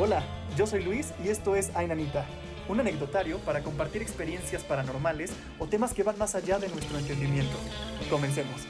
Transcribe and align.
Hola, 0.00 0.22
yo 0.56 0.64
soy 0.64 0.84
Luis 0.84 1.12
y 1.24 1.28
esto 1.28 1.56
es 1.56 1.74
Ainanita, 1.74 2.24
un 2.68 2.78
anecdotario 2.78 3.40
para 3.40 3.64
compartir 3.64 4.00
experiencias 4.00 4.62
paranormales 4.62 5.32
o 5.58 5.66
temas 5.66 5.92
que 5.92 6.04
van 6.04 6.16
más 6.16 6.36
allá 6.36 6.60
de 6.60 6.68
nuestro 6.68 6.98
entendimiento. 6.98 7.56
Comencemos. 8.08 8.64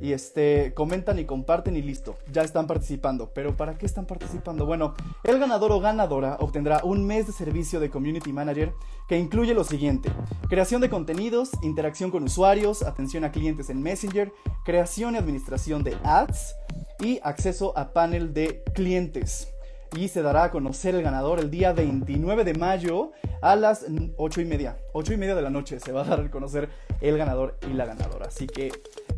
y 0.00 0.12
este, 0.12 0.72
comentan 0.74 1.18
y 1.18 1.24
comparten 1.24 1.76
y 1.76 1.82
listo, 1.82 2.16
ya 2.32 2.42
están 2.42 2.66
participando. 2.66 3.30
Pero 3.34 3.56
¿para 3.56 3.76
qué 3.76 3.86
están 3.86 4.06
participando? 4.06 4.66
Bueno, 4.66 4.94
el 5.24 5.38
ganador 5.38 5.72
o 5.72 5.80
ganadora 5.80 6.36
obtendrá 6.40 6.80
un 6.84 7.06
mes 7.06 7.26
de 7.26 7.32
servicio 7.32 7.80
de 7.80 7.90
Community 7.90 8.32
Manager 8.32 8.72
que 9.08 9.18
incluye 9.18 9.54
lo 9.54 9.64
siguiente. 9.64 10.10
Creación 10.48 10.80
de 10.80 10.90
contenidos, 10.90 11.50
interacción 11.62 12.10
con 12.10 12.24
usuarios, 12.24 12.82
atención 12.82 13.24
a 13.24 13.32
clientes 13.32 13.70
en 13.70 13.82
Messenger, 13.82 14.32
creación 14.64 15.14
y 15.14 15.18
administración 15.18 15.84
de 15.84 15.96
ads 16.02 16.54
y 17.00 17.20
acceso 17.22 17.76
a 17.76 17.92
panel 17.92 18.32
de 18.32 18.62
clientes 18.74 19.48
y 19.96 20.08
se 20.08 20.22
dará 20.22 20.44
a 20.44 20.50
conocer 20.50 20.94
el 20.94 21.02
ganador 21.02 21.40
el 21.40 21.50
día 21.50 21.72
29 21.72 22.44
de 22.44 22.54
mayo 22.54 23.10
a 23.40 23.56
las 23.56 23.86
8 24.16 24.40
y 24.40 24.44
media. 24.44 24.76
8 24.92 25.14
y 25.14 25.16
media 25.16 25.34
de 25.34 25.42
la 25.42 25.50
noche 25.50 25.80
se 25.80 25.92
va 25.92 26.02
a 26.02 26.04
dar 26.04 26.20
a 26.20 26.30
conocer 26.30 26.68
el 27.00 27.18
ganador 27.18 27.58
y 27.68 27.72
la 27.72 27.86
ganadora. 27.86 28.26
Así 28.26 28.46
que 28.46 28.72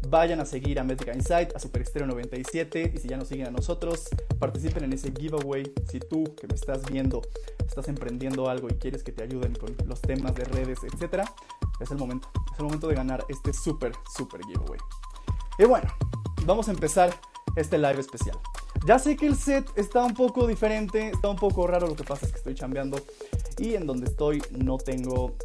vayan 0.09 0.41
a 0.41 0.45
seguir 0.45 0.79
a 0.79 0.85
Métrica 0.85 1.15
Insight, 1.15 1.55
a 1.55 1.59
Super 1.59 1.85
97 2.07 2.93
y 2.95 2.99
si 2.99 3.09
ya 3.09 3.17
nos 3.17 3.29
siguen 3.29 3.49
a 3.49 3.51
nosotros, 3.51 4.09
participen 4.39 4.85
en 4.85 4.93
ese 4.93 5.13
giveaway. 5.13 5.73
Si 5.91 6.01
tú 6.01 6.25
que 6.37 6.47
me 6.47 6.55
estás 6.55 6.83
viendo 6.91 7.23
estás 7.67 7.89
emprendiendo 7.89 8.49
algo 8.49 8.69
y 8.69 8.75
quieres 8.75 9.03
que 9.03 9.13
te 9.13 9.23
ayuden 9.23 9.55
con 9.55 9.75
los 9.87 10.01
temas 10.03 10.35
de 10.35 10.45
redes, 10.45 10.81
etcétera, 10.85 11.25
es 11.81 11.91
el 11.91 11.97
momento. 11.97 12.29
Es 12.53 12.59
el 12.59 12.65
momento 12.65 12.89
de 12.89 12.95
ganar 12.95 13.25
este 13.29 13.53
súper, 13.53 13.93
súper 14.15 14.43
giveaway. 14.45 14.79
Y 15.59 15.65
bueno, 15.65 15.89
vamos 16.45 16.69
a 16.69 16.73
empezar 16.73 17.15
este 17.57 17.79
live 17.79 18.01
especial. 18.01 18.39
Ya 18.87 18.99
sé 18.99 19.17
que 19.17 19.27
el 19.27 19.37
set 19.37 19.67
está 19.77 20.05
un 20.05 20.15
poco 20.15 20.47
diferente, 20.47 21.11
está 21.11 21.29
un 21.29 21.37
poco 21.37 21.67
raro, 21.67 21.87
lo 21.87 21.97
que 21.97 22.05
pasa 22.05 22.27
es 22.27 22.33
que 22.33 22.39
estoy 22.39 22.55
chambeando 22.55 22.99
y 23.59 23.75
en 23.75 23.87
donde 23.87 24.07
estoy 24.07 24.43
no 24.51 24.77
tengo 24.79 25.37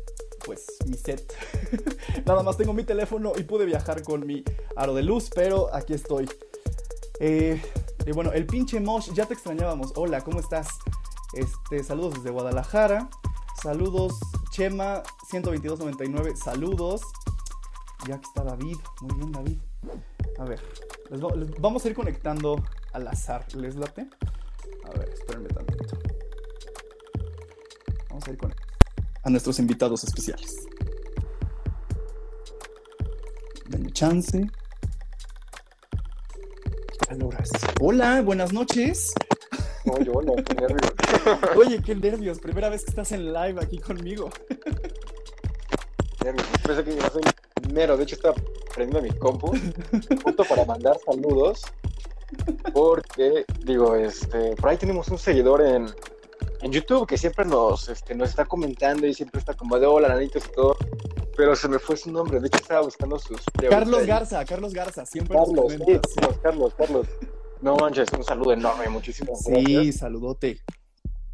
pues 0.48 0.66
mi 0.88 0.96
set. 0.96 1.34
Nada 2.26 2.42
más 2.42 2.56
tengo 2.56 2.72
mi 2.72 2.86
teléfono 2.86 3.34
y 3.38 3.44
pude 3.44 3.66
viajar 3.66 4.02
con 4.02 4.26
mi 4.26 4.46
aro 4.78 4.94
de 4.94 5.04
luz, 5.04 5.30
pero 5.36 5.76
aquí 5.76 5.94
estoy. 5.94 6.28
Eh, 7.20 7.62
y 8.06 8.12
bueno, 8.14 8.32
el 8.32 8.46
pinche 8.46 8.80
Mosh, 8.80 9.12
ya 9.14 9.26
te 9.26 9.34
extrañábamos. 9.34 9.92
Hola, 9.98 10.22
¿cómo 10.22 10.40
estás? 10.40 10.70
Este, 11.34 11.84
saludos 11.84 12.14
desde 12.16 12.30
Guadalajara. 12.30 13.10
Saludos, 13.62 14.14
Chema 14.50 15.04
12299. 15.30 16.38
Saludos. 16.38 17.02
Y 18.08 18.14
aquí 18.14 18.24
está 18.26 18.46
David. 18.46 18.78
Muy 19.02 19.16
bien, 19.18 19.32
David. 19.34 19.58
A 20.40 20.46
ver, 20.46 20.62
vamos 21.60 21.84
a 21.84 21.90
ir 21.90 21.94
conectando 21.94 22.64
al 22.94 23.06
azar. 23.10 23.46
¿Les 23.54 23.76
late? 23.76 24.08
A 24.86 24.98
ver, 24.98 25.10
espérenme 25.10 25.50
tantito. 25.50 25.98
Vamos 28.10 28.26
a 28.26 28.32
ir 28.32 28.38
con 28.38 28.67
a 29.28 29.30
nuestros 29.30 29.60
invitados 29.60 30.06
especiales. 30.06 30.56
Denme 33.68 33.92
chance. 33.92 34.50
Hola, 37.82 38.22
buenas 38.22 38.54
noches. 38.54 39.14
Oye, 39.86 40.10
hola, 40.14 40.42
qué 40.44 40.56
nervios. 40.56 40.94
Oye, 41.58 41.82
qué 41.82 41.96
nervios. 41.96 42.40
Primera 42.40 42.70
vez 42.70 42.86
que 42.86 42.92
estás 42.92 43.12
en 43.12 43.34
live 43.34 43.60
aquí 43.62 43.80
conmigo. 43.80 44.30
Nervios. 46.24 46.48
Pensé 46.64 46.84
que 46.86 46.94
iba 46.94 47.08
a 47.08 47.74
mero. 47.74 47.98
De 47.98 48.04
hecho, 48.04 48.16
estaba 48.16 48.36
prendiendo 48.74 49.14
mi 49.14 49.20
compu 49.20 49.52
justo 50.24 50.46
para 50.46 50.64
mandar 50.64 50.98
saludos 51.06 51.64
porque, 52.74 53.46
digo, 53.66 53.96
este, 53.96 54.56
por 54.56 54.70
ahí 54.70 54.78
tenemos 54.78 55.10
un 55.10 55.18
seguidor 55.18 55.62
en, 55.62 55.88
en 56.62 56.72
YouTube 56.72 57.08
que 57.08 57.18
siempre 57.18 57.46
nos, 57.46 57.90
este, 57.90 58.16
nos 58.16 58.30
está 58.30 58.46
comentando 58.46 59.06
y 59.06 59.14
siempre 59.14 59.40
está 59.40 59.54
como 59.54 59.78
de 59.80 59.86
hola, 59.86 60.10
nanitos 60.10 60.46
y 60.46 60.52
todo. 60.56 60.78
Pero 61.36 61.56
se 61.56 61.68
me 61.68 61.78
fue 61.78 61.96
su 61.98 62.12
nombre, 62.12 62.40
de 62.40 62.48
hecho 62.48 62.58
estaba 62.58 62.82
buscando 62.82 63.20
sus. 63.20 63.40
Carlos 63.70 64.06
Garza, 64.06 64.44
Carlos 64.44 64.74
Garza, 64.74 65.06
siempre 65.06 65.38
Carlos, 65.38 65.78
nos 65.78 66.02
sí, 66.04 66.22
Carlos, 66.42 66.74
Carlos. 66.76 67.08
No 67.62 67.76
manches, 67.76 68.08
un 68.16 68.24
saludo 68.24 68.54
enorme, 68.54 68.90
muchísimas 68.90 69.44
sí, 69.44 69.52
gracias. 69.52 69.84
Sí, 69.84 69.92
saludote. 69.92 70.62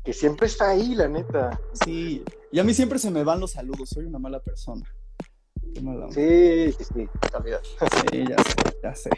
Que 0.04 0.12
siempre 0.12 0.48
está 0.48 0.72
ahí, 0.72 0.96
la 0.96 1.08
neta. 1.08 1.58
Sí, 1.86 2.24
y 2.52 2.60
a 2.60 2.64
mí 2.64 2.74
siempre 2.74 3.00
se 3.00 3.12
me 3.12 3.24
van 3.24 3.40
los 3.40 3.52
saludos, 3.52 3.90
soy 3.90 4.06
una 4.06 4.20
mala 4.20 4.40
persona. 4.40 4.84
Sí, 6.12 6.72
sí, 6.78 6.84
sí, 6.84 7.10
Sí, 8.12 8.26
ya 8.28 8.38
sé, 8.44 8.56
ya 8.84 8.96
sé. 8.96 9.10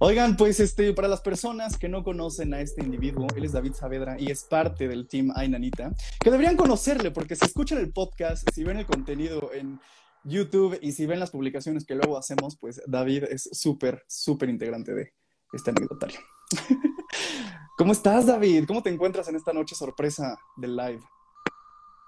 Oigan, 0.00 0.36
pues 0.36 0.60
este, 0.60 0.92
para 0.92 1.08
las 1.08 1.20
personas 1.20 1.78
que 1.78 1.88
no 1.88 2.02
conocen 2.02 2.54
a 2.54 2.60
este 2.60 2.82
individuo, 2.82 3.26
él 3.36 3.44
es 3.44 3.52
David 3.52 3.74
Saavedra 3.74 4.16
y 4.18 4.30
es 4.30 4.44
parte 4.44 4.88
del 4.88 5.06
team 5.06 5.32
Ainanita, 5.34 5.92
que 6.20 6.30
deberían 6.30 6.56
conocerle 6.56 7.10
porque 7.10 7.36
si 7.36 7.44
escuchan 7.44 7.78
el 7.78 7.92
podcast, 7.92 8.48
si 8.52 8.64
ven 8.64 8.78
el 8.78 8.86
contenido 8.86 9.52
en 9.52 9.80
YouTube 10.24 10.78
y 10.80 10.92
si 10.92 11.06
ven 11.06 11.20
las 11.20 11.30
publicaciones 11.30 11.84
que 11.84 11.94
luego 11.94 12.18
hacemos, 12.18 12.56
pues 12.56 12.82
David 12.86 13.24
es 13.24 13.48
súper, 13.52 14.02
súper 14.08 14.48
integrante 14.48 14.94
de 14.94 15.12
este 15.52 15.70
anecdotario. 15.70 16.20
¿Cómo 17.76 17.92
estás, 17.92 18.26
David? 18.26 18.64
¿Cómo 18.66 18.82
te 18.82 18.90
encuentras 18.90 19.28
en 19.28 19.36
esta 19.36 19.52
noche 19.52 19.74
sorpresa 19.74 20.38
del 20.56 20.76
live? 20.76 21.00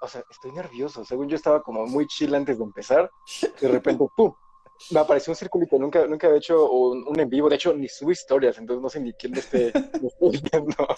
O 0.04 0.09
sea, 0.09 0.25
estoy 0.31 0.53
nervioso. 0.53 1.04
Según 1.04 1.28
yo 1.28 1.37
estaba 1.37 1.62
como 1.62 1.87
muy 1.87 2.06
chill 2.06 2.34
antes 2.34 2.59
de 2.59 2.65
empezar. 2.65 3.10
De 3.60 3.69
repente, 3.69 4.04
¡pum! 4.15 4.32
Me 4.91 5.00
apareció 5.00 5.31
un 5.31 5.37
circulito. 5.37 5.78
Nunca, 5.78 6.06
nunca 6.06 6.26
había 6.26 6.38
hecho 6.38 6.70
un, 6.70 7.19
en 7.19 7.28
vivo. 7.28 7.48
De 7.48 7.56
hecho, 7.56 7.72
ni 7.75 7.88
subo 7.88 8.10
historias, 8.10 8.59
entonces 8.59 8.82
no 8.82 8.88
sé 8.88 9.00
ni 9.00 9.12
quién 9.14 9.32
me 9.32 9.38
esté, 9.38 9.72
viendo. 10.20 10.88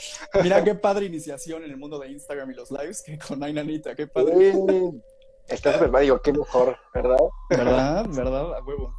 Mira 0.43 0.65
qué 0.65 0.75
padre 0.75 1.07
iniciación 1.07 1.65
en 1.65 1.71
el 1.71 1.77
mundo 1.77 1.99
de 1.99 2.11
Instagram 2.11 2.51
y 2.51 2.55
los 2.55 2.71
lives 2.71 3.03
que 3.03 3.19
con 3.19 3.43
Ainanita. 3.43 3.95
Qué 3.95 4.07
padre. 4.07 4.53
Sí. 4.53 5.03
Está 5.49 5.75
súper 5.75 5.91
mal, 5.93 6.03
digo, 6.03 6.21
qué 6.21 6.33
mejor, 6.33 6.77
¿verdad? 6.93 7.19
¿Verdad? 7.51 8.07
¿Verdad? 8.09 8.55
A 8.57 8.63
huevo. 8.65 8.93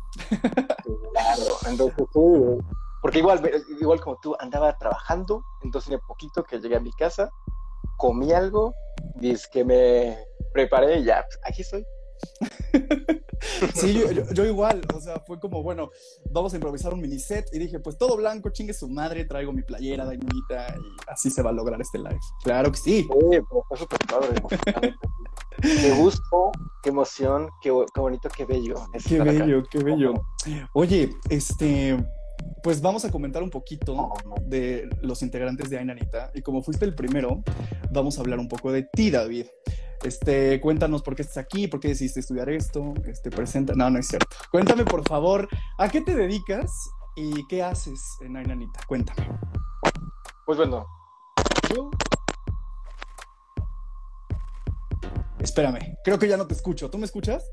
Claro, 1.11 1.57
entonces 1.67 2.05
sí, 2.13 2.63
porque 3.01 3.19
igual, 3.19 3.41
igual 3.79 3.99
como 3.99 4.17
tú 4.21 4.35
andaba 4.39 4.77
trabajando, 4.77 5.43
entonces 5.61 5.91
en 5.91 5.99
poquito 5.99 6.43
que 6.43 6.59
llegué 6.59 6.77
a 6.77 6.79
mi 6.79 6.91
casa, 6.93 7.31
comí 7.97 8.31
algo, 8.31 8.73
dice 9.15 9.47
que 9.51 9.63
me 9.63 10.17
preparé 10.53 10.99
y 10.99 11.03
ya, 11.03 11.25
pues, 11.25 11.39
aquí 11.43 11.61
estoy. 11.61 11.85
sí, 13.75 14.03
yo, 14.33 14.45
igual, 14.45 14.81
o 14.95 14.99
sea, 14.99 15.19
fue 15.19 15.39
como, 15.39 15.61
bueno, 15.61 15.91
vamos 16.31 16.53
a 16.53 16.55
improvisar 16.55 16.93
un 16.93 17.01
mini 17.01 17.19
set 17.19 17.47
y 17.53 17.59
dije, 17.59 17.79
pues 17.79 17.97
todo 17.97 18.17
blanco, 18.17 18.49
chingue 18.49 18.73
su 18.73 18.87
madre, 18.87 19.25
traigo 19.25 19.51
mi 19.51 19.61
playera 19.61 20.05
de 20.05 20.13
Ainita 20.13 20.75
y 20.75 21.11
así 21.11 21.29
se 21.29 21.41
va 21.41 21.51
a 21.51 21.53
lograr 21.53 21.79
este 21.81 21.97
live. 21.97 22.19
Claro 22.43 22.71
que 22.71 22.77
sí. 22.77 23.01
Sí, 23.01 23.39
pues 23.67 23.79
súper 23.79 23.99
padre. 24.07 24.41
qué 25.61 25.91
gusto, 25.91 26.51
qué 26.81 26.89
emoción, 26.89 27.49
qué, 27.61 27.71
bonito, 27.95 28.29
qué 28.35 28.45
bello. 28.45 28.75
Qué 29.07 29.19
bello, 29.19 29.63
qué 29.69 29.79
bello. 29.79 30.13
Oye, 30.73 31.15
este, 31.29 31.97
pues 32.63 32.81
vamos 32.81 33.05
a 33.05 33.11
comentar 33.11 33.43
un 33.43 33.49
poquito 33.49 34.13
de 34.41 34.89
los 35.01 35.21
integrantes 35.21 35.69
de 35.69 35.77
Ainanita. 35.77 36.31
Y 36.33 36.41
como 36.41 36.61
fuiste 36.61 36.85
el 36.85 36.95
primero, 36.95 37.43
vamos 37.91 38.17
a 38.17 38.21
hablar 38.21 38.39
un 38.39 38.47
poco 38.47 38.71
de 38.71 38.83
ti, 38.83 39.11
David. 39.11 39.45
Este, 40.03 40.61
cuéntanos 40.61 41.01
por 41.01 41.15
qué 41.15 41.23
estás 41.23 41.37
aquí, 41.37 41.67
por 41.67 41.79
qué 41.79 41.89
decidiste 41.89 42.19
estudiar 42.19 42.49
esto, 42.49 42.93
este, 43.05 43.31
presenta. 43.31 43.73
No, 43.73 43.89
no 43.89 43.99
es 43.99 44.07
cierto. 44.07 44.35
Cuéntame, 44.51 44.85
por 44.85 45.07
favor, 45.07 45.47
¿a 45.77 45.89
qué 45.89 46.01
te 46.01 46.15
dedicas 46.15 46.71
y 47.15 47.45
qué 47.47 47.63
haces 47.63 47.99
en 48.21 48.37
Ainanita? 48.37 48.79
Cuéntame. 48.87 49.27
Pues 50.45 50.57
bueno, 50.57 50.85
yo 51.73 51.89
Espérame, 55.39 55.97
creo 56.03 56.17
que 56.17 56.27
ya 56.27 56.35
no 56.35 56.47
te 56.47 56.53
escucho. 56.53 56.89
¿Tú 56.89 56.97
me 56.97 57.05
escuchas? 57.05 57.49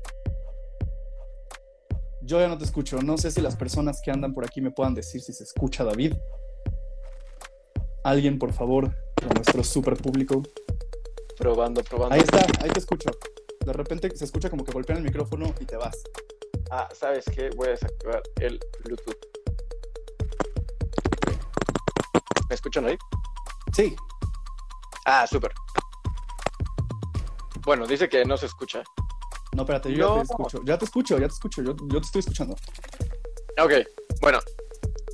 Yo 2.25 2.39
ya 2.39 2.47
no 2.47 2.57
te 2.57 2.65
escucho. 2.65 3.01
No 3.01 3.17
sé 3.17 3.29
si 3.31 3.39
las 3.41 3.55
personas 3.55 4.01
que 4.03 4.11
andan 4.11 4.33
por 4.33 4.43
aquí 4.45 4.59
me 4.61 4.71
puedan 4.71 4.95
decir 4.95 5.21
si 5.21 5.31
se 5.31 5.43
escucha 5.43 5.83
David. 5.83 6.13
Alguien, 8.03 8.39
por 8.39 8.51
favor, 8.51 8.89
de 9.21 9.33
nuestro 9.35 9.63
super 9.63 9.95
público. 9.95 10.41
probando, 11.37 11.83
probando. 11.83 12.15
Ahí 12.15 12.21
está, 12.21 12.45
ahí 12.63 12.69
te 12.69 12.79
escucho. 12.79 13.11
De 13.65 13.73
repente 13.73 14.15
se 14.15 14.25
escucha 14.25 14.49
como 14.49 14.63
que 14.63 14.71
golpean 14.71 14.97
el 14.99 15.03
micrófono 15.05 15.53
y 15.59 15.65
te 15.65 15.75
vas. 15.77 15.97
Ah, 16.71 16.87
¿sabes 16.93 17.25
qué? 17.25 17.49
Voy 17.55 17.67
a 17.67 17.71
desactivar 17.71 18.23
el 18.39 18.59
Bluetooth. 18.83 19.15
¿Me 22.49 22.55
escuchan 22.55 22.85
ahí? 22.85 22.97
Sí, 23.73 23.95
Ah, 25.07 25.27
súper. 25.27 25.51
Bueno, 27.63 27.85
dice 27.85 28.09
que 28.09 28.25
no 28.25 28.37
se 28.37 28.47
escucha. 28.47 28.83
No, 29.55 29.61
espérate, 29.63 29.93
yo 29.93 30.17
ya 30.17 30.23
te 30.23 30.31
escucho. 30.31 30.61
Ya 30.65 30.77
te 30.77 30.85
escucho, 30.85 31.17
ya 31.17 31.27
te 31.27 31.33
escucho. 31.33 31.63
Yo, 31.63 31.75
yo 31.87 31.99
te 32.01 32.05
estoy 32.05 32.19
escuchando. 32.19 32.55
Ok, 33.61 33.73
bueno. 34.21 34.39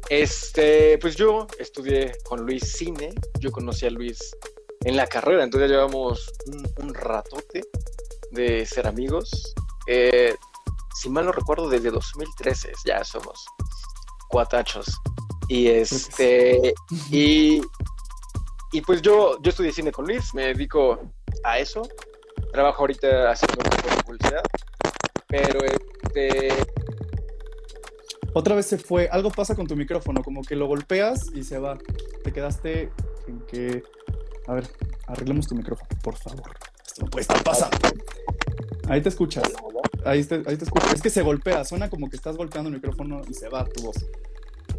Este, 0.10 0.98
pues 0.98 1.16
yo 1.16 1.48
estudié 1.58 2.12
con 2.24 2.42
Luis 2.42 2.74
cine. 2.74 3.14
Yo 3.40 3.52
conocí 3.52 3.86
a 3.86 3.92
Luis 3.92 4.36
en 4.84 4.98
la 4.98 5.08
carrera, 5.08 5.44
entonces 5.44 5.70
ya 5.70 5.76
llevamos 5.76 6.34
un, 6.48 6.68
un 6.84 6.94
ratote 6.94 7.64
de 8.32 8.66
ser 8.66 8.88
amigos. 8.88 9.54
Eh, 9.88 10.36
si 10.96 11.10
mal 11.10 11.26
no 11.26 11.32
recuerdo, 11.32 11.70
desde 11.70 11.92
2013 11.92 12.74
ya 12.86 13.04
somos 13.04 13.46
cuatachos. 14.30 15.00
Y 15.48 15.68
este, 15.68 16.74
y, 17.12 17.62
y 18.72 18.82
pues 18.82 19.02
yo, 19.02 19.42
yo 19.42 19.50
estudié 19.50 19.72
cine 19.72 19.92
con 19.92 20.06
Luis, 20.06 20.34
me 20.34 20.48
dedico 20.48 21.00
a 21.44 21.60
eso. 21.60 21.84
Trabajo 22.52 22.82
ahorita 22.82 23.32
haciendo 23.32 23.58
un 23.64 23.70
poco 23.70 23.96
de 23.96 24.04
publicidad. 24.04 24.44
Pero 25.28 25.60
este, 25.64 26.50
Otra 28.34 28.56
vez 28.56 28.66
se 28.66 28.78
fue. 28.78 29.08
Algo 29.12 29.32
pasa 29.32 29.56
con 29.56 29.68
tu 29.68 29.76
micrófono, 29.76 30.24
como 30.24 30.42
que 30.42 30.56
lo 30.56 30.68
golpeas 30.68 31.28
y 31.34 31.44
se 31.44 31.58
va. 31.58 31.78
Te 32.24 32.32
quedaste 32.32 32.92
en 33.28 33.40
que. 33.42 33.84
A 34.48 34.54
ver, 34.54 34.68
arreglemos 35.08 35.48
tu 35.48 35.56
micrófono, 35.56 35.90
por 36.04 36.16
favor. 36.18 36.52
Esto 36.86 37.04
no 37.04 37.10
puede 37.10 37.22
estar 37.22 37.44
pasando. 37.44 37.78
Ahí 38.88 39.02
te 39.02 39.10
escuchas. 39.10 39.44
Ahí 40.04 40.24
te, 40.24 40.36
ahí 40.46 40.58
te 40.58 40.66
escuchas. 40.66 40.94
Es 40.94 41.02
que 41.02 41.10
se 41.10 41.22
golpea, 41.22 41.64
suena 41.64 41.90
como 41.90 42.10
que 42.10 42.16
estás 42.16 42.36
golpeando 42.36 42.70
el 42.70 42.76
micrófono 42.76 43.22
y 43.30 43.34
se 43.34 43.48
va 43.50 43.66
tu 43.66 43.84
voz. 43.84 43.98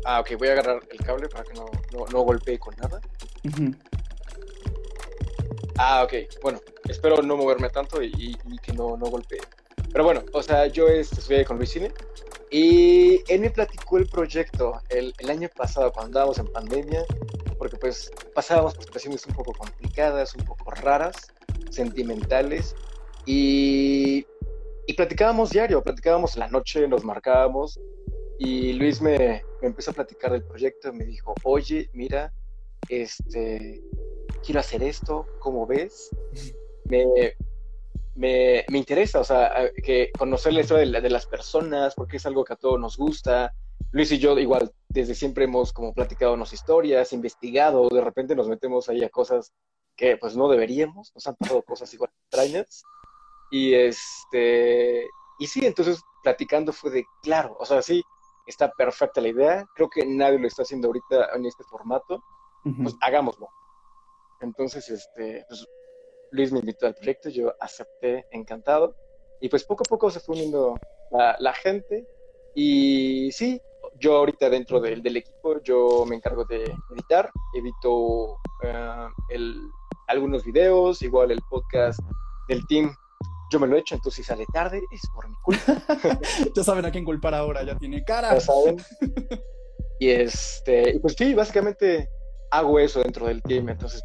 Ah, 0.05 0.21
ok, 0.21 0.33
voy 0.39 0.49
a 0.49 0.53
agarrar 0.53 0.81
el 0.91 0.99
cable 0.99 1.29
para 1.29 1.45
que 1.45 1.55
no, 1.55 1.67
no, 1.93 2.07
no 2.11 2.21
golpee 2.23 2.59
con 2.59 2.75
nada. 2.77 3.01
Ujú. 3.45 3.73
Ah, 5.79 6.03
ok, 6.05 6.13
bueno, 6.43 6.61
espero 6.89 7.23
no 7.23 7.37
moverme 7.37 7.71
tanto 7.71 8.03
y, 8.03 8.37
que 8.63 8.73
no, 8.73 8.97
no 8.97 9.07
golpee. 9.07 9.41
Pero 9.91 10.05
bueno, 10.05 10.23
o 10.33 10.43
sea, 10.43 10.67
yo 10.67 10.89
este, 10.89 11.21
estudié 11.21 11.45
con 11.45 11.57
Luis 11.57 11.71
Cine 11.71 11.93
y 12.51 13.23
él 13.33 13.41
me 13.41 13.51
platicó 13.51 13.99
el 13.99 14.07
proyecto 14.07 14.81
el, 14.89 15.15
año 15.29 15.49
pasado 15.55 15.93
cuando 15.93 16.09
andábamos 16.09 16.39
en 16.39 16.47
pandemia, 16.53 17.05
porque 17.59 17.77
pues 17.77 18.11
pasábamos 18.35 18.75
por 18.75 18.85
situaciones 18.85 19.27
un 19.27 19.35
poco 19.35 19.53
complicadas, 19.53 20.35
un 20.35 20.45
poco 20.45 20.71
raras, 20.71 21.33
sentimentales 21.71 22.75
y, 23.25 24.27
y 24.87 24.93
platicábamos 24.95 25.51
diario, 25.51 25.83
platicábamos 25.83 26.37
la 26.37 26.49
noche, 26.49 26.87
nos 26.89 27.05
marcábamos 27.05 27.81
y 28.39 28.75
Luis 28.75 29.01
me, 29.01 29.43
me 29.61 29.69
empezó 29.69 29.93
a 29.93 29.95
platicar 29.95 30.33
del 30.33 30.43
proyecto 30.43 30.89
y 30.89 30.93
me 30.93 31.05
dijo, 31.05 31.35
oye, 31.45 31.89
mira, 31.93 32.33
este, 32.89 33.81
quiero 34.45 34.61
hacer 34.61 34.83
esto, 34.83 35.27
¿cómo 35.39 35.67
ves? 35.67 36.11
Me, 36.85 37.07
me, 38.15 38.65
me 38.69 38.79
interesa, 38.79 39.21
o 39.21 39.25
sea, 39.25 39.71
que 39.83 40.11
conocer 40.19 40.53
la 40.53 40.61
historia 40.61 40.91
de, 40.91 41.01
de 41.01 41.11
las 41.11 41.27
personas, 41.27 41.95
porque 41.95 42.19
es 42.19 42.27
algo 42.27 42.45
que 42.45 42.53
a 42.53 42.57
todos 42.57 42.79
nos 42.79 42.97
gusta. 42.97 43.55
Luis 43.93 44.11
y 44.13 44.19
yo 44.19 44.39
igual 44.39 44.73
desde 44.89 45.15
siempre 45.15 45.45
hemos 45.45 45.73
como 45.73 45.93
platicado 45.93 46.35
unas 46.35 46.53
historias, 46.53 47.13
investigado, 47.13 47.89
de 47.89 48.01
repente 48.01 48.37
nos 48.37 48.49
metemos 48.49 48.89
ahí 48.89 49.03
a 49.05 49.11
cosas 49.11 49.53
que 49.97 50.17
pues 50.17 50.37
no 50.37 50.49
deberíamos, 50.49 51.13
nos 51.15 51.27
han 51.27 51.37
pasado 51.37 51.63
cosas 51.63 51.93
igual 51.93 52.11
extrañas. 52.25 52.83
Y 53.51 53.75
este, 53.75 55.07
y 55.39 55.47
sí, 55.47 55.67
entonces 55.67 56.01
platicando 56.23 56.73
fue 56.73 56.91
de, 56.91 57.05
claro, 57.23 57.57
o 57.61 57.67
sea, 57.67 57.83
sí, 57.83 58.03
está 58.47 58.73
perfecta 58.73 59.21
la 59.21 59.29
idea, 59.29 59.67
creo 59.75 59.91
que 59.91 60.07
nadie 60.07 60.39
lo 60.39 60.47
está 60.47 60.63
haciendo 60.63 60.89
ahorita 60.89 61.31
en 61.35 61.47
este 61.47 61.65
formato, 61.65 62.23
pues 62.83 62.97
hagámoslo. 63.01 63.49
Entonces, 64.43 64.89
este, 64.91 65.45
pues, 65.49 65.67
Luis 66.31 66.53
me 66.53 66.61
invitó 66.61 66.87
al 66.87 66.95
proyecto, 66.95 67.29
yo 67.29 67.55
acepté 67.61 68.27
encantado, 68.31 68.97
y 69.41 69.49
pues 69.49 69.65
poco 69.65 69.83
a 69.87 69.89
poco 69.89 70.11
se 70.11 70.21
fue 70.21 70.37
uniendo 70.37 70.79
la, 71.11 71.37
la 71.39 71.53
gente, 71.53 72.07
y 72.55 73.31
sí, 73.33 73.61
yo 73.99 74.17
ahorita 74.17 74.51
dentro 74.51 74.81
del, 74.81 75.03
del 75.03 75.17
equipo, 75.17 75.61
yo 75.63 76.05
me 76.07 76.17
encargo 76.17 76.45
de 76.45 76.65
editar, 76.95 77.31
edito 77.55 78.39
eh, 78.63 79.07
el, 79.31 79.61
algunos 80.09 80.45
videos, 80.45 81.03
igual 81.03 81.31
el 81.31 81.41
podcast 81.49 82.01
del 82.49 82.67
team, 82.67 82.95
yo 83.51 83.61
me 83.61 83.67
lo 83.67 83.77
he 83.77 83.81
hecho, 83.81 83.95
entonces 83.95 84.25
si 84.25 84.29
sale 84.29 84.47
tarde 84.53 84.83
es 84.91 85.03
por 85.15 85.29
mi 85.29 85.35
culpa. 85.43 85.83
Ya 86.57 86.65
saben 86.65 86.87
a 86.87 86.91
quién 86.91 87.05
culpar 87.05 87.35
ahora, 87.35 87.63
ya 87.63 87.77
tiene 87.77 88.03
cara. 88.03 88.35
ya 88.35 88.41
saben. 88.41 88.79
Y 89.99 90.09
este, 90.11 90.99
pues 91.01 91.15
sí, 91.17 91.35
básicamente 91.35 92.09
hago 92.53 92.79
eso 92.79 93.03
dentro 93.03 93.27
del 93.27 93.43
team, 93.43 93.69
entonces 93.71 94.05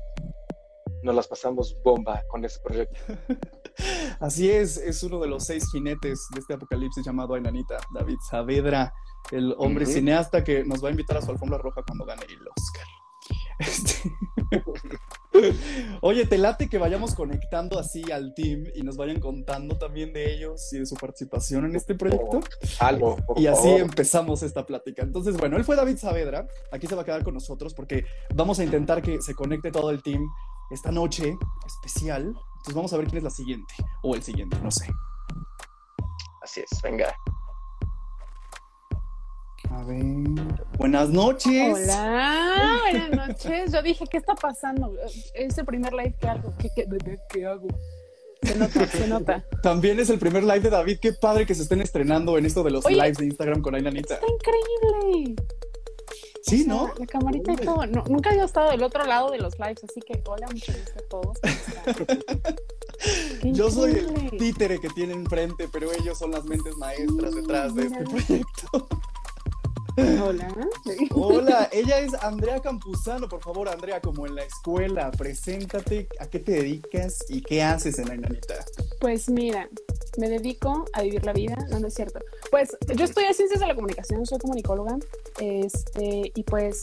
nos 1.04 1.14
las 1.14 1.28
pasamos 1.28 1.78
bomba 1.84 2.24
con 2.30 2.44
ese 2.44 2.60
proyecto. 2.62 3.00
Así 4.20 4.50
es, 4.50 4.78
es 4.78 5.04
uno 5.04 5.20
de 5.20 5.28
los 5.28 5.44
seis 5.46 5.70
jinetes 5.72 6.28
de 6.34 6.40
este 6.40 6.56
apocalipsis 6.56 7.06
llamado 7.06 7.36
Ainanita, 7.36 7.78
David 7.94 8.18
Saavedra, 8.30 8.92
el 9.32 9.54
hombre 9.58 9.86
cineasta 9.86 10.44
que 10.44 10.64
nos 10.64 10.84
va 10.84 10.88
a 10.88 10.92
invitar 10.92 11.18
a 11.18 11.22
su 11.22 11.30
alfombra 11.32 11.60
roja 11.60 11.84
cuando 11.86 12.06
gane 12.06 12.24
el 12.28 12.48
Oscar. 12.48 12.86
Este- 13.60 14.12
Oye, 16.02 16.26
te 16.26 16.38
late 16.38 16.70
que 16.70 16.78
vayamos 16.78 17.16
conectando 17.16 17.80
así 17.80 18.12
al 18.12 18.34
team 18.34 18.66
y 18.76 18.84
nos 18.84 18.98
vayan 18.98 19.20
contando 19.20 19.78
también 19.78 20.14
de 20.14 20.34
ellos 20.34 20.72
y 20.74 20.80
de 20.80 20.86
su 20.86 20.96
participación 20.96 21.66
en 21.66 21.76
este 21.76 21.96
proyecto. 21.96 22.40
Algo, 22.80 23.18
Y 23.36 23.48
así 23.48 23.70
empezamos 23.70 24.44
esta 24.44 24.66
plática. 24.66 25.04
Entonces, 25.04 25.38
bueno, 25.38 25.58
él 25.58 25.64
fue 25.64 25.76
David 25.76 25.98
Saavedra. 25.98 26.48
Aquí 26.72 26.88
se 26.88 26.96
va 26.96 27.02
a 27.02 27.06
quedar 27.06 27.24
con 27.24 27.34
nosotros 27.34 27.74
porque 27.74 28.06
vamos 28.34 28.60
a 28.60 28.64
intentar 28.64 29.02
que 29.02 29.22
se 29.22 29.34
conecte 29.34 29.72
todo 29.72 29.90
el 29.92 30.02
team 30.04 30.22
esta 30.72 30.92
noche 30.92 31.36
especial. 31.66 32.28
Entonces, 32.28 32.76
vamos 32.76 32.94
a 32.94 32.98
ver 32.98 33.08
quién 33.08 33.18
es 33.18 33.24
la 33.24 33.30
siguiente 33.30 33.74
o 34.04 34.16
el 34.16 34.24
siguiente, 34.24 34.58
no 34.62 34.72
sé. 34.72 34.88
Así 36.42 36.62
es, 36.62 36.82
venga. 36.82 37.16
A 39.72 39.84
ver. 39.84 40.04
Buenas 40.78 41.10
noches. 41.10 41.76
Hola, 41.76 42.80
buenas 42.92 43.28
noches. 43.30 43.72
Yo 43.72 43.82
dije, 43.82 44.06
¿qué 44.10 44.18
está 44.18 44.36
pasando? 44.36 44.94
Es 45.34 45.58
el 45.58 45.66
primer 45.66 45.94
live 45.94 46.16
que 46.20 46.28
hago. 46.28 46.54
¿Qué, 46.58 46.72
qué, 47.30 47.46
hago? 47.46 47.68
Se 48.42 48.56
nota, 48.56 48.88
se 48.88 49.08
nota. 49.08 49.46
También 49.64 50.00
es 50.00 50.10
el 50.10 50.20
primer 50.20 50.44
live 50.44 50.60
de 50.62 50.70
David. 50.70 51.00
Qué 51.02 51.14
padre 51.14 51.46
que 51.46 51.56
se 51.56 51.64
estén 51.64 51.82
estrenando 51.82 52.38
en 52.38 52.46
esto 52.46 52.64
de 52.64 52.72
los 52.72 52.86
Oye. 52.86 52.96
lives 52.96 53.18
de 53.18 53.26
Instagram 53.26 53.62
con 53.62 53.76
Ainanita. 53.76 54.16
Está 54.16 54.28
increíble. 54.28 55.36
Sí, 56.44 56.62
O 56.62 56.66
sea, 56.66 56.74
¿no? 56.74 56.94
La 56.98 57.06
camarita 57.06 57.52
y 57.52 57.56
todo. 57.58 57.86
No, 57.88 58.04
nunca 58.08 58.30
había 58.30 58.46
estado 58.46 58.72
del 58.72 58.84
otro 58.84 59.04
lado 59.06 59.32
de 59.32 59.40
los 59.40 59.60
lives, 59.60 59.84
así 59.84 60.00
que 60.02 60.22
hola, 60.26 60.48
mucho 60.48 60.72
gusto 60.72 60.94
a 60.98 61.10
todos. 61.10 61.38
Yo 63.44 63.70
soy 63.70 63.92
el 63.92 64.32
títere 64.38 64.80
que 64.80 64.90
tiene 64.90 65.14
enfrente, 65.14 65.68
pero 65.72 65.92
ellos 65.92 66.18
son 66.18 66.32
las 66.32 66.46
mentes 66.46 66.76
maestras 66.78 67.36
detrás 67.36 67.76
de 67.76 67.84
este 67.84 68.04
proyecto. 68.04 68.88
Hola. 69.98 70.56
Hola, 71.16 71.70
ella 71.72 72.00
es 72.00 72.14
Andrea 72.14 72.60
Campuzano. 72.60 73.28
Por 73.28 73.42
favor, 73.42 73.68
Andrea, 73.68 74.00
como 74.00 74.28
en 74.28 74.36
la 74.36 74.44
escuela, 74.44 75.10
preséntate, 75.10 76.08
a 76.20 76.28
qué 76.28 76.38
te 76.40 76.52
dedicas 76.52 77.26
y 77.30 77.42
qué 77.42 77.64
haces 77.64 77.98
en 77.98 78.12
Ainanita. 78.12 78.64
Pues 79.02 79.28
mira, 79.28 79.68
me 80.18 80.30
dedico 80.30 80.86
a 80.94 81.02
vivir 81.02 81.26
la 81.26 81.34
vida, 81.34 81.56
no, 81.72 81.80
no 81.80 81.88
es 81.88 81.96
cierto. 81.96 82.20
Pues 82.52 82.78
yo 82.96 83.06
estudié 83.06 83.34
ciencias 83.34 83.60
de 83.60 83.66
la 83.66 83.74
comunicación, 83.74 84.24
soy 84.26 84.38
comunicóloga, 84.38 84.98
este, 85.40 86.32
y 86.36 86.44
pues 86.44 86.82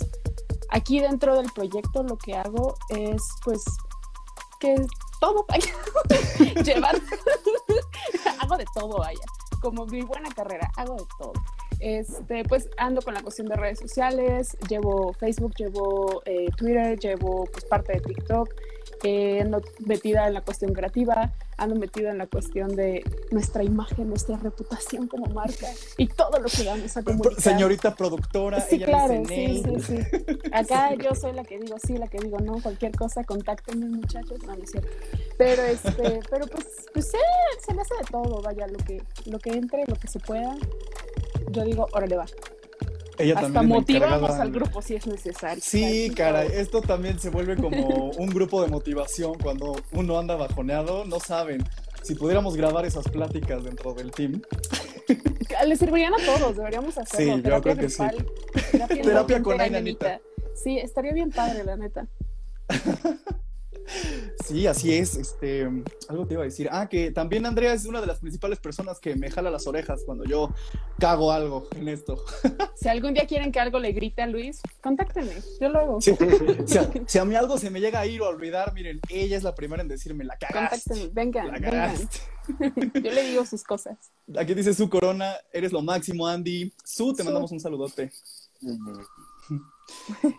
aquí 0.71 0.99
dentro 0.99 1.37
del 1.37 1.51
proyecto 1.53 2.03
lo 2.03 2.19
que 2.19 2.35
hago 2.35 2.75
es 2.89 3.23
pues 3.45 3.63
que 4.59 4.75
todo 5.21 5.47
vaya, 5.49 5.73
llevar, 6.65 7.01
hago 8.41 8.57
de 8.57 8.65
todo 8.75 8.99
vaya, 8.99 9.25
como 9.65 9.87
mi 9.87 10.03
buena 10.03 10.29
carrera, 10.29 10.71
hago 10.77 10.97
de 10.97 11.05
todo. 11.19 11.33
Este, 11.81 12.45
pues 12.45 12.69
ando 12.77 13.01
con 13.01 13.15
la 13.15 13.23
cuestión 13.23 13.49
de 13.49 13.57
redes 13.57 13.79
sociales, 13.79 14.57
llevo 14.69 15.15
Facebook, 15.15 15.55
llevo 15.57 16.23
eh, 16.27 16.51
Twitter, 16.57 16.99
llevo 16.99 17.47
pues 17.51 17.65
parte 17.65 17.95
de 17.95 18.01
TikTok, 18.01 18.49
eh, 19.03 19.41
ando 19.41 19.63
metida 19.87 20.29
en 20.29 20.35
la 20.35 20.43
cuestión 20.43 20.75
creativa, 20.75 21.33
ando 21.57 21.77
metida 21.77 22.11
en 22.11 22.19
la 22.19 22.27
cuestión 22.27 22.75
de 22.77 23.05
nuestra 23.31 23.63
imagen, 23.63 24.09
nuestra 24.09 24.37
reputación 24.37 25.09
como 25.09 25.27
marca 25.27 25.69
y 25.97 26.07
todo 26.07 26.39
lo 26.39 26.49
que 26.49 26.65
vamos 26.65 26.97
a 26.97 27.03
comunicar. 27.03 27.41
Señorita 27.41 27.95
productora, 27.95 28.61
Sí, 28.61 28.77
ella 28.77 28.87
claro, 28.87 29.23
sí, 29.27 29.63
sí, 29.65 29.81
sí. 29.81 29.99
Acá 30.53 30.95
yo 30.95 31.15
soy 31.15 31.33
la 31.33 31.45
que 31.45 31.59
digo 31.59 31.77
sí, 31.85 31.97
la 31.97 32.09
que 32.09 32.19
digo 32.19 32.39
no, 32.41 32.61
cualquier 32.61 32.93
cosa, 32.93 33.25
contáctenme 33.25 33.87
muchachos, 33.87 34.43
no, 34.47 34.55
no 34.55 34.63
es 34.63 34.71
cierto. 34.71 34.89
Pero 35.37 35.63
este, 35.63 36.21
pero 36.31 36.47
pues, 36.47 36.67
pues 36.93 37.11
sí, 37.11 37.19
se 37.65 37.75
me 37.75 37.83
hace 37.83 37.95
de 37.97 38.05
todo, 38.11 38.43
vaya, 38.43 38.67
lo 38.67 38.79
que, 38.79 39.03
lo 39.27 39.39
que 39.39 39.51
entre, 39.51 39.85
lo 39.87 39.97
que 39.97 40.09
se 40.09 40.21
pueda. 40.21 40.57
Yo 41.51 41.65
digo, 41.65 41.87
órale 41.93 42.17
va. 42.17 42.27
Ella 43.19 43.35
Hasta 43.35 43.53
también 43.53 43.69
motivamos 43.69 44.17
encargada 44.17 44.43
al 44.43 44.51
grupo 44.51 44.83
si 44.83 44.95
es 44.97 45.07
necesario. 45.07 45.63
Sí, 45.63 46.11
caray, 46.17 46.49
esto 46.53 46.81
también 46.81 47.19
se 47.19 47.31
vuelve 47.31 47.57
como 47.57 48.11
un 48.19 48.27
grupo 48.29 48.63
de 48.63 48.69
motivación 48.69 49.35
cuando 49.39 49.77
uno 49.93 50.19
anda 50.19 50.37
bajoneado, 50.37 51.05
no 51.05 51.21
saben. 51.21 51.63
Si 52.03 52.15
pudiéramos 52.15 52.57
grabar 52.57 52.85
esas 52.85 53.09
pláticas 53.09 53.65
dentro 53.65 53.95
del 53.95 54.11
team. 54.11 54.43
Le 55.67 55.77
servirían 55.77 56.13
a 56.15 56.19
todos, 56.19 56.57
deberíamos 56.57 56.99
hacerlo. 56.99 57.37
Sí, 57.37 57.43
yo 57.43 57.63
creo 57.63 57.77
que 57.77 57.89
sí. 57.89 58.03
Terapia, 58.73 59.03
Terapia 59.03 59.43
con 59.43 59.61
Aina 59.61 59.79
Ainanita. 59.79 60.21
Sí, 60.55 60.79
estaría 60.79 61.13
bien 61.13 61.31
padre, 61.31 61.65
la 61.65 61.77
neta. 61.77 62.07
Sí, 64.45 64.67
así 64.67 64.95
es. 64.95 65.15
Este, 65.17 65.69
algo 66.09 66.27
te 66.27 66.35
iba 66.35 66.43
a 66.43 66.47
decir. 66.47 66.69
Ah, 66.71 66.89
que 66.89 67.11
también 67.11 67.47
Andrea 67.47 67.73
es 67.73 67.85
una 67.87 68.01
de 68.01 68.07
las 68.07 68.19
principales 68.21 68.59
personas 68.59 68.99
que 69.01 69.15
me 69.17 69.31
jala 69.31 69.51
las 69.51 69.67
orejas 69.67 70.03
cuando 70.05 70.25
yo 70.25 70.51
cago 70.99 71.33
algo 71.33 71.69
en 71.77 71.89
esto. 71.89 72.23
Si 72.77 72.89
algún 72.89 73.15
día 73.15 73.27
quieren 73.27 73.51
que 73.51 73.61
algo 73.61 73.79
le 73.79 73.93
grite 73.93 74.21
a 74.21 74.27
Luis, 74.27 74.61
contáctenme, 74.83 75.33
yo 75.61 75.69
lo 75.71 75.79
hago. 75.79 76.01
Sí. 76.01 76.13
Si 76.67 76.79
a, 76.79 76.91
si 77.07 77.19
a 77.19 77.25
mí 77.25 77.35
algo 77.35 77.57
se 77.57 77.71
me 77.71 77.81
llega 77.81 78.01
a 78.01 78.07
ir 78.07 78.21
o 78.21 78.27
a 78.27 78.29
olvidar, 78.29 78.75
miren, 78.75 79.01
ella 79.09 79.37
es 79.37 79.43
la 79.43 79.55
primera 79.55 79.81
en 79.83 79.89
decirme 79.89 80.25
la 80.25 80.37
cagaste. 80.37 80.91
Contáctenme, 80.91 81.11
vengan, 81.15 81.47
La 81.47 81.53
vengan. 81.55 81.71
cagaste. 81.71 82.21
Yo 83.03 83.11
le 83.11 83.23
digo 83.31 83.47
sus 83.47 83.63
cosas. 83.65 83.97
Aquí 84.37 84.53
dice 84.55 84.75
su 84.75 84.89
corona, 84.91 85.35
eres 85.53 85.73
lo 85.73 85.81
máximo, 85.83 86.27
Andy. 86.27 86.73
Su, 86.85 87.15
te 87.15 87.23
Su. 87.23 87.25
mandamos 87.25 87.53
un 87.53 87.61
saludote. 87.61 88.11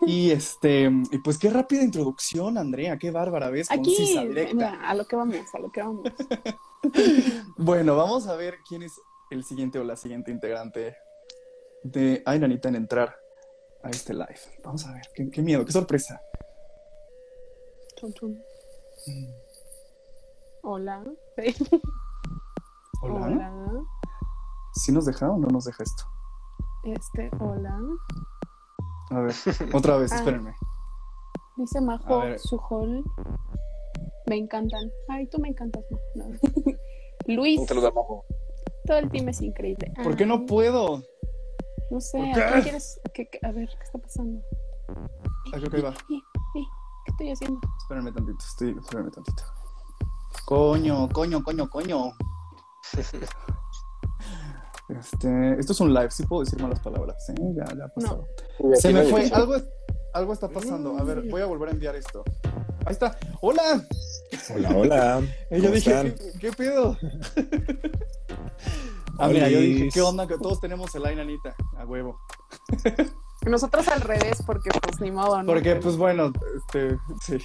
Y 0.06 0.30
este, 0.30 0.90
y 1.10 1.18
pues 1.18 1.38
qué 1.38 1.50
rápida 1.50 1.82
introducción, 1.82 2.58
Andrea, 2.58 2.98
qué 2.98 3.10
bárbara, 3.10 3.50
¿ves? 3.50 3.70
Aquí, 3.70 3.96
directa. 3.96 4.54
mira, 4.54 4.88
a 4.88 4.94
lo 4.94 5.06
que 5.06 5.16
vamos, 5.16 5.36
a 5.54 5.58
lo 5.58 5.70
que 5.70 5.82
vamos. 5.82 6.12
Bueno, 7.56 7.96
vamos 7.96 8.28
a 8.28 8.36
ver 8.36 8.58
quién 8.68 8.82
es 8.82 9.00
el 9.30 9.42
siguiente 9.42 9.78
o 9.80 9.84
la 9.84 9.96
siguiente 9.96 10.30
integrante 10.30 10.96
de 11.82 12.22
Ainanita 12.24 12.68
en 12.68 12.76
entrar 12.76 13.16
a 13.82 13.90
este 13.90 14.14
live. 14.14 14.38
Vamos 14.62 14.86
a 14.86 14.92
ver, 14.92 15.02
qué, 15.12 15.28
qué 15.30 15.42
miedo, 15.42 15.64
qué 15.64 15.72
sorpresa. 15.72 16.20
Chum, 17.96 18.12
chum. 18.12 18.38
Mm. 19.06 19.30
Hola. 20.62 21.04
Hola. 23.02 23.26
Hola. 23.26 23.84
¿Sí 24.74 24.92
nos 24.92 25.06
deja 25.06 25.30
o 25.30 25.38
no 25.38 25.48
nos 25.48 25.64
deja 25.64 25.82
esto? 25.82 26.04
Este, 26.84 27.30
hola. 27.40 27.80
A 29.10 29.20
ver, 29.20 29.34
otra 29.74 29.96
vez, 29.98 30.12
Ah. 30.12 30.16
espérenme. 30.16 30.54
Dice 31.56 31.80
Majo 31.80 32.20
ver. 32.20 32.38
Sujol. 32.38 33.02
Me 34.26 34.36
encantan. 34.36 34.90
Ay, 35.08 35.26
tú 35.28 35.38
me 35.38 35.48
encantas, 35.48 35.84
Majo. 35.90 36.02
No. 36.14 36.36
Luis, 37.34 37.60
Un 37.60 37.66
saludo 37.68 37.88
a 37.88 37.92
Majo. 37.92 38.24
todo 38.86 38.98
el 38.98 39.10
team 39.10 39.28
es 39.28 39.40
increíble. 39.40 39.92
¿Por 40.02 40.16
qué 40.16 40.26
no 40.26 40.44
puedo? 40.46 41.02
No 41.90 42.00
sé, 42.00 42.18
¿Por 42.18 42.42
¿a 42.42 42.54
qué? 42.56 42.62
quieres? 42.62 43.00
¿Qué- 43.14 43.28
qué- 43.30 43.38
A 43.46 43.52
ver, 43.52 43.68
¿qué 43.68 43.84
está 43.84 43.98
pasando? 43.98 44.42
Ah, 44.88 45.56
creo 45.58 45.70
que 45.70 45.76
ahí 45.76 45.82
va. 45.82 45.90
Eh, 45.90 46.14
eh, 46.58 46.64
¿Qué 47.04 47.10
estoy 47.12 47.30
haciendo? 47.30 47.60
Espérenme 47.78 48.12
tantito, 48.12 48.38
estoy, 48.44 48.76
espérenme 48.78 49.10
tantito. 49.12 49.42
Coño, 50.44 51.08
coño, 51.10 51.42
coño, 51.44 51.70
coño. 51.70 52.12
Este, 54.88 55.58
esto 55.58 55.72
es 55.72 55.80
un 55.80 55.92
live, 55.92 56.10
sí 56.10 56.24
puedo 56.24 56.44
decir 56.44 56.60
malas 56.62 56.78
palabras, 56.80 57.28
¿eh? 57.30 57.34
Ya, 57.56 57.64
ya 57.76 57.84
ha 57.86 57.88
pasado. 57.88 58.28
Se 58.74 58.92
me 58.92 59.02
fue, 59.04 59.28
algo, 59.32 59.56
algo 60.14 60.32
está 60.32 60.48
pasando. 60.48 60.96
A 60.96 61.02
ver, 61.02 61.22
voy 61.28 61.42
a 61.42 61.46
volver 61.46 61.70
a 61.70 61.72
enviar 61.72 61.96
esto. 61.96 62.22
Ahí 62.84 62.92
está. 62.92 63.18
¡Hola! 63.40 63.84
Hola, 64.54 64.76
hola. 64.76 65.22
Y 65.50 65.56
yo 65.56 65.62
¿Cómo 65.62 65.74
dije, 65.74 65.90
están? 65.90 66.14
¿qué, 66.14 66.38
qué 66.38 66.52
pedo? 66.52 66.96
ah, 69.18 69.28
mira, 69.28 69.48
yo 69.48 69.58
dije. 69.58 69.88
¿qué 69.92 70.00
onda? 70.00 70.28
Que 70.28 70.38
todos 70.38 70.60
tenemos 70.60 70.94
el 70.94 71.02
line, 71.02 71.20
Anita, 71.20 71.56
a 71.78 71.84
huevo. 71.84 72.20
Nosotros 73.46 73.86
al 73.88 74.00
revés, 74.00 74.42
porque 74.44 74.70
pues 74.82 75.00
ni 75.00 75.10
modo, 75.10 75.40
¿no? 75.42 75.46
Porque, 75.46 75.76
pues 75.76 75.96
bueno, 75.96 76.32
este, 76.56 76.96
sí, 77.24 77.38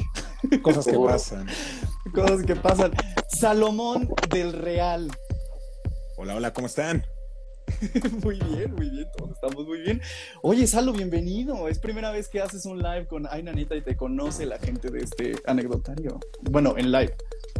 Cosas 0.61 0.85
que 0.85 0.97
pasan. 0.97 1.47
cosas 2.13 2.43
que 2.43 2.55
pasan. 2.55 2.91
Salomón 3.29 4.09
del 4.29 4.53
Real. 4.53 5.11
Hola, 6.17 6.35
hola, 6.35 6.53
¿cómo 6.53 6.67
están? 6.67 7.05
Muy 8.23 8.39
bien, 8.39 8.73
muy 8.73 8.89
bien, 8.89 9.07
todos 9.17 9.31
estamos 9.31 9.65
muy 9.65 9.81
bien. 9.81 10.01
Oye, 10.41 10.67
Salo, 10.67 10.93
bienvenido. 10.93 11.67
Es 11.67 11.79
primera 11.79 12.11
vez 12.11 12.27
que 12.27 12.41
haces 12.41 12.65
un 12.65 12.79
live 12.79 13.07
con 13.07 13.27
Ay 13.29 13.43
Nanita 13.43 13.75
y 13.75 13.81
te 13.81 13.95
conoce 13.95 14.45
la 14.45 14.59
gente 14.59 14.89
de 14.89 14.99
este 14.99 15.33
anecdotario. 15.45 16.19
Bueno, 16.49 16.75
en 16.77 16.91
live. 16.91 17.15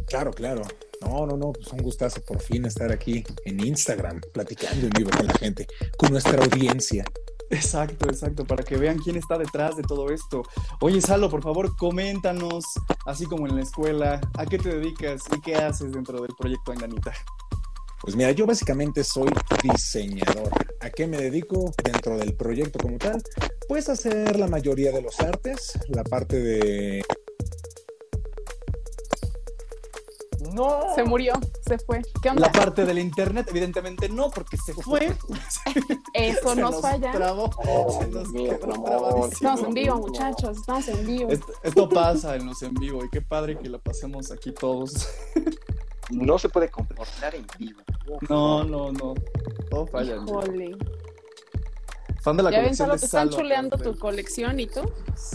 Claro, 0.08 0.32
claro. 0.32 0.62
No, 1.01 1.25
no, 1.25 1.36
no, 1.36 1.51
pues 1.51 1.68
un 1.74 1.82
gustazo 1.82 2.22
por 2.22 2.39
fin 2.39 2.65
estar 2.65 2.91
aquí 2.91 3.24
en 3.46 3.65
Instagram, 3.65 4.22
platicando 4.34 4.86
en 4.86 4.91
vivo 4.91 5.10
con 5.10 5.25
la 5.25 5.34
gente, 5.34 5.68
con 5.98 6.12
nuestra 6.12 6.44
audiencia. 6.44 7.03
Exacto, 7.50 8.08
exacto, 8.08 8.46
para 8.46 8.63
que 8.63 8.77
vean 8.77 8.98
quién 9.00 9.18
está 9.18 9.38
detrás 9.38 9.75
de 9.75 9.84
todo 9.84 10.10
esto. 10.10 10.44
Oye, 10.80 11.01
Salo, 11.01 11.30
por 11.30 11.44
favor, 11.44 11.75
coméntanos, 11.75 12.63
así 13.06 13.25
como 13.25 13.48
en 13.48 13.56
la 13.56 13.63
escuela, 13.63 14.22
a 14.38 14.46
qué 14.46 14.58
te 14.58 14.70
dedicas 14.70 15.24
y 15.36 15.41
qué 15.41 15.56
haces 15.56 15.91
dentro 15.91 16.22
del 16.22 16.32
proyecto 16.38 16.72
Ay 16.72 16.77
Nanita. 16.77 17.13
Pues 18.01 18.15
mira, 18.15 18.31
yo 18.31 18.46
básicamente 18.46 19.03
soy 19.03 19.29
diseñador. 19.62 20.50
¿A 20.79 20.89
qué 20.89 21.05
me 21.05 21.17
dedico 21.17 21.72
dentro 21.84 22.17
del 22.17 22.34
proyecto 22.34 22.79
como 22.79 22.98
tal? 22.98 23.22
Pues 23.67 23.89
hacer 23.89 24.38
la 24.39 24.48
mayoría 24.48 24.91
de 24.91 25.01
los 25.01 25.20
artes, 25.20 25.74
la 25.88 26.03
parte 26.03 26.39
de... 26.39 27.03
No. 30.53 30.93
Se 30.96 31.03
murió, 31.05 31.34
se 31.65 31.77
fue. 31.77 32.01
¿Qué 32.22 32.29
onda? 32.29 32.41
La 32.48 32.51
parte 32.51 32.84
del 32.84 32.98
internet, 33.00 33.48
evidentemente 33.50 34.10
no, 34.10 34.29
porque 34.31 34.58
se 34.58 34.74
fue. 34.74 35.13
Eso 36.13 36.55
Se 36.55 36.55
nos 36.62 36.81
falla. 36.81 37.12
trabó, 37.12 37.50
Oh, 37.65 38.00
se 38.01 38.08
nos 38.08 38.29
mío, 38.29 38.60
quedó. 38.60 39.27
Estamos 39.31 39.63
en 39.63 39.74
vivo, 39.74 39.96
muchachos, 39.98 40.58
estamos 40.58 40.88
en 40.89 41.05
vivo. 41.08 41.31
Esto, 41.31 41.53
esto 41.63 41.88
pasa 41.88 42.36
en 42.36 42.48
los 42.48 42.62
en 42.63 42.74
vivo 42.74 43.05
y 43.05 43.10
qué 43.10 43.22
padre 43.22 43.58
que 43.60 43.70
la 43.70 43.77
pasemos 43.77 44.31
aquí 44.31 44.51
todos. 44.51 45.08
No 46.12 46.38
se 46.38 46.50
puede 46.50 46.70
comportar 46.70 47.36
en 47.36 47.46
vivo. 47.58 47.82
No, 48.30 48.63
no, 48.63 48.91
no. 48.91 49.13
Todo 49.70 49.88
falla. 49.88 50.15
Híjole. 50.15 50.75
Fan 52.22 52.38
de 52.38 52.44
la 52.44 52.51
Ya 52.51 52.58
ven, 52.58 52.65
colección 52.68 52.75
solo 52.88 52.94
de 52.94 53.00
te 53.00 53.06
están 53.06 53.30
Salo, 53.32 53.38
chuleando 53.41 53.77
de- 53.77 53.84
tu 53.84 53.98
colección 53.98 54.60
y 54.60 54.68
tú. 54.68 54.82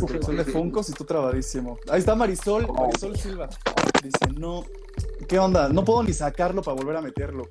Colección 0.01 0.37
de 0.37 0.45
Funcos 0.45 0.89
y 0.91 0.93
tú 0.93 1.05
trabadísimo. 1.05 1.79
Ahí 1.91 1.99
está 1.99 2.15
Marisol, 2.15 2.69
Marisol 2.73 3.17
Silva. 3.19 3.49
Dice, 4.03 4.31
no, 4.39 4.65
¿qué 5.27 5.39
onda? 5.41 5.69
No 5.69 5.85
puedo 5.85 6.03
ni 6.05 6.13
sacarlo 6.13 6.63
para 6.63 6.77
volver 6.77 6.97
a 6.97 7.03
meterlo. 7.03 7.49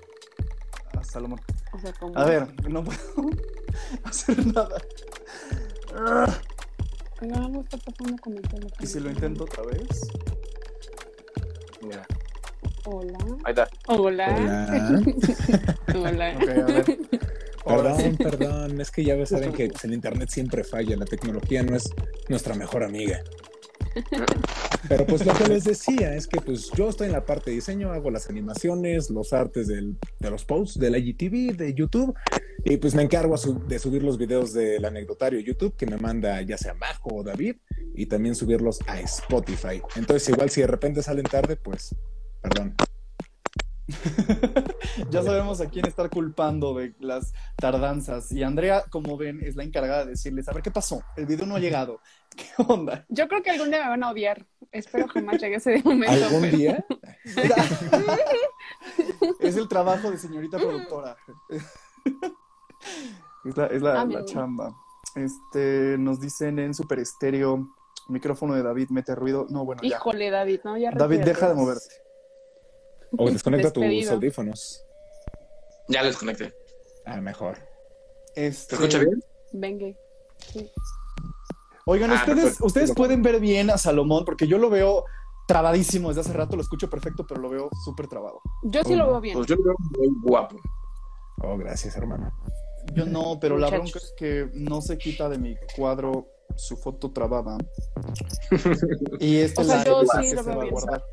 A 0.97 1.03
Salomón. 1.03 1.41
O 1.73 1.79
sea, 1.79 1.91
como. 1.93 2.17
A 2.17 2.23
ver, 2.25 2.47
no 2.69 2.81
puedo 2.83 2.99
hacer 4.05 4.45
nada. 4.47 4.77
Ah, 5.93 6.33
Oiga, 7.21 7.37
algo 7.37 7.61
está 7.61 7.77
pasando 7.77 8.21
con 8.21 8.33
mi 8.33 8.39
teléfono. 8.41 8.73
¿Y 8.79 8.87
si 8.87 8.99
lo 9.01 9.09
intento 9.09 9.43
otra 9.45 9.63
vez? 9.63 10.01
Mira, 11.81 12.05
Hola. 12.85 13.17
ahí 13.43 13.49
está. 13.51 13.67
Hola. 13.87 14.35
Hola. 14.37 15.01
Hola. 15.95 16.37
Ok, 16.37 16.49
a 16.49 16.65
ver. 16.65 16.97
Ahora 17.65 17.95
sí. 17.97 18.09
Perdón, 18.17 18.17
perdón, 18.39 18.81
es 18.81 18.91
que 18.91 19.03
ya 19.03 19.25
saben 19.25 19.53
que 19.53 19.71
el 19.83 19.93
internet 19.93 20.29
siempre 20.29 20.63
falla, 20.63 20.95
la 20.95 21.05
tecnología 21.05 21.63
no 21.63 21.75
es 21.75 21.89
nuestra 22.29 22.53
mejor 22.55 22.83
amiga. 22.83 23.21
Pero 24.89 25.05
pues 25.07 25.25
lo 25.25 25.33
que 25.33 25.47
les 25.47 25.63
decía 25.63 26.15
es 26.15 26.27
que 26.27 26.41
pues 26.41 26.69
yo 26.75 26.89
estoy 26.89 27.07
en 27.07 27.13
la 27.13 27.25
parte 27.25 27.49
de 27.49 27.55
diseño, 27.55 27.91
hago 27.91 28.11
las 28.11 28.29
animaciones, 28.29 29.09
los 29.09 29.31
artes 29.33 29.67
del- 29.67 29.97
de 30.19 30.29
los 30.29 30.43
posts 30.45 30.77
del 30.79 30.97
IGTV, 30.97 31.55
de 31.55 31.73
YouTube, 31.73 32.13
y 32.65 32.77
pues 32.77 32.93
me 32.93 33.03
encargo 33.03 33.37
su- 33.37 33.65
de 33.67 33.79
subir 33.79 34.03
los 34.03 34.17
videos 34.17 34.53
del 34.53 34.83
anecdotario 34.85 35.39
YouTube 35.39 35.75
que 35.77 35.85
me 35.85 35.97
manda 35.97 36.41
ya 36.41 36.57
sea 36.57 36.73
Majo 36.73 37.09
o 37.15 37.23
David, 37.23 37.55
y 37.95 38.05
también 38.07 38.35
subirlos 38.35 38.79
a 38.87 38.99
Spotify. 38.99 39.81
Entonces 39.95 40.27
igual 40.29 40.49
si 40.49 40.61
de 40.61 40.67
repente 40.67 41.01
salen 41.01 41.23
tarde, 41.25 41.55
pues 41.55 41.95
perdón. 42.49 42.75
ya 45.11 45.21
sabemos 45.21 45.61
a 45.61 45.69
quién 45.69 45.85
estar 45.85 46.09
culpando 46.09 46.73
de 46.73 46.95
las 46.99 47.33
tardanzas. 47.55 48.31
Y 48.31 48.41
Andrea, 48.43 48.83
como 48.89 49.15
ven, 49.15 49.41
es 49.43 49.55
la 49.55 49.63
encargada 49.63 50.05
de 50.05 50.11
decirles, 50.11 50.47
a 50.47 50.53
ver, 50.53 50.63
¿qué 50.63 50.71
pasó? 50.71 51.03
El 51.15 51.27
video 51.27 51.45
no 51.45 51.55
ha 51.55 51.59
llegado. 51.59 51.99
¿Qué 52.35 52.45
onda? 52.67 53.05
Yo 53.09 53.27
creo 53.27 53.43
que 53.43 53.51
algún 53.51 53.69
día 53.69 53.83
me 53.83 53.89
van 53.89 54.03
a 54.03 54.09
odiar. 54.11 54.45
Espero 54.71 55.07
jamás 55.07 55.39
llegue 55.39 55.55
ese 55.57 55.81
momento. 55.83 56.25
¿Algún 56.25 56.41
pero- 56.41 56.57
día? 56.57 56.85
es 59.39 59.55
el 59.55 59.67
trabajo 59.67 60.11
de 60.11 60.17
señorita 60.17 60.57
productora. 60.57 61.15
es 63.45 63.57
la, 63.57 63.65
es 63.67 63.81
la- 63.81 63.93
la 63.93 64.05
mira. 64.05 64.25
chamba. 64.25 64.75
Este, 65.15 65.95
nos 65.97 66.19
dicen 66.19 66.59
en 66.59 66.73
Super 66.73 66.99
Estéreo, 66.99 67.69
micrófono 68.09 68.53
de 68.55 68.63
David 68.63 68.89
mete 68.89 69.15
ruido. 69.15 69.45
No, 69.49 69.63
bueno, 69.63 69.81
ya. 69.81 69.95
Híjole, 69.95 70.29
David, 70.29 70.59
¿no? 70.65 70.77
Ya 70.77 70.91
David, 70.91 71.21
deja 71.21 71.47
de 71.47 71.55
moverte. 71.55 71.85
O 73.17 73.29
desconecta 73.31 73.71
tus 73.71 73.83
audífonos. 74.09 74.83
Ya 75.87 76.01
lo 76.01 76.07
desconecté. 76.07 76.53
Ah, 77.05 77.21
mejor. 77.21 77.57
Este, 78.35 78.75
¿Se 78.75 78.83
escucha 78.83 78.99
bien? 78.99 79.23
Venga. 79.53 79.87
Sí. 80.51 80.71
Oigan, 81.85 82.11
Ah, 82.11 82.15
ustedes, 82.15 82.43
perfecto. 82.43 82.65
ustedes 82.65 82.93
pueden 82.93 83.21
ver 83.21 83.39
bien 83.39 83.69
a 83.69 83.77
Salomón 83.77 84.25
porque 84.25 84.47
yo 84.47 84.57
lo 84.57 84.69
veo 84.69 85.05
trabadísimo 85.47 86.07
desde 86.07 86.21
hace 86.21 86.33
rato, 86.33 86.55
lo 86.55 86.63
escucho 86.63 86.89
perfecto, 86.89 87.25
pero 87.27 87.39
lo 87.39 87.49
veo 87.49 87.69
súper 87.83 88.07
trabado. 88.07 88.41
Yo 88.63 88.83
sí 88.83 88.95
lo 88.95 89.07
veo 89.07 89.21
bien. 89.21 89.35
Pues 89.37 89.47
yo 89.47 89.55
lo 89.55 89.63
veo 89.63 89.75
muy 89.99 90.07
guapo. 90.23 90.57
Oh, 91.43 91.55
gracias, 91.57 91.95
hermano. 91.95 92.31
Yo 92.95 93.05
no, 93.05 93.39
pero 93.39 93.57
la 93.59 93.69
bronca 93.69 93.99
es 93.99 94.13
que 94.17 94.49
no 94.53 94.81
se 94.81 94.97
quita 94.97 95.29
de 95.29 95.37
mi 95.37 95.55
cuadro 95.75 96.27
su 96.55 96.75
foto 96.77 97.11
trabada. 97.11 97.57
Y 99.19 99.37
este 99.37 99.61
O 99.61 99.63
sea, 99.63 99.83
yo 99.83 100.01
es 100.01 100.09
el 100.15 100.23
sí 100.23 100.35
que 100.35 100.43
se 100.43 100.49
va 100.55 100.63
a 100.63 100.69
guardar. 100.69 101.03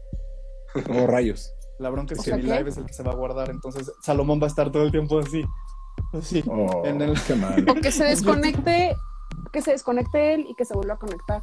Oh, 0.90 1.06
rayos. 1.06 1.54
La 1.82 1.90
bronca 1.90 2.14
es 2.14 2.22
que 2.22 2.34
mi 2.36 2.42
live 2.42 2.68
es 2.70 2.76
el 2.76 2.86
que 2.86 2.92
se 2.92 3.02
va 3.02 3.12
a 3.12 3.14
guardar, 3.14 3.50
entonces 3.50 3.92
Salomón 4.02 4.40
va 4.40 4.44
a 4.44 4.48
estar 4.48 4.70
todo 4.72 4.84
el 4.84 4.90
tiempo 4.92 5.18
así. 5.18 5.44
Así. 6.12 6.42
Oh, 6.46 6.82
En 6.86 7.02
el- 7.02 7.20
qué 7.22 7.34
mal. 7.34 7.66
O 7.68 7.74
que 7.74 7.90
se 7.92 8.04
desconecte, 8.12 8.96
que 9.52 9.60
se 9.62 9.72
desconecte 9.72 10.34
él 10.34 10.46
y 10.48 10.54
que 10.54 10.64
se 10.64 10.74
vuelva 10.74 10.94
a 10.94 10.98
conectar. 10.98 11.42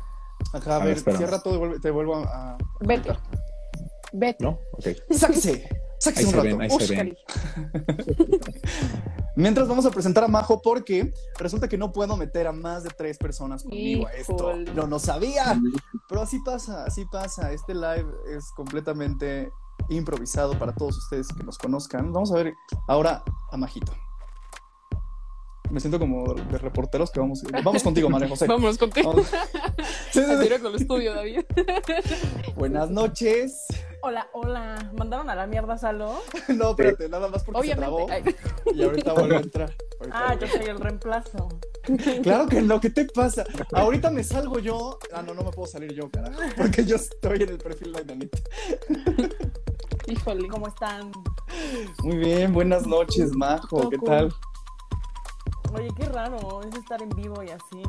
Ajá, 0.53 0.77
a 0.77 0.81
A 0.81 0.85
ver, 0.85 0.97
cierra 0.99 1.39
todo 1.43 1.55
y 1.55 1.57
vuelve- 1.57 1.79
te 1.81 1.91
vuelvo 1.91 2.15
a. 2.15 2.53
a- 2.53 2.57
Vete. 2.79 3.11
Vete. 4.13 4.43
¿No? 4.43 4.57
Ok. 4.73 4.87
¡Sáquese! 5.11 5.67
¡Sáquese 5.99 6.19
Ahí 6.21 6.25
un 6.25 6.31
se 6.31 6.37
rato! 6.37 6.57
ven, 6.57 6.61
ahí 6.61 6.69
se 6.79 6.95
ven. 6.95 7.17
Óscar. 7.17 8.49
Mientras 9.35 9.67
vamos 9.67 9.85
a 9.85 9.91
presentar 9.91 10.23
a 10.23 10.27
Majo 10.27 10.61
porque 10.61 11.13
resulta 11.37 11.67
que 11.67 11.77
no 11.77 11.91
puedo 11.91 12.17
meter 12.17 12.47
a 12.47 12.51
más 12.51 12.83
de 12.83 12.89
tres 12.89 13.17
personas 13.17 13.63
conmigo 13.63 14.07
a 14.07 14.11
esto. 14.13 14.55
Yo 14.75 14.87
no 14.87 14.99
sabía. 14.99 15.59
Pero 16.09 16.21
así 16.21 16.39
pasa, 16.43 16.83
así 16.85 17.05
pasa. 17.05 17.51
Este 17.53 17.73
live 17.73 18.05
es 18.35 18.51
completamente 18.55 19.49
improvisado 19.89 20.57
para 20.57 20.73
todos 20.73 20.97
ustedes 20.97 21.27
que 21.29 21.43
nos 21.43 21.57
conozcan. 21.57 22.11
Vamos 22.13 22.31
a 22.31 22.35
ver 22.35 22.53
ahora 22.87 23.23
a 23.51 23.57
Majito. 23.57 23.91
Me 25.69 25.79
siento 25.79 25.99
como 25.99 26.33
de 26.33 26.57
reporteros 26.57 27.11
que 27.11 27.19
vamos. 27.19 27.43
Vamos 27.63 27.83
contigo, 27.83 28.09
María 28.09 28.27
José. 28.27 28.47
Vámonos 28.47 28.77
contigo. 28.77 29.09
Vamos. 29.11 29.31
Sí, 30.11 30.21
sí, 30.25 30.31
sí. 30.41 30.49
Con 30.59 30.73
el 30.73 30.81
estudio, 30.81 31.13
David. 31.13 31.41
Buenas 32.55 32.89
noches. 32.89 33.67
Hola, 34.01 34.27
hola. 34.33 34.91
¿Mandaron 34.97 35.29
a 35.29 35.35
la 35.35 35.45
mierda 35.45 35.75
a 35.75 35.77
Salo? 35.77 36.19
No, 36.47 36.71
espérate, 36.71 37.07
nada 37.07 37.27
más 37.27 37.43
porque 37.43 37.69
se 37.69 37.75
trabó 37.75 38.05
Obviamente. 38.05 38.35
Ay, 38.65 38.73
y 38.75 38.83
ahorita 38.83 39.13
vuelve 39.13 39.35
a 39.37 39.39
entrar. 39.39 39.75
Ahorita 39.99 40.17
Ah, 40.19 40.35
yo 40.39 40.47
soy 40.47 40.65
el 40.65 40.79
reemplazo. 40.79 41.47
Claro 42.23 42.47
que 42.47 42.61
no, 42.61 42.79
¿qué 42.81 42.89
te 42.89 43.05
pasa? 43.05 43.45
Ahorita 43.71 44.09
me 44.09 44.23
salgo 44.23 44.57
yo. 44.57 44.97
Ah, 45.13 45.21
no, 45.21 45.35
no 45.35 45.43
me 45.43 45.51
puedo 45.51 45.67
salir 45.67 45.93
yo, 45.93 46.09
carajo. 46.09 46.41
Porque 46.57 46.83
yo 46.85 46.95
estoy 46.95 47.43
en 47.43 47.49
el 47.49 47.57
perfil 47.59 47.93
de 47.93 48.05
Nanita. 48.05 48.39
Híjole. 50.09 50.47
¿Cómo 50.47 50.67
están? 50.67 51.11
Muy 52.03 52.17
bien, 52.17 52.53
buenas 52.53 52.85
noches, 52.85 53.35
Majo. 53.35 53.89
¿Qué 53.89 53.97
tal? 53.97 54.33
Oye, 55.73 55.89
qué 55.95 56.05
raro 56.05 56.61
es 56.63 56.75
estar 56.75 57.01
en 57.01 57.09
vivo 57.09 57.43
y 57.43 57.49
así. 57.49 57.83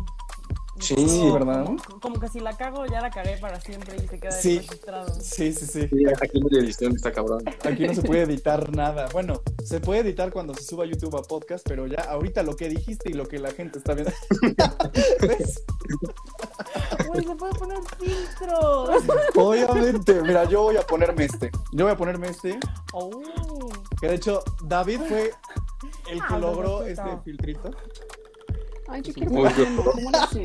Sí, 0.80 0.94
Como- 0.94 1.32
¿verdad? 1.34 1.64
Como, 1.64 2.00
como 2.00 2.20
que 2.20 2.28
si 2.28 2.40
la 2.40 2.56
cago, 2.56 2.86
ya 2.86 3.00
la 3.00 3.10
cagué 3.10 3.36
para 3.36 3.60
siempre 3.60 3.96
y 4.02 4.08
se 4.08 4.18
queda 4.18 4.32
Sí. 4.32 4.58
registrado. 4.58 5.08
Sí, 5.20 5.52
sí, 5.52 5.66
sí. 5.66 5.88
Sí, 5.88 6.04
aquí 6.22 6.40
no 6.40 6.46
hay 6.50 6.58
edición, 6.64 6.94
está 6.96 7.12
cabrón. 7.12 7.44
Aquí 7.64 7.86
no 7.86 7.94
se 7.94 8.02
puede 8.02 8.22
editar 8.24 8.74
nada. 8.74 9.08
Bueno, 9.12 9.42
se 9.64 9.80
puede 9.80 10.00
editar 10.00 10.32
cuando 10.32 10.54
se 10.54 10.62
suba 10.64 10.84
a 10.84 10.86
YouTube 10.86 11.16
a 11.16 11.22
podcast, 11.22 11.66
pero 11.68 11.86
ya 11.86 12.00
ahorita 12.02 12.42
lo 12.42 12.56
que 12.56 12.68
dijiste 12.68 13.10
y 13.10 13.12
lo 13.14 13.26
que 13.26 13.38
la 13.38 13.50
gente 13.52 13.78
está 13.78 13.94
viendo. 13.94 14.12
¿Ves? 15.20 15.62
Uy, 17.14 17.24
se 17.24 17.34
puede 17.36 17.54
poner 17.54 17.78
filtros. 17.98 19.02
Obviamente. 19.36 20.22
Mira, 20.22 20.44
yo 20.44 20.62
voy 20.62 20.76
a 20.76 20.82
ponerme 20.86 21.24
este. 21.24 21.50
Yo 21.72 21.84
voy 21.84 21.92
a 21.92 21.96
ponerme 21.96 22.28
este. 22.28 22.58
Oh. 22.92 23.10
Que 24.00 24.08
de 24.08 24.14
hecho, 24.14 24.42
David 24.64 25.00
fue 25.08 25.30
el 26.10 26.18
que 26.18 26.34
Ah, 26.34 26.38
logró 26.38 26.84
este 26.84 27.02
filtrito. 27.24 27.70
Ay, 28.90 29.02
yo 29.02 29.12
quiero. 29.14 29.30
¿Cómo 29.30 29.42
lo 30.10 30.18
hacen? 30.18 30.42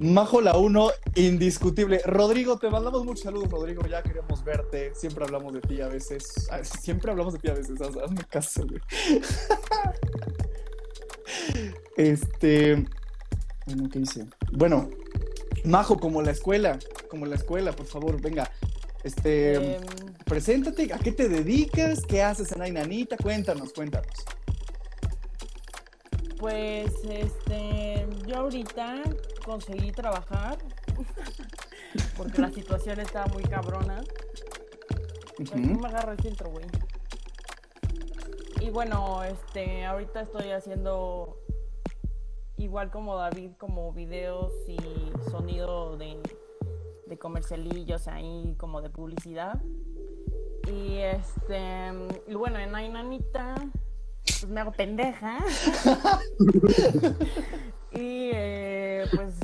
Majo 0.00 0.40
la 0.40 0.56
1, 0.56 0.90
indiscutible. 1.14 2.00
Rodrigo, 2.04 2.58
te 2.58 2.68
mandamos 2.68 3.04
muchos 3.04 3.22
saludos, 3.24 3.48
Rodrigo. 3.50 3.86
Ya 3.86 4.02
queríamos 4.02 4.42
verte. 4.44 4.92
Siempre 4.94 5.24
hablamos 5.24 5.52
de 5.54 5.60
ti 5.60 5.80
a 5.80 5.88
veces. 5.88 6.48
Siempre 6.80 7.10
hablamos 7.12 7.32
de 7.34 7.38
ti 7.38 7.48
a 7.48 7.54
veces. 7.54 7.80
haz- 7.80 7.96
Hazme 8.02 8.24
caso, 8.28 8.66
güey. 8.66 8.80
Este. 11.96 12.84
Bueno, 13.66 13.88
¿qué 13.90 14.00
hice? 14.00 14.26
Bueno, 14.52 14.90
Majo, 15.64 15.98
como 15.98 16.22
la 16.22 16.32
escuela. 16.32 16.78
Como 17.08 17.26
la 17.26 17.36
escuela, 17.36 17.72
por 17.72 17.86
favor, 17.86 18.20
venga. 18.20 18.50
Este. 19.04 19.76
Em, 19.76 19.82
Preséntate, 20.24 20.92
¿a 20.92 20.98
qué 20.98 21.12
te 21.12 21.28
dedicas? 21.28 22.00
¿Qué 22.06 22.22
haces 22.22 22.50
en 22.52 22.62
Ainanita? 22.62 23.16
Cuéntanos, 23.18 23.72
cuéntanos. 23.72 24.08
pues, 26.38 26.92
este, 27.08 28.06
yo 28.26 28.36
ahorita 28.36 29.02
conseguí 29.44 29.92
trabajar 29.92 30.58
porque 32.16 32.40
la 32.40 32.50
situación 32.50 33.00
está 33.00 33.26
muy 33.26 33.42
cabrona. 33.44 34.02
No 35.54 35.78
me 35.78 35.88
agarra 35.88 36.12
el 36.12 36.18
filtro, 36.18 36.50
güey. 36.50 36.64
Y 38.60 38.70
bueno, 38.70 39.22
este, 39.24 39.84
ahorita 39.84 40.22
estoy 40.22 40.50
haciendo 40.50 41.38
igual 42.56 42.90
como 42.90 43.16
David, 43.16 43.52
como 43.58 43.92
videos 43.92 44.52
y 44.68 44.78
sonido 45.30 45.96
de, 45.98 46.18
de 47.06 47.18
comercialillos 47.18 48.08
ahí, 48.08 48.54
como 48.58 48.82
de 48.82 48.90
publicidad. 48.90 49.62
Y 50.66 50.98
este, 50.98 51.92
y 52.26 52.34
bueno, 52.34 52.58
en 52.58 52.74
Ainanita, 52.74 53.54
pues 54.22 54.48
me 54.48 54.60
hago 54.60 54.72
pendeja. 54.72 55.38
y 57.92 58.30
eh, 58.32 59.06
pues 59.14 59.34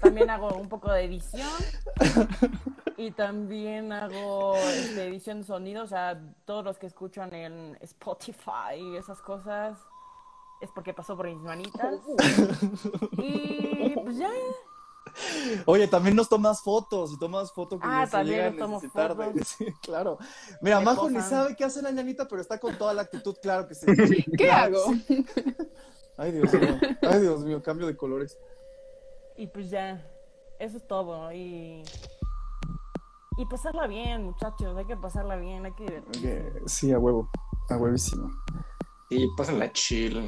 también 0.00 0.30
hago 0.30 0.56
un 0.56 0.68
poco 0.68 0.90
de 0.92 1.04
edición. 1.04 1.48
Y 2.96 3.10
también 3.10 3.92
hago 3.92 4.56
este, 4.56 5.06
edición 5.06 5.40
de 5.40 5.46
sonido, 5.46 5.84
o 5.84 5.86
sea, 5.86 6.18
todos 6.46 6.64
los 6.64 6.78
que 6.78 6.86
escuchan 6.86 7.34
en 7.34 7.76
Spotify 7.82 8.76
y 8.78 8.96
esas 8.96 9.20
cosas 9.20 9.78
es 10.60 10.70
porque 10.74 10.94
pasó 10.94 11.16
por 11.16 11.28
mis 11.28 11.38
manitas. 11.38 12.00
Y 13.18 13.94
pues 14.02 14.18
ya. 14.18 14.30
Oye, 15.64 15.88
también 15.88 16.16
nos 16.16 16.28
tomas 16.28 16.62
fotos 16.62 17.12
y 17.12 17.18
tomas 17.18 17.52
fotos 17.52 17.80
que 17.80 17.86
Ah, 17.88 18.06
se 18.06 18.12
también 18.12 18.52
llega 18.52 18.64
a 18.64 18.68
necesitar 18.68 19.16
de-. 19.16 19.44
Sí, 19.44 19.66
claro. 19.82 20.18
Mira, 20.60 20.80
Majo 20.80 21.08
ni 21.10 21.20
sabe 21.20 21.56
qué 21.56 21.64
hace 21.64 21.82
la 21.82 21.90
ñanita, 21.90 22.26
pero 22.28 22.40
está 22.40 22.58
con 22.58 22.76
toda 22.76 22.92
la 22.94 23.02
actitud, 23.02 23.36
claro 23.40 23.66
que 23.66 23.74
sí. 23.74 23.86
¿Qué 24.36 24.36
Claro 24.36 24.78
hago? 24.84 24.94
Ay, 26.18 26.32
Dios 26.32 26.52
mío. 26.52 26.78
Ay, 27.02 27.20
Dios 27.20 27.44
mío, 27.44 27.62
cambio 27.62 27.86
de 27.86 27.96
colores. 27.96 28.38
Y 29.36 29.46
pues 29.48 29.70
ya. 29.70 30.02
Eso 30.58 30.78
es 30.78 30.86
todo. 30.86 31.30
Y. 31.32 31.82
Y 33.38 33.44
pasarla 33.50 33.86
bien, 33.86 34.24
muchachos. 34.24 34.76
Hay 34.78 34.86
que 34.86 34.96
pasarla 34.96 35.36
bien, 35.36 35.66
hay 35.66 35.72
que 35.74 35.84
divertirse. 35.84 36.52
Sí, 36.66 36.92
a 36.92 36.98
huevo. 36.98 37.28
A 37.68 37.76
huevísimo. 37.76 38.30
Y 39.10 39.26
pásenla 39.36 39.70
chill. 39.72 40.26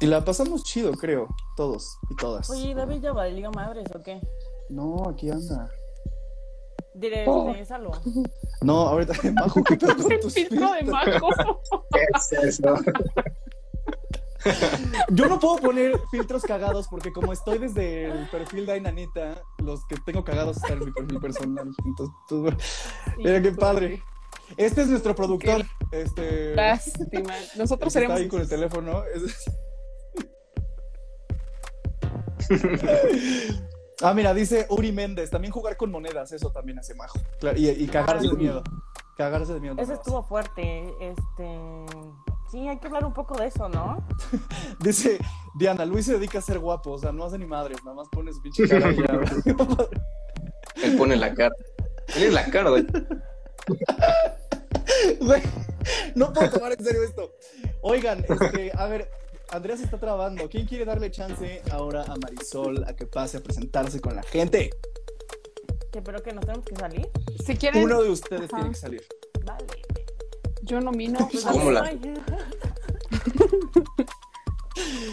Y 0.00 0.06
la 0.06 0.24
pasamos 0.24 0.62
chido, 0.64 0.92
creo. 0.92 1.28
Todos 1.56 1.98
y 2.10 2.16
todas. 2.16 2.48
Oye, 2.50 2.74
David 2.74 3.00
ya 3.02 3.12
valió 3.12 3.50
madres 3.50 3.88
o 3.94 4.02
qué? 4.02 4.20
No, 4.68 5.08
aquí 5.08 5.30
anda. 5.30 5.70
Diré, 6.94 7.24
Oh. 7.28 7.52
No, 8.62 8.88
ahorita, 8.88 9.12
Majo, 9.34 9.62
¿qué 9.64 9.76
pedo 9.76 9.96
con 9.96 10.20
tus 10.20 10.34
filtro 10.34 10.72
de? 10.72 10.82
Majo. 10.84 11.60
¿Qué 11.92 12.06
es 12.14 12.58
eso? 12.58 12.74
Yo 15.10 15.26
no 15.28 15.40
puedo 15.40 15.56
poner 15.56 15.98
filtros 16.10 16.42
cagados 16.44 16.86
porque 16.88 17.12
como 17.12 17.32
estoy 17.32 17.58
desde 17.58 18.04
el 18.04 18.28
perfil 18.28 18.64
de 18.66 18.72
Ainanita, 18.72 19.42
los 19.58 19.84
que 19.86 19.96
tengo 20.06 20.24
cagados 20.24 20.58
están 20.58 20.78
en 20.78 20.84
mi 20.86 20.92
perfil 20.92 21.20
personal. 21.20 21.74
Entonces, 21.84 22.14
pues, 22.28 22.40
bueno. 22.40 22.58
mira 23.18 23.42
qué 23.42 23.52
padre. 23.52 24.02
Este 24.56 24.82
es 24.82 24.88
nuestro 24.88 25.14
productor. 25.16 25.64
Este. 25.90 26.54
Lástima. 26.54 27.34
Nosotros 27.56 27.92
que 27.92 27.98
está 27.98 28.00
seremos. 28.00 28.20
ahí 28.20 28.28
con 28.28 28.40
el 28.40 28.48
teléfono. 28.48 29.02
Ah, 34.02 34.12
mira, 34.12 34.34
dice 34.34 34.66
Uri 34.68 34.92
Méndez. 34.92 35.30
También 35.30 35.52
jugar 35.52 35.76
con 35.76 35.90
monedas, 35.90 36.30
eso 36.32 36.50
también 36.52 36.78
hace 36.78 36.94
majo. 36.94 37.18
Claro, 37.40 37.58
y, 37.58 37.68
y 37.70 37.86
cagarse 37.86 38.26
Ah, 38.26 38.30
de 38.30 38.36
miedo. 38.36 38.62
Cagarse 39.16 39.54
de 39.54 39.60
miedo. 39.60 39.74
Eso 39.74 39.82
monedas. 39.84 39.98
estuvo 40.06 40.22
fuerte. 40.22 40.92
Este. 41.00 41.58
Sí, 42.50 42.68
hay 42.68 42.78
que 42.78 42.86
hablar 42.86 43.04
un 43.06 43.14
poco 43.14 43.36
de 43.38 43.46
eso, 43.46 43.68
¿no? 43.68 44.06
Dice 44.80 45.18
Diana, 45.58 45.84
Luis 45.86 46.04
se 46.06 46.12
dedica 46.18 46.38
a 46.38 46.42
ser 46.42 46.58
guapo, 46.58 46.92
o 46.92 46.98
sea, 46.98 47.10
no 47.10 47.24
hace 47.24 47.38
ni 47.38 47.46
madres, 47.46 47.78
nada 47.84 47.96
más 47.96 48.08
pone 48.10 48.32
su 48.32 48.40
pinche 48.42 48.68
cara 48.68 48.92
y 48.92 48.96
ya. 48.96 49.20
Él 50.84 50.96
pone 50.96 51.16
la 51.16 51.32
cara. 51.34 51.54
Él 52.16 52.22
es 52.24 52.32
la 52.34 52.44
cara. 52.50 52.70
Güey, 55.20 55.42
no 56.14 56.32
puedo 56.32 56.50
tomar 56.50 56.72
en 56.72 56.84
serio 56.84 57.02
esto. 57.02 57.32
Oigan, 57.82 58.24
este, 58.28 58.72
a 58.76 58.86
ver, 58.86 59.10
Andrea 59.52 59.76
se 59.76 59.84
está 59.84 59.98
trabando. 59.98 60.48
¿Quién 60.48 60.66
quiere 60.66 60.84
darle 60.84 61.10
chance 61.10 61.62
ahora 61.70 62.02
a 62.04 62.16
Marisol 62.16 62.84
a 62.84 62.94
que 62.96 63.06
pase 63.06 63.38
a 63.38 63.40
presentarse 63.42 64.00
con 64.00 64.14
la 64.16 64.22
gente? 64.22 64.70
¿Que 65.92 66.02
pero 66.02 66.22
que 66.22 66.32
nos 66.32 66.44
tenemos 66.44 66.64
que 66.66 66.76
salir? 66.76 67.08
Si 67.44 67.56
quieren, 67.56 67.84
Uno 67.84 68.02
de 68.02 68.10
ustedes 68.10 68.52
Ajá. 68.52 68.56
tiene 68.56 68.70
que 68.70 68.76
salir. 68.76 69.06
Vale. 69.44 69.66
yo 70.62 70.80
nomino. 70.80 71.28
Pues 71.30 71.44
¿Cómo 71.44 71.70
la- 71.70 71.90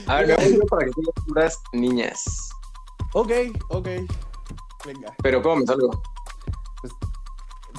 A 0.08 0.15
ver, 0.22 0.28
me 0.28 0.58
voy 0.58 0.67
para 0.67 0.86
que 0.86 0.91
tengas 0.91 1.13
puras 1.28 1.58
niñas. 1.72 2.24
Ok, 3.13 3.32
ok. 3.69 3.88
Venga, 4.86 5.15
Pero 5.22 5.41
¿cómo 5.41 5.58
me 5.58 5.65
salgo? 5.65 6.02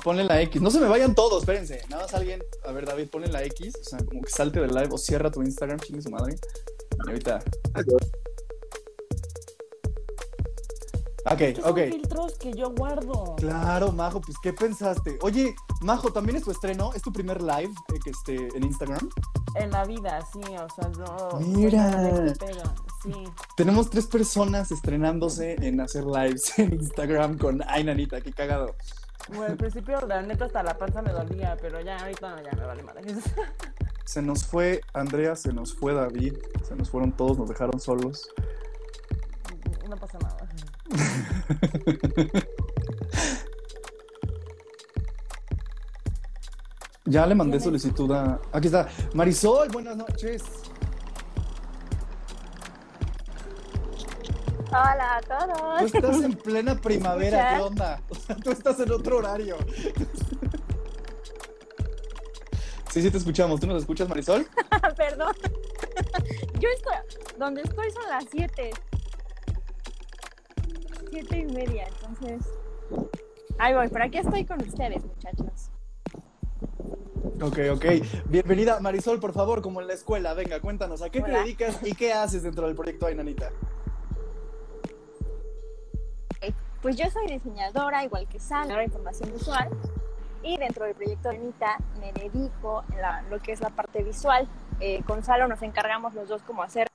Ponle 0.04 0.22
la 0.22 0.40
X. 0.42 0.62
No 0.62 0.70
se 0.70 0.78
me 0.78 0.86
vayan 0.86 1.14
todos, 1.14 1.40
espérense. 1.40 1.82
Nada 1.88 2.02
más 2.02 2.14
alguien. 2.14 2.44
A 2.64 2.70
ver, 2.70 2.86
David, 2.86 3.08
ponle 3.08 3.26
la 3.28 3.42
X. 3.44 3.72
O 3.80 3.84
sea, 3.84 3.98
como 3.98 4.20
que 4.20 4.30
salte 4.30 4.60
del 4.60 4.70
live 4.70 4.90
o 4.92 4.98
cierra 4.98 5.30
tu 5.30 5.42
Instagram, 5.42 5.80
chingue 5.80 6.02
su 6.02 6.10
madre. 6.10 6.36
Y 7.04 7.08
ahorita. 7.08 7.42
Ok, 11.26 11.38
¿qué 11.38 11.54
son 11.56 11.70
ok. 11.70 11.78
filtros 11.90 12.34
que 12.34 12.52
yo 12.52 12.70
guardo. 12.70 13.34
Claro, 13.36 13.92
Majo, 13.92 14.20
pues 14.20 14.36
¿qué 14.42 14.52
pensaste? 14.52 15.18
Oye, 15.22 15.54
Majo, 15.80 16.12
¿también 16.12 16.36
es 16.36 16.44
tu 16.44 16.50
estreno? 16.50 16.92
¿Es 16.94 17.00
tu 17.00 17.10
primer 17.10 17.40
live 17.40 17.72
eh, 17.94 17.98
que 18.04 18.10
esté 18.10 18.36
en 18.54 18.62
Instagram? 18.62 19.08
En 19.54 19.70
la 19.70 19.86
vida, 19.86 20.20
sí, 20.30 20.40
o 20.40 20.68
sea, 20.68 20.90
no. 20.98 21.40
Mira. 21.40 22.34
Sí. 23.02 23.24
Tenemos 23.56 23.88
tres 23.88 24.06
personas 24.06 24.70
estrenándose 24.70 25.56
en 25.66 25.80
hacer 25.80 26.04
lives 26.04 26.58
en 26.58 26.74
Instagram 26.74 27.38
con 27.38 27.62
Ay, 27.66 27.84
nanita, 27.84 28.20
qué 28.20 28.32
cagado. 28.32 28.74
Bueno, 29.28 29.44
al 29.46 29.56
principio, 29.56 30.00
la 30.06 30.22
neta, 30.22 30.44
hasta 30.44 30.62
la 30.62 30.76
panza 30.76 31.02
me 31.02 31.12
dolía, 31.12 31.56
pero 31.60 31.80
ya 31.80 31.96
ahorita 31.98 32.42
ya 32.42 32.52
me 32.52 32.66
vale 32.66 32.82
madre. 32.82 33.02
Se 34.04 34.20
nos 34.20 34.44
fue 34.44 34.82
Andrea, 34.92 35.34
se 35.34 35.50
nos 35.52 35.74
fue 35.74 35.94
David, 35.94 36.34
se 36.62 36.76
nos 36.76 36.90
fueron 36.90 37.10
todos, 37.12 37.38
nos 37.38 37.48
dejaron 37.48 37.80
solos. 37.80 38.28
No 39.88 39.96
pasa 39.96 40.18
nada. 40.18 40.46
Ya 47.06 47.26
le 47.26 47.34
mandé 47.34 47.60
solicitud 47.60 48.10
a. 48.12 48.40
Aquí 48.50 48.68
está. 48.68 48.88
Marisol, 49.12 49.68
buenas 49.68 49.94
noches. 49.94 50.42
Hola 54.76 55.18
a 55.18 55.20
Tú 55.20 55.28
todos. 55.28 55.94
estás 55.94 56.22
en 56.24 56.32
plena 56.32 56.74
primavera, 56.74 57.54
¿qué 57.54 57.62
onda? 57.62 58.00
O 58.08 58.14
sea, 58.16 58.34
tú 58.34 58.50
estás 58.50 58.80
en 58.80 58.90
otro 58.90 59.18
horario. 59.18 59.56
Sí, 62.90 63.00
sí, 63.00 63.08
te 63.08 63.18
escuchamos. 63.18 63.60
¿Tú 63.60 63.68
nos 63.68 63.82
escuchas, 63.82 64.08
Marisol? 64.08 64.48
Perdón. 64.96 65.32
Yo 66.58 66.68
estoy, 66.70 66.94
donde 67.38 67.62
estoy 67.62 67.88
son 67.92 68.02
las 68.10 68.24
7. 68.32 68.70
Siete 71.10 71.38
y 71.38 71.44
media, 71.44 71.86
entonces. 71.86 72.44
Ahí 73.58 73.74
voy, 73.74 73.88
pero 73.88 74.06
aquí 74.06 74.18
estoy 74.18 74.44
con 74.44 74.60
ustedes, 74.60 75.04
muchachos. 75.04 75.70
Ok, 77.40 77.58
ok. 77.72 77.84
Bienvenida, 78.26 78.80
Marisol, 78.80 79.20
por 79.20 79.32
favor, 79.34 79.62
como 79.62 79.80
en 79.80 79.86
la 79.86 79.94
escuela. 79.94 80.34
Venga, 80.34 80.58
cuéntanos, 80.60 81.00
¿a 81.00 81.10
qué 81.10 81.20
te 81.20 81.30
dedicas 81.30 81.78
y 81.84 81.94
qué 81.94 82.12
haces 82.12 82.42
dentro 82.42 82.66
del 82.66 82.74
proyecto 82.74 83.06
Ay, 83.06 83.14
Pues 86.84 86.98
yo 86.98 87.08
soy 87.10 87.26
diseñadora, 87.26 88.04
igual 88.04 88.28
que 88.28 88.38
Sal, 88.38 88.68
de 88.68 88.84
información 88.84 89.32
visual. 89.32 89.70
Y 90.42 90.58
dentro 90.58 90.84
del 90.84 90.94
proyecto 90.94 91.30
de 91.30 91.36
Anita 91.36 91.78
me 91.98 92.12
dedico 92.12 92.84
en 92.92 93.00
la- 93.00 93.22
lo 93.22 93.40
que 93.40 93.52
es 93.52 93.62
la 93.62 93.70
parte 93.70 94.02
visual. 94.02 94.46
Eh, 94.80 95.02
con 95.04 95.24
Salo 95.24 95.48
nos 95.48 95.62
encargamos 95.62 96.12
los 96.12 96.28
dos 96.28 96.42
como 96.42 96.62
hacer 96.62 96.88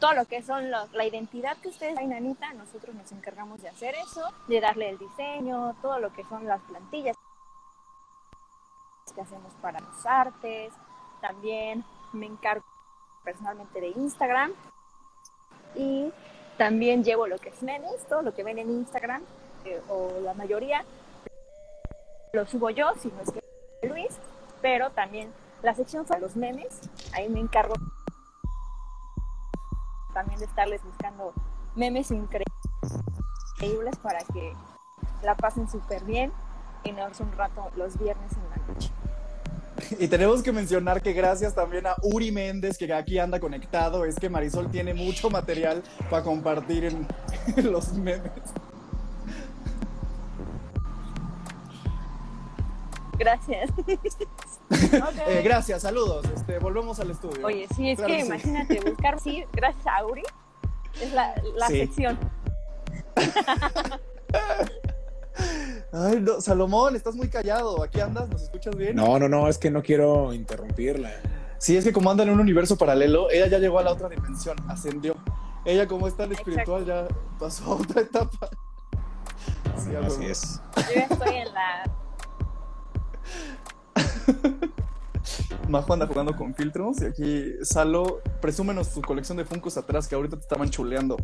todo 0.00 0.12
lo 0.12 0.26
que 0.26 0.42
son 0.42 0.70
la 0.70 1.06
identidad 1.06 1.56
que 1.62 1.70
ustedes 1.70 1.96
en 1.96 2.12
Anita. 2.12 2.52
Nosotros 2.52 2.94
nos 2.94 3.10
encargamos 3.10 3.62
de 3.62 3.70
hacer 3.70 3.94
eso, 3.94 4.20
de 4.48 4.60
darle 4.60 4.90
el 4.90 4.98
diseño, 4.98 5.74
todo 5.80 5.98
lo 5.98 6.12
que 6.12 6.22
son 6.24 6.46
las 6.46 6.60
plantillas 6.60 7.16
que 9.14 9.20
hacemos 9.22 9.54
para 9.62 9.80
los 9.80 10.04
artes. 10.04 10.74
También 11.22 11.86
me 12.12 12.26
encargo 12.26 12.66
personalmente 13.24 13.80
de 13.80 13.88
Instagram. 13.96 14.52
Y 15.74 16.12
también 16.56 17.04
llevo 17.04 17.26
lo 17.26 17.38
que 17.38 17.48
es 17.50 17.62
memes, 17.62 18.04
todo 18.08 18.22
lo 18.22 18.34
que 18.34 18.44
ven 18.44 18.58
en 18.58 18.70
Instagram, 18.70 19.22
eh, 19.64 19.80
o 19.88 20.12
la 20.22 20.34
mayoría, 20.34 20.84
lo 22.32 22.46
subo 22.46 22.70
yo, 22.70 22.92
si 23.00 23.08
no 23.08 23.20
es 23.22 23.30
que 23.30 23.88
Luis, 23.88 24.16
pero 24.62 24.90
también 24.90 25.32
la 25.62 25.74
sección 25.74 26.04
para 26.04 26.20
los 26.20 26.36
memes, 26.36 26.80
ahí 27.14 27.28
me 27.28 27.40
encargo 27.40 27.74
también 30.12 30.38
de 30.38 30.44
estarles 30.46 30.82
buscando 30.84 31.32
memes 31.74 32.10
incre- 32.10 32.44
increíbles 33.56 33.96
para 33.98 34.20
que 34.32 34.54
la 35.22 35.34
pasen 35.34 35.68
súper 35.68 36.04
bien 36.04 36.32
y 36.84 36.92
nos 36.92 37.18
un 37.20 37.32
rato 37.32 37.70
los 37.76 37.98
viernes 37.98 38.32
en 38.32 38.50
la 38.50 38.56
noche. 38.74 38.90
Y 39.98 40.08
tenemos 40.08 40.42
que 40.42 40.52
mencionar 40.52 41.02
que 41.02 41.12
gracias 41.12 41.54
también 41.54 41.86
a 41.86 41.96
Uri 42.02 42.30
Méndez, 42.32 42.76
que 42.78 42.92
aquí 42.92 43.18
anda 43.18 43.40
conectado, 43.40 44.04
es 44.04 44.16
que 44.16 44.28
Marisol 44.28 44.70
tiene 44.70 44.94
mucho 44.94 45.30
material 45.30 45.82
para 46.10 46.22
compartir 46.22 46.84
en, 46.84 47.06
en 47.56 47.72
los 47.72 47.92
memes. 47.94 48.30
Gracias. 53.18 53.70
Eh, 55.28 55.42
gracias, 55.44 55.82
saludos. 55.82 56.24
Este, 56.34 56.58
volvemos 56.58 56.98
al 56.98 57.10
estudio. 57.10 57.46
Oye, 57.46 57.68
sí, 57.76 57.90
es 57.90 57.98
Claro 57.98 58.10
que 58.12 58.16
que 58.16 58.22
sí. 58.22 58.26
imagínate 58.28 58.80
buscar, 58.80 59.20
sí, 59.20 59.44
gracias 59.52 59.86
a 59.86 60.04
Uri, 60.04 60.22
es 61.00 61.12
la, 61.12 61.34
la 61.56 61.66
Sí. 61.68 61.78
sección. 61.80 62.18
Ay, 65.96 66.20
no, 66.20 66.40
Salomón, 66.40 66.96
estás 66.96 67.14
muy 67.14 67.28
callado. 67.28 67.80
¿Aquí 67.82 68.00
andas? 68.00 68.28
¿Nos 68.28 68.42
escuchas 68.42 68.74
bien? 68.74 68.96
No, 68.96 69.16
no, 69.20 69.28
no, 69.28 69.48
es 69.48 69.58
que 69.58 69.70
no 69.70 69.80
quiero 69.80 70.32
interrumpirla. 70.32 71.10
Sí, 71.58 71.76
es 71.76 71.84
que 71.84 71.92
como 71.92 72.10
anda 72.10 72.24
en 72.24 72.30
un 72.30 72.40
universo 72.40 72.76
paralelo, 72.76 73.30
ella 73.30 73.46
ya 73.46 73.58
llegó 73.58 73.78
a 73.78 73.84
la 73.84 73.92
otra 73.92 74.08
dimensión, 74.08 74.56
ascendió. 74.68 75.14
Ella 75.64 75.86
como 75.86 76.08
es 76.08 76.16
tan 76.16 76.32
espiritual 76.32 76.84
ya 76.84 77.06
pasó 77.38 77.64
a 77.64 77.74
otra 77.76 78.02
etapa. 78.02 78.50
Sí, 79.76 79.94
Así 79.94 80.24
es. 80.26 80.60
Yo 80.76 81.00
estoy 81.00 81.36
en 81.36 81.54
la... 81.54 81.90
Majo 85.68 85.92
anda 85.92 86.06
jugando 86.06 86.36
con 86.36 86.54
filtros 86.54 87.00
y 87.02 87.06
aquí 87.06 87.52
Salo, 87.62 88.20
presúmenos 88.40 88.90
tu 88.90 89.00
colección 89.00 89.38
de 89.38 89.44
Funkos 89.44 89.76
atrás 89.76 90.06
que 90.06 90.14
ahorita 90.14 90.36
te 90.36 90.42
estaban 90.42 90.70
chuleando. 90.70 91.16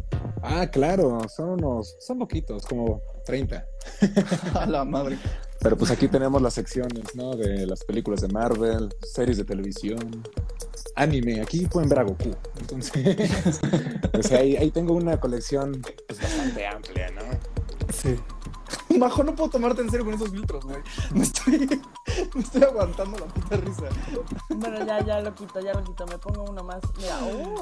Ah, 0.42 0.66
claro, 0.70 1.20
son 1.28 1.50
unos, 1.50 1.96
son 2.00 2.18
poquitos, 2.18 2.66
como 2.66 3.02
30. 3.24 3.64
A 4.54 4.66
la 4.66 4.84
madre. 4.84 5.18
Pero 5.60 5.76
pues 5.76 5.90
aquí 5.90 6.08
tenemos 6.08 6.40
las 6.40 6.54
secciones, 6.54 7.14
¿no? 7.14 7.36
De 7.36 7.66
las 7.66 7.84
películas 7.84 8.22
de 8.22 8.28
Marvel, 8.28 8.88
series 9.02 9.36
de 9.36 9.44
televisión, 9.44 10.22
anime. 10.96 11.42
Aquí 11.42 11.66
pueden 11.66 11.88
ver 11.88 11.98
a 11.98 12.02
Goku. 12.04 12.34
Entonces, 12.58 12.92
pues 14.12 14.32
ahí, 14.32 14.56
ahí 14.56 14.70
tengo 14.70 14.94
una 14.94 15.20
colección 15.20 15.82
pues, 16.06 16.20
bastante 16.20 16.66
amplia, 16.66 17.10
¿no? 17.10 17.22
Sí. 17.92 18.16
Majo, 18.98 19.22
no 19.24 19.34
puedo 19.34 19.50
tomarte 19.50 19.82
en 19.82 19.90
serio 19.90 20.04
con 20.04 20.14
esos 20.14 20.30
filtros, 20.30 20.64
güey. 20.64 20.78
Me 21.12 21.22
estoy, 21.22 21.58
me 22.34 22.40
estoy 22.40 22.62
aguantando 22.62 23.18
la 23.18 23.26
puta 23.26 23.56
risa. 23.56 23.84
Bueno, 24.48 24.84
ya, 24.84 25.04
ya 25.04 25.20
lo 25.20 25.34
quito, 25.34 25.60
ya 25.60 25.72
lo 25.74 25.84
quito. 25.84 26.06
Me 26.06 26.18
pongo 26.18 26.44
uno 26.44 26.62
más. 26.62 26.80
Mira, 26.98 27.18
oh. 27.22 27.60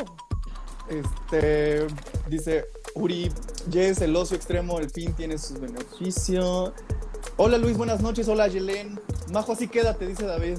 Este, 0.88 1.86
dice 2.28 2.66
Uri, 2.94 3.30
Yes, 3.70 4.00
el 4.00 4.16
ocio 4.16 4.36
extremo, 4.36 4.78
el 4.78 4.88
fin 4.90 5.12
tiene 5.12 5.36
sus 5.36 5.60
beneficios. 5.60 6.72
Hola 7.36 7.58
Luis, 7.58 7.76
buenas 7.76 8.00
noches. 8.00 8.26
Hola 8.28 8.48
Yelén. 8.48 8.98
Majo, 9.30 9.52
así 9.52 9.68
quédate, 9.68 10.06
dice 10.06 10.24
David. 10.24 10.58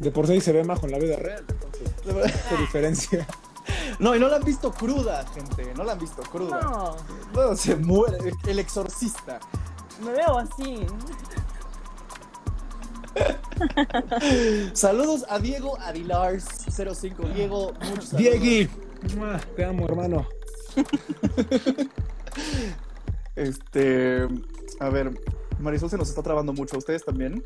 De 0.00 0.10
por 0.10 0.26
sí 0.26 0.40
se 0.40 0.52
ve 0.52 0.64
majo 0.64 0.86
en 0.86 0.92
la 0.92 0.98
vida 0.98 1.16
real, 1.16 1.44
entonces, 1.48 1.94
De 2.04 2.12
verdad. 2.12 2.40
qué 2.48 2.56
diferencia. 2.56 3.26
No, 4.00 4.16
y 4.16 4.18
no 4.18 4.28
la 4.28 4.36
han 4.36 4.44
visto 4.44 4.72
cruda, 4.72 5.24
gente. 5.32 5.72
No 5.76 5.84
la 5.84 5.92
han 5.92 5.98
visto 6.00 6.22
cruda. 6.22 6.60
No, 6.60 6.96
No, 7.34 7.56
se 7.56 7.76
muere. 7.76 8.32
El 8.46 8.58
exorcista. 8.58 9.38
Me 10.02 10.12
veo 10.12 10.38
así. 10.38 10.86
Saludos 14.74 15.24
a 15.28 15.38
Diego 15.38 15.78
Adilars 15.80 16.46
05. 16.74 17.28
Diego, 17.34 17.72
muchos 17.88 18.08
saludos. 18.08 18.40
Diegui, 18.40 18.68
te 19.56 19.64
amo, 19.64 19.86
hermano. 19.86 20.26
Este, 23.34 24.28
a 24.78 24.90
ver, 24.90 25.10
Marisol 25.58 25.88
se 25.88 25.96
nos 25.96 26.10
está 26.10 26.22
trabando 26.22 26.52
mucho. 26.52 26.76
¿Ustedes 26.76 27.04
también? 27.04 27.42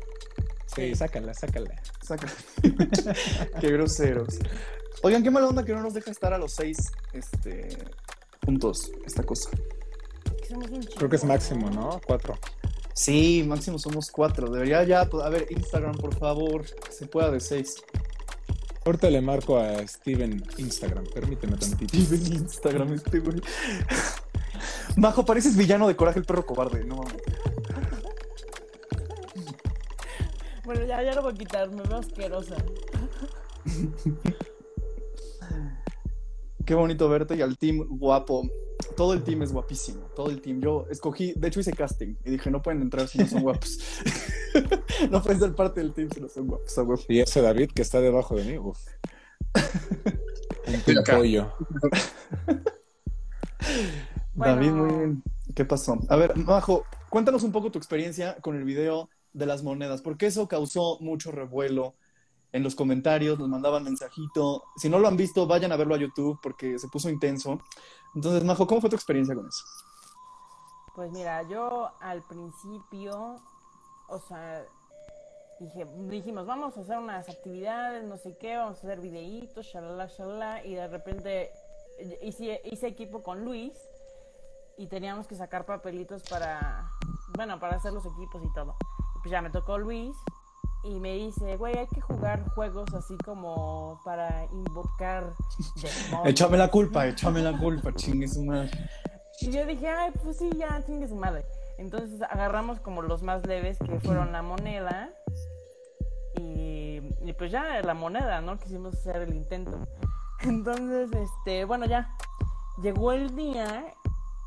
Sí, 0.65 0.93
sácala, 0.95 1.33
sácala. 1.33 1.81
Saca. 2.01 2.27
qué 3.61 3.71
groseros. 3.71 4.37
Oigan, 5.01 5.23
qué 5.23 5.31
mala 5.31 5.47
onda 5.47 5.63
que 5.63 5.73
no 5.73 5.81
nos 5.81 5.93
deja 5.93 6.11
estar 6.11 6.33
a 6.33 6.37
los 6.37 6.51
seis, 6.53 6.91
este, 7.13 7.77
juntos, 8.45 8.91
esta 9.05 9.23
cosa. 9.23 9.49
Creo 10.95 11.09
que 11.09 11.15
es 11.15 11.23
máximo, 11.23 11.69
¿no? 11.69 11.99
Cuatro. 12.05 12.37
Sí, 12.93 13.43
máximo 13.47 13.77
somos 13.77 14.09
cuatro. 14.11 14.49
Debería 14.49 14.83
ya. 14.83 15.01
A 15.01 15.29
ver, 15.29 15.47
Instagram, 15.49 15.95
por 15.97 16.15
favor. 16.15 16.65
Se 16.89 17.05
pueda 17.05 17.31
de 17.31 17.39
seis. 17.39 17.75
Ahorita 18.85 19.09
le 19.09 19.21
marco 19.21 19.57
a 19.57 19.85
Steven 19.87 20.43
Instagram. 20.57 21.05
Permíteme 21.13 21.57
tantito. 21.57 21.97
Steven 21.97 22.33
Instagram, 22.33 22.93
este 22.93 23.19
güey. 23.19 23.41
Majo, 24.95 25.25
pareces 25.25 25.55
villano 25.55 25.87
de 25.87 25.95
coraje 25.95 26.19
el 26.19 26.25
perro 26.25 26.45
cobarde, 26.45 26.83
no 26.83 26.95
mames. 26.97 27.21
Bueno, 30.63 30.85
ya, 30.85 31.03
ya 31.03 31.13
lo 31.13 31.21
voy 31.21 31.33
a 31.33 31.37
quitar, 31.37 31.69
me 31.69 31.83
veo 31.83 31.97
asquerosa. 31.97 32.55
Qué 36.67 36.75
bonito 36.75 37.07
verte 37.07 37.37
y 37.37 37.41
al 37.41 37.57
team 37.57 37.77
guapo. 37.87 38.45
Todo 38.97 39.13
el 39.13 39.23
team 39.23 39.41
es 39.41 39.53
guapísimo, 39.53 40.01
todo 40.13 40.29
el 40.29 40.41
team. 40.41 40.59
Yo 40.59 40.85
escogí, 40.89 41.31
de 41.37 41.47
hecho 41.47 41.61
hice 41.61 41.71
casting 41.71 42.15
y 42.25 42.31
dije, 42.31 42.51
no 42.51 42.61
pueden 42.61 42.81
entrar 42.81 43.07
si 43.07 43.19
no 43.19 43.25
son 43.25 43.41
guapos. 43.41 43.79
no 45.09 45.23
pueden 45.23 45.39
ser 45.39 45.55
parte 45.55 45.79
del 45.79 45.93
team 45.93 46.09
si 46.13 46.19
no 46.19 46.27
son 46.27 46.47
guapos. 46.47 47.05
Y 47.07 47.21
ese 47.21 47.41
David 47.41 47.71
que 47.73 47.81
está 47.81 48.01
debajo 48.01 48.35
de 48.35 48.43
mí, 48.43 48.57
uf. 48.57 48.79
Un 50.67 51.03
pollo. 51.05 51.53
Bueno. 54.33 54.55
David, 54.55 54.71
muy 54.71 54.93
bien. 54.93 55.23
¿Qué 55.55 55.63
pasó? 55.63 55.97
A 56.09 56.17
ver, 56.17 56.35
Majo, 56.35 56.83
cuéntanos 57.09 57.43
un 57.43 57.53
poco 57.53 57.71
tu 57.71 57.79
experiencia 57.79 58.35
con 58.41 58.57
el 58.57 58.65
video 58.65 59.09
de 59.31 59.45
las 59.45 59.63
monedas, 59.63 60.01
porque 60.01 60.25
eso 60.25 60.49
causó 60.49 60.97
mucho 60.99 61.31
revuelo 61.31 61.95
en 62.57 62.63
los 62.63 62.75
comentarios, 62.75 63.39
nos 63.39 63.47
mandaban 63.47 63.83
mensajito. 63.83 64.65
Si 64.75 64.89
no 64.89 64.99
lo 64.99 65.07
han 65.07 65.15
visto, 65.15 65.47
vayan 65.47 65.71
a 65.71 65.77
verlo 65.77 65.95
a 65.95 65.97
YouTube 65.97 66.39
porque 66.41 66.77
se 66.77 66.89
puso 66.89 67.09
intenso. 67.09 67.59
Entonces, 68.13 68.43
Majo, 68.43 68.67
¿cómo 68.67 68.81
fue 68.81 68.89
tu 68.89 68.95
experiencia 68.95 69.35
con 69.35 69.47
eso? 69.47 69.63
Pues 70.95 71.11
mira, 71.11 71.43
yo 71.43 71.91
al 72.01 72.23
principio, 72.23 73.35
o 74.09 74.19
sea, 74.19 74.65
dijimos, 76.09 76.45
vamos 76.45 76.77
a 76.77 76.81
hacer 76.81 76.97
unas 76.97 77.29
actividades, 77.29 78.03
no 78.03 78.17
sé 78.17 78.35
qué, 78.37 78.57
vamos 78.57 78.77
a 78.77 78.81
hacer 78.81 78.99
videitos, 78.99 79.65
shalala, 79.67 80.07
shalala, 80.07 80.65
y 80.65 80.73
de 80.73 80.87
repente 80.87 81.51
hice, 82.21 82.61
hice 82.65 82.87
equipo 82.87 83.23
con 83.23 83.45
Luis 83.45 83.73
y 84.77 84.87
teníamos 84.87 85.27
que 85.27 85.35
sacar 85.35 85.65
papelitos 85.65 86.23
para, 86.23 86.89
bueno, 87.35 87.59
para 87.59 87.77
hacer 87.77 87.93
los 87.93 88.05
equipos 88.05 88.43
y 88.43 88.53
todo. 88.53 88.75
Pues 89.21 89.31
ya 89.31 89.41
me 89.41 89.49
tocó 89.49 89.77
Luis 89.77 90.15
y 90.87 90.99
me 90.99 91.13
dice, 91.13 91.57
güey, 91.57 91.77
hay 91.77 91.87
que 91.87 92.01
jugar 92.01 92.49
juegos 92.55 92.93
así 92.93 93.17
como 93.17 93.99
para 94.05 94.45
invocar 94.51 95.33
demonios". 95.75 96.27
Échame 96.27 96.57
la 96.57 96.69
culpa, 96.69 97.07
échame 97.07 97.41
la 97.41 97.57
culpa, 97.57 97.93
chingue 97.93 98.27
su 98.27 98.43
madre. 98.43 98.71
Y 99.41 99.51
yo 99.51 99.65
dije, 99.65 99.87
ay, 99.87 100.11
pues 100.23 100.37
sí, 100.37 100.49
ya, 100.57 100.81
chingue 100.85 101.07
su 101.07 101.15
madre. 101.15 101.45
Entonces 101.77 102.21
agarramos 102.23 102.79
como 102.79 103.01
los 103.01 103.21
más 103.21 103.45
leves 103.45 103.77
que 103.79 103.99
fueron 103.99 104.31
la 104.31 104.41
moneda 104.41 105.09
y, 106.35 107.01
y 107.23 107.33
pues 107.37 107.51
ya 107.51 107.81
la 107.83 107.93
moneda, 107.93 108.41
¿no? 108.41 108.57
Quisimos 108.57 108.95
hacer 108.95 109.17
el 109.17 109.35
intento. 109.35 109.77
Entonces, 110.41 111.11
este, 111.11 111.65
bueno, 111.65 111.85
ya 111.85 112.15
llegó 112.81 113.11
el 113.11 113.35
día 113.35 113.93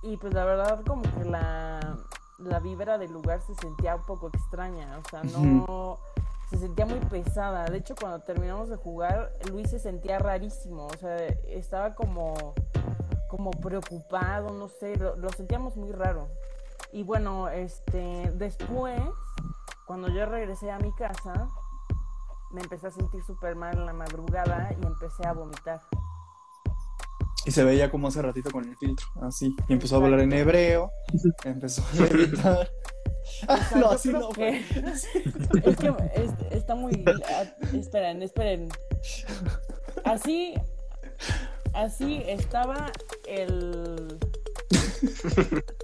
y 0.03 0.16
pues 0.16 0.33
la 0.35 0.44
verdad 0.44 0.83
como 0.87 1.03
que 1.03 1.24
la, 1.24 1.98
la 2.38 2.59
vibra 2.61 2.96
del 2.96 3.12
lugar 3.12 3.42
se 3.42 3.55
sentía 3.57 3.96
un 3.96 4.07
poco 4.07 4.29
extraña, 4.29 4.98
o 4.98 5.09
sea, 5.09 5.22
no... 5.22 5.98
Se 6.50 6.58
sentía 6.58 6.84
muy 6.84 6.98
pesada. 6.98 7.64
De 7.66 7.78
hecho, 7.78 7.94
cuando 7.98 8.20
terminamos 8.20 8.68
de 8.68 8.76
jugar, 8.76 9.32
Luis 9.50 9.70
se 9.70 9.78
sentía 9.78 10.18
rarísimo. 10.18 10.86
O 10.86 10.96
sea, 10.98 11.16
estaba 11.46 11.94
como 11.94 12.54
como 13.30 13.52
preocupado, 13.52 14.52
no 14.52 14.68
sé, 14.68 14.96
lo, 14.96 15.14
lo 15.14 15.30
sentíamos 15.30 15.76
muy 15.76 15.92
raro. 15.92 16.28
Y 16.92 17.04
bueno, 17.04 17.48
este, 17.48 18.32
después, 18.34 19.00
cuando 19.86 20.08
yo 20.08 20.26
regresé 20.26 20.70
a 20.72 20.78
mi 20.78 20.92
casa, 20.94 21.48
me 22.50 22.60
empecé 22.60 22.88
a 22.88 22.90
sentir 22.90 23.22
súper 23.22 23.54
mal 23.54 23.78
en 23.78 23.86
la 23.86 23.92
madrugada 23.92 24.74
y 24.82 24.84
empecé 24.84 25.24
a 25.26 25.32
vomitar. 25.32 25.80
Y 27.46 27.52
se 27.52 27.62
veía 27.62 27.90
como 27.90 28.08
hace 28.08 28.20
ratito 28.20 28.50
con 28.50 28.68
el 28.68 28.76
filtro, 28.76 29.06
así. 29.22 29.54
Y 29.68 29.72
empezó 29.72 29.96
a 29.96 30.04
hablar 30.04 30.20
en 30.20 30.32
hebreo, 30.32 30.90
empezó 31.44 31.82
a 31.82 32.06
gritar. 32.08 32.68
Sea, 33.24 33.70
no, 33.76 33.90
así 33.90 34.09
no. 34.11 34.28
que- 34.30 34.59
es 35.64 35.76
que 35.76 35.94
es- 36.14 36.52
está 36.52 36.74
muy... 36.74 37.04
ah, 37.06 37.44
esperen, 37.74 38.22
esperen. 38.22 38.68
Así, 40.04 40.54
así 41.74 42.22
estaba 42.26 42.90
el... 43.26 44.18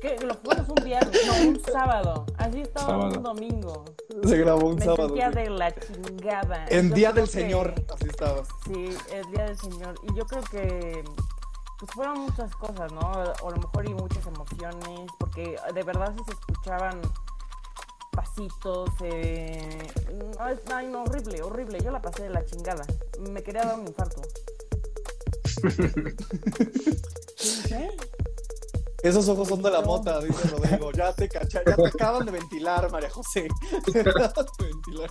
¿Qué? 0.02 0.16
Lo 0.24 0.34
jugamos 0.34 0.68
un 0.68 0.84
viernes, 0.84 1.20
no, 1.26 1.48
un 1.48 1.62
sábado. 1.62 2.26
Así 2.36 2.60
estaba 2.60 2.86
Sábado. 2.86 3.16
un 3.16 3.22
domingo. 3.22 3.84
Se 4.24 4.36
grabó 4.38 4.68
un 4.68 4.76
Me 4.76 4.84
sábado. 4.84 5.06
sentía 5.08 5.30
sí. 5.30 5.36
de 5.38 5.50
la 5.50 5.74
chingada. 5.74 6.66
En 6.68 6.88
Yo 6.90 6.94
Día 6.94 7.12
del 7.12 7.24
que- 7.24 7.30
Señor, 7.30 7.74
así 7.94 8.08
estabas. 8.08 8.48
Sí, 8.66 8.88
el 9.14 9.30
Día 9.32 9.44
del 9.46 9.58
Señor. 9.58 9.94
Y 10.02 10.16
yo 10.16 10.26
creo 10.26 10.42
que 10.44 11.04
pues 11.78 11.92
fueron 11.92 12.20
muchas 12.20 12.54
cosas, 12.56 12.92
¿no? 12.92 13.00
O 13.00 13.48
a 13.48 13.50
lo 13.50 13.56
mejor 13.56 13.88
y 13.88 13.94
muchas 13.94 14.26
emociones, 14.26 15.10
porque 15.18 15.56
de 15.74 15.82
verdad 15.82 16.14
sí 16.16 16.24
se 16.26 16.32
escuchaban 16.32 17.00
pasitos. 18.12 18.90
Eh... 19.02 19.86
Ay, 20.72 20.88
no, 20.88 21.02
horrible, 21.02 21.42
horrible. 21.42 21.78
Yo 21.82 21.90
la 21.90 22.00
pasé 22.00 22.24
de 22.24 22.30
la 22.30 22.44
chingada. 22.44 22.84
Me 23.20 23.42
quería 23.42 23.64
dar 23.64 23.78
un 23.78 23.86
infarto. 23.86 24.22
¿Qué? 27.68 27.90
Esos 29.02 29.28
ojos 29.28 29.46
son 29.46 29.62
de 29.62 29.70
la 29.70 29.82
mota, 29.82 30.20
dice 30.20 30.48
Rodrigo. 30.48 30.90
Ya 30.90 31.12
te 31.12 31.28
cacha, 31.28 31.62
ya 31.64 31.76
te 31.76 31.86
acaban 31.86 32.26
de 32.26 32.32
ventilar, 32.32 32.90
María 32.90 33.10
José. 33.10 33.46
Te 33.92 34.00
acaban 34.00 34.46
de 34.58 34.64
ventilar. 34.64 35.10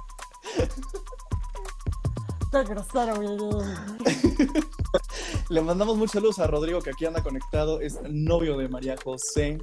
Está 2.41 2.63
grosero. 2.63 3.13
Le 5.49 5.62
mandamos 5.62 5.97
muchos 5.97 6.13
saludos 6.13 6.39
a 6.39 6.47
Rodrigo, 6.47 6.81
que 6.81 6.91
aquí 6.91 7.05
anda 7.05 7.23
conectado. 7.23 7.81
Es 7.81 7.99
novio 8.03 8.58
de 8.58 8.67
María 8.67 8.95
José. 9.03 9.60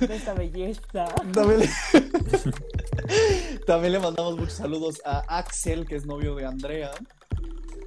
De 0.00 0.16
esta 0.16 0.34
belleza. 0.34 1.06
También 1.32 1.60
le... 1.60 1.68
También 3.66 3.92
le 3.92 3.98
mandamos 4.00 4.36
muchos 4.36 4.54
saludos 4.54 5.00
a 5.04 5.20
Axel, 5.38 5.86
que 5.86 5.96
es 5.96 6.06
novio 6.06 6.34
de 6.34 6.46
Andrea. 6.46 6.90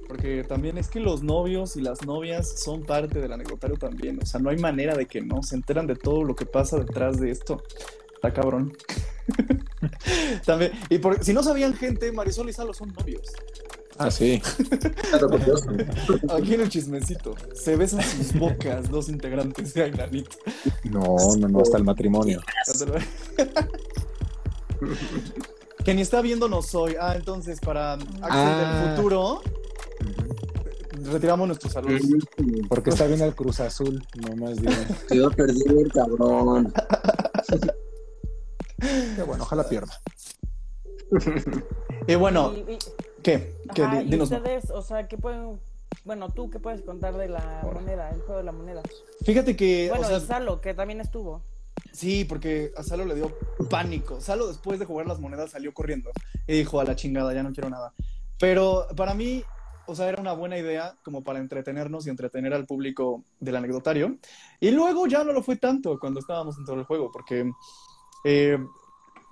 Porque 0.08 0.44
también 0.44 0.78
es 0.78 0.88
que 0.88 1.00
los 1.00 1.22
novios 1.22 1.76
y 1.76 1.80
las 1.80 2.06
novias 2.06 2.60
son 2.62 2.84
parte 2.84 3.20
del 3.20 3.32
anecdotario 3.32 3.76
también. 3.76 4.20
O 4.22 4.26
sea, 4.26 4.40
no 4.40 4.50
hay 4.50 4.58
manera 4.58 4.94
de 4.94 5.06
que 5.06 5.20
no. 5.20 5.42
Se 5.42 5.56
enteran 5.56 5.86
de 5.86 5.96
todo 5.96 6.22
lo 6.22 6.36
que 6.36 6.46
pasa 6.46 6.78
detrás 6.78 7.18
de 7.18 7.30
esto. 7.30 7.62
Está 8.14 8.32
cabrón. 8.32 8.76
también, 10.46 10.72
y 10.88 10.98
por, 10.98 11.24
si 11.24 11.32
no 11.32 11.42
sabían, 11.42 11.74
gente, 11.74 12.12
Marisol 12.12 12.48
y 12.48 12.52
Salo 12.52 12.72
son 12.72 12.92
novios. 12.92 13.32
Ah, 13.98 14.10
sí. 14.10 14.42
Aquí 16.30 16.54
en 16.54 16.60
el 16.60 16.68
chismecito. 16.68 17.34
Se 17.54 17.76
besan 17.76 18.02
sus 18.02 18.38
bocas 18.38 18.90
dos 18.90 19.08
integrantes 19.08 19.72
de 19.74 19.84
Ainanito. 19.84 20.36
No, 20.84 21.16
no, 21.38 21.48
no, 21.48 21.60
hasta 21.60 21.78
el 21.78 21.84
matrimonio. 21.84 22.40
que 25.84 25.94
ni 25.94 26.02
está 26.02 26.20
viéndonos 26.20 26.74
hoy. 26.74 26.96
Ah, 27.00 27.14
entonces 27.16 27.60
para 27.60 27.94
Axel 27.94 28.10
Ah. 28.22 28.84
del 28.86 28.96
futuro, 28.96 29.40
retiramos 31.10 31.46
nuestros 31.46 31.72
saludos. 31.72 32.02
Porque 32.68 32.90
está 32.90 33.06
bien 33.06 33.20
el 33.22 33.34
Cruz 33.34 33.60
Azul, 33.60 34.04
nomás. 34.28 34.58
Se 35.08 35.20
va 35.20 35.28
a 35.28 35.30
perder, 35.30 35.88
cabrón. 35.92 36.72
Qué 38.78 39.22
bueno, 39.22 39.44
ojalá 39.44 39.68
pierda. 39.68 39.98
Y 42.08 42.14
bueno, 42.14 42.52
Y- 42.54 42.72
y- 42.74 42.78
¿qué? 43.26 43.52
¿Qué? 43.74 43.82
Ajá, 43.82 44.02
y 44.02 44.08
Dinos. 44.08 44.30
ustedes, 44.30 44.70
o 44.70 44.82
sea, 44.82 45.08
¿qué 45.08 45.18
pueden... 45.18 45.58
Bueno, 46.04 46.30
tú, 46.30 46.48
¿qué 46.48 46.60
puedes 46.60 46.82
contar 46.82 47.16
de 47.16 47.28
la 47.28 47.62
moneda, 47.64 48.10
el 48.10 48.20
juego 48.20 48.36
de 48.36 48.44
la 48.44 48.52
moneda? 48.52 48.82
Fíjate 49.24 49.56
que, 49.56 49.88
Bueno, 49.88 50.06
o 50.06 50.08
sea, 50.08 50.18
y 50.18 50.20
Salo, 50.20 50.60
que 50.60 50.74
también 50.74 51.00
estuvo. 51.00 51.42
sí, 51.92 52.24
porque 52.24 52.72
a 52.76 52.84
Salo 52.84 53.04
le 53.04 53.16
dio 53.16 53.36
pánico. 53.68 54.20
Salo 54.20 54.46
después 54.46 54.78
de 54.78 54.84
jugar 54.84 55.06
las 55.06 55.18
monedas 55.18 55.50
salió 55.50 55.74
corriendo 55.74 56.10
y 56.46 56.58
dijo 56.58 56.78
a 56.80 56.84
la 56.84 56.94
chingada, 56.94 57.34
ya 57.34 57.42
no 57.42 57.52
quiero 57.52 57.68
nada. 57.68 57.92
Pero 58.38 58.86
para 58.96 59.14
mí, 59.14 59.42
o 59.86 59.94
sea, 59.96 60.08
era 60.08 60.20
una 60.20 60.32
buena 60.32 60.58
idea 60.58 60.96
como 61.02 61.24
para 61.24 61.40
entretenernos 61.40 62.06
y 62.06 62.10
entretener 62.10 62.54
al 62.54 62.66
público 62.66 63.24
del 63.40 63.56
anecdotario. 63.56 64.18
Y 64.60 64.70
luego 64.70 65.08
ya 65.08 65.24
no 65.24 65.32
lo 65.32 65.42
fue 65.42 65.56
tanto 65.56 65.98
cuando 65.98 66.20
estábamos 66.20 66.56
dentro 66.56 66.76
del 66.76 66.84
juego, 66.84 67.10
porque 67.10 67.50
eh, 68.24 68.58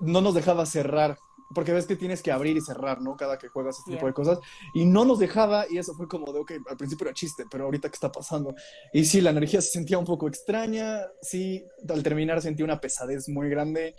no 0.00 0.20
nos 0.20 0.35
dejaba 0.35 0.66
cerrar. 0.66 1.18
Porque 1.54 1.72
ves 1.72 1.86
que 1.86 1.96
tienes 1.96 2.22
que 2.22 2.32
abrir 2.32 2.56
y 2.56 2.60
cerrar, 2.60 3.00
¿no? 3.00 3.16
Cada 3.16 3.38
que 3.38 3.48
juegas 3.48 3.78
ese 3.78 3.92
tipo 3.92 4.06
de 4.06 4.12
cosas. 4.12 4.38
Y 4.74 4.84
no 4.84 5.04
nos 5.04 5.18
dejaba, 5.18 5.64
y 5.70 5.78
eso 5.78 5.94
fue 5.94 6.08
como 6.08 6.32
de, 6.32 6.40
ok, 6.40 6.52
al 6.68 6.76
principio 6.76 7.06
era 7.06 7.14
chiste, 7.14 7.44
pero 7.50 7.64
ahorita 7.64 7.88
qué 7.88 7.94
está 7.94 8.10
pasando. 8.10 8.54
Y 8.92 9.04
sí, 9.04 9.20
la 9.20 9.30
energía 9.30 9.60
se 9.60 9.70
sentía 9.70 9.98
un 9.98 10.04
poco 10.04 10.28
extraña. 10.28 11.00
Sí, 11.22 11.64
al 11.88 12.02
terminar 12.02 12.42
sentí 12.42 12.62
una 12.62 12.80
pesadez 12.80 13.28
muy 13.28 13.48
grande. 13.48 13.94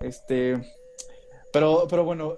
Este. 0.00 0.60
Pero, 1.52 1.86
pero 1.88 2.04
bueno, 2.04 2.36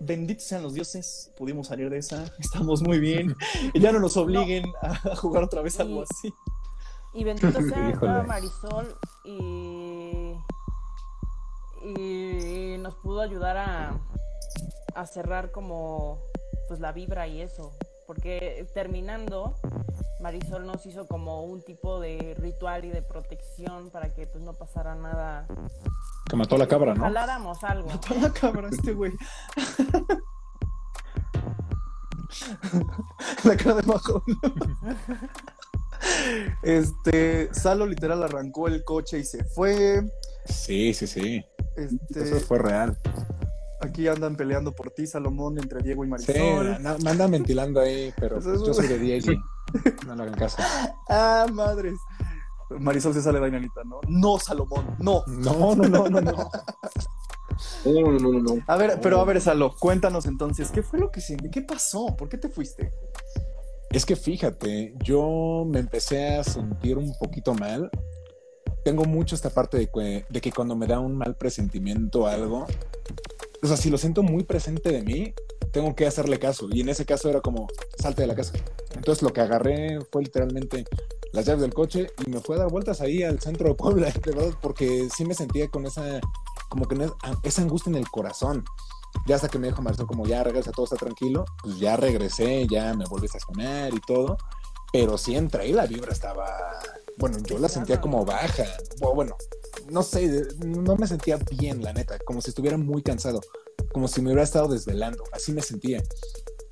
benditos 0.00 0.44
sean 0.44 0.62
los 0.62 0.74
dioses. 0.74 1.32
Pudimos 1.36 1.68
salir 1.68 1.90
de 1.90 1.98
esa. 1.98 2.24
Estamos 2.38 2.82
muy 2.82 2.98
bien. 2.98 3.34
Y 3.74 3.80
ya 3.80 3.92
no 3.92 3.98
nos 4.00 4.16
obliguen 4.16 4.64
a 4.82 5.16
jugar 5.16 5.42
otra 5.44 5.62
vez 5.62 5.80
algo 5.80 6.00
Y- 6.00 6.02
así. 6.02 6.32
Y 7.14 7.24
bendito 7.24 7.50
sea. 7.62 8.24
Marisol 8.28 8.94
y, 9.24 9.85
y 11.86 12.76
nos 12.78 12.94
pudo 12.96 13.20
ayudar 13.20 13.56
a, 13.56 14.00
a 14.94 15.06
cerrar 15.06 15.52
como 15.52 16.20
pues 16.68 16.80
la 16.80 16.92
vibra 16.92 17.26
y 17.26 17.40
eso. 17.40 17.72
Porque 18.06 18.66
terminando, 18.72 19.54
Marisol 20.20 20.66
nos 20.66 20.86
hizo 20.86 21.06
como 21.06 21.44
un 21.44 21.62
tipo 21.62 22.00
de 22.00 22.36
ritual 22.38 22.84
y 22.84 22.90
de 22.90 23.02
protección 23.02 23.90
para 23.90 24.14
que 24.14 24.26
pues 24.26 24.44
no 24.44 24.54
pasara 24.54 24.94
nada 24.94 25.46
Que 26.30 26.36
mató 26.36 26.54
a 26.54 26.58
la 26.58 26.68
cabra, 26.68 26.94
¿no? 26.94 27.02
Jaláramos 27.02 27.64
algo. 27.64 27.88
Mató 27.88 28.14
a 28.14 28.18
la 28.18 28.32
cabra 28.32 28.68
este 28.70 28.92
güey. 28.92 29.12
la 33.44 33.56
cara 33.56 33.74
de 33.74 33.82
Majo. 33.82 34.22
Este, 36.62 37.52
Salo 37.52 37.86
literal 37.86 38.22
arrancó 38.22 38.68
el 38.68 38.84
coche 38.84 39.18
y 39.18 39.24
se 39.24 39.44
fue. 39.44 40.02
Sí, 40.44 40.94
sí, 40.94 41.06
sí. 41.06 41.44
Este, 41.76 42.22
Eso 42.22 42.40
fue 42.40 42.58
real. 42.58 42.96
aquí 43.80 44.08
andan 44.08 44.36
peleando 44.36 44.72
por 44.72 44.90
ti, 44.90 45.06
Salomón, 45.06 45.58
entre 45.58 45.82
Diego 45.82 46.04
y 46.04 46.06
Sí, 46.06 46.10
Marisol. 46.10 46.82
na- 46.82 46.96
me 46.98 47.10
andan 47.10 47.30
ventilando 47.30 47.80
ahí, 47.80 48.12
pero 48.18 48.36
pues, 48.40 48.46
es- 48.46 48.66
yo 48.66 48.72
soy 48.74 48.86
de 48.88 48.98
Diego. 48.98 49.32
No 50.06 50.14
le 50.16 50.22
hagan 50.22 50.34
caso. 50.34 50.56
Ah, 51.08 51.46
madres. 51.52 51.94
Marisol 52.70 53.14
se 53.14 53.22
sale 53.22 53.38
de 53.38 53.46
Ainanita, 53.46 53.82
¿no? 53.84 54.00
No, 54.08 54.38
Salomón, 54.38 54.96
no. 54.98 55.22
No, 55.28 55.76
no, 55.76 55.84
no, 55.88 56.08
no, 56.08 56.20
no. 56.20 56.32
No, 56.32 56.50
no, 57.84 58.12
no, 58.18 58.32
no, 58.32 58.40
no. 58.40 58.62
A 58.66 58.76
ver, 58.76 58.98
pero 59.00 59.20
a 59.20 59.24
ver, 59.24 59.40
Salo, 59.40 59.74
cuéntanos 59.78 60.26
entonces, 60.26 60.70
¿qué 60.70 60.82
fue 60.82 60.98
lo 60.98 61.10
que 61.10 61.20
se... 61.20 61.36
¿Qué 61.36 61.62
pasó? 61.62 62.06
¿Por 62.16 62.28
qué 62.28 62.38
te 62.38 62.48
fuiste? 62.48 62.92
Es 63.90 64.04
que 64.04 64.16
fíjate, 64.16 64.94
yo 65.04 65.64
me 65.66 65.78
empecé 65.78 66.36
a 66.36 66.44
sentir 66.44 66.98
un 66.98 67.14
poquito 67.20 67.54
mal. 67.54 67.88
Tengo 68.86 69.04
mucho 69.04 69.34
esta 69.34 69.50
parte 69.50 69.78
de 69.78 70.40
que, 70.40 70.52
cuando 70.52 70.76
me 70.76 70.86
da 70.86 71.00
un 71.00 71.18
mal 71.18 71.34
presentimiento 71.34 72.28
algo, 72.28 72.68
o 73.60 73.66
sea, 73.66 73.76
si 73.76 73.90
lo 73.90 73.98
siento 73.98 74.22
muy 74.22 74.44
presente 74.44 74.92
de 74.92 75.02
mí, 75.02 75.34
tengo 75.72 75.96
que 75.96 76.06
hacerle 76.06 76.38
caso. 76.38 76.68
Y 76.70 76.82
en 76.82 76.90
ese 76.90 77.04
caso 77.04 77.28
era 77.28 77.40
como, 77.40 77.66
salte 77.98 78.22
de 78.22 78.28
la 78.28 78.36
casa. 78.36 78.52
Entonces 78.94 79.22
lo 79.22 79.32
que 79.32 79.40
agarré 79.40 79.98
fue 80.12 80.22
literalmente 80.22 80.84
las 81.32 81.46
llaves 81.46 81.62
del 81.62 81.74
coche 81.74 82.12
y 82.24 82.30
me 82.30 82.38
fue 82.38 82.54
a 82.54 82.58
dar 82.60 82.70
vueltas 82.70 83.00
ahí 83.00 83.24
al 83.24 83.40
centro 83.40 83.70
de 83.70 83.74
Puebla, 83.74 84.12
verdad, 84.24 84.56
porque 84.62 85.08
sí 85.12 85.24
me 85.24 85.34
sentía 85.34 85.66
con 85.66 85.84
esa, 85.84 86.20
como 86.68 86.86
que 86.86 87.10
esa 87.42 87.62
angustia 87.62 87.90
en 87.90 87.96
el 87.96 88.08
corazón. 88.08 88.64
Ya 89.26 89.34
hasta 89.34 89.48
que 89.48 89.58
me 89.58 89.66
dijo 89.66 89.82
Marisol 89.82 90.06
como 90.06 90.26
ya 90.26 90.44
regresa, 90.44 90.70
todo 90.70 90.84
está 90.84 90.94
tranquilo, 90.94 91.44
pues 91.60 91.80
ya 91.80 91.96
regresé, 91.96 92.68
ya 92.68 92.94
me 92.94 93.04
volví 93.06 93.24
a 93.24 93.34
estacionar 93.34 93.92
y 93.92 94.00
todo, 94.06 94.38
pero 94.92 95.18
sí 95.18 95.34
entré 95.34 95.66
y 95.70 95.72
la 95.72 95.86
vibra 95.86 96.12
estaba, 96.12 96.46
bueno, 97.18 97.38
yo 97.44 97.58
la 97.58 97.68
sentía 97.68 98.00
como 98.00 98.24
baja, 98.24 98.64
o 99.00 99.14
bueno, 99.14 99.36
no 99.90 100.02
sé, 100.02 100.46
no 100.64 100.96
me 100.96 101.06
sentía 101.06 101.38
bien, 101.58 101.82
la 101.82 101.92
neta, 101.92 102.18
como 102.20 102.40
si 102.40 102.50
estuviera 102.50 102.76
muy 102.76 103.02
cansado, 103.02 103.40
como 103.92 104.08
si 104.08 104.20
me 104.20 104.28
hubiera 104.28 104.42
estado 104.42 104.68
desvelando, 104.68 105.24
así 105.32 105.52
me 105.52 105.62
sentía. 105.62 106.02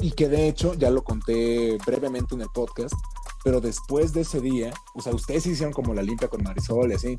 Y 0.01 0.13
que 0.13 0.29
de 0.29 0.49
hecho, 0.49 0.75
ya 0.75 0.91
lo 0.91 1.03
conté 1.03 1.79
brevemente 1.87 2.35
en 2.35 2.43
el 2.43 2.49
podcast, 2.53 2.95
pero 3.43 3.61
después 3.61 4.13
de 4.13 4.23
ese 4.23 4.41
día, 4.41 4.73
o 4.95 5.01
sea, 5.01 5.15
ustedes 5.15 5.47
hicieron 5.47 5.73
como 5.73 5.95
la 5.95 6.03
limpia 6.03 6.29
con 6.29 6.43
Marisol 6.43 6.91
y 6.91 6.95
así, 6.95 7.17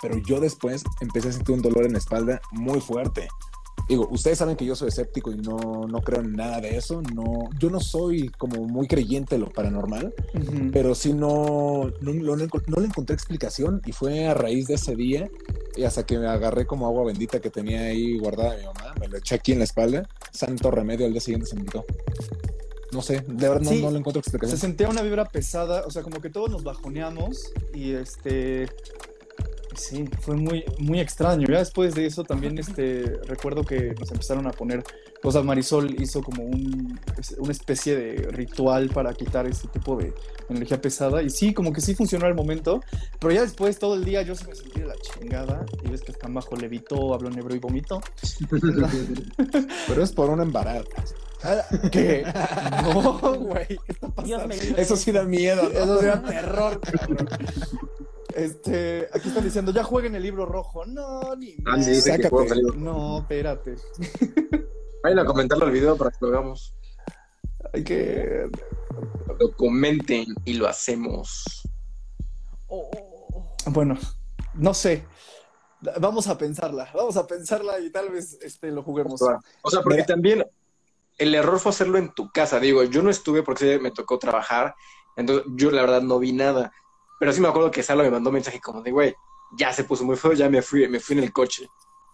pero 0.00 0.18
yo 0.18 0.40
después 0.40 0.82
empecé 1.00 1.28
a 1.28 1.32
sentir 1.32 1.54
un 1.54 1.62
dolor 1.62 1.86
en 1.86 1.92
la 1.92 1.98
espalda 1.98 2.40
muy 2.50 2.80
fuerte. 2.80 3.28
Digo, 3.92 4.08
ustedes 4.10 4.38
saben 4.38 4.56
que 4.56 4.64
yo 4.64 4.74
soy 4.74 4.88
escéptico 4.88 5.30
y 5.32 5.36
no, 5.36 5.86
no 5.86 6.00
creo 6.00 6.22
en 6.22 6.32
nada 6.32 6.62
de 6.62 6.78
eso. 6.78 7.02
No, 7.14 7.50
yo 7.58 7.68
no 7.68 7.78
soy 7.78 8.30
como 8.38 8.64
muy 8.66 8.88
creyente 8.88 9.34
en 9.34 9.42
lo 9.42 9.50
paranormal, 9.50 10.14
pero 10.72 10.94
sí 10.94 11.12
no, 11.12 11.92
no, 12.00 12.14
no 12.14 12.36
no 12.36 12.76
le 12.80 12.86
encontré 12.86 13.12
explicación 13.14 13.82
y 13.84 13.92
fue 13.92 14.28
a 14.28 14.32
raíz 14.32 14.66
de 14.66 14.76
ese 14.76 14.96
día 14.96 15.28
y 15.76 15.82
hasta 15.84 16.06
que 16.06 16.18
me 16.18 16.26
agarré 16.26 16.64
como 16.64 16.86
agua 16.86 17.04
bendita 17.04 17.38
que 17.40 17.50
tenía 17.50 17.82
ahí 17.82 18.16
guardada 18.18 18.56
mi 18.56 18.64
mamá, 18.64 18.94
me 18.98 19.08
lo 19.08 19.18
eché 19.18 19.34
aquí 19.34 19.52
en 19.52 19.58
la 19.58 19.64
espalda, 19.64 20.08
santo 20.30 20.70
remedio, 20.70 21.04
al 21.04 21.12
día 21.12 21.20
siguiente 21.20 21.46
se 21.46 21.56
me 21.56 21.66
quitó. 21.66 21.84
No 22.92 23.02
sé, 23.02 23.22
de 23.26 23.48
verdad 23.48 23.60
no, 23.60 23.70
Sí, 23.70 23.82
no 23.82 23.90
le 23.90 23.98
encuentro 23.98 24.22
Se 24.22 24.30
explicación. 24.30 24.58
sentía 24.58 24.88
una 24.88 25.02
vibra 25.02 25.26
pesada, 25.26 25.84
o 25.86 25.90
sea, 25.90 26.02
como 26.02 26.22
que 26.22 26.30
todos 26.30 26.50
nos 26.50 26.64
bajoneamos 26.64 27.52
y 27.74 27.92
este... 27.92 28.70
Sí, 29.74 30.04
fue 30.20 30.36
muy, 30.36 30.64
muy 30.78 31.00
extraño. 31.00 31.46
Ya 31.48 31.58
después 31.58 31.94
de 31.94 32.06
eso 32.06 32.24
también 32.24 32.58
este, 32.58 33.18
recuerdo 33.26 33.64
que 33.64 33.94
nos 33.98 34.10
empezaron 34.10 34.46
a 34.46 34.50
poner 34.50 34.82
cosas. 35.22 35.44
Marisol 35.44 36.00
hizo 36.00 36.22
como 36.22 36.44
un, 36.44 36.98
una 37.38 37.52
especie 37.52 37.96
de 37.96 38.28
ritual 38.30 38.90
para 38.90 39.12
quitar 39.14 39.46
ese 39.46 39.68
tipo 39.68 39.96
de 39.96 40.12
energía 40.48 40.80
pesada. 40.80 41.22
Y 41.22 41.30
sí, 41.30 41.54
como 41.54 41.72
que 41.72 41.80
sí 41.80 41.94
funcionó 41.94 42.26
al 42.26 42.34
momento. 42.34 42.80
Pero 43.18 43.32
ya 43.32 43.42
después, 43.42 43.78
todo 43.78 43.94
el 43.94 44.04
día, 44.04 44.22
yo 44.22 44.34
sí 44.34 44.44
me 44.48 44.54
sentí 44.54 44.80
de 44.80 44.86
la 44.86 44.96
chingada. 44.96 45.64
Y 45.84 45.90
ves 45.90 46.02
que 46.02 46.12
hasta 46.12 46.28
bajo 46.28 46.56
levitó, 46.56 47.14
habló 47.14 47.30
negro 47.30 47.54
y 47.54 47.58
vomitó. 47.58 48.00
Pero 49.88 50.02
es 50.02 50.12
por 50.12 50.30
un 50.30 50.40
embarazo. 50.40 50.88
¿Qué? 51.90 52.24
No, 52.82 53.34
güey. 53.34 53.78
Eso 54.76 54.96
sí 54.96 55.12
da 55.12 55.24
miedo. 55.24 55.62
¿no? 55.62 55.70
Eso 55.70 56.00
sí 56.00 56.06
da 56.06 56.22
terror, 56.22 56.80
cabrón. 56.80 57.28
Este, 58.36 59.08
aquí 59.12 59.28
están 59.28 59.44
diciendo, 59.44 59.72
ya 59.72 59.84
jueguen 59.84 60.14
el 60.14 60.22
libro 60.22 60.46
rojo. 60.46 60.84
No, 60.86 61.34
ni 61.36 61.56
Ah, 61.66 61.80
sí, 61.82 62.02
que. 62.04 62.28
No, 62.76 63.20
espérate. 63.20 63.76
Vayan 65.02 65.18
a 65.20 65.24
comentarlo 65.24 65.66
al 65.66 65.72
video 65.72 65.96
para 65.96 66.10
que 66.10 66.16
lo 66.20 66.28
hagamos. 66.28 66.74
Hay 67.72 67.84
que. 67.84 68.50
Lo 69.38 69.52
comenten 69.56 70.26
y 70.44 70.54
lo 70.54 70.68
hacemos. 70.68 71.44
Oh. 72.68 72.90
Bueno, 73.66 73.98
no 74.54 74.74
sé. 74.74 75.04
Vamos 76.00 76.28
a 76.28 76.38
pensarla. 76.38 76.88
Vamos 76.94 77.16
a 77.16 77.26
pensarla 77.26 77.80
y 77.80 77.90
tal 77.90 78.10
vez 78.10 78.38
este, 78.42 78.70
lo 78.70 78.82
juguemos. 78.82 79.20
O 79.62 79.70
sea, 79.70 79.82
porque 79.82 79.96
Mira. 79.96 80.06
también 80.06 80.46
el 81.18 81.34
error 81.34 81.58
fue 81.58 81.70
hacerlo 81.70 81.98
en 81.98 82.12
tu 82.14 82.30
casa. 82.30 82.60
Digo, 82.60 82.84
yo 82.84 83.02
no 83.02 83.10
estuve 83.10 83.42
porque 83.42 83.78
me 83.78 83.90
tocó 83.90 84.18
trabajar, 84.18 84.74
entonces 85.16 85.44
yo 85.56 85.70
la 85.70 85.82
verdad 85.82 86.02
no 86.02 86.18
vi 86.18 86.32
nada. 86.32 86.72
Pero 87.22 87.32
sí 87.32 87.40
me 87.40 87.46
acuerdo 87.46 87.70
que 87.70 87.84
Salo 87.84 88.02
me 88.02 88.10
mandó 88.10 88.30
un 88.30 88.34
mensaje 88.34 88.58
como 88.60 88.82
de, 88.82 88.90
güey, 88.90 89.14
ya 89.56 89.72
se 89.72 89.84
puso 89.84 90.02
muy 90.02 90.16
feo, 90.16 90.32
ya 90.32 90.50
me 90.50 90.60
fui, 90.60 90.88
me 90.88 90.98
fui 90.98 91.16
en 91.16 91.22
el 91.22 91.32
coche. 91.32 91.68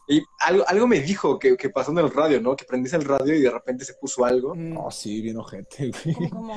Y 0.06 0.22
algo, 0.40 0.64
algo 0.68 0.86
me 0.86 1.00
dijo 1.00 1.38
que, 1.38 1.56
que 1.56 1.70
pasó 1.70 1.92
en 1.92 1.98
el 1.98 2.10
radio, 2.10 2.42
¿no? 2.42 2.54
Que 2.54 2.66
prendiste 2.66 2.98
el 2.98 3.04
radio 3.06 3.34
y 3.34 3.40
de 3.40 3.50
repente 3.50 3.86
se 3.86 3.94
puso 3.94 4.26
algo. 4.26 4.54
Mm, 4.54 4.74
No, 4.74 4.90
sí, 4.90 5.22
bien 5.22 5.38
ojete, 5.38 5.90
güey. 6.04 6.28
¿Cómo? 6.28 6.54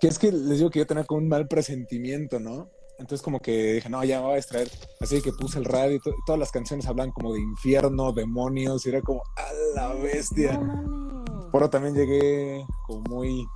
Que 0.00 0.06
es 0.06 0.20
que 0.20 0.30
les 0.30 0.58
digo 0.58 0.70
que 0.70 0.78
yo 0.78 0.86
tenía 0.86 1.02
como 1.02 1.18
un 1.18 1.26
mal 1.28 1.48
presentimiento, 1.48 2.38
¿no? 2.38 2.70
Entonces 3.00 3.22
como 3.24 3.40
que 3.40 3.72
dije, 3.74 3.88
no, 3.88 4.04
ya 4.04 4.18
me 4.20 4.26
voy 4.26 4.32
a 4.34 4.36
distraer. 4.36 4.70
Así 5.00 5.20
que 5.20 5.32
puse 5.32 5.58
el 5.58 5.64
radio 5.64 5.96
y 5.96 6.00
to- 6.00 6.14
todas 6.26 6.38
las 6.38 6.52
canciones 6.52 6.86
hablan 6.86 7.10
como 7.10 7.32
de 7.34 7.40
infierno, 7.40 8.12
demonios, 8.12 8.86
y 8.86 8.90
era 8.90 9.02
como, 9.02 9.24
a 9.34 9.52
la 9.74 9.94
bestia. 9.94 10.52
No 10.58 10.62
mames. 10.64 11.46
Pero 11.50 11.70
también 11.70 11.96
llegué 11.96 12.64
como 12.86 13.00
muy, 13.08 13.48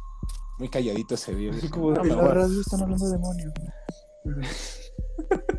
muy 0.58 0.68
calladito 0.68 1.14
ese 1.14 1.34
día. 1.34 1.50
así 1.50 1.60
Dije, 1.60 1.72
como, 1.72 1.90
"No, 1.92 2.02
en 2.02 2.08
la 2.08 2.14
voy 2.16 2.24
a-". 2.24 2.34
radio 2.34 2.60
están 2.60 2.82
hablando 2.82 3.06
de 3.06 3.12
demonios. 3.12 3.52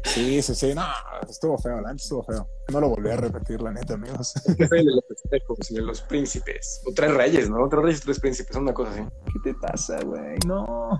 Sí, 0.04 0.42
sí, 0.42 0.56
sí, 0.56 0.74
no, 0.74 0.84
estuvo 1.30 1.58
feo, 1.58 1.76
la 1.82 1.92
neta 1.92 2.04
estuvo 2.04 2.24
feo. 2.24 2.48
No 2.72 2.80
lo 2.82 2.90
volví 2.90 3.10
a 3.10 3.18
repetir, 3.18 3.62
la 3.62 3.72
neta, 3.72 3.96
amigos. 3.96 4.34
Que 4.58 4.68
soy 4.68 4.80
el 4.80 4.86
de 4.86 4.92
los 4.96 5.04
espejos 5.10 5.72
y 5.72 5.76
de 5.76 5.82
los 5.82 6.02
príncipes. 6.02 6.82
O 6.88 6.94
tres 6.94 7.14
reyes, 7.14 7.50
¿no? 7.50 7.68
Tres 7.70 7.82
reyes, 7.84 8.02
tres 8.02 8.20
príncipes, 8.20 8.56
una 8.56 8.74
cosa 8.74 8.92
así. 8.92 9.02
¿Qué 9.26 9.52
te 9.52 9.60
pasa, 9.60 10.00
güey? 10.04 10.38
No. 10.46 10.90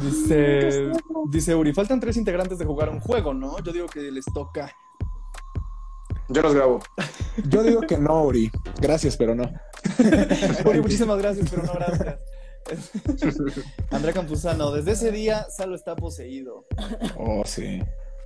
Dice, 0.00 0.92
dice 1.28 1.54
Uri, 1.56 1.72
faltan 1.72 1.98
tres 1.98 2.16
integrantes 2.16 2.56
de 2.58 2.64
jugar 2.64 2.88
un 2.88 3.00
juego, 3.00 3.34
¿no? 3.34 3.58
Yo 3.60 3.72
digo 3.72 3.86
que 3.86 4.12
les 4.12 4.24
toca. 4.26 4.70
Yo 6.28 6.40
los 6.42 6.54
grabo. 6.54 6.78
Yo 7.48 7.64
digo 7.64 7.80
que 7.80 7.98
no, 7.98 8.22
Uri. 8.22 8.48
Gracias, 8.80 9.16
pero 9.16 9.34
no. 9.34 9.42
Uri, 10.64 10.80
muchísimas 10.80 11.18
gracias, 11.18 11.50
pero 11.50 11.64
no 11.64 11.72
gracias. 11.72 12.16
Andrea 13.90 14.12
Campuzano, 14.14 14.70
desde 14.72 14.92
ese 14.92 15.12
día 15.12 15.46
Salo 15.50 15.74
está 15.74 15.96
poseído. 15.96 16.66
Oh, 17.16 17.42
sí. 17.44 17.80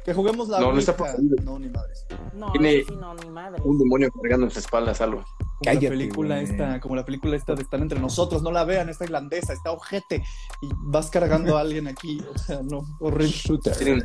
Que 0.04 0.12
juguemos 0.12 0.48
la 0.48 0.58
No, 0.58 0.72
no 0.72 0.78
está 0.80 0.96
poseído. 0.96 1.36
No, 1.44 1.58
ni 1.60 1.68
madres. 1.68 2.04
No, 2.34 2.50
Tiene- 2.52 2.82
sí, 2.84 2.96
no, 2.98 3.14
ni 3.14 3.30
madre. 3.30 3.62
Un 3.64 3.78
demonio 3.78 4.10
cargando 4.20 4.46
en 4.46 4.50
su 4.50 4.58
espalda, 4.58 4.92
Salo. 4.94 5.18
Como 5.18 5.60
Cállate, 5.62 5.84
la 5.84 5.90
película 5.90 6.40
güey. 6.40 6.50
esta, 6.50 6.80
como 6.80 6.96
la 6.96 7.04
película 7.04 7.36
esta 7.36 7.54
de 7.54 7.62
estar 7.62 7.78
entre 7.80 8.00
nosotros, 8.00 8.42
no 8.42 8.50
la 8.50 8.64
vean, 8.64 8.88
está 8.88 9.04
irlandesa, 9.04 9.52
está 9.52 9.70
ojete. 9.70 10.16
Y 10.62 10.68
vas 10.86 11.08
cargando 11.08 11.56
a 11.56 11.60
alguien 11.60 11.86
aquí. 11.86 12.20
O 12.34 12.36
sea, 12.38 12.60
no, 12.62 12.82
horrible. 13.00 13.28
Shooter. 13.32 13.76
Tienen- 13.76 14.04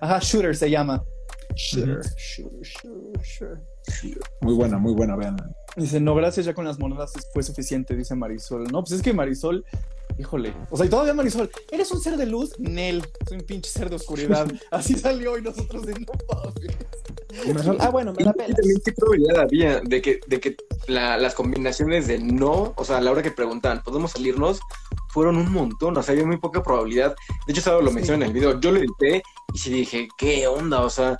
Ajá, 0.00 0.18
Shooter 0.20 0.56
se 0.56 0.70
llama. 0.70 1.04
Shooter. 1.54 2.00
Shooter, 2.16 2.62
shooter, 2.62 3.22
shooter. 3.22 3.62
Muy 4.40 4.54
buena, 4.54 4.78
muy 4.78 4.94
buena, 4.94 5.14
vean. 5.16 5.36
Dice, 5.76 6.00
no, 6.00 6.14
gracias, 6.14 6.46
ya 6.46 6.54
con 6.54 6.64
las 6.64 6.78
monedas 6.78 7.12
fue 7.34 7.42
suficiente, 7.42 7.94
dice 7.94 8.14
Marisol. 8.14 8.64
No, 8.72 8.80
pues 8.82 8.92
es 8.92 9.02
que 9.02 9.12
Marisol, 9.12 9.64
híjole. 10.18 10.54
O 10.70 10.76
sea, 10.76 10.86
y 10.86 10.88
todavía 10.88 11.12
Marisol, 11.12 11.50
¿eres 11.70 11.90
un 11.92 12.00
ser 12.00 12.16
de 12.16 12.24
luz? 12.26 12.58
Nel, 12.58 13.04
soy 13.28 13.38
un 13.38 13.44
pinche 13.44 13.70
ser 13.70 13.90
de 13.90 13.96
oscuridad. 13.96 14.50
Así 14.70 14.94
salió 14.94 15.36
y 15.36 15.42
nosotros 15.42 15.84
de 15.84 15.92
no 15.92 16.12
mames. 16.32 17.80
Ah, 17.80 17.90
bueno, 17.90 18.14
me 18.16 18.24
la 18.24 18.32
también 18.32 18.54
qué 18.84 18.92
probabilidad 18.92 19.40
había 19.40 19.80
de 19.80 20.00
que, 20.00 20.20
de 20.26 20.40
que 20.40 20.56
la- 20.86 21.18
las 21.18 21.34
combinaciones 21.34 22.06
de 22.06 22.18
no, 22.18 22.72
o 22.76 22.84
sea, 22.84 22.96
a 22.96 23.00
la 23.02 23.10
hora 23.12 23.22
que 23.22 23.30
preguntaban, 23.30 23.82
¿podemos 23.82 24.12
salirnos? 24.12 24.60
Fueron 25.10 25.36
un 25.36 25.52
montón, 25.52 25.96
o 25.96 26.02
sea, 26.02 26.12
había 26.12 26.24
muy 26.26 26.38
poca 26.38 26.62
probabilidad. 26.62 27.14
De 27.46 27.52
hecho, 27.52 27.60
Salo 27.60 27.82
lo 27.82 27.90
Sí. 27.90 27.96
mencioné 27.96 28.24
en 28.24 28.30
el 28.30 28.34
video, 28.34 28.58
yo 28.60 28.70
lo 28.72 28.78
edité 28.78 29.22
y 29.52 29.58
sí 29.58 29.70
dije, 29.70 30.08
¿qué 30.16 30.46
onda? 30.46 30.80
O 30.82 30.88
sea, 30.90 31.18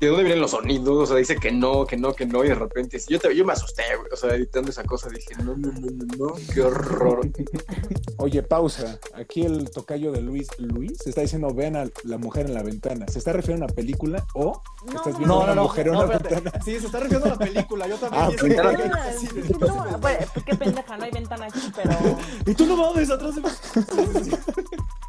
¿de 0.00 0.06
dónde 0.06 0.22
vienen 0.24 0.40
los 0.40 0.50
sonidos? 0.52 0.88
O 0.88 1.06
sea, 1.06 1.16
dice 1.16 1.36
que 1.36 1.50
no, 1.50 1.84
que 1.86 1.96
no, 1.96 2.14
que 2.14 2.26
no, 2.26 2.44
y 2.44 2.48
de 2.48 2.54
repente, 2.54 3.00
yo, 3.08 3.18
te- 3.18 3.34
yo 3.34 3.44
me 3.44 3.52
asusté, 3.52 3.82
güey. 3.98 4.08
O 4.12 4.16
sea, 4.16 4.34
editando 4.34 4.70
esa 4.70 4.84
cosa, 4.84 5.08
dije, 5.08 5.34
no, 5.42 5.56
no, 5.56 5.72
no, 5.72 5.90
no, 5.90 6.16
no, 6.16 6.34
qué 6.54 6.60
horror. 6.62 7.28
Oye, 8.18 8.42
pausa. 8.42 8.98
Aquí 9.14 9.42
el 9.42 9.70
tocayo 9.70 10.12
de 10.12 10.20
Luis, 10.20 10.48
Luis, 10.58 11.06
está 11.06 11.20
diciendo, 11.22 11.52
vean 11.54 11.76
a 11.76 11.86
la 12.04 12.18
mujer 12.18 12.46
en 12.46 12.54
la 12.54 12.62
ventana. 12.62 13.06
¿Se 13.08 13.18
está 13.18 13.32
refiriendo 13.32 13.64
a 13.64 13.68
una 13.68 13.74
película 13.74 14.24
o 14.34 14.60
No, 14.86 14.92
estás 14.96 15.12
no, 15.14 15.18
viendo 15.18 15.26
No, 15.34 15.40
a 15.40 15.44
una 15.44 15.46
no, 15.48 15.54
no. 15.56 15.62
mujer 15.64 15.86
en 15.88 15.92
no, 15.94 16.00
una 16.04 16.12
espérate. 16.14 16.34
ventana? 16.42 16.64
Sí, 16.64 16.78
se 16.80 16.86
está 16.86 17.00
refiriendo 17.00 17.26
a 17.26 17.30
la 17.30 17.38
película. 17.38 17.88
Yo 17.88 17.96
también. 17.96 18.22
Ah, 18.22 18.28
ok. 18.28 18.36
que- 18.36 19.18
sí, 19.18 19.28
no, 19.60 20.00
pues 20.00 20.18
qué 20.46 20.54
pendeja, 20.56 20.96
no 20.96 21.04
hay 21.04 21.10
ventana 21.10 21.46
aquí, 21.46 21.72
pero. 21.74 21.90
Y 22.46 22.54
tú 22.54 22.66
no 22.66 22.76
mames 22.76 23.10
atrás 23.10 23.34
de 23.34 23.42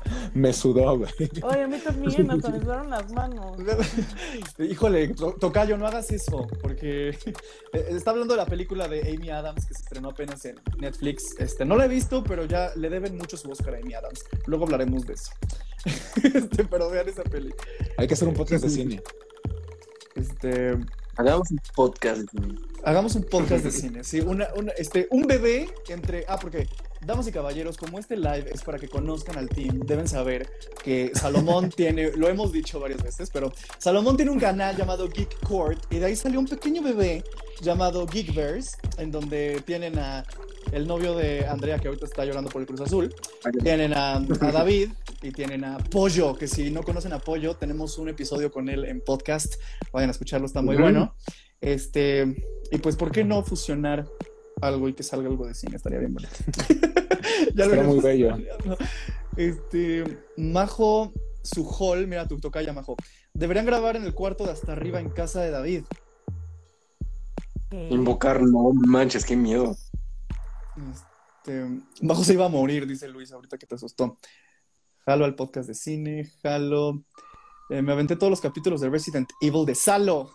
Me 0.33 0.53
sudó, 0.53 0.97
güey. 0.97 1.11
Oye, 1.43 1.63
a 1.63 1.67
mí 1.67 1.77
también, 1.83 2.31
hasta 2.31 2.49
me 2.49 2.59
sudaron 2.59 2.89
las 2.89 3.11
manos. 3.11 3.57
Híjole, 4.59 5.09
to- 5.09 5.33
Tocayo, 5.39 5.77
no 5.77 5.87
hagas 5.87 6.11
eso, 6.11 6.47
porque 6.61 7.09
eh, 7.73 7.85
está 7.89 8.11
hablando 8.11 8.33
de 8.33 8.37
la 8.37 8.45
película 8.45 8.87
de 8.87 9.01
Amy 9.13 9.29
Adams 9.29 9.65
que 9.65 9.73
se 9.73 9.81
estrenó 9.81 10.09
apenas 10.09 10.43
en 10.45 10.59
Netflix. 10.79 11.35
Este, 11.39 11.65
no 11.65 11.75
la 11.75 11.85
he 11.85 11.87
visto, 11.87 12.23
pero 12.23 12.45
ya 12.45 12.71
le 12.75 12.89
deben 12.89 13.17
mucho 13.17 13.37
su 13.37 13.49
Oscar 13.51 13.75
a 13.75 13.77
Amy 13.77 13.93
Adams. 13.93 14.23
Luego 14.45 14.65
hablaremos 14.65 15.05
de 15.05 15.13
eso. 15.13 15.31
Este, 16.23 16.65
pero 16.65 16.89
vean 16.89 17.07
esa 17.07 17.23
peli. 17.23 17.53
Hay 17.97 18.07
que 18.07 18.13
hacer 18.13 18.27
un 18.27 18.33
podcast 18.33 18.63
de 18.63 18.69
cine. 18.69 19.01
Este, 20.15 20.77
Hagamos 21.17 21.51
un 21.51 21.59
podcast. 21.75 22.23
güey. 22.33 22.55
hagamos 22.83 23.15
un 23.15 23.23
podcast 23.23 23.63
de 23.65 23.71
cine, 23.71 24.03
sí, 24.03 24.21
una, 24.21 24.47
una- 24.55 24.71
este, 24.73 25.07
un 25.11 25.23
bebé 25.23 25.69
entre, 25.89 26.23
ah, 26.29 26.37
porque 26.39 26.67
damas 27.05 27.27
y 27.27 27.31
caballeros, 27.31 27.77
como 27.77 27.99
este 27.99 28.17
live 28.17 28.45
es 28.51 28.63
para 28.63 28.77
que 28.77 28.87
conozcan 28.87 29.37
al 29.37 29.49
team, 29.49 29.79
deben 29.85 30.07
saber 30.07 30.49
que 30.83 31.11
Salomón 31.13 31.69
tiene, 31.75 32.11
lo 32.15 32.27
hemos 32.27 32.51
dicho 32.51 32.79
varias 32.79 33.03
veces, 33.03 33.29
pero 33.31 33.51
Salomón 33.77 34.15
tiene 34.15 34.31
un 34.31 34.39
canal 34.39 34.75
llamado 34.75 35.07
Geek 35.07 35.39
Court 35.47 35.81
y 35.89 35.99
de 35.99 36.05
ahí 36.05 36.15
salió 36.15 36.39
un 36.39 36.47
pequeño 36.47 36.81
bebé 36.81 37.23
llamado 37.61 38.07
Geekverse, 38.07 38.77
en 38.97 39.11
donde 39.11 39.61
tienen 39.65 39.97
a 39.99 40.25
el 40.71 40.87
novio 40.87 41.15
de 41.15 41.47
Andrea 41.47 41.79
que 41.79 41.87
ahorita 41.87 42.05
está 42.05 42.25
llorando 42.25 42.49
por 42.49 42.61
el 42.61 42.67
Cruz 42.67 42.81
Azul, 42.81 43.13
tienen 43.63 43.93
a, 43.93 44.17
a 44.17 44.51
David 44.51 44.91
y 45.21 45.31
tienen 45.31 45.63
a 45.63 45.77
Pollo, 45.77 46.35
que 46.35 46.47
si 46.47 46.69
no 46.69 46.83
conocen 46.83 47.13
a 47.13 47.19
Pollo, 47.19 47.55
tenemos 47.55 47.97
un 47.97 48.09
episodio 48.09 48.51
con 48.51 48.69
él 48.69 48.85
en 48.85 49.01
podcast, 49.01 49.55
vayan 49.91 50.09
a 50.09 50.11
escucharlo, 50.11 50.45
está 50.45 50.61
muy 50.61 50.75
bueno. 50.75 51.15
Este, 51.61 52.35
y 52.71 52.77
pues, 52.77 52.95
¿por 52.95 53.11
qué 53.11 53.23
no 53.23 53.43
fusionar 53.43 54.07
algo 54.61 54.89
y 54.89 54.93
que 54.93 55.03
salga 55.03 55.29
algo 55.29 55.47
de 55.47 55.53
cine? 55.53 55.75
Estaría 55.75 55.99
bien 55.99 56.13
bonito. 56.13 56.33
ya 57.55 57.65
Estaría 57.65 57.83
muy 57.83 57.99
bello. 57.99 58.37
Este, 59.37 60.03
Majo, 60.35 61.13
su 61.43 61.65
hall, 61.65 62.07
mira 62.07 62.27
tu 62.27 62.39
tocaya, 62.39 62.73
Majo. 62.73 62.97
Deberían 63.33 63.65
grabar 63.65 63.95
en 63.95 64.03
el 64.03 64.13
cuarto 64.13 64.43
de 64.43 64.51
hasta 64.51 64.73
arriba 64.73 64.99
en 64.99 65.09
casa 65.09 65.41
de 65.41 65.51
David. 65.51 65.83
Invocar, 67.71 68.41
no 68.41 68.73
manches, 68.73 69.23
qué 69.23 69.37
miedo. 69.37 69.77
Este, 70.91 71.65
Majo 72.01 72.25
se 72.25 72.33
iba 72.33 72.47
a 72.47 72.49
morir, 72.49 72.85
dice 72.85 73.07
Luis, 73.07 73.31
ahorita 73.31 73.57
que 73.57 73.65
te 73.65 73.75
asustó. 73.75 74.17
Jalo 75.05 75.23
al 75.23 75.35
podcast 75.35 75.69
de 75.69 75.75
cine, 75.75 76.31
jalo. 76.41 77.05
Eh, 77.69 77.81
me 77.83 77.91
aventé 77.91 78.15
todos 78.15 78.31
los 78.31 78.41
capítulos 78.41 78.81
de 78.81 78.89
Resident 78.89 79.29
Evil 79.39 79.63
de 79.65 79.75
Salo. 79.75 80.31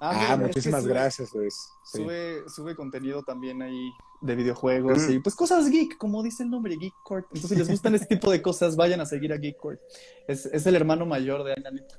Ah, 0.00 0.36
que 0.38 0.44
muchísimas 0.44 0.84
sube- 0.84 0.88
gracias, 0.90 1.34
Luis. 1.34 1.68
Sí. 1.84 1.98
Sube, 1.98 2.44
sube 2.48 2.76
contenido 2.76 3.22
también 3.24 3.60
ahí 3.62 3.90
de 4.20 4.34
videojuegos 4.36 4.98
Mm. 5.08 5.12
y 5.12 5.18
pues 5.18 5.34
cosas 5.34 5.68
geek, 5.68 5.98
como 5.98 6.22
dice 6.22 6.42
el 6.44 6.50
nombre, 6.50 6.76
Geek 6.76 6.94
Court. 7.02 7.26
Entonces, 7.26 7.50
si 7.50 7.56
les 7.56 7.68
gustan 7.68 7.94
este 7.96 8.06
tipo 8.16 8.30
de 8.30 8.40
cosas, 8.40 8.76
vayan 8.76 9.00
a 9.00 9.06
seguir 9.06 9.32
a 9.32 9.36
Geek 9.36 9.56
Court. 9.56 9.80
Es, 10.28 10.46
es 10.46 10.64
el 10.66 10.76
hermano 10.76 11.06
mayor 11.06 11.42
de 11.44 11.54
Ananita. 11.54 11.96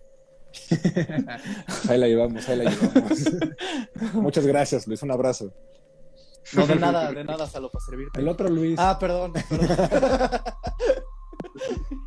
Ahí 1.90 1.98
la 1.98 2.08
llevamos, 2.08 2.48
ahí 2.48 2.56
la 2.58 2.72
llevamos. 2.72 3.20
Muchas 4.14 4.48
gracias, 4.48 4.88
Luis. 4.88 5.04
Un 5.04 5.12
abrazo. 5.12 5.54
No, 6.54 6.66
de 6.66 6.76
nada, 6.78 7.12
de 7.12 7.24
nada, 7.26 7.46
Salo, 7.48 7.70
para 7.70 7.84
servirte. 7.86 8.20
El 8.22 8.28
otro 8.30 8.48
Luis. 8.50 8.80
Ah, 8.80 8.98
perdón. 8.98 9.34
perdón. 9.34 10.42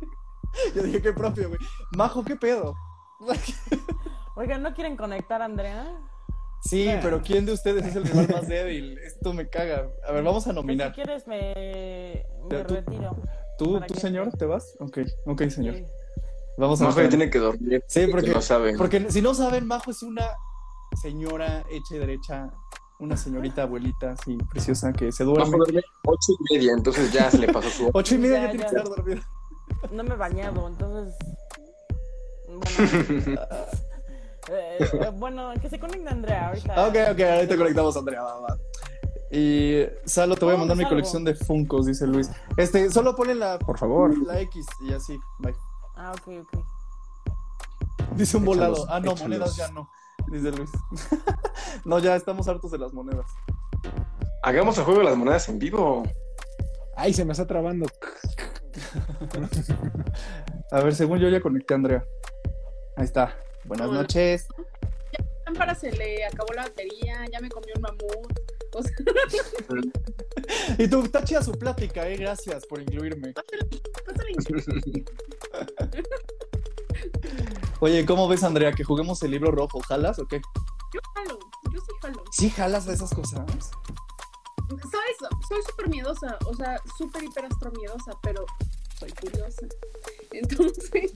Yo 0.75 0.83
dije 0.83 1.01
que 1.01 1.13
propio, 1.13 1.49
güey. 1.49 1.59
Majo, 1.95 2.23
¿qué 2.23 2.35
pedo? 2.35 2.75
Oigan, 4.35 4.63
¿no 4.63 4.73
quieren 4.73 4.95
conectar 4.97 5.41
a 5.41 5.45
Andrea? 5.45 5.87
Sí, 6.63 6.89
pero 7.01 7.21
¿quién 7.21 7.45
de 7.45 7.53
ustedes 7.53 7.85
es 7.85 7.95
el 7.95 8.03
rival 8.05 8.27
más 8.31 8.47
débil? 8.47 8.97
Esto 8.99 9.33
me 9.33 9.49
caga. 9.49 9.87
A 10.07 10.11
ver, 10.11 10.23
vamos 10.23 10.43
a 10.45 10.53
Pues, 10.53 10.55
nominar. 10.55 10.89
si 10.89 10.93
quieres, 10.95 11.27
me, 11.27 12.23
me 12.49 12.57
Ya, 12.57 12.65
tú- 12.67 12.75
retiro. 12.75 13.15
¿Tú, 13.57 13.73
¿para 13.73 13.87
tú 13.87 13.93
qué? 13.95 13.99
señor, 13.99 14.31
te 14.37 14.45
vas? 14.45 14.75
Ok, 14.79 14.99
ok, 15.25 15.41
señor. 15.49 15.75
Sí. 15.75 15.85
Vamos 16.57 16.81
a 16.81 16.85
Majo 16.85 17.01
ya 17.01 17.09
tiene 17.09 17.29
que 17.29 17.39
dormir. 17.39 17.83
Sí, 17.87 18.07
porque, 18.07 18.29
No 18.31 18.41
saben. 18.41 18.77
porque 18.77 19.09
si 19.11 19.21
no 19.21 19.33
saben, 19.33 19.65
Majo 19.65 19.89
es 19.91 20.03
una 20.03 20.25
señora 21.01 21.63
hecha 21.71 21.95
y 21.95 21.99
derecha, 21.99 22.51
una 22.99 23.17
señorita 23.17 23.63
abuelita 23.63 24.11
así 24.11 24.37
preciosa 24.51 24.93
que 24.93 25.11
se 25.11 25.23
Majo 25.23 25.37
duerme. 25.37 25.57
duerme 25.57 25.81
ocho 26.05 26.33
y 26.39 26.53
media, 26.53 26.73
entonces 26.73 27.11
ya 27.11 27.29
se 27.31 27.37
le 27.39 27.51
pasó 27.51 27.69
su 27.69 27.89
Ocho 27.93 28.15
y 28.15 28.17
media 28.19 28.37
ya, 28.37 28.43
Ya, 28.45 28.51
tiene 28.51 28.63
ya. 28.65 28.69
que 28.69 28.77
estar 28.77 28.95
dormida. 28.95 29.21
No 29.89 30.03
me 30.03 30.13
he 30.13 30.17
bañado, 30.17 30.67
entonces. 30.67 31.15
Bueno, 32.47 32.65
eh, 34.49 35.11
bueno 35.15 35.53
que 35.61 35.69
se 35.69 35.79
conecte 35.79 36.09
Andrea 36.09 36.47
ahorita. 36.49 36.73
Ah, 36.75 36.87
Ok, 36.87 36.95
ok, 37.13 37.19
ahorita 37.21 37.57
conectamos 37.57 37.95
a 37.95 37.99
Andrea, 37.99 38.21
va, 38.21 38.39
va. 38.41 38.57
Y 39.31 39.85
Salo, 40.05 40.35
te 40.35 40.43
voy 40.45 40.53
a 40.53 40.55
¿Cómo 40.55 40.65
mandar 40.67 40.77
mi 40.77 40.85
colección 40.89 41.23
de 41.23 41.33
Funcos, 41.35 41.85
dice 41.85 42.05
Luis. 42.05 42.29
Este, 42.57 42.89
solo 42.91 43.15
ponle 43.15 43.33
la, 43.35 43.57
Por 43.59 43.77
favor. 43.77 44.15
la 44.27 44.41
X 44.41 44.65
y 44.81 44.93
así, 44.93 45.17
bye. 45.39 45.55
Ah, 45.95 46.11
ok, 46.13 46.33
ok. 46.41 46.63
Dice 48.15 48.35
un 48.37 48.43
Échalos, 48.43 48.57
volado. 48.79 48.85
Ah, 48.89 48.99
no, 48.99 49.11
échalos. 49.13 49.21
monedas 49.21 49.55
ya 49.55 49.69
no, 49.69 49.89
dice 50.27 50.51
Luis. 50.51 50.69
no, 51.85 51.99
ya 51.99 52.15
estamos 52.17 52.47
hartos 52.49 52.71
de 52.71 52.77
las 52.77 52.91
monedas. 52.93 53.25
Hagamos 54.43 54.77
el 54.77 54.83
juego 54.83 54.99
de 54.99 55.05
las 55.05 55.15
monedas 55.17 55.47
en 55.47 55.59
vivo. 55.59 56.03
Ay, 56.97 57.13
se 57.13 57.23
me 57.23 57.31
está 57.31 57.47
trabando. 57.47 57.85
A 60.71 60.81
ver, 60.81 60.95
según 60.95 61.19
yo 61.19 61.29
ya 61.29 61.41
conecté 61.41 61.73
a 61.73 61.77
Andrea. 61.77 62.05
Ahí 62.95 63.05
está. 63.05 63.35
Buenas 63.65 63.87
Hola. 63.87 64.01
noches. 64.01 64.47
lámpara 65.45 65.75
se 65.75 65.91
le 65.91 66.25
acabó 66.25 66.53
la 66.53 66.63
batería, 66.63 67.25
ya 67.31 67.39
me 67.39 67.49
comió 67.49 67.73
un 67.75 67.81
mamut. 67.81 68.39
O 68.73 68.81
sea, 68.83 68.93
Y 70.77 70.87
tú, 70.87 71.03
está 71.03 71.23
chida 71.23 71.43
su 71.43 71.51
plática, 71.51 72.07
eh. 72.07 72.15
Gracias 72.17 72.65
por 72.65 72.81
incluirme. 72.81 73.33
pásale. 73.33 74.33
Oye, 77.79 78.05
¿cómo 78.05 78.27
ves, 78.27 78.43
Andrea, 78.43 78.71
que 78.71 78.83
juguemos 78.83 79.21
el 79.23 79.31
libro 79.31 79.51
rojo? 79.51 79.81
¿Jalas 79.81 80.19
o 80.19 80.27
qué? 80.27 80.41
Yo 80.93 80.99
jalo, 81.15 81.39
yo 81.73 81.79
sí 81.79 81.91
jalo. 82.01 82.23
¿Sí 82.31 82.49
jalas 82.49 82.85
de 82.85 82.93
esas 82.93 83.13
cosas? 83.13 83.41
¿Sabes? 84.79 85.17
Soy 85.47 85.61
súper 85.69 85.89
miedosa, 85.89 86.37
o 86.45 86.55
sea, 86.55 86.79
súper 86.97 87.23
hiper 87.23 87.45
astro 87.45 87.71
miedosa, 87.71 88.11
pero 88.21 88.45
soy 88.99 89.11
curiosa. 89.11 89.65
Entonces, 90.31 91.11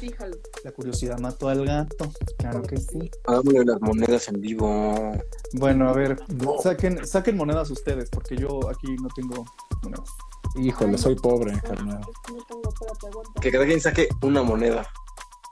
sí 0.00 0.10
jalo. 0.12 0.36
La 0.64 0.72
curiosidad 0.72 1.18
mató 1.18 1.48
al 1.48 1.64
gato. 1.64 2.10
Claro 2.38 2.62
que 2.62 2.76
sí. 2.76 3.10
Hagámosle 3.26 3.64
las 3.64 3.80
monedas 3.80 4.28
en 4.28 4.40
vivo. 4.40 5.12
Bueno, 5.54 5.88
a 5.88 5.92
ver, 5.94 6.20
No. 6.34 6.58
saquen, 6.62 7.06
saquen 7.06 7.36
monedas 7.36 7.70
ustedes, 7.70 8.10
porque 8.10 8.36
yo 8.36 8.68
aquí 8.68 8.94
no 9.00 9.08
tengo 9.14 9.44
monedas. 9.82 10.10
Híjole, 10.56 10.98
soy 10.98 11.14
pobre, 11.14 11.58
carnal. 11.60 12.00
No 12.00 12.44
tengo, 12.46 12.62
espérate. 12.68 13.40
Que 13.40 13.50
cada 13.52 13.64
quien 13.66 13.80
saque 13.80 14.08
una 14.22 14.42
moneda. 14.42 14.86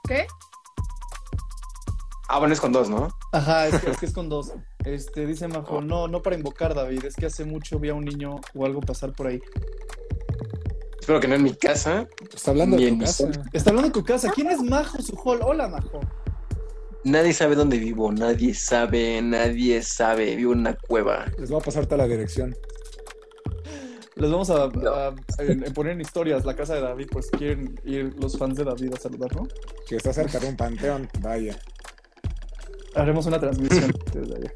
¿Qué? 0.09 0.27
Ah, 2.29 2.39
bueno, 2.39 2.55
es 2.55 2.61
con 2.61 2.73
dos, 2.73 2.89
¿no? 2.91 3.09
Ajá, 3.33 3.69
es 3.69 3.81
que 3.81 3.91
es, 3.91 3.99
que 3.99 4.07
es 4.07 4.13
con 4.13 4.29
dos. 4.29 4.53
Este, 4.87 5.27
dice 5.27 5.49
Majo, 5.49 5.81
no, 5.81 6.07
no 6.07 6.23
para 6.23 6.37
invocar, 6.37 6.73
David, 6.73 7.05
es 7.07 7.17
que 7.17 7.27
hace 7.27 7.45
mucho 7.45 7.81
vi 7.81 7.89
a 7.89 7.95
un 7.95 8.05
niño 8.05 8.41
o 8.55 8.65
algo 8.65 8.81
pasar 8.81 9.13
por 9.13 9.27
ahí. 9.27 9.43
Espero 11.01 11.19
que 11.19 11.27
no 11.27 11.35
en 11.35 11.43
mi 11.43 11.55
casa. 11.55 12.07
Está 12.33 12.53
hablando 12.53 12.77
de 12.77 12.93
tu 12.93 12.99
casa. 13.01 13.31
Está 13.53 13.71
hablando 13.71 13.89
de 13.89 13.95
tu 13.95 14.05
casa. 14.05 14.31
¿Quién 14.33 14.49
es 14.49 14.63
Majo, 14.63 15.03
su 15.03 15.17
hall? 15.17 15.41
Hola, 15.43 15.67
Majo. 15.67 16.01
Nadie 17.03 17.33
sabe 17.33 17.57
dónde 17.57 17.79
vivo, 17.79 18.13
nadie 18.13 18.55
sabe, 18.55 19.21
nadie 19.23 19.83
sabe. 19.83 20.37
Vivo 20.37 20.53
en 20.53 20.61
una 20.61 20.75
cueva. 20.75 21.27
Les 21.37 21.51
voy 21.51 21.61
a 21.61 21.65
pasar 21.65 21.87
toda 21.87 21.99
la 21.99 22.07
dirección. 22.07 22.57
Les 24.15 24.31
vamos 24.31 24.51
a, 24.51 24.71
poner 25.75 25.93
en 25.93 26.01
historias 26.01 26.45
la 26.45 26.55
casa 26.55 26.75
de 26.77 26.81
David, 26.81 27.09
por 27.11 27.25
si 27.25 27.31
quieren 27.31 27.79
ir 27.85 28.15
los 28.21 28.39
fans 28.39 28.57
de 28.57 28.65
David 28.65 28.95
a 28.95 28.97
saludarlo. 28.99 29.49
Que 29.89 29.97
está 29.97 30.13
cerca 30.13 30.39
de 30.39 30.49
un 30.49 30.57
panteón. 30.57 31.09
Vaya. 31.21 31.59
Haremos 32.97 33.27
una 33.27 33.39
transmisión 33.39 33.93
desde 34.13 34.37
allá. 34.37 34.53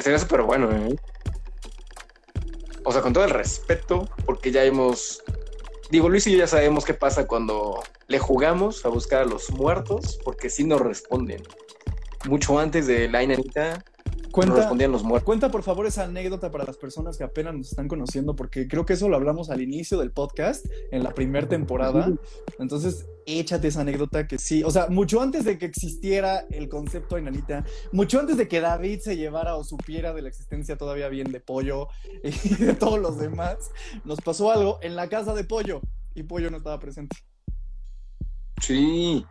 Sería 0.00 0.18
súper 0.18 0.42
bueno, 0.42 0.70
¿eh? 0.72 0.96
O 2.84 2.92
sea, 2.92 3.00
con 3.00 3.12
todo 3.12 3.24
el 3.24 3.30
respeto, 3.30 4.08
porque 4.26 4.50
ya 4.50 4.64
hemos. 4.64 5.22
Digo, 5.90 6.08
Luis 6.08 6.26
y 6.26 6.32
yo 6.32 6.38
ya 6.38 6.46
sabemos 6.48 6.84
qué 6.84 6.94
pasa 6.94 7.28
cuando 7.28 7.80
le 8.08 8.18
jugamos 8.18 8.84
a 8.84 8.88
buscar 8.88 9.22
a 9.22 9.24
los 9.24 9.50
muertos, 9.50 10.18
porque 10.24 10.50
sí 10.50 10.64
nos 10.64 10.80
responden. 10.80 11.42
Mucho 12.28 12.58
antes 12.58 12.86
de 12.86 13.08
la 13.08 13.22
Inanita, 13.22 13.84
Cuenta, 14.32 14.56
respondían 14.56 14.90
los 14.90 15.04
muertos. 15.04 15.24
Cuenta 15.24 15.50
por 15.50 15.62
favor 15.62 15.86
esa 15.86 16.04
anécdota 16.04 16.50
para 16.50 16.64
las 16.64 16.76
personas 16.76 17.16
que 17.16 17.24
apenas 17.24 17.54
nos 17.54 17.70
están 17.70 17.86
conociendo, 17.86 18.34
porque 18.34 18.66
creo 18.66 18.86
que 18.86 18.94
eso 18.94 19.08
lo 19.08 19.16
hablamos 19.16 19.50
al 19.50 19.60
inicio 19.60 19.98
del 19.98 20.10
podcast, 20.10 20.66
en 20.90 21.04
la 21.04 21.14
primera 21.14 21.48
temporada. 21.48 22.10
Entonces, 22.58 23.06
échate 23.26 23.68
esa 23.68 23.82
anécdota 23.82 24.26
que 24.26 24.38
sí, 24.38 24.64
o 24.64 24.70
sea, 24.70 24.88
mucho 24.88 25.20
antes 25.20 25.44
de 25.44 25.58
que 25.58 25.66
existiera 25.66 26.44
el 26.50 26.68
concepto 26.68 27.16
de 27.16 27.22
Nanita, 27.22 27.64
mucho 27.92 28.18
antes 28.18 28.36
de 28.36 28.48
que 28.48 28.60
David 28.60 29.00
se 29.00 29.16
llevara 29.16 29.56
o 29.56 29.64
supiera 29.64 30.12
de 30.12 30.22
la 30.22 30.28
existencia 30.28 30.76
todavía 30.76 31.08
bien 31.08 31.30
de 31.30 31.40
Pollo 31.40 31.88
y 32.24 32.54
de 32.54 32.74
todos 32.74 32.98
los 32.98 33.18
demás, 33.18 33.70
nos 34.04 34.20
pasó 34.20 34.50
algo 34.50 34.78
en 34.82 34.96
la 34.96 35.08
casa 35.08 35.34
de 35.34 35.44
Pollo 35.44 35.80
y 36.14 36.22
Pollo 36.22 36.50
no 36.50 36.56
estaba 36.56 36.78
presente. 36.78 37.16
Sí, 38.60 39.24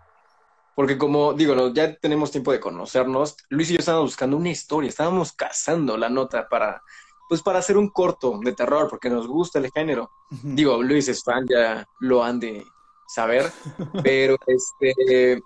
porque 0.81 0.97
como 0.97 1.33
digo, 1.33 1.53
no, 1.53 1.71
ya 1.71 1.95
tenemos 1.95 2.31
tiempo 2.31 2.51
de 2.51 2.59
conocernos, 2.59 3.37
Luis 3.49 3.69
y 3.69 3.73
yo 3.73 3.79
estábamos 3.81 4.09
buscando 4.09 4.35
una 4.35 4.49
historia, 4.49 4.89
estábamos 4.89 5.31
cazando 5.31 5.95
la 5.95 6.09
nota 6.09 6.49
para, 6.49 6.81
pues 7.29 7.43
para 7.43 7.59
hacer 7.59 7.77
un 7.77 7.89
corto 7.89 8.39
de 8.43 8.53
terror, 8.53 8.87
porque 8.89 9.07
nos 9.07 9.27
gusta 9.27 9.59
el 9.59 9.69
género. 9.69 10.09
Digo, 10.41 10.81
Luis 10.81 11.07
es 11.07 11.23
fan, 11.23 11.45
ya 11.47 11.87
lo 11.99 12.23
han 12.23 12.39
de 12.39 12.65
saber, 13.07 13.51
pero 14.03 14.37
este, 14.47 15.43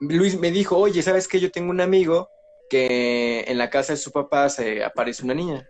Luis 0.00 0.36
me 0.36 0.50
dijo, 0.50 0.76
oye, 0.76 1.00
¿sabes 1.00 1.28
qué? 1.28 1.38
Yo 1.38 1.52
tengo 1.52 1.70
un 1.70 1.80
amigo 1.80 2.28
que 2.68 3.44
en 3.46 3.56
la 3.56 3.70
casa 3.70 3.92
de 3.92 3.98
su 3.98 4.10
papá 4.10 4.48
se 4.48 4.82
aparece 4.82 5.22
una 5.22 5.34
niña. 5.34 5.64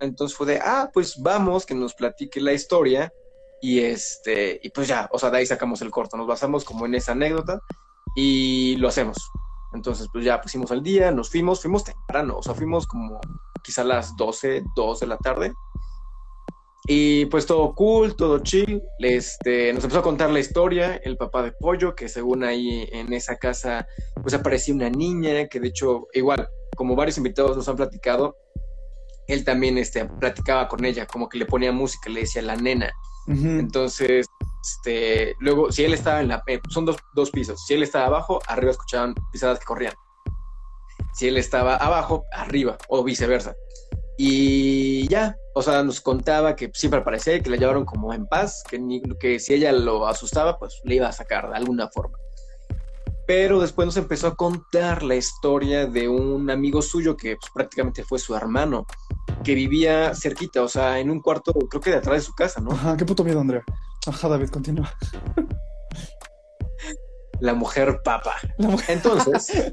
Entonces 0.00 0.36
fue 0.36 0.48
de, 0.48 0.58
ah, 0.60 0.90
pues 0.92 1.14
vamos, 1.22 1.64
que 1.64 1.76
nos 1.76 1.94
platique 1.94 2.40
la 2.40 2.52
historia. 2.52 3.12
Y 3.60 3.78
este, 3.78 4.58
y 4.64 4.70
pues 4.70 4.88
ya, 4.88 5.08
o 5.12 5.18
sea, 5.20 5.30
de 5.30 5.38
ahí 5.38 5.46
sacamos 5.46 5.80
el 5.80 5.92
corto, 5.92 6.16
nos 6.16 6.26
basamos 6.26 6.64
como 6.64 6.86
en 6.86 6.96
esa 6.96 7.12
anécdota 7.12 7.62
y 8.16 8.74
lo 8.76 8.88
hacemos. 8.88 9.30
Entonces, 9.72 10.08
pues 10.12 10.24
ya 10.24 10.40
pusimos 10.40 10.72
al 10.72 10.82
día, 10.82 11.12
nos 11.12 11.30
fuimos, 11.30 11.60
fuimos 11.60 11.84
temprano, 11.84 12.38
o 12.38 12.42
sea, 12.42 12.54
fuimos 12.54 12.86
como 12.86 13.20
quizá 13.62 13.82
a 13.82 13.84
las 13.84 14.16
12, 14.16 14.64
2 14.74 15.00
de 15.00 15.06
la 15.06 15.18
tarde. 15.18 15.52
Y 16.88 17.26
pues 17.26 17.46
todo 17.46 17.74
cool, 17.74 18.16
todo 18.16 18.38
chill. 18.38 18.80
Este, 19.00 19.72
nos 19.72 19.82
empezó 19.82 20.00
a 20.00 20.04
contar 20.04 20.30
la 20.30 20.38
historia, 20.38 20.96
el 21.04 21.16
papá 21.16 21.42
de 21.42 21.52
Pollo, 21.52 21.94
que 21.94 22.08
según 22.08 22.44
ahí 22.44 22.88
en 22.92 23.12
esa 23.12 23.36
casa, 23.36 23.86
pues 24.22 24.34
aparecía 24.34 24.74
una 24.74 24.88
niña, 24.88 25.46
que 25.48 25.60
de 25.60 25.68
hecho, 25.68 26.06
igual, 26.14 26.48
como 26.76 26.94
varios 26.94 27.18
invitados 27.18 27.56
nos 27.56 27.68
han 27.68 27.76
platicado, 27.76 28.36
él 29.26 29.44
también 29.44 29.76
este, 29.78 30.04
platicaba 30.04 30.68
con 30.68 30.84
ella, 30.84 31.06
como 31.06 31.28
que 31.28 31.38
le 31.38 31.46
ponía 31.46 31.72
música, 31.72 32.08
le 32.08 32.20
decía 32.20 32.40
la 32.40 32.56
nena. 32.56 32.92
Entonces, 33.28 34.26
este, 34.62 35.34
luego, 35.40 35.70
si 35.72 35.84
él 35.84 35.94
estaba 35.94 36.20
en 36.20 36.28
la, 36.28 36.42
eh, 36.46 36.60
son 36.68 36.84
dos, 36.84 36.96
dos 37.14 37.30
pisos, 37.30 37.64
si 37.66 37.74
él 37.74 37.82
estaba 37.82 38.06
abajo, 38.06 38.40
arriba 38.46 38.70
escuchaban 38.72 39.14
pisadas 39.32 39.58
que 39.58 39.64
corrían. 39.64 39.94
Si 41.14 41.28
él 41.28 41.36
estaba 41.36 41.76
abajo, 41.76 42.24
arriba, 42.32 42.76
o 42.88 43.02
viceversa. 43.02 43.54
Y 44.18 45.06
ya, 45.08 45.36
o 45.54 45.62
sea, 45.62 45.82
nos 45.82 46.00
contaba 46.00 46.56
que 46.56 46.70
siempre 46.74 47.00
aparecía 47.00 47.40
que 47.40 47.50
la 47.50 47.56
llevaron 47.56 47.84
como 47.84 48.12
en 48.14 48.26
paz, 48.26 48.62
que, 48.68 48.78
ni- 48.78 49.02
que 49.20 49.38
si 49.38 49.54
ella 49.54 49.72
lo 49.72 50.06
asustaba, 50.06 50.58
pues 50.58 50.80
le 50.84 50.96
iba 50.96 51.08
a 51.08 51.12
sacar 51.12 51.50
de 51.50 51.56
alguna 51.56 51.88
forma. 51.88 52.16
Pero 53.26 53.60
después 53.60 53.86
nos 53.86 53.96
empezó 53.96 54.28
a 54.28 54.36
contar 54.36 55.02
la 55.02 55.16
historia 55.16 55.86
de 55.86 56.08
un 56.08 56.48
amigo 56.48 56.80
suyo 56.80 57.16
que 57.16 57.36
pues, 57.36 57.50
prácticamente 57.52 58.04
fue 58.04 58.18
su 58.18 58.34
hermano, 58.36 58.86
que 59.44 59.54
vivía 59.54 60.14
cerquita, 60.14 60.62
o 60.62 60.68
sea, 60.68 60.98
en 60.98 61.10
un 61.10 61.20
cuarto, 61.20 61.52
creo 61.52 61.80
que 61.80 61.90
de 61.90 61.96
atrás 61.96 62.16
de 62.16 62.22
su 62.22 62.34
casa, 62.34 62.60
¿no? 62.60 62.72
Ajá, 62.72 62.96
qué 62.96 63.04
puto 63.04 63.22
miedo, 63.24 63.40
Andrea. 63.40 63.62
Ajá, 64.06 64.28
David, 64.28 64.48
continúa. 64.48 64.92
La 67.40 67.54
mujer 67.54 68.00
papa. 68.04 68.36
La 68.58 68.68
mujer- 68.68 68.96
Entonces, 68.96 69.72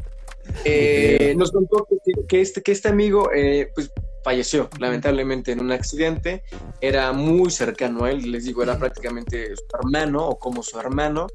eh, 0.64 1.34
nos 1.36 1.52
contó 1.52 1.86
que, 2.04 2.12
que 2.26 2.40
este, 2.40 2.62
que 2.62 2.72
este 2.72 2.88
amigo 2.88 3.30
eh, 3.34 3.70
pues, 3.74 3.90
falleció 4.24 4.68
lamentablemente 4.78 5.52
en 5.52 5.60
un 5.60 5.72
accidente. 5.72 6.42
Era 6.80 7.12
muy 7.12 7.50
cercano 7.50 8.04
a 8.04 8.10
él, 8.10 8.30
les 8.32 8.44
digo, 8.44 8.62
era 8.62 8.78
prácticamente 8.78 9.54
su 9.54 9.64
hermano 9.78 10.26
o 10.26 10.38
como 10.38 10.62
su 10.62 10.78
hermano. 10.78 11.26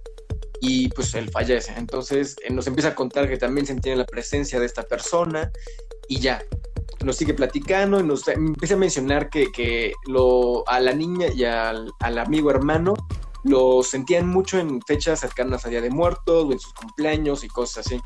Y 0.62 0.90
pues 0.90 1.14
él 1.16 1.30
fallece. 1.30 1.74
Entonces 1.78 2.36
eh, 2.44 2.52
nos 2.52 2.68
empieza 2.68 2.90
a 2.90 2.96
contar 2.96 3.30
que 3.30 3.38
también 3.38 3.66
sentía 3.66 3.96
la 3.96 4.06
presencia 4.06 4.60
de 4.60 4.66
esta 4.66 4.84
persona 4.84 5.52
y 6.08 6.20
ya. 6.20 6.44
Nos 7.04 7.16
sigue 7.16 7.34
platicando 7.34 8.00
y 8.00 8.04
nos 8.04 8.28
empieza 8.28 8.74
a 8.74 8.78
mencionar 8.78 9.30
que, 9.30 9.52
que 9.52 9.94
lo, 10.08 10.68
a 10.68 10.80
la 10.80 10.94
niña 10.94 11.28
y 11.34 11.46
al, 11.46 11.92
al 12.00 12.18
amigo 12.18 12.52
hermano 12.52 12.94
lo 13.44 13.84
sentían 13.84 14.28
mucho 14.28 14.60
en 14.60 14.82
fechas 14.82 15.22
cercanas 15.22 15.66
a 15.66 15.70
Día 15.70 15.82
de 15.82 15.90
Muertos 15.90 16.46
o 16.46 16.52
en 16.52 16.60
sus 16.60 16.74
cumpleaños 16.74 17.44
y 17.44 17.48
cosas 17.48 17.86
así. 17.86 18.02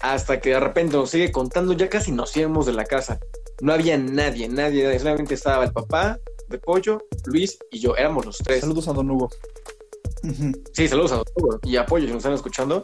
Hasta 0.00 0.40
que 0.40 0.50
de 0.50 0.60
repente 0.60 0.96
nos 0.96 1.10
sigue 1.10 1.30
contando, 1.30 1.72
ya 1.72 1.88
casi 1.88 2.12
nos 2.12 2.36
íbamos 2.36 2.66
de 2.66 2.72
la 2.72 2.84
casa. 2.84 3.18
No 3.60 3.72
había 3.72 3.98
nadie, 3.98 4.48
nadie, 4.48 4.84
nadie. 4.84 4.98
Solamente 4.98 5.34
estaba 5.34 5.64
el 5.64 5.72
papá 5.72 6.18
de 6.48 6.58
Pollo, 6.58 7.02
Luis 7.26 7.58
y 7.70 7.80
yo. 7.80 7.96
Éramos 7.96 8.24
los 8.24 8.38
tres. 8.38 8.60
Saludos 8.60 8.88
a 8.88 8.92
Don 8.92 9.10
Hugo. 9.10 9.28
Sí, 10.74 10.86
saludos 10.86 11.12
a 11.12 11.22
todos 11.24 11.60
y 11.62 11.78
apoyo 11.78 12.04
si 12.06 12.12
nos 12.12 12.18
están 12.18 12.34
escuchando. 12.34 12.82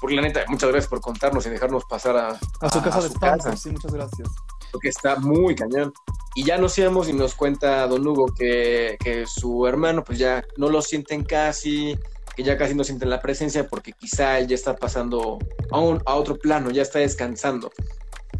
Porque 0.00 0.16
la 0.16 0.22
neta, 0.22 0.44
muchas 0.48 0.70
gracias 0.70 0.88
por 0.88 1.00
contarnos 1.00 1.46
y 1.46 1.50
dejarnos 1.50 1.84
pasar 1.84 2.16
a, 2.16 2.28
A 2.60 2.70
su 2.70 2.82
casa 2.82 3.02
de 3.02 3.08
su 3.08 3.14
spam, 3.14 3.38
casa, 3.38 3.56
sí, 3.56 3.70
muchas 3.70 3.92
gracias. 3.92 4.28
Porque 4.72 4.88
está 4.88 5.16
muy 5.16 5.54
cañón. 5.54 5.92
Y 6.34 6.44
ya 6.44 6.58
nos 6.58 6.76
íbamos 6.78 7.08
y 7.08 7.12
nos 7.12 7.34
cuenta 7.34 7.86
Don 7.86 8.06
Hugo 8.06 8.26
que, 8.36 8.96
que 9.04 9.26
su 9.26 9.66
hermano 9.66 10.02
pues 10.02 10.18
ya 10.18 10.44
no 10.56 10.70
lo 10.70 10.80
sienten 10.80 11.24
casi, 11.24 11.96
que 12.34 12.42
ya 12.42 12.56
casi 12.56 12.74
no 12.74 12.82
sienten 12.82 13.10
la 13.10 13.20
presencia 13.20 13.68
porque 13.68 13.92
quizá 13.92 14.38
él 14.38 14.48
ya 14.48 14.54
está 14.54 14.74
pasando 14.74 15.38
a, 15.70 15.76
a 15.76 16.14
otro 16.14 16.36
plano, 16.36 16.70
ya 16.70 16.82
está 16.82 16.98
descansando. 16.98 17.70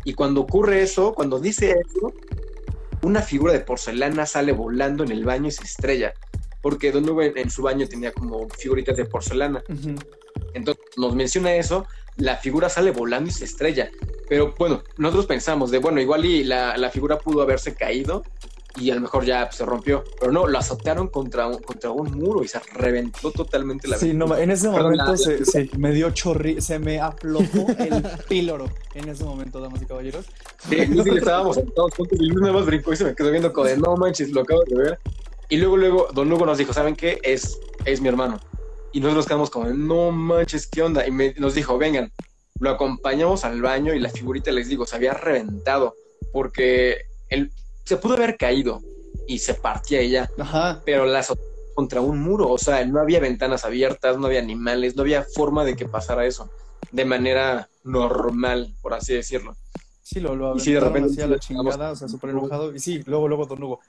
Y 0.04 0.14
cuando 0.14 0.40
ocurre 0.40 0.82
eso, 0.82 1.14
cuando 1.14 1.38
dice 1.38 1.76
eso, 1.78 2.12
una 3.02 3.20
figura 3.20 3.52
de 3.52 3.60
porcelana 3.60 4.26
sale 4.26 4.52
volando 4.52 5.04
en 5.04 5.12
el 5.12 5.24
baño 5.24 5.48
y 5.48 5.52
se 5.52 5.64
estrella. 5.64 6.14
Porque 6.60 6.92
Don 6.92 7.08
Hugo 7.08 7.22
en, 7.22 7.50
su 7.50 7.62
baño 7.62 7.86
tenía 7.88 8.12
como 8.12 8.48
figuritas 8.48 8.96
de 8.96 9.04
porcelana. 9.04 9.62
Entonces 10.54 10.82
nos 10.96 11.14
menciona 11.14 11.54
eso, 11.54 11.86
la 12.16 12.36
figura 12.36 12.68
sale 12.68 12.90
volando 12.90 13.30
y 13.30 13.32
se 13.32 13.44
estrella. 13.44 13.90
Pero 14.28 14.54
bueno, 14.58 14.82
nosotros 14.96 15.26
pensamos 15.26 15.70
de, 15.70 15.78
bueno, 15.78 16.00
igual 16.00 16.24
y 16.24 16.44
la, 16.44 16.76
la 16.76 16.90
figura 16.90 17.18
pudo 17.18 17.42
haberse 17.42 17.74
caído 17.74 18.22
y 18.76 18.90
a 18.90 18.94
lo 18.94 19.02
mejor 19.02 19.24
ya 19.26 19.44
pues, 19.46 19.56
se 19.56 19.66
rompió. 19.66 20.04
Pero 20.18 20.32
no, 20.32 20.46
lo 20.46 20.58
azotaron 20.58 21.08
contra 21.08 21.46
un, 21.46 21.58
contra 21.62 21.90
un 21.90 22.10
muro 22.12 22.42
y 22.42 22.48
se 22.48 22.58
reventó 22.74 23.30
totalmente 23.30 23.88
la 23.88 23.98
Sí, 23.98 24.14
no, 24.14 24.34
en 24.36 24.50
ese 24.50 24.68
Perdón, 24.68 24.82
momento 24.96 25.12
la- 25.12 25.16
se, 25.18 25.44
sí, 25.44 25.70
me 25.76 25.92
dio 25.92 26.10
chorri, 26.10 26.60
se 26.62 26.78
me 26.78 26.98
aflojó 27.00 27.66
el 27.78 28.02
píloro 28.28 28.66
en 28.94 29.08
ese 29.08 29.24
momento, 29.24 29.60
damas 29.60 29.82
y 29.82 29.86
caballeros. 29.86 30.24
Sí, 30.68 30.76
yo 30.94 31.02
estábamos 31.14 31.56
sentados 31.56 31.94
juntos 31.94 32.18
y 32.20 32.26
Luis 32.26 32.40
nada 32.40 32.52
más 32.54 32.66
brincó 32.66 32.92
y 32.92 32.96
se 32.96 33.04
me 33.04 33.14
quedó 33.14 33.30
viendo 33.30 33.52
como 33.52 33.66
de, 33.66 33.76
no 33.76 33.96
manches, 33.96 34.30
lo 34.30 34.42
acabo 34.42 34.62
de 34.66 34.76
ver. 34.76 34.98
Y 35.50 35.58
luego, 35.58 35.76
luego, 35.76 36.08
Don 36.14 36.32
Hugo 36.32 36.46
nos 36.46 36.56
dijo, 36.56 36.72
¿saben 36.72 36.96
qué? 36.96 37.20
Es, 37.22 37.58
es 37.84 38.00
mi 38.00 38.08
hermano. 38.08 38.40
Y 38.92 39.00
nosotros 39.00 39.26
quedamos 39.26 39.50
como, 39.50 39.66
no 39.68 40.10
manches, 40.10 40.68
¿qué 40.68 40.82
onda? 40.82 41.06
Y 41.06 41.10
me- 41.10 41.34
nos 41.34 41.54
dijo, 41.54 41.78
vengan, 41.78 42.12
lo 42.58 42.70
acompañamos 42.70 43.44
al 43.44 43.60
baño 43.62 43.94
y 43.94 43.98
la 43.98 44.10
figurita, 44.10 44.52
les 44.52 44.68
digo, 44.68 44.86
se 44.86 44.96
había 44.96 45.14
reventado 45.14 45.94
porque 46.30 46.98
él 47.28 47.50
se 47.84 47.96
pudo 47.96 48.14
haber 48.14 48.36
caído 48.36 48.80
y 49.26 49.38
se 49.38 49.54
partía 49.54 50.00
ella, 50.00 50.30
Ajá. 50.38 50.82
pero 50.84 51.06
la 51.06 51.20
azotó 51.20 51.40
contra 51.74 52.00
un 52.02 52.20
muro, 52.20 52.50
o 52.50 52.58
sea, 52.58 52.84
no 52.84 53.00
había 53.00 53.18
ventanas 53.18 53.64
abiertas, 53.64 54.18
no 54.18 54.26
había 54.26 54.40
animales, 54.40 54.94
no 54.94 55.02
había 55.02 55.24
forma 55.24 55.64
de 55.64 55.74
que 55.74 55.86
pasara 55.86 56.26
eso 56.26 56.50
de 56.90 57.04
manera 57.06 57.68
normal, 57.82 58.74
por 58.82 58.92
así 58.92 59.14
decirlo. 59.14 59.56
Sí, 60.02 60.20
lo, 60.20 60.36
lo 60.36 60.54
Y 60.56 60.60
sí, 60.60 60.72
de 60.72 60.80
repente 60.80 61.12
así 61.12 61.20
a 61.22 61.26
la 61.26 61.38
chingada, 61.38 61.92
o 61.92 61.96
sea, 61.96 62.08
súper 62.08 62.30
enojado. 62.30 62.74
Y 62.74 62.78
sí, 62.78 63.02
luego, 63.06 63.28
luego 63.28 63.46
Don 63.46 63.62
Hugo. 63.62 63.80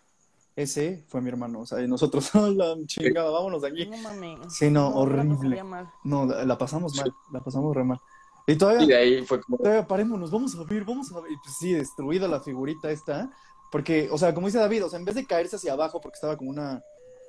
Ese 0.55 1.03
fue 1.07 1.21
mi 1.21 1.29
hermano, 1.29 1.61
o 1.61 1.65
sea, 1.65 1.81
y 1.81 1.87
nosotros, 1.87 2.33
"A 2.35 2.41
la 2.49 2.75
chingada, 2.85 3.31
vámonos 3.31 3.61
de 3.63 3.69
aquí. 3.69 3.85
No 3.87 3.97
mames. 3.97 4.53
Sí, 4.53 4.69
no, 4.69 4.89
horrible. 4.95 5.63
No, 6.03 6.25
la 6.25 6.45
la 6.45 6.57
pasamos 6.57 6.95
mal, 6.95 7.11
la 7.31 7.39
pasamos 7.39 7.75
re 7.75 7.83
mal. 7.83 7.99
Y 8.45 8.51
Y 8.53 8.55
todavía, 8.57 8.85
de 8.85 8.95
ahí 8.95 9.25
fue 9.25 9.41
como, 9.41 9.57
todavía 9.57 9.87
parémonos, 9.87 10.29
vamos 10.29 10.55
a 10.55 10.63
ver, 10.63 10.83
vamos 10.83 11.11
a 11.11 11.21
ver. 11.21 11.31
Y 11.31 11.37
pues 11.37 11.55
sí, 11.57 11.73
destruida 11.73 12.27
la 12.27 12.39
figurita 12.41 12.91
esta. 12.91 13.31
Porque, 13.71 14.07
o 14.11 14.17
sea, 14.19 14.33
como 14.35 14.45
dice 14.47 14.59
David, 14.59 14.85
o 14.85 14.89
sea, 14.89 14.99
en 14.99 15.05
vez 15.05 15.15
de 15.15 15.25
caerse 15.25 15.55
hacia 15.55 15.73
abajo 15.73 15.99
porque 15.99 16.15
estaba 16.15 16.37
como 16.37 16.49
una 16.51 16.83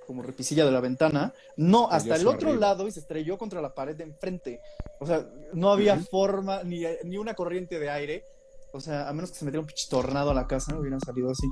como 0.07 0.23
repisilla 0.23 0.67
de 0.67 0.71
la 0.71 0.81
ventana, 0.81 1.33
no, 1.57 1.89
hasta 1.91 2.17
el 2.17 2.27
otro 2.27 2.51
arriba. 2.51 2.67
lado 2.69 2.87
y 2.87 2.91
se 2.91 3.01
estrelló 3.01 3.39
contra 3.39 3.63
la 3.63 3.75
pared 3.75 3.97
de 3.97 4.05
enfrente. 4.05 4.61
O 5.01 5.07
sea, 5.07 5.27
no 5.55 5.71
había 5.73 5.99
forma, 5.99 6.63
ni, 6.63 6.83
ni 7.05 7.17
una 7.17 7.33
corriente 7.33 7.79
de 7.79 7.89
aire. 7.89 8.25
O 8.75 8.81
sea, 8.81 9.09
a 9.09 9.13
menos 9.15 9.31
que 9.31 9.39
se 9.39 9.47
metiera 9.47 9.61
un 9.63 9.67
pinche 9.67 9.87
tornado 9.89 10.31
a 10.31 10.35
la 10.35 10.47
casa, 10.47 10.79
hubieran 10.79 11.01
salido 11.01 11.31
así. 11.31 11.47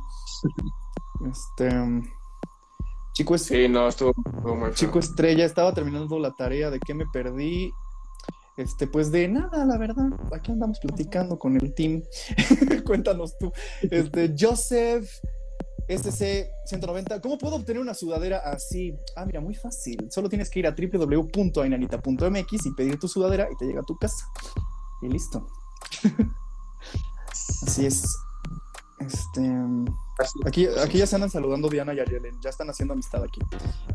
Este. 1.30 1.68
um, 1.68 2.02
Chico, 3.12 3.34
es, 3.34 3.42
sí, 3.42 3.68
no, 3.68 3.88
estuvo, 3.88 4.10
estuvo 4.10 4.56
muy 4.56 4.68
feo. 4.68 4.74
Chico 4.74 4.98
Estrella, 4.98 5.44
estaba 5.44 5.74
terminando 5.74 6.18
la 6.18 6.32
tarea 6.32 6.70
de 6.70 6.80
que 6.80 6.94
me 6.94 7.04
perdí. 7.06 7.70
Este, 8.56 8.86
pues 8.86 9.10
de 9.10 9.28
nada, 9.28 9.64
la 9.64 9.76
verdad. 9.78 10.08
Aquí 10.32 10.52
andamos 10.52 10.78
platicando 10.80 11.38
con 11.38 11.56
el 11.56 11.74
team. 11.74 12.02
Cuéntanos 12.86 13.36
tú. 13.38 13.52
Este, 13.82 14.34
Joseph 14.38 15.08
SC 15.88 16.50
190. 16.66 17.20
¿Cómo 17.20 17.38
puedo 17.38 17.56
obtener 17.56 17.82
una 17.82 17.94
sudadera 17.94 18.38
así? 18.38 18.96
Ah, 19.16 19.24
mira, 19.24 19.40
muy 19.40 19.54
fácil. 19.54 20.08
Solo 20.10 20.28
tienes 20.28 20.50
que 20.50 20.60
ir 20.60 20.66
a 20.66 20.74
www.ainanita.mx 20.74 22.66
y 22.66 22.70
pedir 22.74 22.98
tu 22.98 23.08
sudadera 23.08 23.48
y 23.50 23.56
te 23.56 23.66
llega 23.66 23.80
a 23.80 23.84
tu 23.84 23.96
casa. 23.96 24.26
Y 25.02 25.08
listo. 25.08 25.46
Así 27.66 27.86
es. 27.86 28.16
Este. 28.98 29.40
Aquí, 30.46 30.66
aquí 30.82 30.98
ya 30.98 31.06
se 31.06 31.14
andan 31.16 31.30
saludando 31.30 31.68
Diana 31.68 31.94
y 31.94 32.00
Arielen. 32.00 32.34
Ya 32.42 32.50
están 32.50 32.68
haciendo 32.70 32.94
amistad 32.94 33.22
aquí. 33.24 33.40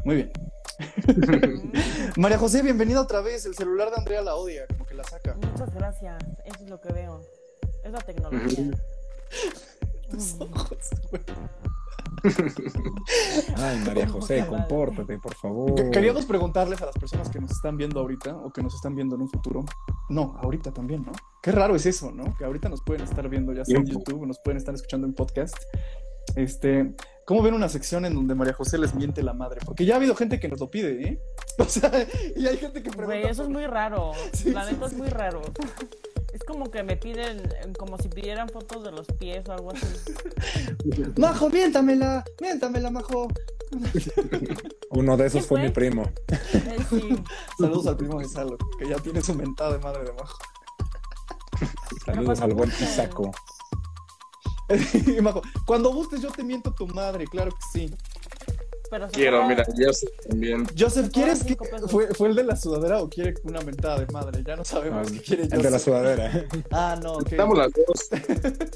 Muy 0.04 0.16
bien. 0.16 0.32
María 2.18 2.38
José, 2.38 2.62
bienvenida 2.62 3.02
otra 3.02 3.22
vez. 3.22 3.46
El 3.46 3.56
celular 3.56 3.90
de 3.90 3.98
Andrea 3.98 4.22
la 4.22 4.36
odia, 4.36 4.66
como 4.68 4.86
que 4.86 4.94
la 4.96 5.04
saca. 5.04 5.36
Muchas 5.36 5.74
gracias. 5.74 6.24
Eso 6.46 6.64
es 6.64 6.70
lo 6.70 6.80
que 6.82 6.92
veo. 6.94 7.22
Es 7.84 7.92
la 7.92 8.00
tecnología. 8.00 8.72
Tus 10.10 10.36
ojos, 10.40 10.78
güey. 11.12 11.22
Ay, 13.58 13.78
María 13.86 14.08
José, 14.08 14.46
compórtate, 14.48 15.18
por 15.20 15.36
favor. 15.36 15.76
Que- 15.76 15.90
Queríamos 15.92 16.26
preguntarles 16.26 16.82
a 16.82 16.86
las 16.88 16.96
personas 16.96 17.30
que 17.30 17.40
nos 17.40 17.52
están 17.52 17.78
viendo 17.78 18.00
ahorita 18.00 18.36
o 18.38 18.52
que 18.52 18.64
nos 18.64 18.74
están 18.74 18.96
viendo 18.96 19.16
en 19.16 19.22
un 19.22 19.30
futuro. 19.30 19.64
No, 20.10 20.36
ahorita 20.42 20.72
también, 20.74 21.04
¿no? 21.04 21.12
Qué 21.42 21.52
raro 21.52 21.76
es 21.76 21.86
eso, 21.86 22.12
¿no? 22.12 22.36
Que 22.38 22.46
ahorita 22.46 22.70
nos 22.70 22.82
pueden 22.82 23.04
estar 23.04 23.28
viendo 23.30 23.54
ya 23.54 23.66
sea 23.66 23.78
en 23.78 23.86
YouTube 23.86 24.22
o 24.24 24.26
nos 24.26 24.40
pueden 24.40 24.58
estar 24.58 24.74
escuchando 24.74 25.06
en 25.08 25.14
podcast. 25.14 25.56
Este, 26.38 26.94
¿cómo 27.26 27.42
ven 27.42 27.56
una 27.56 27.68
sección 27.68 28.06
en 28.06 28.14
donde 28.14 28.36
María 28.36 28.54
José 28.54 28.78
les 28.78 28.94
miente 28.94 29.24
la 29.24 29.34
madre? 29.34 29.60
Porque 29.66 29.86
ya 29.86 29.96
ha 29.96 29.98
habido 29.98 30.16
gente 30.16 30.40
que 30.40 30.48
nos 30.48 30.60
lo 30.60 30.70
pide, 30.70 31.02
¿eh? 31.02 31.22
O 31.58 31.66
sea, 31.66 31.92
y 32.36 32.46
hay 32.46 32.58
gente 32.58 32.84
que 32.84 32.92
pregunta. 32.92 33.06
Güey, 33.20 33.24
eso 33.24 33.42
es 33.42 33.50
muy 33.50 33.66
raro. 33.66 34.12
Sí, 34.34 34.52
la 34.52 34.66
neta 34.70 34.88
sí. 34.88 34.94
es 34.94 35.00
muy 35.02 35.10
raro. 35.10 35.42
Es 36.32 36.44
como 36.44 36.70
que 36.70 36.84
me 36.84 36.96
piden, 36.96 37.42
como 37.80 37.98
si 37.98 38.10
pidieran 38.10 38.48
fotos 38.50 38.84
de 38.84 38.92
los 38.92 39.08
pies 39.08 39.50
o 39.50 39.54
algo 39.54 39.72
así. 39.72 39.88
Majo, 41.18 41.50
miéntamela, 41.50 42.24
miéntamela, 42.40 42.92
Majo. 42.92 43.28
Uno 44.92 45.18
de 45.18 45.26
esos 45.26 45.42
¿Qué 45.42 45.48
fue 45.48 45.60
fue? 45.60 45.68
mi 45.68 45.74
primo. 45.74 46.04
Eh, 46.28 46.78
sí. 46.88 47.24
Saludos 47.58 47.88
al 47.88 47.98
primo 47.98 48.20
de 48.20 48.28
Salo, 48.28 48.58
que 48.78 48.88
ya 48.88 48.98
tiene 48.98 49.22
su 49.24 49.34
mentada 49.34 49.74
de 49.74 49.80
madre 49.80 50.04
de 50.04 50.14
Majo. 50.14 50.38
Saludos 52.06 52.42
al 52.42 52.54
buen 52.54 52.70
Isaco. 52.70 53.32
y 55.18 55.22
Majo, 55.22 55.42
cuando 55.66 55.94
gustes 55.94 56.22
yo 56.22 56.30
te 56.32 56.44
miento 56.44 56.74
tu 56.74 56.88
madre, 56.88 57.26
claro 57.26 57.52
que 57.52 57.80
sí. 57.80 57.94
Pero 58.90 59.08
Quiero, 59.10 59.46
mira, 59.48 59.66
yo 59.78 59.92
sé 59.92 60.08
también. 60.30 60.66
Joseph, 60.78 61.10
¿quieres 61.12 61.44
que 61.44 61.58
fue, 61.88 62.14
fue 62.14 62.30
el 62.30 62.36
de 62.36 62.46
la 62.46 62.56
sudadera 62.56 63.02
o 63.02 63.10
quiere 63.10 63.34
una 63.44 63.60
mentada 63.62 64.00
de 64.00 64.06
madre? 64.14 64.44
Ya 64.46 64.56
no 64.56 64.64
sabemos 64.64 65.12
qué 65.12 65.22
quiere 65.22 65.44
El 65.44 65.50
de 65.50 65.58
la 65.58 65.64
Joseph. 65.72 65.84
sudadera. 65.84 66.46
Ah, 66.72 66.98
no, 67.02 67.18
que, 67.20 67.36
Damos 67.36 67.58
las 67.58 67.72
dos. 67.74 68.08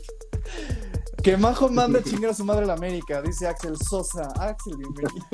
que 1.24 1.38
Majo 1.38 1.70
manda 1.70 2.00
a 2.00 2.04
chingar 2.04 2.32
a 2.32 2.34
su 2.34 2.44
madre 2.44 2.64
a 2.64 2.68
la 2.68 2.74
América, 2.74 3.22
dice 3.22 3.48
Axel 3.48 3.78
Sosa. 3.78 4.24
Axel, 4.38 4.76
bienvenido. 4.78 5.26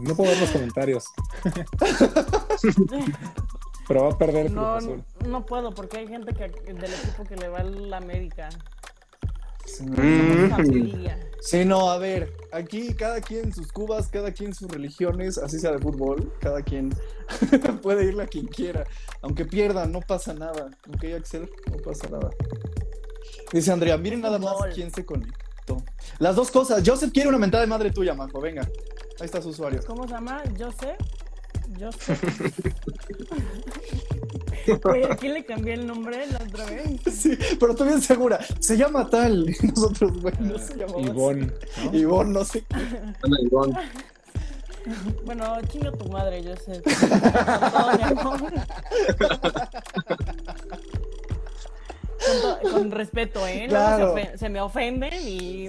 No 0.00 0.14
puedo 0.14 0.30
ver 0.30 0.40
los 0.40 0.50
comentarios. 0.50 1.04
Pero 3.88 4.04
va 4.04 4.10
a 4.10 4.18
perder 4.18 4.46
el 4.46 4.52
Cruz 4.52 4.62
No, 4.62 4.74
Azul. 4.74 5.04
no 5.26 5.46
puedo 5.46 5.74
porque 5.74 5.98
hay 5.98 6.08
gente 6.08 6.34
que, 6.34 6.48
del 6.48 6.92
equipo 6.92 7.24
que 7.24 7.36
le 7.36 7.48
va 7.48 7.60
a 7.60 7.64
la 7.64 7.96
América. 7.96 8.50
Mm. 9.80 10.50
Familia. 10.50 11.18
Sí, 11.40 11.64
no, 11.64 11.90
a 11.90 11.98
ver, 11.98 12.32
aquí 12.52 12.94
cada 12.94 13.20
quien 13.20 13.52
sus 13.52 13.70
cubas, 13.72 14.08
cada 14.08 14.32
quien 14.32 14.54
sus 14.54 14.68
religiones, 14.70 15.38
así 15.38 15.58
sea 15.58 15.72
de 15.72 15.78
fútbol, 15.78 16.32
cada 16.40 16.62
quien 16.62 16.94
puede 17.82 18.04
irle 18.04 18.24
a 18.24 18.26
quien 18.26 18.46
quiera. 18.46 18.84
Aunque 19.22 19.44
pierdan, 19.44 19.92
no 19.92 20.00
pasa 20.00 20.34
nada. 20.34 20.70
Aunque 20.86 21.14
Axel, 21.14 21.50
no 21.70 21.76
pasa 21.78 22.08
nada. 22.08 22.30
Dice 23.52 23.72
Andrea, 23.72 23.96
miren 23.96 24.20
nada 24.20 24.38
más 24.38 24.54
quién 24.74 24.90
se 24.90 25.04
conectó. 25.04 25.82
Las 26.18 26.36
dos 26.36 26.50
cosas. 26.50 26.82
Joseph 26.84 27.12
quiere 27.12 27.28
una 27.28 27.38
mentada 27.38 27.62
de 27.62 27.68
madre 27.68 27.90
tuya, 27.90 28.14
Majo. 28.14 28.40
Venga, 28.40 28.62
ahí 29.20 29.26
está 29.26 29.40
su 29.40 29.50
usuario. 29.50 29.80
¿Cómo 29.86 30.06
se 30.06 30.14
llama? 30.14 30.42
Joseph. 30.58 30.98
Joseph. 31.78 32.60
Güey, 34.84 35.02
¿a 35.04 35.16
quién 35.16 35.32
le 35.32 35.46
cambié 35.46 35.72
el 35.74 35.86
nombre 35.86 36.26
la 36.26 36.38
otra 36.44 36.66
vez? 36.66 37.00
Sí, 37.10 37.38
pero 37.58 37.72
estoy 37.72 37.88
bien 37.88 38.02
segura. 38.02 38.38
Se 38.60 38.76
llama 38.76 39.08
tal. 39.08 39.48
Y 39.62 39.66
nosotros, 39.68 40.20
güey, 40.20 40.34
no 40.40 40.58
se 40.58 40.76
llamaba. 40.76 41.00
Ivonne, 41.00 41.52
¿no? 41.90 41.94
Ivonne, 41.98 42.30
no 42.32 42.44
sé. 42.44 42.64
Ivonne. 43.44 43.78
Bueno, 45.24 45.44
chinga 45.68 45.90
tu 45.92 46.06
madre, 46.10 46.42
Joseph. 46.44 46.82
Con 47.00 47.70
todo 47.72 47.96
mi 47.96 48.02
amor. 48.02 48.40
Con, 52.62 52.72
con 52.72 52.90
respeto, 52.90 53.46
¿eh? 53.46 53.66
Claro. 53.68 54.14
se, 54.14 54.20
ofen- 54.22 54.36
se 54.36 54.48
me 54.50 54.60
ofenden 54.60 55.14
y 55.26 55.68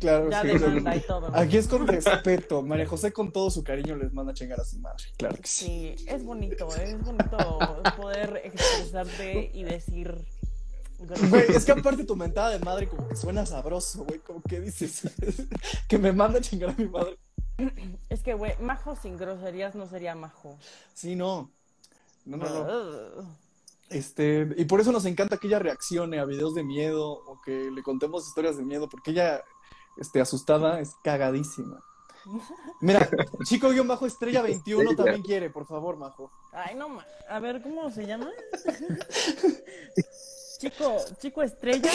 Claro, 0.00 0.30
ya 0.30 0.42
sí. 0.42 0.48
demanda 0.48 0.96
y 0.96 1.00
todo. 1.06 1.30
Aquí 1.34 1.56
es 1.56 1.68
con 1.68 1.86
respeto. 1.86 2.62
María 2.62 2.86
José 2.86 3.12
con 3.12 3.32
todo 3.32 3.50
su 3.50 3.62
cariño 3.62 3.96
les 3.96 4.12
manda 4.12 4.32
a 4.32 4.34
chingar 4.34 4.60
a 4.60 4.64
su 4.64 4.78
madre. 4.78 5.04
Claro 5.16 5.36
que 5.36 5.46
sí. 5.48 5.94
Sí, 5.96 6.06
es 6.08 6.24
bonito, 6.24 6.68
es 6.76 7.02
bonito 7.02 7.58
poder 7.96 8.40
expresarte 8.44 9.50
y 9.52 9.64
decir. 9.64 10.24
Güey, 11.28 11.44
es 11.50 11.64
que 11.64 11.72
aparte 11.72 12.04
tu 12.04 12.16
mentada 12.16 12.50
de 12.50 12.58
madre 12.60 12.88
como 12.88 13.08
que 13.08 13.16
suena 13.16 13.44
sabroso, 13.44 14.04
güey. 14.04 14.20
Como 14.20 14.42
que 14.42 14.60
dices 14.60 15.02
que 15.88 15.98
me 15.98 16.12
manda 16.12 16.38
a 16.38 16.42
chingar 16.42 16.70
a 16.70 16.74
mi 16.74 16.88
madre. 16.88 17.18
Es 18.08 18.22
que, 18.22 18.34
güey, 18.34 18.54
majo 18.60 18.96
sin 18.96 19.16
groserías 19.16 19.74
no 19.74 19.86
sería 19.86 20.14
majo. 20.14 20.58
Sí, 20.94 21.14
no. 21.14 21.50
No, 22.24 22.36
no, 22.38 22.64
no. 22.64 23.44
Este, 23.90 24.48
y 24.56 24.64
por 24.64 24.80
eso 24.80 24.92
nos 24.92 25.04
encanta 25.04 25.36
que 25.36 25.46
ella 25.46 25.58
reaccione 25.58 26.18
a 26.18 26.24
videos 26.24 26.54
de 26.54 26.64
miedo 26.64 27.10
o 27.12 27.40
que 27.42 27.70
le 27.70 27.82
contemos 27.82 28.26
historias 28.26 28.56
de 28.56 28.64
miedo, 28.64 28.88
porque 28.88 29.10
ella, 29.10 29.42
este, 29.96 30.20
asustada, 30.20 30.80
es 30.80 30.94
cagadísima. 31.02 31.82
Mira, 32.80 33.08
chico 33.44 33.68
guion 33.70 33.86
bajo 33.88 34.06
estrella 34.06 34.42
21 34.42 34.96
también 34.96 35.22
quiere, 35.22 35.50
por 35.50 35.66
favor, 35.66 35.96
Majo. 35.96 36.30
Ay, 36.52 36.74
no, 36.74 36.88
ma- 36.88 37.06
a 37.28 37.38
ver, 37.40 37.62
¿cómo 37.62 37.90
se 37.90 38.06
llama? 38.06 38.30
chico, 40.58 40.96
chico 41.20 41.42
estrella. 41.42 41.90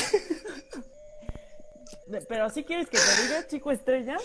De- 2.07 2.21
Pero 2.21 2.45
así 2.45 2.63
quieres 2.63 2.87
que 2.89 2.97
te 2.97 3.23
diga, 3.23 3.47
chico 3.47 3.71
estrella. 3.71 4.17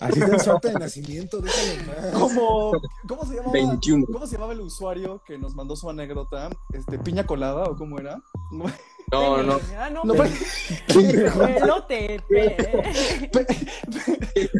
Así 0.00 0.18
está 0.20 0.34
el 0.34 0.40
su 0.40 0.50
acta 0.52 0.68
de 0.68 0.78
nacimiento, 0.78 1.40
déjalo. 1.40 2.18
¿Cómo, 2.18 2.72
¿Cómo 3.08 3.24
se 3.26 3.34
llamaba? 3.34 3.52
21. 3.52 4.06
¿Cómo 4.12 4.26
se 4.26 4.32
llamaba 4.34 4.52
el 4.54 4.60
usuario 4.60 5.22
que 5.26 5.36
nos 5.38 5.54
mandó 5.54 5.76
su 5.76 5.90
anécdota? 5.90 6.48
Este, 6.72 6.98
piña 6.98 7.26
colada 7.26 7.64
o 7.64 7.76
cómo 7.76 7.98
era? 7.98 8.20
No, 9.12 9.42
no. 9.42 9.60
Ah, 9.78 9.90
no, 9.90 10.04
No, 10.04 10.14
pe- 10.22 10.30
pe- 10.88 11.58
elote. 11.58 12.20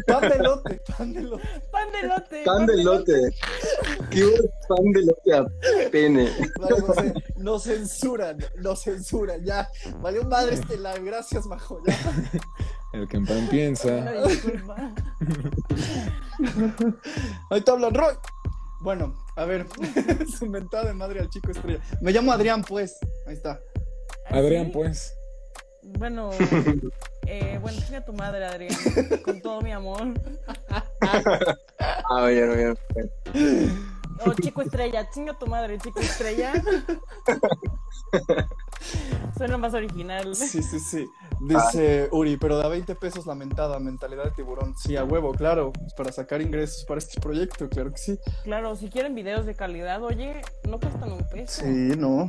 pan 0.07 0.21
de 0.29 0.37
lote, 0.39 0.81
pan 0.97 1.13
de 1.13 1.21
lote. 1.21 1.47
Pan 1.71 1.91
de 1.91 1.99
elote. 1.99 2.43
Pan 2.43 2.65
de 2.65 2.83
lote. 2.83 3.35
¿Qué 4.09 4.25
pan 4.67 4.91
de 4.93 5.01
lote 5.05 5.33
a 5.33 5.45
pene? 5.89 6.29
María 6.59 6.81
José, 6.81 7.13
nos 7.37 7.63
censuran, 7.63 8.37
nos 8.57 8.83
censuran, 8.83 9.43
ya. 9.45 9.69
Valió 10.01 10.23
madre 10.25 10.55
este 10.55 10.75
live, 10.77 11.01
gracias, 11.03 11.45
Majo. 11.45 11.81
Ya. 11.87 11.95
El 12.93 13.07
que 13.07 13.17
en 13.17 13.25
pan 13.25 13.47
piensa. 13.49 14.05
Ahí 17.49 17.61
te 17.61 17.71
hablan, 17.71 17.93
Roy. 17.93 18.13
Bueno, 18.81 19.13
a 19.35 19.45
ver, 19.45 19.67
su 20.39 20.47
mentada 20.47 20.85
de 20.85 20.93
madre 20.93 21.19
al 21.21 21.29
chico 21.29 21.51
estrella. 21.51 21.79
Me 22.01 22.11
llamo 22.11 22.31
Adrián, 22.33 22.63
pues. 22.63 22.97
Ahí 23.27 23.35
está. 23.35 23.59
Adrián, 24.31 24.67
¿Sí? 24.67 24.71
pues. 24.73 25.17
Bueno, 25.83 26.29
eh, 27.27 27.57
bueno, 27.61 27.79
chinga 27.85 28.05
tu 28.05 28.13
madre, 28.13 28.45
Adrián. 28.45 28.73
Con 29.23 29.41
todo 29.41 29.61
mi 29.61 29.71
amor. 29.71 30.13
Ah, 32.09 32.27
bien, 32.27 32.55
bien. 32.55 32.77
Oh, 34.25 34.33
chico 34.33 34.61
estrella, 34.61 35.09
chinga 35.09 35.37
tu 35.37 35.47
madre, 35.47 35.77
chico 35.79 35.99
estrella. 35.99 36.53
Suena 39.37 39.57
más 39.57 39.73
original. 39.73 40.35
Sí, 40.35 40.61
sí, 40.61 40.79
sí. 40.79 41.07
Dice 41.41 42.07
Uri, 42.11 42.37
pero 42.37 42.57
da 42.57 42.67
20 42.67 42.93
pesos 42.95 43.25
la 43.25 43.33
mentada, 43.33 43.79
mentalidad 43.79 44.25
de 44.25 44.31
tiburón. 44.31 44.75
Sí, 44.77 44.95
a 44.95 45.03
huevo, 45.03 45.33
claro. 45.33 45.71
pues 45.71 45.93
para 45.95 46.11
sacar 46.11 46.41
ingresos 46.41 46.85
para 46.85 46.99
este 46.99 47.19
proyecto, 47.19 47.67
claro 47.67 47.91
que 47.91 47.97
sí. 47.97 48.19
Claro, 48.43 48.75
si 48.75 48.89
quieren 48.89 49.15
videos 49.15 49.47
de 49.47 49.55
calidad, 49.55 50.03
oye, 50.03 50.41
no 50.67 50.79
cuestan 50.79 51.11
un 51.11 51.27
peso. 51.27 51.63
Sí, 51.63 51.93
no. 51.97 52.27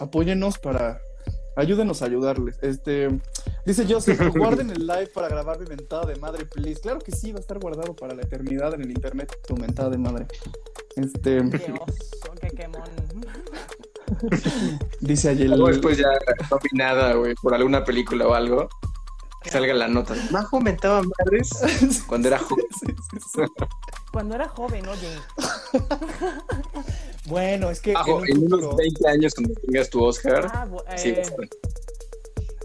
Apóyennos 0.00 0.58
para. 0.58 1.00
Ayúdenos 1.56 2.02
a 2.02 2.04
ayudarles. 2.04 2.58
Este. 2.62 3.08
Dice 3.64 3.86
Joseph, 3.88 4.20
guarden 4.36 4.70
el 4.70 4.86
live 4.86 5.08
para 5.08 5.28
grabar 5.28 5.58
mi 5.58 5.66
mentada 5.66 6.04
de 6.04 6.16
madre, 6.16 6.44
please. 6.44 6.80
Claro 6.80 7.00
que 7.00 7.12
sí, 7.12 7.32
va 7.32 7.38
a 7.38 7.40
estar 7.40 7.58
guardado 7.58 7.96
para 7.96 8.14
la 8.14 8.22
eternidad 8.22 8.74
en 8.74 8.82
el 8.82 8.90
internet, 8.90 9.36
tu 9.46 9.56
mentada 9.56 9.90
de 9.90 9.98
madre. 9.98 10.26
Este. 10.96 11.38
Qué 11.50 11.72
oso, 11.72 12.34
qué 12.40 12.48
quemón. 12.48 12.82
Dice 15.00 15.30
Ayel. 15.30 15.48
Luego 15.50 15.68
después 15.68 15.98
ya 15.98 16.08
nominada, 16.50 17.14
güey, 17.14 17.34
por 17.34 17.54
alguna 17.54 17.84
película 17.84 18.28
o 18.28 18.34
algo. 18.34 18.68
Que 19.42 19.50
salga 19.50 19.72
la 19.74 19.88
nota. 19.88 20.14
Majo 20.30 20.60
mentaba 20.60 21.02
madres 21.02 22.04
cuando 22.06 22.28
era 22.28 22.38
joven. 22.40 22.66
Sí, 22.80 22.86
sí, 23.10 23.18
sí. 23.32 23.42
Cuando 24.12 24.34
era 24.34 24.48
joven, 24.48 24.84
oye. 24.88 25.18
Bueno, 27.26 27.70
es 27.70 27.80
que. 27.80 27.92
Majo, 27.92 28.24
en 28.24 28.30
en 28.32 28.38
un 28.38 28.44
unos 28.46 28.60
futuro- 28.60 28.76
20 28.76 29.08
años 29.08 29.34
cuando 29.34 29.54
tengas 29.54 29.90
tu 29.90 30.04
Oscar. 30.04 30.46
Ah, 30.52 30.66
Sí, 30.96 31.10
eh, 31.10 31.18
bastante. 31.18 31.58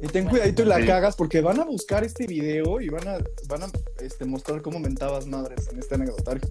Y 0.04 0.08
ten 0.08 0.28
cuidadito 0.28 0.64
y 0.64 0.66
la 0.66 0.78
Sí. 0.80 0.88
cagas 0.88 1.16
porque 1.16 1.42
van 1.42 1.60
a 1.60 1.66
buscar 1.66 2.04
este 2.04 2.26
video 2.26 2.82
y 2.82 2.90
van 2.90 3.08
a, 3.08 3.18
van 3.48 3.64
a 3.64 3.68
este, 4.00 4.26
mostrar 4.26 4.62
cómo 4.64 4.80
mentabas 4.80 5.28
madres 5.28 5.68
en 5.72 5.78
este 5.80 5.96
anecdotario. 5.96 6.42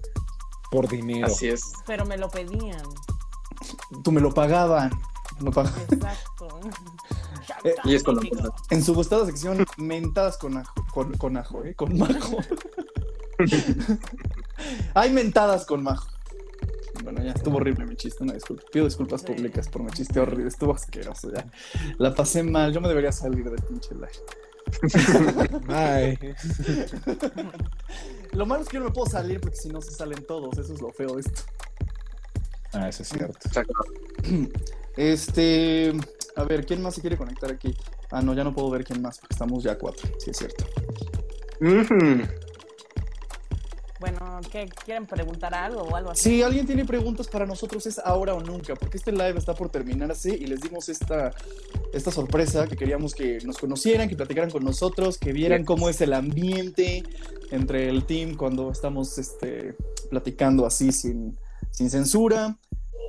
Por 0.70 0.88
dinero. 0.88 1.26
Así 1.26 1.48
es. 1.48 1.62
pero 1.86 2.04
me 2.06 2.16
lo 2.16 2.28
pedían. 2.28 2.82
Tú 4.04 4.12
me 4.12 4.20
lo 4.20 4.32
pagaban. 4.32 4.90
No 5.40 5.50
paga. 5.50 5.72
Exacto. 5.90 6.48
Eh, 7.64 7.74
Y 7.84 7.94
es 7.94 8.04
con 8.04 8.14
la 8.16 8.22
En 8.70 8.82
su 8.82 8.94
gustada 8.94 9.26
sección, 9.26 9.66
mentadas 9.76 10.38
con 10.38 10.56
ajo, 10.56 10.72
con, 10.94 11.12
con 11.18 11.36
ajo, 11.36 11.64
¿eh? 11.64 11.74
Con 11.74 11.98
majo. 11.98 12.36
Hay 14.94 15.10
mentadas 15.12 15.66
con 15.66 15.82
majo. 15.82 16.06
Bueno, 17.02 17.22
ya 17.22 17.32
estuvo 17.32 17.56
horrible 17.56 17.86
mi 17.86 17.96
chiste, 17.96 18.22
una 18.22 18.34
disculpa. 18.34 18.62
Pido 18.72 18.84
disculpas 18.84 19.22
públicas 19.22 19.68
por 19.68 19.82
mi 19.82 19.90
chiste 19.90 20.20
horrible, 20.20 20.48
estuvo 20.48 20.74
asqueroso 20.74 21.32
ya. 21.32 21.44
La 21.98 22.14
pasé 22.14 22.42
mal, 22.42 22.72
yo 22.72 22.80
me 22.80 22.88
debería 22.88 23.12
salir 23.12 23.44
del 23.50 23.62
pinche 23.62 23.94
live. 23.94 24.08
Ay, 25.68 26.18
Lo 28.32 28.46
malo 28.46 28.62
es 28.62 28.68
que 28.68 28.74
yo 28.76 28.80
no 28.80 28.86
me 28.88 28.94
puedo 28.94 29.10
salir 29.10 29.40
porque 29.40 29.56
si 29.56 29.68
no 29.68 29.80
se 29.80 29.90
salen 29.90 30.24
todos, 30.24 30.56
eso 30.58 30.72
es 30.72 30.80
lo 30.80 30.92
feo 30.92 31.14
de 31.16 31.22
esto. 31.22 31.42
ah, 32.74 32.88
eso 32.88 33.02
es 33.02 33.08
cierto. 33.08 33.38
Exacto. 33.44 33.74
Este, 34.96 35.92
a 36.36 36.44
ver, 36.44 36.66
¿quién 36.66 36.82
más 36.82 36.94
se 36.96 37.00
quiere 37.00 37.16
conectar 37.16 37.50
aquí? 37.50 37.74
Ah, 38.10 38.20
no, 38.20 38.34
ya 38.34 38.44
no 38.44 38.52
puedo 38.52 38.68
ver 38.70 38.84
quién 38.84 39.00
más 39.00 39.18
porque 39.18 39.34
estamos 39.34 39.62
ya 39.62 39.72
a 39.72 39.78
cuatro, 39.78 40.10
sí 40.18 40.30
es 40.30 40.36
cierto. 40.36 40.64
Ujú. 41.60 42.22
Bueno, 44.00 44.40
¿qué? 44.50 44.66
¿Quieren 44.84 45.06
preguntar 45.06 45.54
algo 45.54 45.82
o 45.82 45.94
algo 45.94 46.10
así? 46.12 46.30
Si 46.30 46.42
alguien 46.42 46.66
tiene 46.66 46.86
preguntas 46.86 47.28
para 47.28 47.44
nosotros 47.44 47.84
es 47.84 47.98
ahora 47.98 48.32
o 48.34 48.40
nunca, 48.40 48.74
porque 48.74 48.96
este 48.96 49.12
live 49.12 49.34
está 49.36 49.54
por 49.54 49.68
terminarse 49.68 50.30
y 50.30 50.46
les 50.46 50.62
dimos 50.62 50.88
esta, 50.88 51.34
esta 51.92 52.10
sorpresa 52.10 52.66
que 52.66 52.76
queríamos 52.76 53.14
que 53.14 53.40
nos 53.44 53.58
conocieran, 53.58 54.08
que 54.08 54.16
platicaran 54.16 54.50
con 54.50 54.64
nosotros, 54.64 55.18
que 55.18 55.34
vieran 55.34 55.66
cómo 55.66 55.90
es 55.90 56.00
el 56.00 56.14
ambiente 56.14 57.02
entre 57.50 57.90
el 57.90 58.06
team 58.06 58.36
cuando 58.36 58.72
estamos 58.72 59.18
este, 59.18 59.76
platicando 60.08 60.64
así 60.64 60.92
sin, 60.92 61.36
sin 61.70 61.90
censura. 61.90 62.56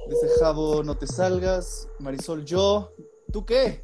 Dice 0.09 0.27
Javo, 0.41 0.83
no 0.83 0.97
te 0.97 1.07
salgas. 1.07 1.87
Marisol, 1.99 2.43
yo. 2.43 2.91
¿Tú 3.31 3.45
qué? 3.45 3.79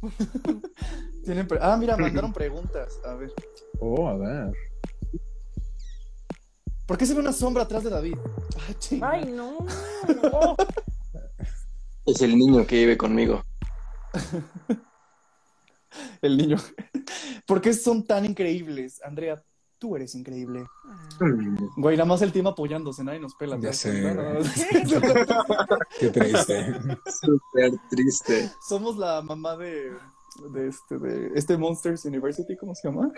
Tienen 1.24 1.46
ah, 1.60 1.76
mira, 1.78 1.98
mandaron 1.98 2.32
preguntas. 2.34 2.98
A 3.04 3.12
ver. 3.12 3.30
Oh, 3.78 4.08
a 4.08 4.16
ver. 4.16 4.73
¿Por 6.86 6.98
qué 6.98 7.06
se 7.06 7.14
ve 7.14 7.20
una 7.20 7.32
sombra 7.32 7.62
atrás 7.62 7.84
de 7.84 7.90
David? 7.90 8.16
Ay, 9.00 9.24
no. 9.24 9.58
no. 10.22 10.56
Es 12.04 12.20
el 12.20 12.36
niño 12.36 12.66
que 12.66 12.76
vive 12.76 12.96
conmigo. 12.98 13.42
El 16.20 16.36
niño. 16.36 16.56
¿Por 17.46 17.60
qué 17.60 17.72
son 17.72 18.04
tan 18.04 18.24
increíbles? 18.24 19.00
Andrea, 19.04 19.44
tú 19.78 19.94
eres 19.94 20.14
increíble. 20.14 20.66
Güey, 21.76 21.96
nada 21.96 22.08
más 22.08 22.22
el 22.22 22.32
team 22.32 22.46
apoyándose, 22.46 23.04
nadie 23.04 23.20
nos 23.20 23.34
pela. 23.34 23.56
¿te 23.56 23.66
Ya 23.66 23.72
sé, 23.72 23.92
Qué 26.00 26.08
triste. 26.08 26.74
Súper 27.20 27.72
triste. 27.90 28.50
Somos 28.66 28.96
la 28.96 29.22
mamá 29.22 29.56
de, 29.56 29.92
de 30.52 30.68
este, 30.68 30.98
de 30.98 31.30
este 31.34 31.56
Monsters 31.56 32.04
University, 32.06 32.56
¿cómo 32.56 32.74
se 32.74 32.88
llama? 32.88 33.12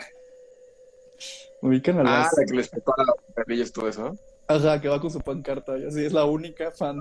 Ubican 1.63 1.99
a 1.99 2.01
Ah, 2.01 2.05
las... 2.25 2.39
la 2.39 2.45
que 2.45 2.55
les 2.55 2.69
prepara 2.69 3.05
los 3.47 3.73
todo 3.73 3.89
eso. 3.89 4.17
Ajá, 4.49 4.81
que 4.81 4.89
va 4.89 5.01
con 5.01 5.11
su 5.11 5.21
pancarta 5.21 5.77
y 5.79 5.87
así, 5.87 6.05
es 6.05 6.13
la 6.13 6.25
única 6.25 6.71
fan. 6.71 7.01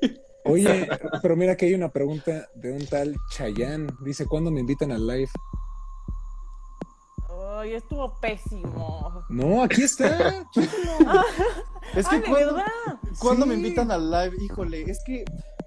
Oye, 0.44 0.88
pero 1.22 1.36
mira 1.36 1.56
que 1.56 1.66
hay 1.66 1.74
una 1.74 1.90
pregunta 1.90 2.48
de 2.54 2.72
un 2.72 2.84
tal 2.86 3.14
Chayanne. 3.30 3.88
Dice, 4.04 4.26
¿cuándo 4.26 4.50
me 4.50 4.60
invitan 4.60 4.90
al 4.90 5.06
live? 5.06 5.30
Ay, 7.30 7.74
estuvo 7.74 8.12
pésimo. 8.20 9.24
No, 9.28 9.62
aquí 9.62 9.82
está. 9.82 10.44
Es 11.94 12.08
que 12.08 12.16
Ay, 12.16 12.22
cuando, 13.18 13.44
me 13.44 13.54
invitan 13.54 13.90
al 13.90 14.10
live, 14.10 14.36
híjole, 14.40 14.82
es 14.90 15.02
que, 15.04 15.24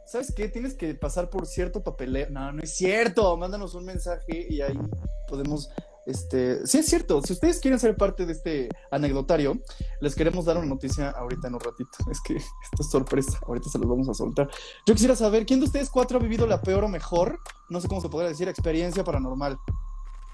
¿sabes 0.08 0.34
qué? 0.36 0.48
Tienes 0.48 0.74
que 0.74 0.96
pasar 0.96 1.30
por 1.30 1.46
cierto 1.46 1.84
papeleo. 1.84 2.28
No, 2.32 2.52
no 2.52 2.64
es 2.64 2.76
cierto. 2.76 3.36
Mándanos 3.38 3.76
un 3.76 3.86
mensaje 3.86 4.48
y 4.50 4.62
ahí 4.62 4.80
podemos, 5.28 5.70
este, 6.06 6.66
sí 6.68 6.78
es 6.78 6.86
cierto. 6.86 7.22
Si 7.22 7.34
ustedes 7.34 7.60
quieren 7.60 7.80
ser 7.80 7.96
parte 7.96 8.26
de 8.26 8.34
este 8.34 8.70
anecdotario, 8.92 9.60
les 10.02 10.16
queremos 10.16 10.46
dar 10.46 10.58
una 10.58 10.68
noticia 10.68 11.10
ahorita 11.10 11.48
en 11.48 11.56
un 11.56 11.60
ratito. 11.60 11.92
Es 12.12 12.22
que 12.22 12.36
esto 12.36 12.82
es 12.82 12.90
sorpresa. 12.90 13.40
Ahorita 13.48 13.70
se 13.70 13.80
los 13.80 13.88
vamos 13.88 14.08
a 14.10 14.14
soltar. 14.14 14.50
Yo 14.86 14.94
quisiera 14.94 15.16
saber, 15.16 15.46
¿quién 15.46 15.60
de 15.60 15.66
ustedes 15.66 15.90
cuatro 15.90 16.18
ha 16.18 16.22
vivido 16.22 16.46
la 16.48 16.62
peor 16.62 16.84
o 16.84 16.88
mejor? 16.88 17.40
No 17.70 17.82
sé 17.82 17.88
cómo 17.88 18.02
se 18.02 18.10
podría 18.10 18.30
decir, 18.30 18.48
experiencia 18.48 19.04
paranormal. 19.04 19.58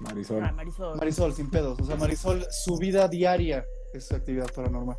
Marisol. 0.00 0.42
Ah, 0.44 0.52
Marisol. 0.52 0.96
Marisol, 0.96 1.32
sin 1.32 1.50
pedos. 1.50 1.78
O 1.80 1.84
sea, 1.84 1.96
Marisol, 1.96 2.44
su 2.50 2.76
vida 2.76 3.08
diaria 3.08 3.64
es 3.94 4.06
su 4.06 4.14
actividad 4.14 4.50
paranormal. 4.52 4.96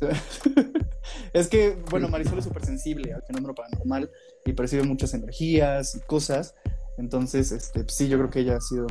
es 1.32 1.48
que, 1.48 1.76
bueno, 1.90 2.08
Marisol 2.08 2.38
es 2.38 2.44
súper 2.44 2.64
sensible 2.64 3.12
al 3.12 3.22
fenómeno 3.22 3.54
paranormal 3.54 4.10
y 4.44 4.52
percibe 4.52 4.82
muchas 4.82 5.14
energías 5.14 5.94
y 5.94 6.00
cosas. 6.00 6.54
Entonces, 6.98 7.52
este, 7.52 7.84
sí, 7.88 8.08
yo 8.08 8.18
creo 8.18 8.30
que 8.30 8.40
ella 8.40 8.56
ha 8.56 8.60
sido. 8.60 8.86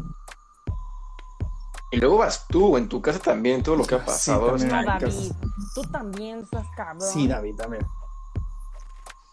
Y 1.92 1.98
luego 1.98 2.18
vas 2.20 2.48
tú, 2.48 2.78
en 2.78 2.88
tu 2.88 3.02
casa 3.02 3.20
también, 3.20 3.62
todo 3.62 3.76
lo 3.76 3.84
que 3.86 3.96
ha 3.96 4.00
Sí, 4.00 4.06
pasado. 4.06 4.46
también. 4.48 4.70
Está- 4.72 5.00
David, 5.00 5.32
tú 5.76 5.82
también 5.92 6.40
estás 6.40 6.66
cabrón. 6.76 7.02
Sí, 7.08 7.28
David, 7.28 7.56
también. 7.58 7.86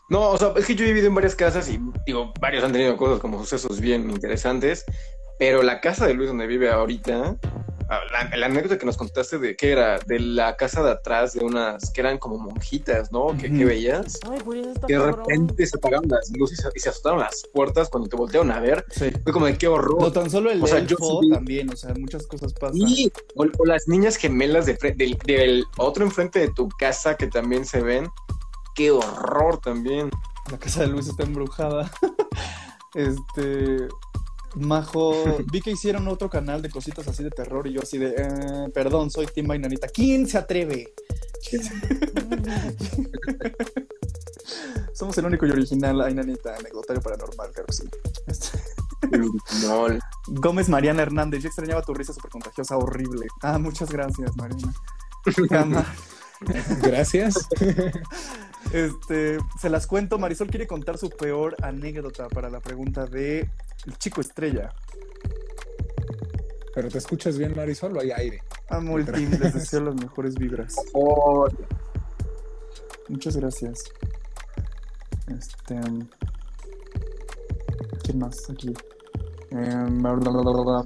No, 0.08 0.30
o 0.30 0.38
sea, 0.38 0.52
es 0.56 0.66
que 0.66 0.74
yo 0.74 0.84
he 0.84 0.88
vivido 0.88 1.06
en 1.06 1.14
varias 1.14 1.36
casas 1.36 1.68
y, 1.68 1.78
digo, 2.06 2.32
varios 2.40 2.64
han 2.64 2.72
tenido 2.72 2.96
cosas 2.96 3.20
como 3.20 3.38
sucesos 3.38 3.78
bien 3.80 4.10
interesantes, 4.10 4.84
pero 5.38 5.62
la 5.62 5.80
casa 5.80 6.06
de 6.06 6.14
Luis 6.14 6.28
donde 6.28 6.46
vive 6.46 6.70
ahorita, 6.70 7.22
ah, 7.24 7.36
la, 7.88 8.36
la 8.36 8.46
anécdota 8.46 8.76
que 8.78 8.84
nos 8.86 8.96
contaste 8.96 9.38
de 9.38 9.56
que 9.56 9.72
era 9.72 9.98
de 10.06 10.18
la 10.20 10.56
casa 10.56 10.82
de 10.82 10.90
atrás 10.90 11.32
de 11.32 11.44
unas 11.44 11.90
que 11.90 12.00
eran 12.02 12.18
como 12.18 12.38
monjitas, 12.38 13.10
¿no? 13.12 13.28
Que, 13.36 13.50
que 13.50 13.64
veías. 13.64 14.18
Ay, 14.30 14.38
está 14.60 14.86
Que 14.86 14.92
de 14.94 14.98
cabrón. 14.98 15.18
repente 15.26 15.66
se 15.66 15.76
apagaron 15.78 16.08
las 16.08 16.30
luces 16.36 16.62
y 16.74 16.80
se 16.80 16.88
asustaron 16.90 17.20
las 17.20 17.44
puertas 17.52 17.88
cuando 17.88 18.08
te 18.08 18.16
voltearon 18.16 18.50
a 18.50 18.60
ver. 18.60 18.84
Sí. 18.90 19.10
Fue 19.24 19.32
como 19.32 19.46
de 19.46 19.56
qué 19.56 19.66
No 19.66 19.72
horror. 19.72 20.12
tan 20.12 20.28
solo 20.30 20.50
el 20.50 20.62
O 20.62 20.66
sea, 20.66 20.78
elfo 20.78 21.20
también, 21.32 21.70
o 21.72 21.76
sea, 21.76 21.94
muchas 21.94 22.26
cosas 22.26 22.52
pasan. 22.52 22.76
Y 22.76 23.10
o, 23.36 23.44
o 23.58 23.64
las 23.64 23.88
niñas 23.88 24.16
gemelas 24.16 24.66
de 24.66 24.74
del, 24.96 25.16
del 25.24 25.64
otro 25.78 26.04
enfrente 26.04 26.40
de 26.40 26.52
tu 26.52 26.68
casa 26.68 27.16
que 27.16 27.26
también 27.26 27.64
se 27.64 27.80
ven. 27.80 28.08
Qué 28.74 28.90
horror 28.90 29.60
también. 29.60 30.10
La 30.52 30.58
casa 30.58 30.82
de 30.82 30.88
Luis 30.88 31.08
está 31.08 31.24
embrujada. 31.24 31.90
este. 32.94 33.88
Majo, 34.54 35.12
vi 35.50 35.60
que 35.60 35.70
hicieron 35.70 36.08
otro 36.08 36.30
canal 36.30 36.62
de 36.62 36.70
cositas 36.70 37.06
así 37.06 37.22
de 37.22 37.30
terror 37.30 37.66
y 37.66 37.74
yo 37.74 37.82
así 37.82 37.98
de, 37.98 38.14
eh, 38.16 38.70
perdón, 38.72 39.10
soy 39.10 39.26
Tim 39.26 39.46
Mainanita. 39.46 39.88
¿Quién 39.88 40.26
se 40.26 40.38
atreve? 40.38 40.94
Somos 44.94 45.16
el 45.18 45.26
único 45.26 45.46
y 45.46 45.50
original 45.50 46.00
Ainanita 46.00 46.56
anecdotario 46.56 47.00
paranormal, 47.00 47.52
claro 47.52 47.66
que 47.66 47.72
sí. 47.72 47.88
No, 49.62 49.86
Gómez 50.26 50.68
Mariana 50.68 51.02
Hernández, 51.02 51.42
yo 51.42 51.48
extrañaba 51.48 51.82
tu 51.82 51.94
risa 51.94 52.12
súper 52.12 52.32
contagiosa, 52.32 52.76
horrible. 52.76 53.28
Ah, 53.42 53.58
muchas 53.58 53.90
gracias, 53.90 54.36
Mariana. 54.36 54.74
Gracias. 56.82 57.48
Este, 58.72 59.38
se 59.60 59.70
las 59.70 59.86
cuento. 59.86 60.18
Marisol 60.18 60.48
quiere 60.48 60.66
contar 60.66 60.98
su 60.98 61.10
peor 61.10 61.56
anécdota 61.62 62.28
para 62.28 62.50
la 62.50 62.60
pregunta 62.60 63.06
de 63.06 63.48
el 63.86 63.98
chico 63.98 64.20
estrella. 64.20 64.74
Pero 66.74 66.88
te 66.90 66.98
escuchas 66.98 67.38
bien, 67.38 67.56
Marisol, 67.56 67.96
o 67.96 68.00
hay 68.00 68.10
aire. 68.10 68.42
Amo 68.68 68.98
el 68.98 69.06
team, 69.06 69.30
les 69.40 69.54
deseo 69.54 69.80
las 69.84 69.94
mejores 69.94 70.34
vibras. 70.34 70.76
por 70.92 71.52
Muchas 73.08 73.36
gracias. 73.36 73.84
Este. 75.28 75.80
¿Quién 78.04 78.18
más 78.18 78.36
aquí? 78.50 78.72
Em, 79.50 80.02
bla, 80.02 80.12
bla, 80.12 80.30
bla, 80.30 80.42
bla, 80.42 80.62
bla. 80.62 80.84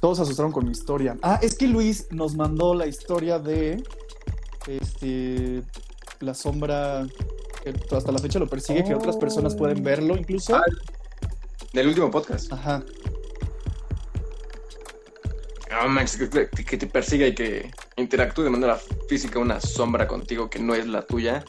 Todos 0.00 0.16
se 0.16 0.24
asustaron 0.24 0.50
con 0.50 0.64
mi 0.64 0.72
historia. 0.72 1.16
Ah, 1.22 1.38
es 1.40 1.54
que 1.54 1.68
Luis 1.68 2.08
nos 2.10 2.34
mandó 2.34 2.74
la 2.74 2.86
historia 2.86 3.38
de. 3.38 3.82
Este. 4.66 5.62
La 6.20 6.34
sombra. 6.34 7.06
Que 7.62 7.72
hasta 7.96 8.10
la 8.12 8.18
fecha 8.18 8.38
lo 8.40 8.48
persigue, 8.48 8.82
que 8.84 8.94
otras 8.94 9.16
personas 9.16 9.54
pueden 9.54 9.82
verlo 9.84 10.16
incluso. 10.16 10.56
Ah. 10.56 10.62
del 11.72 11.88
último 11.88 12.10
podcast. 12.10 12.52
Ajá. 12.52 12.82
No 15.70 15.88
manches, 15.88 16.16
que, 16.18 16.26
te- 16.26 16.64
que 16.64 16.76
te 16.76 16.86
persiga 16.86 17.26
y 17.26 17.34
que 17.34 17.70
interactúe 17.96 18.42
de 18.42 18.50
manera 18.50 18.78
física 19.08 19.38
una 19.38 19.60
sombra 19.60 20.06
contigo 20.06 20.50
que 20.50 20.58
no 20.58 20.74
es 20.74 20.86
la 20.86 21.02
tuya. 21.02 21.44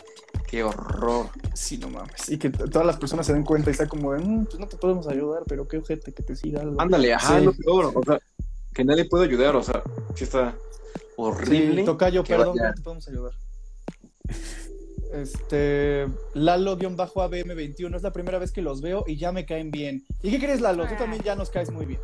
Qué 0.47 0.63
horror. 0.63 1.27
Sí, 1.53 1.77
no 1.77 1.89
mames. 1.89 2.29
Y 2.29 2.37
que 2.37 2.49
todas 2.49 2.85
las 2.85 2.97
personas 2.97 3.25
se 3.25 3.33
den 3.33 3.43
cuenta 3.43 3.69
y 3.71 3.73
sea 3.73 3.87
como 3.87 4.13
de, 4.13 4.19
"Mm, 4.19 4.45
pues 4.45 4.59
no 4.59 4.67
te 4.67 4.77
podemos 4.77 5.07
ayudar, 5.07 5.43
pero 5.47 5.67
qué 5.67 5.77
ojete 5.79 6.13
que 6.13 6.23
te 6.23 6.35
siga 6.35 6.61
algo. 6.61 6.79
Ándale, 6.79 7.13
ajá, 7.13 7.39
Sí. 7.39 7.45
lo 7.45 7.53
peor. 7.53 7.91
O 7.95 8.03
sea, 8.05 8.19
que 8.73 8.83
nadie 8.85 9.05
puede 9.05 9.25
ayudar. 9.25 9.55
O 9.55 9.63
sea, 9.63 9.83
sí 10.15 10.23
está 10.23 10.55
horrible. 11.17 11.81
Sí, 11.81 11.85
tocayo, 11.85 12.23
perdón, 12.23 12.57
vaya- 12.57 12.69
no 12.69 12.75
te 12.75 12.81
podemos 12.81 13.07
ayudar. 13.07 13.33
Este, 15.13 16.07
Lalo-ABM21, 16.33 17.95
es 17.95 18.01
la 18.03 18.11
primera 18.11 18.39
vez 18.39 18.51
que 18.51 18.61
los 18.63 18.81
veo 18.81 19.03
y 19.05 19.17
ya 19.17 19.31
me 19.31 19.45
caen 19.45 19.69
bien. 19.69 20.03
¿Y 20.23 20.31
qué 20.31 20.39
crees, 20.39 20.59
Lalo? 20.59 20.87
Tú 20.87 20.95
también 20.97 21.21
ya 21.23 21.35
nos 21.35 21.49
caes 21.51 21.69
muy 21.71 21.85
bien. 21.85 21.99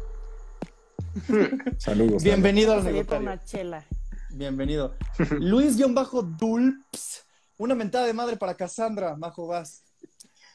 Saludos. 1.79 2.23
Bienvenido 2.23 2.73
al 2.73 3.43
chela. 3.45 3.83
Bienvenido. 4.31 4.93
Luis-Dulps, 5.39 7.23
una 7.57 7.73
mentada 7.73 8.05
de 8.05 8.13
madre 8.13 8.37
para 8.37 8.53
Cassandra, 8.53 9.15
Majo 9.15 9.47
Vas. 9.47 9.83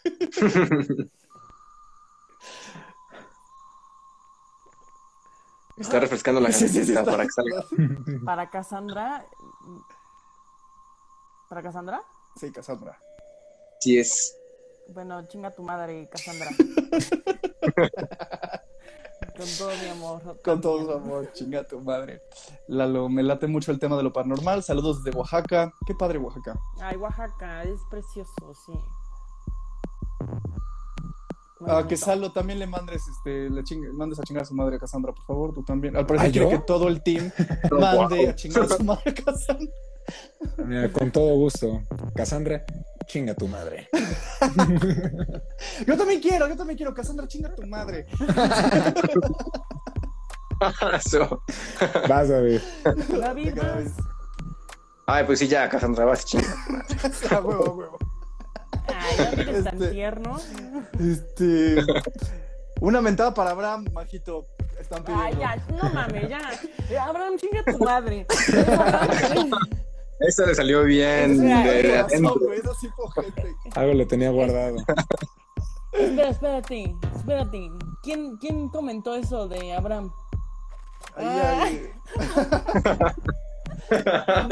Está 5.76 6.00
refrescando 6.00 6.40
la 6.40 6.52
Sí, 6.52 6.68
sí, 6.68 6.84
sí, 6.84 6.92
garganta 6.94 7.00
está- 7.00 7.12
para 7.12 7.24
que 7.24 7.30
salga. 7.32 7.64
Para 8.24 8.50
Cassandra. 8.50 9.26
¿Para 11.48 11.62
Cassandra? 11.62 12.02
Sí, 12.36 12.50
Cassandra. 12.52 12.98
Sí 13.80 13.98
es. 13.98 14.36
Bueno, 14.88 15.26
chinga 15.26 15.50
tu 15.50 15.62
madre, 15.62 16.08
Cassandra. 16.10 16.50
Con 19.36 19.46
todo 19.58 19.70
mi 19.82 19.88
amor. 19.88 20.40
Con 20.44 20.60
todo 20.60 20.78
su 20.80 20.86
también. 20.86 21.02
amor, 21.12 21.32
chinga 21.32 21.64
tu 21.64 21.80
madre. 21.80 22.22
Lalo, 22.68 23.08
me 23.08 23.22
late 23.22 23.46
mucho 23.46 23.72
el 23.72 23.78
tema 23.78 23.96
de 23.96 24.02
lo 24.04 24.12
paranormal. 24.12 24.62
Saludos 24.62 25.02
desde 25.02 25.16
Oaxaca. 25.18 25.72
Qué 25.86 25.94
padre 25.94 26.18
Oaxaca. 26.18 26.54
Ay, 26.80 26.96
Oaxaca, 26.96 27.62
es 27.64 27.80
precioso, 27.90 28.54
sí. 28.66 28.72
A 31.66 31.74
bonito. 31.74 31.88
que 31.88 31.96
Salo 31.96 32.32
también 32.32 32.58
le 32.58 32.66
mandes, 32.66 33.02
este, 33.08 33.48
le 33.50 33.62
chingue- 33.62 33.92
mandes 33.92 34.18
a 34.18 34.22
chingar 34.22 34.42
a 34.42 34.46
su 34.46 34.54
madre 34.54 34.76
a 34.76 34.78
Cassandra, 34.78 35.12
por 35.12 35.24
favor, 35.24 35.52
tú 35.54 35.62
también. 35.64 35.96
Al 35.96 36.06
parecer 36.06 36.28
¿Ah, 36.28 36.32
quiere 36.32 36.50
yo? 36.50 36.58
que 36.58 36.64
todo 36.66 36.88
el 36.88 37.02
team 37.02 37.30
mande 37.70 38.28
a 38.28 38.34
chingar 38.34 38.64
a 38.64 38.68
su 38.68 38.84
madre 38.84 39.10
a 39.10 39.14
Cassandra. 39.14 39.66
Mira, 40.66 40.92
con 40.92 41.10
todo 41.10 41.34
gusto. 41.36 41.80
Cassandra, 42.14 42.64
chinga 43.06 43.34
tu 43.34 43.48
madre. 43.48 43.88
Yo 45.86 45.96
también 45.96 46.20
quiero, 46.20 46.46
yo 46.46 46.56
también 46.56 46.76
quiero. 46.76 46.92
Cassandra, 46.92 47.26
chinga 47.26 47.48
a 47.48 47.54
tu 47.54 47.66
madre. 47.66 48.06
Vas 50.60 52.30
a 52.30 52.40
ver. 52.40 52.62
David, 53.18 53.54
David. 53.54 53.54
vas. 53.56 53.92
Ay, 55.06 55.24
pues 55.24 55.38
sí, 55.38 55.48
ya, 55.48 55.68
Cassandra, 55.68 56.04
vas. 56.04 56.24
A 57.30 57.40
huevo, 57.40 57.66
a 57.66 57.70
huevo. 57.70 57.98
Ay, 58.86 59.16
David 59.16 59.48
es 59.48 59.64
tan 59.64 59.74
Este- 59.74 59.88
tierno. 59.90 60.38
Este. 61.00 61.76
Una 62.80 63.00
mentada 63.00 63.32
para 63.34 63.50
Abraham, 63.50 63.86
majito. 63.92 64.46
Están 64.80 65.02
pidiendo. 65.04 65.24
Ay, 65.24 65.36
ya, 65.38 65.56
no 65.68 65.90
mames, 65.90 66.28
ya. 66.28 66.40
Eh, 66.90 66.98
Abraham, 66.98 67.36
chinga 67.38 67.62
tu 67.64 67.78
madre. 67.78 68.26
Eso 70.20 70.46
le 70.46 70.54
salió 70.54 70.84
bien. 70.84 71.40
Algo 73.74 73.94
le 73.94 74.06
tenía 74.06 74.30
guardado. 74.30 74.76
Espera, 75.92 76.28
espérate, 76.28 76.94
espérate. 77.16 77.70
¿Quién, 78.02 78.36
¿Quién 78.38 78.68
comentó 78.68 79.14
eso 79.14 79.48
de 79.48 79.72
Abraham? 79.74 80.12
Ay, 81.16 81.26
ay. 81.28 81.90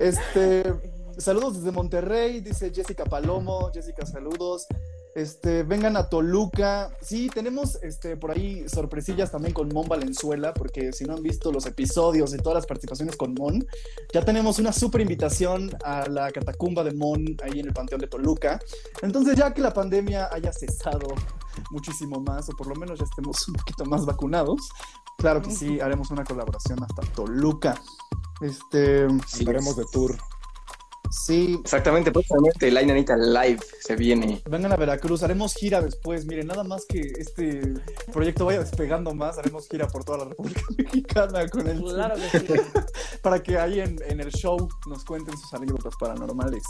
Este, 0.00 0.74
saludos 1.18 1.56
desde 1.56 1.72
Monterrey, 1.72 2.40
dice 2.40 2.72
Jessica 2.74 3.04
Palomo. 3.04 3.70
Jessica, 3.72 4.06
saludos. 4.06 4.66
Este, 5.14 5.62
vengan 5.62 5.96
a 5.96 6.08
Toluca. 6.08 6.90
Sí, 7.00 7.30
tenemos 7.32 7.78
este, 7.82 8.16
por 8.16 8.32
ahí 8.32 8.68
sorpresillas 8.68 9.30
también 9.30 9.54
con 9.54 9.68
Mon 9.68 9.86
Valenzuela, 9.86 10.52
porque 10.52 10.92
si 10.92 11.04
no 11.04 11.14
han 11.14 11.22
visto 11.22 11.52
los 11.52 11.66
episodios 11.66 12.34
y 12.34 12.38
todas 12.38 12.56
las 12.56 12.66
participaciones 12.66 13.16
con 13.16 13.32
Mon, 13.34 13.64
ya 14.12 14.24
tenemos 14.24 14.58
una 14.58 14.72
súper 14.72 15.02
invitación 15.02 15.70
a 15.84 16.08
la 16.08 16.32
catacumba 16.32 16.82
de 16.82 16.94
Mon 16.94 17.24
ahí 17.44 17.60
en 17.60 17.66
el 17.66 17.72
Panteón 17.72 18.00
de 18.00 18.08
Toluca. 18.08 18.58
Entonces, 19.02 19.36
ya 19.36 19.54
que 19.54 19.62
la 19.62 19.72
pandemia 19.72 20.30
haya 20.32 20.52
cesado 20.52 21.06
muchísimo 21.70 22.20
más, 22.20 22.48
o 22.48 22.52
por 22.56 22.66
lo 22.66 22.74
menos 22.74 22.98
ya 22.98 23.04
estemos 23.04 23.46
un 23.46 23.54
poquito 23.54 23.84
más 23.84 24.04
vacunados, 24.04 24.68
claro 25.16 25.42
que 25.42 25.52
sí, 25.52 25.78
haremos 25.78 26.10
una 26.10 26.24
colaboración 26.24 26.82
hasta 26.82 27.02
Toluca. 27.12 27.80
Este, 28.40 29.06
Sí, 29.26 29.44
de 29.44 29.84
tour. 29.92 30.18
Sí, 31.14 31.58
Exactamente, 31.60 32.10
próximamente 32.12 32.70
la 32.70 32.82
Inanita 32.82 33.16
Live 33.16 33.60
se 33.80 33.96
viene. 33.96 34.42
vengan 34.48 34.72
a 34.72 34.76
Veracruz, 34.76 35.22
haremos 35.22 35.54
gira 35.54 35.80
después. 35.80 36.26
Miren, 36.26 36.46
nada 36.48 36.64
más 36.64 36.84
que 36.86 37.00
este 37.00 37.74
proyecto 38.12 38.44
vaya 38.46 38.60
despegando 38.60 39.14
más, 39.14 39.38
haremos 39.38 39.68
gira 39.68 39.86
por 39.88 40.04
toda 40.04 40.18
la 40.18 40.24
República 40.26 40.62
Mexicana 40.78 41.48
con 41.48 41.66
el 41.66 41.80
Claro 41.82 42.14
que 42.16 42.40
sí. 42.40 42.46
para 43.22 43.42
que 43.42 43.58
ahí 43.58 43.80
en, 43.80 43.96
en 44.06 44.20
el 44.20 44.30
show 44.32 44.68
nos 44.86 45.04
cuenten 45.04 45.36
sus 45.38 45.52
anécdotas 45.54 45.94
paranormales. 45.98 46.64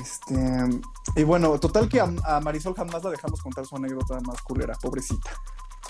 Este, 0.00 0.80
y 1.16 1.22
bueno, 1.22 1.58
total 1.58 1.88
que 1.88 2.00
a, 2.00 2.12
a 2.24 2.40
Marisol 2.40 2.74
jamás 2.74 3.02
la 3.02 3.10
dejamos 3.10 3.40
contar 3.42 3.64
su 3.64 3.76
anécdota 3.76 4.20
más 4.20 4.42
culera, 4.42 4.74
pobrecita. 4.80 5.30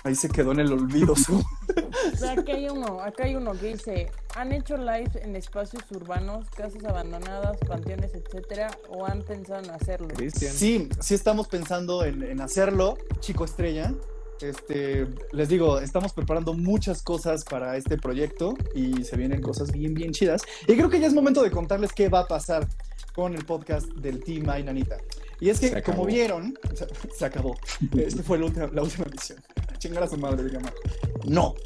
Ahí 0.09 0.15
se 0.15 0.31
quedó 0.31 0.53
en 0.53 0.61
el 0.61 0.73
olvido 0.73 1.15
su. 1.15 1.45
Acá 2.27 2.55
hay 2.55 2.67
uno, 2.71 3.01
acá 3.01 3.25
hay 3.25 3.35
uno 3.37 3.53
que 3.53 3.75
dice, 3.75 4.11
¿han 4.35 4.53
hecho 4.53 4.79
live 4.79 5.11
en 5.23 5.37
espacios 5.37 5.83
urbanos, 5.91 6.49
casas 6.49 6.83
abandonadas, 6.85 7.59
panteones, 7.69 8.15
etcétera? 8.15 8.71
¿O 8.89 9.05
han 9.05 9.23
pensado 9.23 9.63
en 9.63 9.71
hacerlo? 9.71 10.09
Cristian. 10.09 10.55
Sí, 10.55 10.89
sí 10.99 11.15
estamos 11.15 11.47
pensando 11.49 12.07
en, 12.07 12.23
en 12.23 12.41
hacerlo, 12.41 12.97
chico 13.21 13.45
estrella. 13.45 13.93
Este, 14.41 15.07
les 15.33 15.51
digo, 15.51 15.79
estamos 15.79 16.15
preparando 16.15 16.55
muchas 16.55 17.03
cosas 17.03 17.45
para 17.45 17.77
este 17.77 17.99
proyecto 17.99 18.57
y 18.75 19.05
se 19.05 19.15
vienen 19.19 19.43
cosas 19.43 19.71
bien, 19.73 19.93
bien 19.93 20.13
chidas. 20.13 20.41
Y 20.67 20.75
creo 20.75 20.89
que 20.89 21.01
ya 21.01 21.07
es 21.07 21.13
momento 21.13 21.43
de 21.43 21.51
contarles 21.51 21.93
qué 21.93 22.09
va 22.09 22.21
a 22.21 22.27
pasar 22.27 22.67
con 23.15 23.35
el 23.35 23.45
podcast 23.45 23.87
del 23.89 24.25
Team 24.25 24.49
Ainanita. 24.49 24.97
Y 25.41 25.51
es 25.51 25.61
que, 25.61 25.83
como 25.83 26.05
vieron, 26.05 26.59
se, 26.75 26.87
se 27.17 27.25
acabó. 27.25 27.57
Este 27.97 28.23
fue 28.23 28.39
la 28.39 28.47
última, 28.47 28.67
la 28.73 28.83
última 28.83 29.05
emisión. 29.07 29.39
Chingar 29.79 30.03
a 30.03 30.09
su 30.09 30.19
madre, 30.19 30.45
diga 30.45 30.61
Marco. 30.61 30.81
No. 31.25 31.55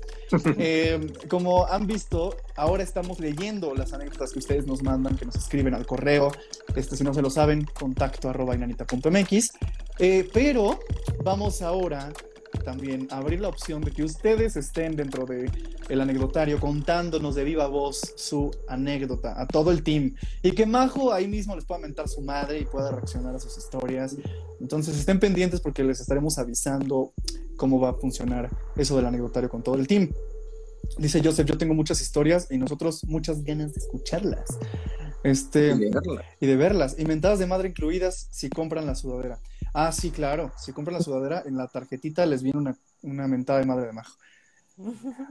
Eh, 0.56 1.12
como 1.28 1.66
han 1.66 1.86
visto, 1.86 2.34
ahora 2.56 2.82
estamos 2.82 3.20
leyendo 3.20 3.74
las 3.74 3.92
anécdotas 3.92 4.32
que 4.32 4.38
ustedes 4.38 4.66
nos 4.66 4.82
mandan, 4.82 5.14
que 5.18 5.26
nos 5.26 5.36
escriben 5.36 5.74
al 5.74 5.84
correo. 5.84 6.32
Este, 6.74 6.96
si 6.96 7.04
no 7.04 7.12
se 7.12 7.20
lo 7.20 7.28
saben, 7.28 7.66
contacto 7.66 8.30
arroba 8.30 8.54
inanita.mx. 8.54 9.52
Eh, 9.98 10.26
pero 10.32 10.78
vamos 11.22 11.60
ahora 11.60 12.14
también 12.64 13.08
a 13.10 13.18
abrir 13.18 13.40
la 13.40 13.48
opción 13.48 13.82
de 13.82 13.90
que 13.90 14.04
ustedes 14.04 14.56
estén 14.56 14.96
dentro 14.96 15.26
de 15.26 15.50
el 15.88 16.00
anecdotario 16.00 16.60
contándonos 16.60 17.34
de 17.34 17.44
viva 17.44 17.66
voz 17.66 18.14
su 18.16 18.50
anécdota 18.68 19.40
a 19.40 19.46
todo 19.46 19.70
el 19.70 19.82
team 19.82 20.14
y 20.42 20.52
que 20.52 20.66
Majo 20.66 21.12
ahí 21.12 21.28
mismo 21.28 21.54
les 21.54 21.64
pueda 21.64 21.80
mentar 21.80 22.08
su 22.08 22.20
madre 22.20 22.60
y 22.60 22.64
pueda 22.64 22.90
reaccionar 22.90 23.34
a 23.34 23.38
sus 23.38 23.56
historias. 23.58 24.16
Entonces 24.60 24.96
estén 24.98 25.18
pendientes 25.18 25.60
porque 25.60 25.84
les 25.84 26.00
estaremos 26.00 26.38
avisando 26.38 27.12
cómo 27.56 27.80
va 27.80 27.90
a 27.90 27.94
funcionar 27.94 28.50
eso 28.76 28.96
del 28.96 29.06
anecdotario 29.06 29.48
con 29.48 29.62
todo 29.62 29.76
el 29.76 29.86
team. 29.86 30.10
Dice 30.98 31.22
Joseph, 31.22 31.46
yo 31.46 31.56
tengo 31.56 31.74
muchas 31.74 32.00
historias 32.00 32.48
y 32.50 32.58
nosotros 32.58 33.04
muchas 33.04 33.42
ganas 33.44 33.72
de 33.72 33.80
escucharlas. 33.80 34.58
Este, 35.24 35.74
y 36.40 36.46
de 36.46 36.56
verlas. 36.56 36.98
Inventadas 36.98 37.38
de 37.38 37.46
madre 37.46 37.68
incluidas 37.68 38.28
si 38.30 38.50
compran 38.50 38.86
la 38.86 38.94
sudadera. 38.94 39.38
Ah, 39.72 39.92
sí, 39.92 40.10
claro. 40.10 40.52
Si 40.58 40.72
compran 40.72 40.96
la 40.96 41.02
sudadera, 41.02 41.42
en 41.46 41.56
la 41.56 41.68
tarjetita 41.68 42.26
les 42.26 42.42
viene 42.42 42.58
una, 42.58 42.76
una 43.02 43.28
mentada 43.28 43.60
de 43.60 43.66
madre 43.66 43.86
de 43.86 43.92
majo. 43.92 44.16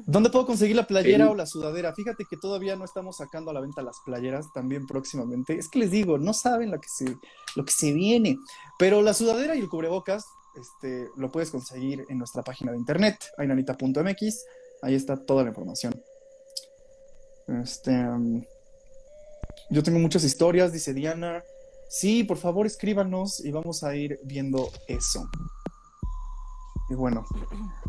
¿Dónde 0.05 0.29
puedo 0.29 0.45
conseguir 0.45 0.75
la 0.75 0.85
playera 0.87 1.25
Sí. 1.25 1.31
o 1.31 1.35
la 1.35 1.45
sudadera? 1.45 1.93
Fíjate 1.93 2.25
que 2.29 2.37
todavía 2.37 2.75
no 2.75 2.85
estamos 2.85 3.17
sacando 3.17 3.51
a 3.51 3.53
la 3.53 3.61
venta 3.61 3.81
las 3.81 3.99
playeras, 4.05 4.51
también 4.53 4.85
próximamente. 4.85 5.57
Es 5.57 5.67
que 5.67 5.79
les 5.79 5.91
digo, 5.91 6.17
no 6.17 6.33
saben 6.33 6.71
lo 6.71 6.79
que 6.79 6.87
se, 6.89 7.17
lo 7.55 7.65
que 7.65 7.71
se 7.71 7.91
viene. 7.91 8.37
Pero 8.77 9.01
la 9.01 9.13
sudadera 9.13 9.55
y 9.55 9.59
el 9.59 9.69
cubrebocas 9.69 10.25
este, 10.55 11.09
lo 11.17 11.31
puedes 11.31 11.49
conseguir 11.49 12.05
en 12.09 12.17
nuestra 12.17 12.43
página 12.43 12.71
de 12.71 12.77
internet, 12.77 13.17
ainanita.mx. 13.37 14.45
Ahí 14.83 14.95
está 14.95 15.17
toda 15.17 15.43
la 15.43 15.49
información. 15.49 15.93
Este, 17.47 17.91
um, 17.91 18.43
yo 19.69 19.83
tengo 19.83 19.99
muchas 19.99 20.23
historias, 20.23 20.71
dice 20.71 20.93
Diana. 20.93 21.43
Sí, 21.89 22.23
por 22.23 22.37
favor, 22.37 22.65
escríbanos 22.65 23.43
y 23.43 23.51
vamos 23.51 23.83
a 23.83 23.95
ir 23.95 24.19
viendo 24.23 24.69
eso. 24.87 25.29
Y 26.89 26.93
bueno, 26.95 27.25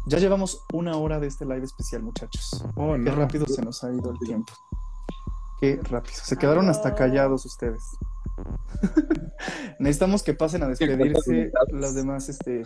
ya 0.06 0.18
llevamos 0.18 0.64
una 0.72 0.96
hora 0.96 1.20
de 1.20 1.26
este 1.28 1.44
live 1.44 1.64
especial, 1.64 2.02
muchachos. 2.02 2.64
Oh, 2.74 2.92
Qué 2.94 2.98
no. 2.98 3.14
rápido 3.14 3.46
se 3.46 3.62
nos 3.62 3.82
ha 3.84 3.92
ido 3.92 4.10
el 4.12 4.18
tiempo. 4.18 4.52
Qué 5.60 5.80
rápido. 5.84 6.16
Se 6.22 6.36
quedaron 6.36 6.68
hasta 6.68 6.94
callados 6.94 7.44
ustedes. 7.46 7.82
Necesitamos 9.78 10.22
que 10.22 10.34
pasen 10.34 10.62
a 10.62 10.68
despedirse 10.68 11.50
los 11.70 11.94
demás 11.94 12.28
este, 12.28 12.62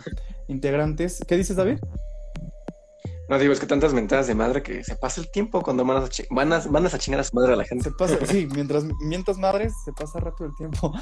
integrantes. 0.47 1.19
¿Qué 1.27 1.37
dices, 1.37 1.55
David? 1.55 1.79
No 3.29 3.37
digo, 3.37 3.51
es 3.51 3.59
que 3.59 3.65
tantas 3.65 3.93
mentadas 3.93 4.27
de 4.27 4.35
madre 4.35 4.63
que 4.63 4.83
se 4.85 4.95
pasa 4.95 5.19
el 5.19 5.29
tiempo 5.29 5.61
cuando 5.61 5.83
van 5.83 6.01
a, 6.03 6.07
chi- 6.07 6.25
van 6.31 6.53
a, 6.53 6.59
van 6.59 6.85
a 6.85 6.89
chingar 6.97 7.19
a 7.19 7.23
su 7.25 7.35
madre 7.35 7.53
a 7.53 7.55
la 7.57 7.65
gente. 7.65 7.83
Se 7.85 7.91
pasa, 7.91 8.17
sí, 8.25 8.47
mientras 8.53 8.85
mientras 9.01 9.37
madres, 9.37 9.73
se 9.83 9.91
pasa 9.91 10.19
rápido 10.19 10.49
el 10.49 10.55
tiempo. 10.55 10.93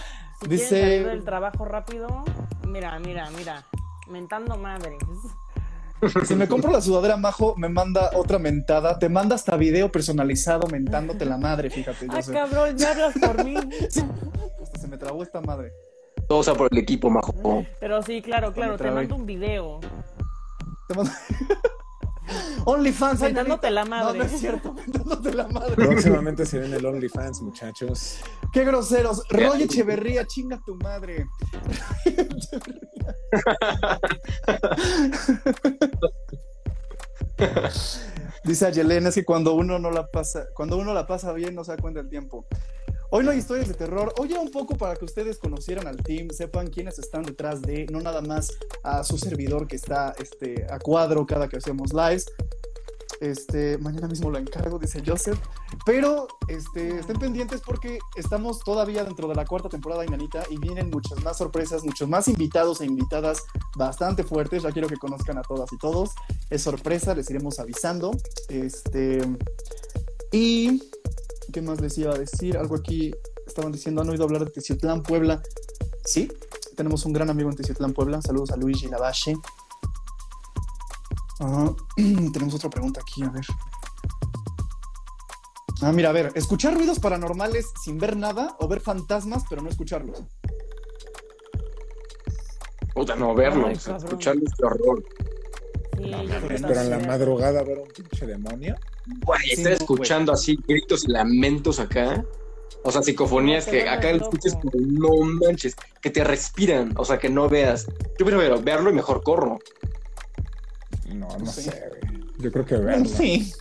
Si 0.42 0.48
Dice- 0.48 0.80
salir 0.82 1.06
del 1.08 1.24
trabajo 1.24 1.66
rápido, 1.66 2.08
mira, 2.68 2.98
mira, 3.00 3.30
mira, 3.38 3.64
mentando 4.10 4.58
madres. 4.58 4.98
Si 6.26 6.36
me 6.36 6.48
compro 6.48 6.72
la 6.72 6.82
sudadera 6.82 7.18
Majo, 7.18 7.56
me 7.58 7.70
manda 7.70 8.12
otra 8.14 8.40
mentada. 8.40 8.98
Te 9.00 9.10
manda 9.10 9.36
hasta 9.36 9.56
video 9.58 9.92
personalizado 9.92 10.68
mentándote 10.68 11.26
la 11.26 11.38
madre, 11.38 11.70
fíjate. 11.70 12.08
Ah, 12.10 12.20
cabrón, 12.32 12.78
ya 12.78 12.92
hablas 12.92 13.14
por 13.20 13.44
mí. 13.44 13.56
Hasta 14.64 14.80
se 14.80 14.88
me 14.88 14.98
trabó 14.98 15.24
esta 15.24 15.42
madre. 15.42 15.72
Todo 16.28 16.42
sea 16.44 16.56
por 16.56 16.70
el 16.72 16.78
equipo, 16.78 17.10
majo. 17.10 17.66
Pero 17.80 18.02
sí, 18.02 18.22
claro, 18.22 18.52
claro, 18.54 18.78
te 18.78 18.90
mando 18.90 19.16
un 19.16 19.26
video. 19.26 19.80
Te 20.88 20.96
mando- 20.96 21.12
OnlyFans, 22.66 23.22
Mentándote 23.22 23.70
la 23.70 23.86
madre. 23.86 24.18
No, 24.18 24.26
no 24.26 24.32
es 24.32 24.40
cierto, 24.40 24.74
mentándote 24.74 25.34
la 25.34 25.48
madre. 25.48 25.76
Próximamente 25.76 26.46
se 26.48 26.60
viene 26.60 26.78
el 26.78 26.86
OnlyFans, 26.86 27.42
muchachos. 27.42 28.22
Qué 28.52 28.64
groseros. 28.64 29.28
Roy 29.30 29.64
Echeverría, 29.64 30.26
chinga 30.26 30.60
tu 30.66 30.76
madre. 30.76 31.28
Dice 38.44 38.68
Ayelena, 38.68 39.10
es 39.10 39.16
que 39.16 39.26
cuando 39.26 39.56
uno 39.56 39.80
no 39.80 39.90
la 39.92 40.08
pasa, 40.08 40.48
cuando 40.54 40.78
uno 40.78 40.94
la 40.94 41.08
pasa 41.08 41.34
bien 41.34 41.56
no 41.56 41.64
se 41.64 41.72
da 41.72 41.78
cuenta 41.78 42.02
del 42.02 42.10
tiempo. 42.10 42.46
Hoy 43.10 43.24
no 43.24 43.32
hay 43.32 43.38
historias 43.38 43.68
de 43.68 43.76
terror. 43.76 44.14
Hoy 44.18 44.32
era 44.32 44.42
un 44.42 44.52
poco 44.52 44.76
para 44.76 44.96
que 44.96 45.06
ustedes 45.06 45.38
conocieran 45.38 45.88
al 45.88 45.98
team, 45.98 46.30
sepan 46.30 46.68
quiénes 46.68 47.00
están 47.00 47.24
detrás 47.24 47.62
de, 47.62 47.86
no 47.92 48.02
nada 48.02 48.22
más 48.22 48.52
a 48.84 49.04
su 49.04 49.18
servidor 49.18 49.68
que 49.68 49.76
está 49.76 50.14
este, 50.20 50.66
a 50.70 50.80
cuadro 50.80 51.26
cada 51.26 51.48
que 51.48 51.58
hacemos 51.58 51.94
lives. 51.94 52.26
Este, 53.22 53.78
mañana 53.78 54.08
mismo 54.08 54.30
lo 54.30 54.38
encargo, 54.38 54.80
dice 54.80 55.02
Joseph. 55.06 55.40
Pero 55.86 56.28
este, 56.48 57.00
estén 57.00 57.18
pendientes 57.18 57.62
porque 57.62 58.00
estamos 58.16 58.60
todavía 58.60 59.04
dentro 59.04 59.28
de 59.28 59.36
la 59.36 59.46
cuarta 59.46 59.70
temporada 59.70 60.02
de 60.02 60.08
Inanita 60.08 60.44
y 60.50 60.58
vienen 60.58 60.90
muchas 60.90 61.24
más 61.24 61.38
sorpresas, 61.38 61.84
muchos 61.84 62.10
más 62.10 62.28
invitados 62.28 62.82
e 62.82 62.86
invitadas 62.86 63.44
bastante 63.78 64.24
fuertes. 64.24 64.64
Ya 64.64 64.72
quiero 64.72 64.88
que 64.88 64.98
conozcan 64.98 65.38
a 65.38 65.42
todas 65.42 65.72
y 65.72 65.78
todos. 65.78 66.12
Es 66.50 66.62
sorpresa, 66.64 67.14
les 67.16 67.30
iremos 67.30 67.60
avisando. 67.60 68.12
Este, 68.50 69.22
y 70.32 70.82
¿qué 71.52 71.62
más 71.62 71.80
les 71.82 71.98
iba 71.98 72.14
a 72.14 72.18
decir? 72.18 72.58
Algo 72.58 72.76
aquí 72.76 73.14
estaban 73.48 73.72
diciendo, 73.72 74.02
han 74.02 74.10
oído 74.10 74.24
hablar 74.24 74.46
de 74.46 74.52
Teciutlán, 74.52 75.04
Puebla. 75.04 75.42
Sí, 76.04 76.32
tenemos 76.76 77.06
un 77.06 77.14
gran 77.14 77.30
amigo 77.30 77.50
en 77.50 77.56
Teciutlán, 77.56 77.94
Puebla. 77.94 78.22
Saludos 78.22 78.52
a 78.52 78.58
Luigi 78.58 78.88
Lavache. 78.88 79.36
Ah, 81.40 81.72
tenemos 82.34 82.54
otra 82.56 82.70
pregunta 82.70 83.02
aquí, 83.02 83.24
a 83.24 83.30
ver. 83.30 83.46
Ah, 85.82 85.92
mira, 85.92 86.10
a 86.10 86.14
ver, 86.14 86.32
escuchar 86.36 86.74
ruidos 86.74 87.00
paranormales 87.00 87.72
sin 87.84 87.98
ver 87.98 88.16
nada 88.16 88.56
o 88.60 88.68
ver 88.68 88.80
fantasmas 88.80 89.44
pero 89.50 89.62
no 89.62 89.70
escucharlos. 89.70 90.24
Puta, 92.94 93.16
no, 93.16 93.36
verlos, 93.36 93.88
Ay, 93.88 93.96
escucharlos, 93.98 94.50
qué 94.58 94.66
horror. 94.66 95.04
Sí, 95.98 96.12
Pero 96.68 96.82
en 96.82 96.90
la 96.90 97.00
madrugada 97.00 97.64
ver 97.64 97.80
un 97.80 97.88
pinche 97.90 98.26
demonio. 98.26 98.76
Güey, 99.26 99.42
Sí, 99.42 99.52
estar 99.52 99.72
no, 99.74 99.78
escuchando 99.78 100.32
así 100.32 100.58
gritos 100.68 101.06
y 101.06 101.12
lamentos 101.12 101.80
acá. 101.80 102.26
O 102.84 102.92
sea, 102.92 103.02
psicofonías 103.02 103.66
No, 103.66 103.72
que 103.72 103.90
acá 103.90 104.12
lo 104.12 104.24
escuchas 104.24 104.56
como 104.56 104.72
no 104.76 105.26
manches, 105.26 105.76
que 106.02 106.10
te 106.10 106.24
respiran, 106.24 106.94
o 106.98 107.04
sea, 107.04 107.18
que 107.18 107.30
no 107.30 107.50
veas. 107.50 107.88
Yo 108.18 108.26
prefiero 108.26 108.62
verlo 108.62 108.90
y 108.90 108.94
mejor 108.94 109.24
corro. 109.24 109.60
No, 111.20 111.28
no 111.38 111.46
Sí. 111.46 111.62
sé, 111.64 111.90
güey. 111.90 112.24
Yo 112.40 112.52
creo 112.52 112.66
que 112.66 112.78
verlo. 112.78 113.06
Sí, 113.06 113.52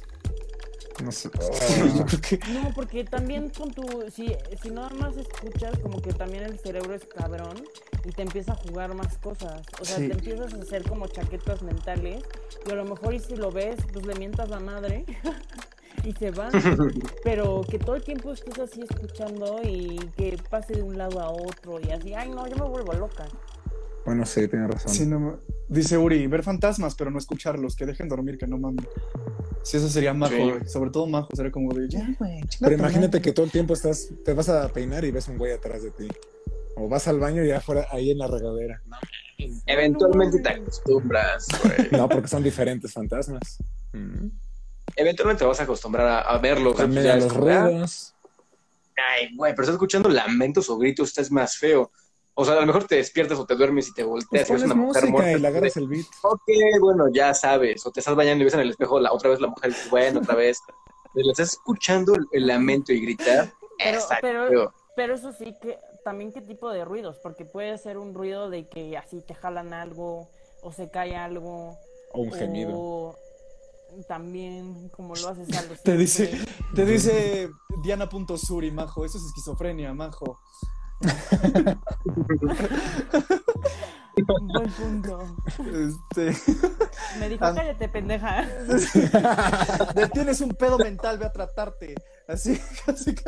No 1.02 1.10
sé. 1.12 1.28
yo 1.98 2.04
creo 2.06 2.20
que 2.20 2.38
No, 2.52 2.72
porque 2.74 3.04
también 3.04 3.50
con 3.50 3.72
tu. 3.72 3.82
Si, 4.10 4.34
si 4.62 4.70
nada 4.70 4.90
más 4.90 5.16
escuchas, 5.16 5.78
como 5.80 6.00
que 6.00 6.12
también 6.12 6.44
el 6.44 6.58
cerebro 6.58 6.94
es 6.94 7.04
cabrón 7.04 7.64
y 8.04 8.10
te 8.10 8.22
empieza 8.22 8.52
a 8.52 8.56
jugar 8.56 8.94
más 8.94 9.18
cosas. 9.18 9.62
O 9.80 9.84
sea, 9.84 9.96
Sí. 9.98 10.08
te 10.08 10.14
empiezas 10.14 10.52
a 10.54 10.56
hacer 10.58 10.82
como 10.88 11.06
chaquetas 11.08 11.62
mentales 11.62 12.22
y 12.66 12.70
a 12.70 12.74
lo 12.74 12.84
mejor 12.84 13.14
y 13.14 13.18
si 13.20 13.34
lo 13.36 13.50
ves, 13.50 13.76
pues 13.92 14.06
le 14.06 14.14
mientas 14.14 14.48
la 14.50 14.60
madre 14.60 15.04
y 16.04 16.12
se 16.12 16.30
va. 16.30 16.48
Pero 17.24 17.62
que 17.68 17.78
todo 17.78 17.96
el 17.96 18.02
tiempo 18.04 18.32
estés 18.32 18.58
así 18.58 18.82
escuchando 18.82 19.60
y 19.64 19.96
que 20.16 20.36
pase 20.50 20.74
de 20.74 20.82
un 20.82 20.96
lado 20.98 21.20
a 21.20 21.30
otro 21.30 21.80
y 21.80 21.90
así, 21.90 22.14
ay 22.14 22.28
no, 22.30 22.46
yo 22.46 22.56
me 22.56 22.68
vuelvo 22.68 22.92
loca. 22.92 23.26
Bueno, 24.04 24.26
sí, 24.26 24.46
tienes 24.48 24.70
razón. 24.70 24.92
Sí, 24.92 25.06
no 25.06 25.18
ma- 25.20 25.38
dice 25.68 25.96
Uri, 25.96 26.26
ver 26.26 26.42
fantasmas, 26.42 26.94
pero 26.94 27.10
no 27.10 27.18
escucharlos, 27.18 27.74
que 27.74 27.86
dejen 27.86 28.08
dormir, 28.08 28.36
que 28.36 28.46
no 28.46 28.58
mames. 28.58 28.86
Sí, 29.62 29.78
eso 29.78 29.88
sería 29.88 30.12
majo, 30.12 30.34
Sí. 30.34 30.68
Sobre 30.68 30.90
todo 30.90 31.06
majo, 31.06 31.28
sería 31.34 31.50
como 31.50 31.72
de, 31.72 31.88
ya, 31.88 32.06
güey, 32.18 32.40
Pero 32.60 32.74
imagínate 32.74 33.06
madre". 33.18 33.22
que 33.22 33.32
todo 33.32 33.46
el 33.46 33.52
tiempo 33.52 33.72
estás, 33.72 34.10
te 34.24 34.34
vas 34.34 34.48
a 34.50 34.68
peinar 34.68 35.04
y 35.04 35.10
ves 35.10 35.26
un 35.28 35.38
güey 35.38 35.52
atrás 35.52 35.82
de 35.82 35.90
ti. 35.90 36.08
O 36.76 36.88
vas 36.88 37.08
al 37.08 37.18
baño 37.18 37.44
y 37.44 37.50
afuera, 37.52 37.86
ahí 37.90 38.10
en 38.10 38.18
la 38.18 38.26
regadera. 38.26 38.82
Eventualmente 39.66 40.40
te 40.40 40.48
acostumbras, 40.50 41.46
güey. 41.62 41.88
No, 41.92 42.08
porque 42.08 42.28
son 42.28 42.42
diferentes 42.42 42.92
fantasmas. 42.92 43.58
Mm. 43.92 44.28
Eventualmente 44.96 45.40
te 45.40 45.46
vas 45.46 45.60
a 45.60 45.64
acostumbrar 45.64 46.06
a, 46.06 46.20
a 46.20 46.38
verlos. 46.38 46.76
También 46.76 47.06
a 47.06 47.16
es 47.16 47.24
los 47.24 47.32
ah, 47.32 47.36
ruidos. 47.36 48.14
Ay, 48.96 49.34
güey, 49.36 49.52
pero 49.52 49.62
estás 49.62 49.74
escuchando 49.74 50.08
lamentos 50.08 50.68
o 50.70 50.78
gritos, 50.78 51.08
estás 51.08 51.30
más 51.30 51.56
feo. 51.56 51.90
O 52.36 52.44
sea, 52.44 52.54
a 52.54 52.60
lo 52.60 52.66
mejor 52.66 52.84
te 52.84 52.96
despiertas 52.96 53.38
o 53.38 53.46
te 53.46 53.54
duermes 53.54 53.88
y 53.88 53.94
te 53.94 54.04
Pues 54.04 54.24
volteas 54.24 54.48
y 54.48 54.52
ves 54.52 54.62
pones 54.62 54.64
una 54.64 54.74
mujer 54.74 55.02
música 55.02 55.12
muerta. 55.12 55.38
y 55.38 55.40
le 55.40 55.48
agarras 55.48 55.76
el 55.76 55.88
beat. 55.88 56.06
Ok, 56.22 56.48
bueno, 56.80 57.04
ya 57.12 57.32
sabes. 57.32 57.86
O 57.86 57.92
te 57.92 58.00
estás 58.00 58.16
bañando 58.16 58.42
y 58.42 58.44
ves 58.46 58.54
en 58.54 58.60
el 58.60 58.70
espejo 58.70 58.98
la 58.98 59.12
otra 59.12 59.30
vez 59.30 59.40
la 59.40 59.46
mujer 59.46 59.70
y 59.70 59.74
dices, 59.74 59.90
bueno, 59.90 60.20
otra 60.20 60.34
vez. 60.34 60.58
Pero 61.14 61.30
estás 61.30 61.52
escuchando 61.52 62.14
el, 62.32 62.46
lamento 62.46 62.92
y 62.92 63.00
gritar. 63.00 63.52
Pero, 64.20 64.72
pero, 64.96 65.14
eso 65.14 65.32
sí 65.32 65.54
que 65.60 65.78
también 66.04 66.32
qué 66.32 66.40
tipo 66.40 66.70
de 66.70 66.84
ruidos, 66.84 67.18
porque 67.22 67.44
puede 67.44 67.78
ser 67.78 67.98
un 67.98 68.14
ruido 68.14 68.50
de 68.50 68.68
que 68.68 68.96
así 68.96 69.20
te 69.20 69.34
jalan 69.34 69.72
algo 69.72 70.28
o 70.62 70.72
se 70.72 70.90
cae 70.90 71.14
algo. 71.14 71.78
O 72.12 72.22
un 72.22 72.32
gemido. 72.32 72.72
O 72.76 73.18
también 74.08 74.88
como 74.88 75.14
lo 75.14 75.28
haces 75.28 75.56
algo 75.56 75.74
Te 75.84 75.96
dice, 75.96 76.36
te 76.74 76.84
dice 76.84 77.48
Diana.suri, 77.84 78.72
majo, 78.72 79.04
eso 79.04 79.18
es 79.18 79.24
esquizofrenia, 79.24 79.94
majo. 79.94 80.40
Buen 84.26 84.70
punto. 84.70 85.18
Este, 85.58 86.36
Me 87.18 87.28
dijo, 87.28 87.44
Ah. 87.44 87.52
cállate, 87.54 87.88
pendeja. 87.88 88.42
de- 89.94 90.08
tienes 90.12 90.40
un 90.40 90.50
pedo 90.50 90.78
mental, 90.78 91.18
ve 91.18 91.26
a 91.26 91.32
tratarte. 91.32 91.94
Así, 92.28 92.60
así 92.86 93.14
que- 93.14 93.24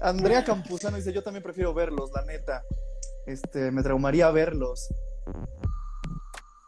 Andrea 0.00 0.44
Campuzano 0.44 0.96
dice, 0.96 1.12
yo 1.12 1.22
también 1.22 1.42
prefiero 1.42 1.74
verlos, 1.74 2.10
la 2.14 2.22
neta. 2.24 2.62
Este, 3.26 3.70
me 3.70 3.82
traumaría 3.82 4.30
verlos. 4.30 4.88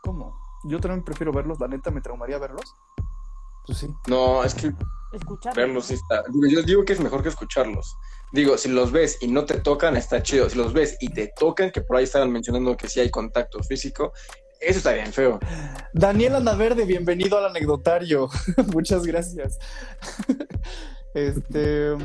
¿Cómo? 0.03 0.39
Yo 0.65 0.79
también 0.81 1.03
prefiero 1.05 1.33
verlos, 1.33 1.59
la 1.61 1.69
neta, 1.69 1.91
me 1.91 2.01
traumaría 2.03 2.39
verlos. 2.39 2.75
Pues 3.67 3.79
sí. 3.79 3.89
No, 4.07 4.45
es 4.45 4.55
que 4.55 4.73
verlos 5.55 5.87
sí 5.87 5.95
está. 5.95 6.25
Yo 6.51 6.63
digo 6.63 6.85
que 6.85 6.93
es 6.93 7.01
mejor 7.01 7.23
que 7.23 7.29
escucharlos. 7.31 7.97
Digo, 8.33 8.59
si 8.59 8.68
los 8.68 8.93
ves 8.93 9.18
y 9.20 9.29
no 9.29 9.45
te 9.47 9.59
tocan, 9.61 9.97
está 9.97 10.22
chido. 10.22 10.49
Si 10.51 10.57
los 10.59 10.72
ves 10.72 10.97
y 11.01 11.09
te 11.11 11.33
tocan, 11.39 11.70
que 11.70 11.81
por 11.81 11.97
ahí 11.97 12.05
estaban 12.05 12.31
mencionando 12.31 12.76
que 12.76 12.89
sí 12.89 13.01
hay 13.01 13.11
contacto 13.11 13.62
físico, 13.62 14.12
eso 14.61 14.79
está 14.79 14.93
bien 14.93 15.12
feo. 15.12 15.39
Daniel 15.95 16.35
Andaverde, 16.35 16.85
bienvenido 16.85 17.39
al 17.39 17.47
anecdotario. 17.47 18.29
Muchas 18.72 19.05
gracias. 19.07 19.59
Este, 21.14 21.97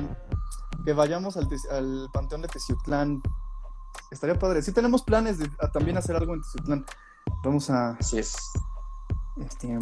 que 0.86 0.93
vayamos 0.93 1.36
al, 1.38 1.47
al 1.71 2.07
Panteón 2.13 2.41
de 2.41 2.47
Teciutlán. 2.47 3.21
Estaría 4.11 4.39
padre. 4.39 4.61
Sí 4.61 4.71
tenemos 4.71 5.03
planes 5.03 5.38
de 5.39 5.49
a- 5.59 5.69
también 5.71 5.97
hacer 5.97 6.15
algo 6.15 6.34
en 6.34 6.41
Teciutlán. 6.41 6.86
Vamos 7.43 7.69
a, 7.69 7.91
Así 7.99 8.17
es. 8.19 8.34
este, 9.45 9.78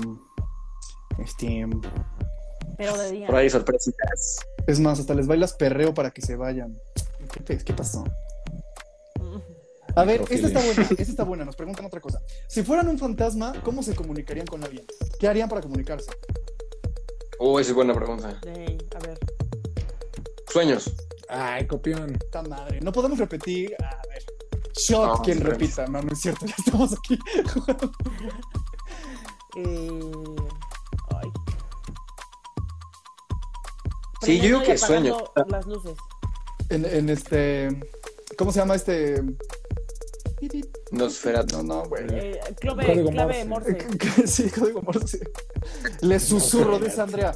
este, 1.19 1.67
Pero 2.77 2.97
de 2.97 3.11
día. 3.11 3.27
Por 3.27 3.35
ahí 3.35 3.49
sorpresitas. 3.49 4.39
Es 4.67 4.79
más, 4.79 4.99
hasta 4.99 5.13
les 5.13 5.27
bailas 5.27 5.53
perreo 5.53 5.93
para 5.93 6.11
que 6.11 6.21
se 6.21 6.35
vayan. 6.35 6.79
¿Qué, 7.45 7.57
qué 7.57 7.73
pasó? 7.73 8.03
A 9.95 10.05
ver, 10.05 10.21
esta 10.29 10.47
está 10.47 10.61
buena, 10.61 10.81
esta 10.83 11.03
está 11.03 11.23
buena. 11.23 11.45
Nos 11.45 11.55
preguntan 11.55 11.85
otra 11.85 11.99
cosa. 11.99 12.21
Si 12.47 12.63
fueran 12.63 12.87
un 12.87 12.97
fantasma, 12.97 13.53
¿cómo 13.63 13.83
se 13.83 13.93
comunicarían 13.95 14.47
con 14.47 14.63
alguien? 14.63 14.85
¿Qué 15.19 15.27
harían 15.27 15.49
para 15.49 15.61
comunicarse? 15.61 16.11
Oh, 17.39 17.59
esa 17.59 17.71
es 17.71 17.75
buena 17.75 17.93
pregunta. 17.93 18.39
A 18.39 18.99
ver. 18.99 19.19
Sueños. 20.47 20.93
Ay, 21.27 21.67
copión. 21.67 22.13
Puta 22.13 22.43
madre. 22.43 22.79
No 22.81 22.91
podemos 22.91 23.17
repetir. 23.19 23.75
A 23.83 24.01
ver. 24.07 24.23
Shot 24.77 25.17
No, 25.17 25.23
quien 25.23 25.37
sí, 25.39 25.43
repita. 25.43 25.87
No, 25.87 26.01
no 26.01 26.11
es 26.11 26.19
cierto. 26.19 26.45
Ya 26.45 26.55
estamos 26.57 26.93
aquí. 26.93 27.19
Eh... 29.57 30.11
Ay. 31.09 31.29
Sí, 34.21 34.37
yo 34.37 34.43
digo 34.43 34.61
que 34.61 34.77
Las 35.47 35.65
luces. 35.65 35.93
en, 36.69 36.85
en 36.85 37.09
este. 37.09 37.69
¿Cómo 38.37 38.51
se 38.51 38.59
llama 38.59 38.75
este? 38.75 39.21
Nosferatu. 40.91 41.57
No, 41.57 41.63
no, 41.63 41.85
güey. 41.89 42.03
Eh, 42.09 42.39
clave, 42.59 43.05
clave 43.11 43.45
Morse. 43.45 43.71
Morse. 43.73 44.27
Sí, 44.27 44.49
código 44.49 44.81
Morse. 44.81 45.19
Le 46.01 46.19
susurro, 46.19 46.79
dice 46.79 47.01
Andrea. 47.01 47.35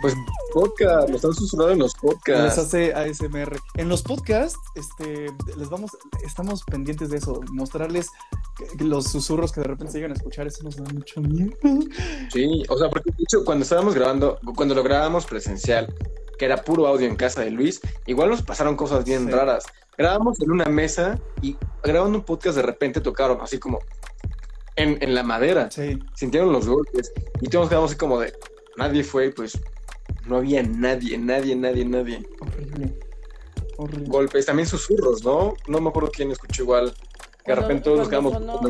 Pues 0.00 0.14
podcast, 0.52 1.08
lo 1.10 1.16
están 1.16 1.32
susurrando 1.34 1.72
en 1.72 1.78
los 1.80 1.92
Les 1.94 2.00
podcasts. 2.02 2.58
hace 2.58 2.92
ASMR. 2.92 3.58
En 3.76 3.88
los 3.88 4.02
podcasts, 4.02 4.58
este, 4.74 5.26
les 5.56 5.68
vamos, 5.70 5.90
estamos 6.24 6.62
pendientes 6.64 7.10
de 7.10 7.18
eso, 7.18 7.40
mostrarles 7.52 8.08
los 8.80 9.04
susurros 9.06 9.52
que 9.52 9.60
de 9.60 9.68
repente 9.68 9.92
se 9.92 9.98
llegan 9.98 10.12
a 10.12 10.14
escuchar, 10.14 10.46
eso 10.46 10.62
nos 10.64 10.76
da 10.76 10.84
mucho 10.92 11.20
miedo. 11.20 11.52
Sí, 12.32 12.62
o 12.68 12.76
sea, 12.78 12.88
porque 12.90 13.10
de 13.10 13.22
hecho, 13.22 13.44
cuando 13.44 13.62
estábamos 13.62 13.94
grabando, 13.94 14.38
cuando 14.56 14.74
lo 14.74 14.82
grabábamos 14.82 15.26
presencial, 15.26 15.94
que 16.38 16.44
era 16.46 16.56
puro 16.64 16.86
audio 16.86 17.06
en 17.06 17.16
casa 17.16 17.42
de 17.42 17.50
Luis, 17.50 17.80
igual 18.06 18.30
nos 18.30 18.42
pasaron 18.42 18.76
cosas 18.76 19.04
bien 19.04 19.26
Sí. 19.26 19.30
raras. 19.32 19.64
Grabamos 19.96 20.40
en 20.40 20.50
una 20.50 20.64
mesa 20.66 21.18
y 21.42 21.56
grabando 21.82 22.18
un 22.18 22.24
podcast 22.24 22.56
de 22.56 22.62
repente 22.62 23.00
tocaron 23.00 23.38
así 23.42 23.58
como 23.58 23.78
en, 24.74 24.96
en 25.02 25.14
la 25.14 25.22
madera, 25.22 25.70
Sí, 25.70 25.98
sintieron 26.14 26.50
los 26.52 26.66
golpes 26.66 27.12
y 27.42 27.48
todos 27.48 27.68
quedamos 27.68 27.90
así 27.90 27.98
como 27.98 28.18
de, 28.18 28.32
nadie 28.76 29.04
fue, 29.04 29.30
pues 29.30 29.58
no 30.26 30.36
había 30.36 30.62
nadie, 30.62 31.18
nadie, 31.18 31.54
nadie, 31.56 31.84
nadie. 31.84 32.26
horrible. 32.40 32.98
Horrible. 33.78 34.08
Golpes, 34.08 34.46
también 34.46 34.68
susurros, 34.68 35.24
¿no? 35.24 35.54
No 35.66 35.80
me 35.80 35.88
acuerdo 35.88 36.10
quién 36.12 36.30
escuchó 36.30 36.62
igual 36.62 36.94
Que 37.44 37.52
de 37.52 37.60
repente 37.60 37.84
todos 37.84 37.98
nos 38.00 38.08
quedamos. 38.08 38.32
sonó- 38.34 38.60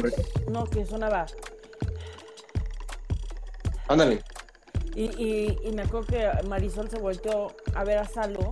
No, 0.51 0.65
que 0.67 0.87
sonaba. 0.87 1.27
Ándale. 3.89 4.23
Y, 4.95 5.05
y, 5.23 5.59
y 5.65 5.73
me 5.73 5.83
acuerdo 5.83 6.07
que 6.07 6.29
Marisol 6.49 6.89
se 6.91 6.99
volteó 6.99 7.55
a 7.75 7.85
ver 7.85 7.99
a 7.99 8.07
Salo. 8.07 8.51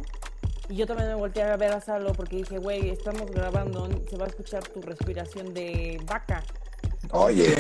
Y 0.69 0.77
yo 0.77 0.87
también 0.87 1.09
me 1.09 1.15
volteé 1.15 1.43
a 1.43 1.57
ver 1.57 1.73
a 1.73 1.81
Salo 1.81 2.13
porque 2.13 2.37
dije, 2.37 2.59
güey, 2.59 2.91
estamos 2.91 3.31
grabando, 3.31 3.89
se 4.09 4.17
va 4.17 4.25
a 4.27 4.29
escuchar 4.29 4.63
tu 4.69 4.81
respiración 4.83 5.53
de 5.55 6.01
vaca. 6.07 6.43
Oye, 7.13 7.55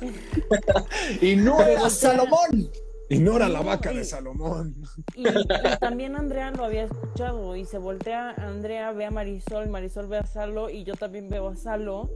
Y 1.20 1.36
no 1.36 1.60
era 1.62 1.88
Salomón. 1.88 2.70
Ignora 3.08 3.48
la 3.48 3.60
vaca 3.62 3.92
de 3.92 4.04
Salomón. 4.04 4.74
Y, 5.14 5.26
y 5.28 5.32
también 5.80 6.16
Andrea 6.16 6.50
lo 6.50 6.64
había 6.64 6.84
escuchado 6.84 7.54
y 7.56 7.64
se 7.64 7.78
voltea, 7.78 8.30
Andrea 8.32 8.92
ve 8.92 9.06
a 9.06 9.10
Marisol, 9.10 9.68
Marisol 9.68 10.06
ve 10.08 10.18
a 10.18 10.26
Salo 10.26 10.70
y 10.70 10.84
yo 10.84 10.94
también 10.94 11.28
veo 11.28 11.48
a 11.48 11.56
Salo 11.56 12.10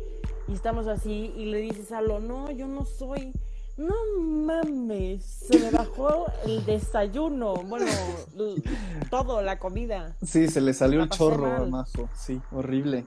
y 0.48 0.52
estamos 0.54 0.86
así 0.88 1.32
y 1.36 1.46
le 1.46 1.58
dice 1.58 1.84
Salo, 1.84 2.18
no, 2.20 2.50
yo 2.50 2.66
no 2.66 2.84
soy, 2.84 3.32
no 3.76 3.94
mames, 4.18 5.24
se 5.24 5.58
me 5.58 5.70
bajó 5.70 6.26
el 6.44 6.64
desayuno, 6.66 7.54
bueno, 7.54 7.86
todo, 9.10 9.42
la 9.42 9.58
comida. 9.58 10.16
Sí, 10.22 10.48
se 10.48 10.60
le 10.60 10.74
salió 10.74 10.98
La 10.98 11.04
el 11.04 11.10
chorro, 11.10 11.46
mal. 11.46 11.70
majo. 11.70 12.08
Sí, 12.16 12.40
horrible. 12.52 13.04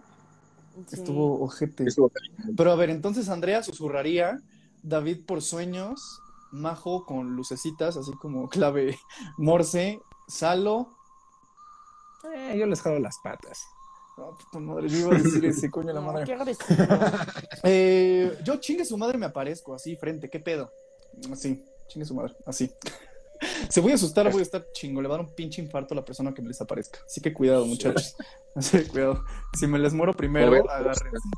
Sí. 0.87 0.95
Estuvo 0.95 1.43
ojete. 1.43 1.83
Estuvo- 1.83 2.11
Pero 2.57 2.71
a 2.71 2.75
ver, 2.75 2.89
entonces 2.89 3.29
Andrea 3.29 3.61
susurraría, 3.61 4.39
David 4.81 5.19
por 5.27 5.41
sueños, 5.43 6.19
Majo 6.53 7.05
con 7.05 7.35
lucecitas, 7.35 7.97
así 7.97 8.11
como 8.13 8.47
clave 8.49 8.97
Morse, 9.37 9.99
Salo. 10.27 10.87
Eh, 12.33 12.55
yo 12.57 12.65
les 12.65 12.81
jalo 12.81 12.99
las 12.99 13.17
patas. 13.23 13.65
No, 14.15 14.37
puta 14.37 14.59
madre, 14.59 14.87
yo 14.87 14.99
iba 14.99 15.15
a 15.15 15.19
decir 15.19 15.43
ese 15.45 15.71
coño 15.71 15.91
la 15.91 15.99
No, 15.99 16.13
madre. 16.13 16.25
qué. 16.25 16.37
Eh, 17.63 18.37
yo 18.43 18.57
chingue 18.57 18.85
su 18.85 18.97
madre 18.97 19.17
me 19.17 19.25
aparezco, 19.25 19.73
así, 19.73 19.95
frente, 19.97 20.29
¿qué 20.29 20.39
pedo? 20.39 20.71
Así, 21.31 21.63
chingue 21.87 22.05
su 22.05 22.13
madre, 22.13 22.35
así. 22.45 22.71
Se 23.69 23.81
voy 23.81 23.91
a 23.91 23.95
asustar, 23.95 24.31
voy 24.31 24.39
a 24.39 24.43
estar 24.43 24.65
chingo, 24.71 25.01
le 25.01 25.07
va 25.09 25.15
a 25.15 25.17
dar 25.17 25.27
un 25.27 25.33
pinche 25.35 25.61
infarto 25.61 25.93
a 25.93 25.97
la 25.97 26.05
persona 26.05 26.33
que 26.33 26.41
me 26.41 26.47
les 26.49 26.61
aparezca. 26.61 26.99
Así 27.05 27.19
que 27.19 27.33
cuidado, 27.33 27.65
muchachos. 27.65 28.15
Así, 28.55 28.85
cuidado. 28.85 29.25
Si 29.57 29.67
me 29.67 29.79
les 29.79 29.93
muero 29.93 30.13
primero, 30.13 30.69
agárrense. 30.69 31.29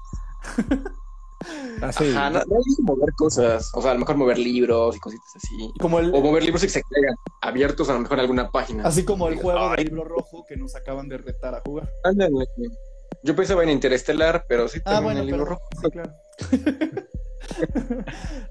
Así. 1.82 2.10
Ajá, 2.12 2.30
no, 2.30 2.39
no 2.39 2.56
hay 2.58 2.76
que 2.76 2.84
mover 2.84 3.10
cosas. 3.18 3.70
O 3.74 3.82
sea, 3.82 3.91
a 3.91 3.93
lo 3.93 4.00
mejor 4.02 4.16
mover 4.18 4.38
libros 4.38 4.96
y 4.96 5.00
cositas 5.00 5.28
así. 5.36 5.72
Como 5.80 6.00
el, 6.00 6.14
O 6.14 6.22
mover 6.22 6.43
libros 6.43 6.64
y 6.64 6.68
que 6.68 6.74
se 6.74 6.82
caigan 6.82 7.16
abiertos 7.41 7.89
a 7.89 7.93
lo 7.93 8.00
mejor 8.00 8.18
en 8.18 8.22
alguna 8.22 8.50
página. 8.52 8.84
así 8.84 9.04
como 9.06 9.28
el 9.28 9.36
juego 9.36 9.70
del 9.72 9.80
Ay. 9.80 9.86
libro 9.86 10.04
rojo 10.04 10.46
que 10.48 10.56
nos 10.58 10.76
acaban 10.76 11.08
de 11.10 11.18
retar 11.18 11.56
a 11.56 11.62
jugar. 11.62 11.89
Ándale. 12.04 12.46
Yo 13.24 13.36
pensaba 13.36 13.64
en 13.64 13.70
Interestelar, 13.70 14.46
pero 14.48 14.68
sí 14.68 14.80
Ah, 14.86 14.96
también 14.96 15.04
bueno, 15.04 15.20
el 15.22 15.26
libro 15.28 15.43
pero, 15.46 15.56
rojo. 15.56 15.68
sí, 15.82 15.89
claro. 15.91 17.06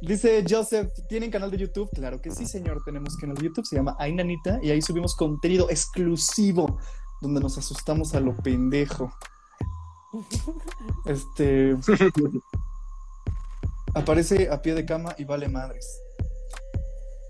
Dice 0.01 0.45
Joseph, 0.49 0.91
¿tienen 1.09 1.31
canal 1.31 1.51
de 1.51 1.59
YouTube? 1.59 1.91
Claro 1.95 2.21
que 2.21 2.31
sí, 2.31 2.47
señor, 2.47 2.83
tenemos 2.85 3.17
canal 3.17 3.37
de 3.37 3.45
YouTube, 3.45 3.67
se 3.67 3.77
llama 3.77 3.97
Ainanita 3.99 4.59
y 4.63 4.71
ahí 4.71 4.81
subimos 4.83 5.15
contenido 5.17 5.69
exclusivo 5.71 6.79
donde 7.21 7.41
nos 7.41 7.59
asustamos 7.59 8.15
a 8.15 8.21
lo 8.21 8.35
pendejo. 8.37 9.13
Este 11.07 11.77
aparece 13.95 14.49
a 14.51 14.61
pie 14.61 14.75
de 14.75 14.85
cama 14.85 15.15
y 15.19 15.25
vale 15.25 15.49
madres. 15.49 16.01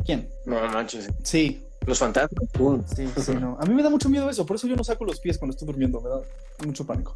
¿Quién? 0.04 0.30
No 0.44 0.60
manches. 0.68 1.08
Sí, 1.22 1.66
Los 1.86 1.98
fantasmas. 1.98 2.50
pum. 2.52 2.82
sí, 2.94 3.08
sí, 3.22 3.34
no. 3.34 3.56
A 3.60 3.64
mí 3.64 3.74
me 3.74 3.82
da 3.82 3.90
mucho 3.90 4.08
miedo 4.08 4.28
eso, 4.28 4.44
por 4.44 4.56
eso 4.56 4.66
yo 4.66 4.76
no 4.76 4.84
saco 4.84 5.04
los 5.04 5.20
pies 5.20 5.38
cuando 5.38 5.54
estoy 5.54 5.66
durmiendo, 5.66 6.00
me 6.00 6.08
da 6.08 6.20
mucho 6.66 6.86
pánico. 6.86 7.14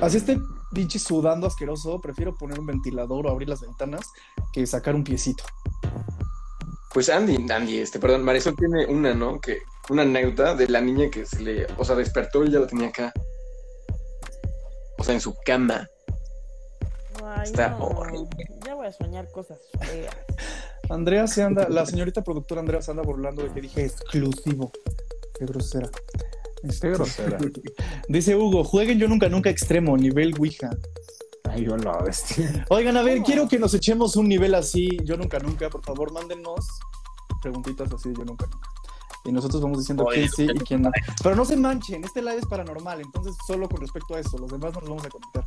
Así 0.00 0.16
esté 0.16 0.38
pinche 0.72 0.98
sudando 0.98 1.46
asqueroso, 1.46 2.00
prefiero 2.00 2.34
poner 2.36 2.58
un 2.58 2.66
ventilador 2.66 3.26
o 3.26 3.30
abrir 3.30 3.48
las 3.48 3.60
ventanas 3.60 4.06
que 4.52 4.66
sacar 4.66 4.94
un 4.94 5.04
piecito. 5.04 5.44
Pues 6.94 7.08
Andy, 7.08 7.50
Andy, 7.50 7.78
este, 7.78 7.98
perdón, 7.98 8.22
Marisol 8.22 8.54
tiene 8.56 8.86
una, 8.86 9.14
¿no? 9.14 9.40
Que, 9.40 9.58
una 9.90 10.02
anécdota 10.02 10.54
de 10.54 10.68
la 10.68 10.80
niña 10.80 11.10
que 11.10 11.26
se 11.26 11.40
le, 11.40 11.66
o 11.76 11.84
sea, 11.84 11.96
despertó 11.96 12.44
y 12.44 12.50
ya 12.50 12.60
la 12.60 12.66
tenía 12.66 12.88
acá. 12.88 13.12
O 14.98 15.04
sea, 15.04 15.14
en 15.14 15.20
su 15.20 15.34
cama. 15.44 15.88
Ay, 17.24 17.44
Está 17.44 17.70
no, 17.70 17.86
horrible. 17.86 18.28
Ya 18.64 18.74
voy 18.74 18.86
a 18.86 18.92
soñar 18.92 19.30
cosas 19.30 19.58
feas. 19.80 20.14
Andrea 20.90 21.26
se 21.26 21.42
anda, 21.42 21.68
la 21.68 21.86
señorita 21.86 22.22
productora 22.22 22.60
Andrea 22.60 22.82
se 22.82 22.90
anda 22.90 23.02
burlando 23.02 23.42
de 23.42 23.50
que 23.50 23.60
dije 23.60 23.84
exclusivo. 23.84 24.70
Qué 25.38 25.46
grosera. 25.46 25.90
Este, 26.62 26.88
Qué 26.88 26.94
grosera. 26.94 27.38
Dice 28.08 28.36
Hugo, 28.36 28.64
jueguen 28.64 28.98
yo 28.98 29.08
nunca 29.08 29.28
nunca 29.28 29.50
extremo, 29.50 29.96
nivel 29.96 30.34
Ouija. 30.38 30.70
Ay, 31.50 31.64
yo 31.64 31.76
lo 31.76 32.02
bestia. 32.04 32.66
Oigan, 32.70 32.96
a 32.96 33.02
ver, 33.02 33.16
¿Cómo? 33.16 33.26
quiero 33.26 33.48
que 33.48 33.58
nos 33.58 33.74
echemos 33.74 34.16
un 34.16 34.28
nivel 34.28 34.54
así, 34.54 34.88
yo 35.04 35.16
nunca 35.16 35.38
nunca, 35.38 35.68
por 35.68 35.84
favor, 35.84 36.12
mándenos 36.12 36.66
preguntitas 37.42 37.92
así, 37.92 38.10
yo 38.16 38.24
nunca 38.24 38.46
nunca. 38.46 38.68
Y 39.24 39.32
nosotros 39.32 39.62
vamos 39.62 39.78
diciendo 39.78 40.04
Oye, 40.04 40.28
quién 40.28 40.30
sí 40.30 40.46
y 40.54 40.58
quién 40.60 40.82
no. 40.82 40.90
Pero 41.22 41.36
no 41.36 41.44
se 41.44 41.56
manchen, 41.56 42.04
este 42.04 42.22
live 42.22 42.38
es 42.38 42.46
paranormal, 42.46 43.00
entonces 43.00 43.34
solo 43.46 43.68
con 43.68 43.80
respecto 43.80 44.14
a 44.14 44.20
eso, 44.20 44.38
los 44.38 44.50
demás 44.50 44.72
nos 44.74 44.88
vamos 44.88 45.04
a 45.04 45.10
conectar. 45.10 45.44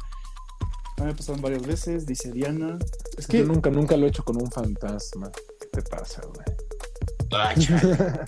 A 0.97 1.01
mí 1.01 1.07
me 1.07 1.15
pasaron 1.15 1.41
varias 1.41 1.65
veces, 1.65 2.05
dice 2.05 2.31
Diana. 2.31 2.77
Es 3.17 3.27
que 3.27 3.39
Yo 3.39 3.45
nunca, 3.45 3.69
nunca 3.69 3.97
lo 3.97 4.05
he 4.05 4.09
hecho 4.09 4.23
con 4.23 4.41
un 4.41 4.49
fantasma. 4.49 5.29
¿Qué 5.59 5.67
te 5.67 5.81
pasa, 5.81 6.21
güey? 6.21 6.45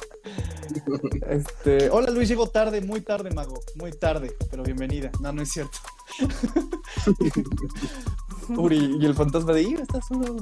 Este, 1.30 1.90
hola 1.90 2.12
Luis, 2.12 2.28
llego 2.28 2.50
tarde, 2.50 2.82
muy 2.82 3.02
tarde, 3.02 3.32
mago, 3.32 3.62
muy 3.76 3.92
tarde, 3.92 4.36
pero 4.52 4.64
bienvenida. 4.64 5.10
No, 5.22 5.32
no 5.32 5.42
es 5.42 5.50
cierto. 5.50 5.78
Uri, 8.50 8.98
y 9.00 9.06
el 9.06 9.14
fantasma 9.14 9.54
de 9.54 9.62
ir, 9.62 9.80
está 9.80 10.02
solo. 10.02 10.36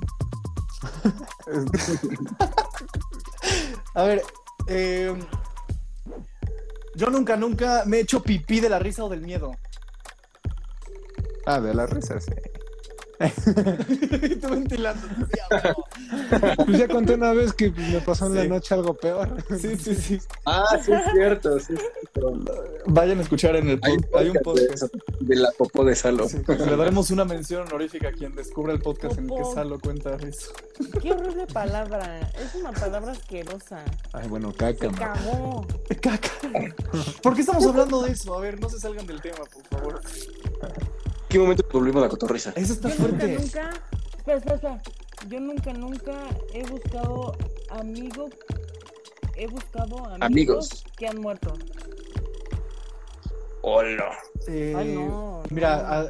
A 3.93 4.03
ver, 4.03 4.23
eh, 4.67 5.13
yo 6.95 7.07
nunca, 7.07 7.37
nunca 7.37 7.83
me 7.85 7.97
he 7.97 8.01
hecho 8.01 8.21
pipí 8.21 8.59
de 8.59 8.69
la 8.69 8.79
risa 8.79 9.03
o 9.03 9.09
del 9.09 9.21
miedo. 9.21 9.51
Ah, 11.45 11.59
de 11.61 11.73
la 11.73 11.85
risa, 11.85 12.19
sí. 12.19 12.31
Tú 14.41 14.49
ventilando. 14.49 15.07
Pues 16.65 16.77
ya 16.79 16.87
conté 16.87 17.13
una 17.13 17.31
vez 17.33 17.53
que 17.53 17.71
me 17.71 17.99
pasó 18.01 18.25
en 18.27 18.33
Sí. 18.33 18.37
la 18.39 18.43
noche 18.45 18.73
algo 18.73 18.93
peor. 18.93 19.37
Sí, 19.59 19.77
sí, 19.77 19.95
sí. 19.95 20.19
Ah, 20.45 20.77
sí 20.83 20.91
es 20.91 21.01
cierto, 21.13 21.59
sí 21.59 21.73
es 21.73 21.79
cierto. 21.79 22.43
Vayan 22.87 23.19
a 23.19 23.21
escuchar 23.21 23.55
en 23.55 23.69
el 23.69 23.79
Hay. 23.83 23.95
Hay 24.15 24.29
un 24.29 24.37
podcast 24.43 24.59
de 24.59 24.67
podcast. 24.67 24.83
eso, 24.83 24.89
de 25.21 25.35
la 25.37 25.51
popó 25.57 25.85
de 25.85 25.95
Salo. 25.95 26.27
Sí, 26.27 26.39
le 26.47 26.75
daremos 26.75 27.09
una 27.11 27.23
mención 27.25 27.61
honorífica 27.67 28.09
a 28.09 28.11
quien 28.11 28.35
descubra 28.35 28.73
el 28.73 28.81
podcast 28.81 29.17
en 29.17 29.29
el 29.29 29.37
que. 29.37 29.45
Salo 29.53 29.79
cuenta 29.79 30.15
eso. 30.15 30.51
Qué 31.01 31.11
horrible 31.13 31.47
palabra. 31.47 32.19
Es 32.35 32.55
una 32.55 32.71
palabra 32.73 33.11
asquerosa. 33.13 33.83
Ay, 34.13 34.27
bueno, 34.27 34.51
caca, 34.53 34.89
Se 34.89 34.95
cagó. 34.95 35.65
Caca. 36.01 36.29
¿Por 37.21 37.33
qué 37.35 37.41
estamos 37.41 37.65
hablando 37.65 38.01
de 38.03 38.11
eso? 38.11 38.33
A 38.35 38.41
ver, 38.41 38.59
no 38.59 38.69
se 38.69 38.79
salgan 38.79 39.05
del 39.07 39.21
tema, 39.21 39.37
por 39.53 39.63
favor. 39.79 40.01
¿Qué 41.35 41.39
momento 41.39 41.65
volvimos 41.69 41.97
a 42.01 42.05
la 42.05 42.09
cotorriza? 42.09 42.53
Eso 42.55 42.71
está 42.71 42.87
Yo 42.87 42.95
fuerte. 42.95 43.27
nunca. 43.27 43.69
Espera, 44.17 44.37
espera, 44.37 44.55
espera. 44.55 44.81
Yo 45.27 45.39
nunca, 45.41 45.73
nunca 45.73 46.29
he 46.53 46.63
buscado 46.63 47.35
amigos. 47.71 48.31
He 49.35 49.45
buscado 49.47 49.97
amigos, 50.05 50.21
Amigos. 50.21 50.83
que 50.95 51.07
han 51.09 51.19
muerto. 51.19 51.51
Hola. 53.63 54.13
Eh, 54.47 54.73
Ay, 54.77 54.93
no, 54.95 55.43
Mira, 55.49 55.75
no. 55.75 55.83
a- 55.89 56.07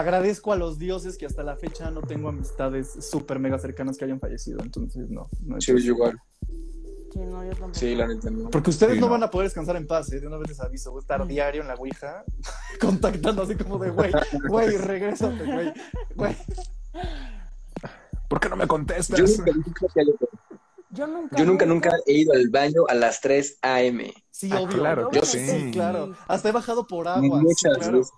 agradezco 0.00 0.50
a 0.54 0.56
los 0.56 0.78
dioses 0.78 1.18
que 1.18 1.26
hasta 1.26 1.42
la 1.42 1.56
fecha 1.56 1.90
no 1.90 2.00
tengo 2.00 2.30
amistades 2.30 2.90
súper 3.04 3.38
mega 3.40 3.58
cercanas 3.58 3.98
que 3.98 4.06
hayan 4.06 4.18
fallecido. 4.18 4.60
Entonces, 4.62 5.10
no. 5.10 5.28
no 5.42 5.60
Sí, 5.60 5.72
igual. 5.72 6.18
Sí, 7.14 7.20
no, 7.20 7.44
yo 7.44 7.50
tampoco. 7.50 7.74
Sí, 7.74 7.94
la 7.94 8.06
neta 8.08 8.28
no. 8.30 8.50
Porque 8.50 8.70
ustedes 8.70 8.94
Sí, 8.94 9.00
no 9.00 9.06
no. 9.06 9.12
van 9.12 9.22
a 9.22 9.30
poder 9.30 9.46
descansar 9.46 9.76
en 9.76 9.86
paz, 9.86 10.12
¿eh? 10.12 10.18
De 10.20 10.26
una 10.26 10.36
vez 10.36 10.48
les 10.48 10.60
aviso. 10.60 10.90
Voy 10.90 10.98
a 10.98 11.02
estar 11.02 11.24
Mm. 11.24 11.28
diario 11.28 11.62
en 11.62 11.68
la 11.68 11.74
Ouija 11.74 12.24
contactando 12.80 13.42
así 13.42 13.54
como 13.54 13.78
de, 13.78 13.90
güey, 13.90 14.12
güey, 14.48 14.76
regrésate, 14.76 15.44
güey. 15.44 15.72
Güey. 16.16 16.36
¿Por 18.28 18.40
qué 18.40 18.48
no 18.48 18.56
me 18.56 18.66
contestas? 18.66 19.18
Yo 19.18 19.26
nunca, 19.26 19.52
nunca, 19.52 19.86
Yo 20.90 21.06
nunca. 21.06 21.36
yo 21.36 21.44
nunca, 21.44 21.66
nunca 21.66 21.90
he 22.06 22.12
ido 22.14 22.32
al 22.32 22.48
baño 22.48 22.82
a 22.88 22.94
las 22.94 23.20
3 23.20 23.58
a.m. 23.62 24.12
Sí, 24.30 24.50
Ah, 24.52 24.60
obvio. 24.60 24.78
claro 24.78 25.10
Yo 25.12 25.22
sí. 25.22 25.38
sí. 25.46 25.70
claro. 25.72 26.14
Hasta 26.26 26.48
he 26.48 26.52
bajado 26.52 26.86
por 26.86 27.06
agua. 27.06 27.40
Muchas 27.40 27.74
sí, 27.74 27.80
claro. 27.80 27.98
veces. 27.98 28.12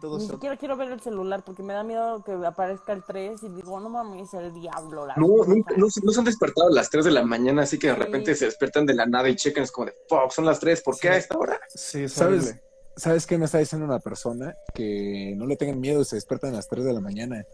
Todo 0.00 0.18
Ni 0.18 0.24
eso. 0.24 0.32
siquiera 0.34 0.56
quiero 0.56 0.76
ver 0.76 0.90
el 0.90 1.00
celular 1.00 1.42
porque 1.44 1.62
me 1.62 1.72
da 1.74 1.82
miedo 1.84 2.22
que 2.24 2.32
aparezca 2.32 2.92
el 2.92 3.02
3 3.04 3.42
y 3.42 3.48
digo, 3.50 3.78
no 3.80 3.88
mames, 3.88 4.32
el 4.34 4.52
diablo. 4.52 5.06
La 5.06 5.14
No, 5.16 5.26
bruja". 5.28 5.50
nunca, 5.50 5.74
no, 5.76 5.88
se- 5.90 6.00
no 6.02 6.10
se 6.12 6.18
han 6.20 6.24
despertado 6.24 6.68
a 6.68 6.72
las 6.72 6.90
3 6.90 7.04
de 7.04 7.10
la 7.10 7.22
mañana, 7.24 7.62
así 7.62 7.78
que 7.78 7.88
de 7.88 7.94
Sí. 7.94 8.00
repente 8.00 8.34
se 8.34 8.46
despiertan 8.46 8.86
de 8.86 8.94
la 8.94 9.06
nada 9.06 9.28
y 9.28 9.36
checan, 9.36 9.64
es 9.64 9.70
como 9.72 9.86
de, 9.86 9.94
fuck, 10.08 10.30
son 10.30 10.44
las 10.46 10.58
3, 10.60 10.80
¿por 10.82 10.94
qué 10.96 11.08
Sí. 11.08 11.14
a 11.14 11.16
esta 11.16 11.38
hora? 11.38 11.60
Sí, 11.68 12.02
es 12.04 12.12
¿Sabes? 12.12 12.42
horrible. 12.44 12.62
¿Sabes 12.96 13.26
qué 13.26 13.36
me 13.38 13.44
está 13.46 13.58
diciendo 13.58 13.84
una 13.86 13.98
persona? 13.98 14.54
Que 14.72 15.34
no 15.36 15.46
le 15.46 15.56
tengan 15.56 15.80
miedo 15.80 16.00
y 16.00 16.04
se 16.04 16.14
despiertan 16.16 16.52
a 16.52 16.56
las 16.56 16.68
3 16.68 16.84
de 16.84 16.92
la 16.92 17.00
mañana. 17.00 17.44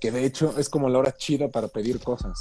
Que 0.00 0.10
de 0.10 0.24
hecho 0.24 0.54
es 0.58 0.68
como 0.68 0.88
la 0.88 0.98
hora 0.98 1.12
chida 1.12 1.48
para 1.48 1.68
pedir 1.68 2.02
cosas. 2.02 2.38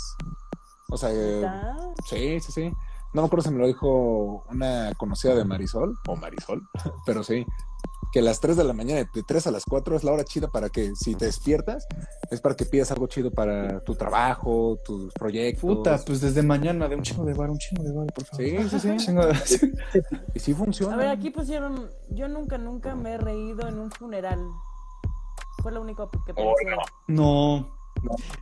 O 0.90 0.98
sea, 0.98 1.12
eh, 1.12 1.38
¿Está? 1.42 1.76
sí, 2.10 2.40
sí, 2.40 2.52
sí. 2.52 2.72
No 3.14 3.22
me 3.22 3.28
acuerdo 3.28 3.44
si 3.44 3.50
me 3.52 3.60
lo 3.60 3.68
dijo 3.68 4.46
una 4.50 4.92
conocida 4.98 5.36
de 5.36 5.46
Marisol, 5.46 5.98
o 6.08 6.16
Marisol, 6.18 6.62
pero 7.06 7.24
sí. 7.24 7.46
Que 8.16 8.20
a 8.20 8.24
las 8.24 8.40
3 8.40 8.56
de 8.56 8.64
la 8.64 8.72
mañana, 8.72 9.10
de 9.14 9.24
3 9.24 9.48
a 9.48 9.52
las 9.52 9.66
4 9.66 9.98
es 9.98 10.06
la 10.06 10.14
hora 10.14 10.24
chida 10.24 10.48
para 10.48 10.70
que 10.70 10.96
si 10.96 11.16
te 11.16 11.26
despiertas, 11.26 11.86
es 12.32 12.40
para 12.40 12.56
que 12.56 12.64
pidas 12.66 12.90
algo 12.90 13.08
chido 13.08 13.30
para 13.30 13.82
tu 13.82 13.94
trabajo, 13.96 14.78
tus 14.86 15.12
proyectos. 15.12 15.60
Puta, 15.60 16.00
pues 16.06 16.22
desde 16.22 16.42
mañana, 16.42 16.88
de 16.88 16.96
un 16.96 17.02
chingo 17.02 17.26
de 17.26 17.34
bar, 17.34 17.50
un 17.50 17.58
chingo 17.58 17.84
de 17.84 17.92
bar, 17.92 18.08
por 18.14 18.24
favor. 18.24 18.46
Sí, 18.46 18.70
sí, 18.70 18.80
sí. 18.80 18.96
Chingo 19.06 19.26
de- 19.26 19.36
Y 20.34 20.40
sí 20.40 20.54
funciona. 20.54 20.94
A 20.94 20.98
ver, 20.98 21.10
aquí 21.10 21.30
pusieron, 21.30 21.90
yo 22.10 22.30
nunca, 22.30 22.58
nunca 22.58 22.96
me 22.96 23.16
he 23.16 23.18
reído 23.18 23.68
en 23.68 23.80
un 23.80 23.92
funeral. 23.92 24.40
Fue 25.62 25.74
lo 25.74 25.82
único 25.82 26.10
que 26.10 26.34
pensé. 26.34 26.42
No. 27.08 27.75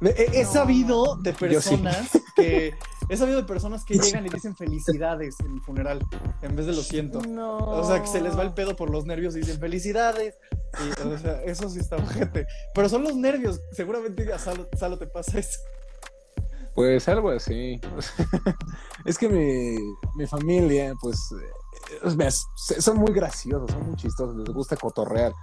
He, 0.01 0.09
he- 0.09 0.39
he 0.41 0.43
No. 0.43 0.51
sabido 0.51 1.15
de 1.17 1.31
sí. 1.31 1.37
personas 1.39 2.09
que. 2.35 2.73
He 3.09 3.17
sabido 3.17 3.37
de 3.41 3.43
personas 3.43 3.83
que 3.83 3.95
llegan 3.95 4.25
y 4.25 4.29
dicen 4.29 4.55
felicidades 4.55 5.35
en 5.41 5.51
el 5.55 5.61
funeral 5.61 5.99
en 6.41 6.55
vez 6.55 6.65
de 6.67 6.73
lo 6.73 6.81
siento. 6.81 7.21
No. 7.21 7.57
O 7.57 7.83
sea, 7.85 8.01
que 8.01 8.07
se 8.07 8.21
les 8.21 8.37
va 8.37 8.43
el 8.43 8.53
pedo 8.53 8.75
por 8.77 8.89
los 8.89 9.05
nervios 9.05 9.35
y 9.35 9.39
dicen 9.39 9.59
felicidades. 9.59 10.35
Y, 10.79 11.07
o 11.07 11.17
sea, 11.17 11.41
eso 11.43 11.69
sí 11.69 11.79
está 11.79 11.97
ojete. 11.97 12.47
Pero 12.73 12.87
son 12.87 13.03
los 13.03 13.15
nervios. 13.15 13.59
Seguramente 13.73 14.31
a 14.31 14.39
Salo, 14.39 14.69
Salo 14.77 14.97
te 14.97 15.07
pasa 15.07 15.37
eso. 15.39 15.59
Pues 16.73 17.07
algo 17.09 17.29
así. 17.29 17.79
es 19.05 19.17
que 19.17 19.27
mi, 19.29 19.75
mi 20.15 20.25
familia, 20.25 20.93
pues, 21.01 21.17
eh, 22.13 22.31
son 22.79 22.97
muy 22.97 23.13
graciosos, 23.13 23.69
son 23.69 23.85
muy 23.87 23.95
chistosos, 23.97 24.35
les 24.35 24.49
gusta 24.55 24.75
cotorrear. 24.77 25.33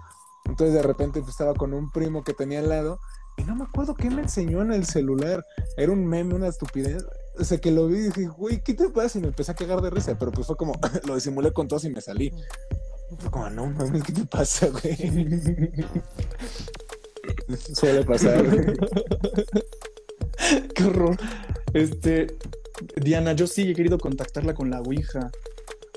Entonces 0.46 0.74
de 0.74 0.82
repente 0.82 1.20
pues, 1.20 1.32
estaba 1.32 1.54
con 1.54 1.74
un 1.74 1.90
primo 1.90 2.24
que 2.24 2.32
tenía 2.32 2.60
al 2.60 2.68
lado 2.70 2.98
y 3.36 3.44
no 3.44 3.56
me 3.56 3.64
acuerdo 3.64 3.94
qué 3.94 4.10
me 4.10 4.22
enseñó 4.22 4.62
en 4.62 4.72
el 4.72 4.84
celular. 4.84 5.44
Era 5.76 5.92
un 5.92 6.06
meme, 6.06 6.34
una 6.34 6.48
estupidez. 6.48 7.04
O 7.38 7.44
sea, 7.44 7.58
que 7.58 7.70
lo 7.70 7.86
vi 7.86 7.98
y 7.98 8.02
dije, 8.02 8.26
güey, 8.26 8.62
¿qué 8.62 8.74
te 8.74 8.88
pasa? 8.90 9.18
Y 9.18 9.22
me 9.22 9.28
empecé 9.28 9.52
a 9.52 9.54
cagar 9.54 9.80
de 9.80 9.90
risa, 9.90 10.18
pero 10.18 10.32
pues 10.32 10.46
fue 10.46 10.56
como, 10.56 10.72
lo 11.06 11.14
disimulé 11.14 11.52
con 11.52 11.68
tos 11.68 11.84
y 11.84 11.90
me 11.90 12.00
salí. 12.00 12.32
Fue 13.18 13.30
como, 13.30 13.48
no 13.50 13.66
mames, 13.66 14.02
¿qué 14.02 14.12
te 14.12 14.26
pasa, 14.26 14.68
güey? 14.68 14.96
Suele 17.74 18.04
pasar. 18.04 18.44
Qué 20.74 20.84
horror. 20.84 21.16
Este. 21.72 22.26
Diana, 22.96 23.32
yo 23.32 23.46
sí 23.46 23.70
he 23.70 23.74
querido 23.74 23.98
contactarla 23.98 24.54
con 24.54 24.70
la 24.70 24.80
Ouija. 24.80 25.30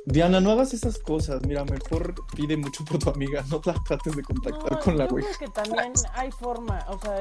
Diana, 0.06 0.42
no 0.42 0.52
hagas 0.52 0.74
esas 0.74 0.98
cosas. 1.00 1.42
Mira, 1.46 1.64
mejor 1.66 2.14
pide 2.36 2.58
mucho 2.58 2.84
por 2.86 3.00
tu 3.00 3.10
amiga. 3.10 3.44
No 3.50 3.62
la 3.66 3.74
trates 3.86 4.16
de 4.16 4.24
contactar 4.24 4.72
No, 4.72 4.80
con 4.80 4.98
la 4.98 5.08
creo 5.08 5.26
que 5.40 5.48
también 5.48 5.94
hay 6.14 6.32
forma, 6.32 6.86
o 6.90 7.00
sea, 7.00 7.16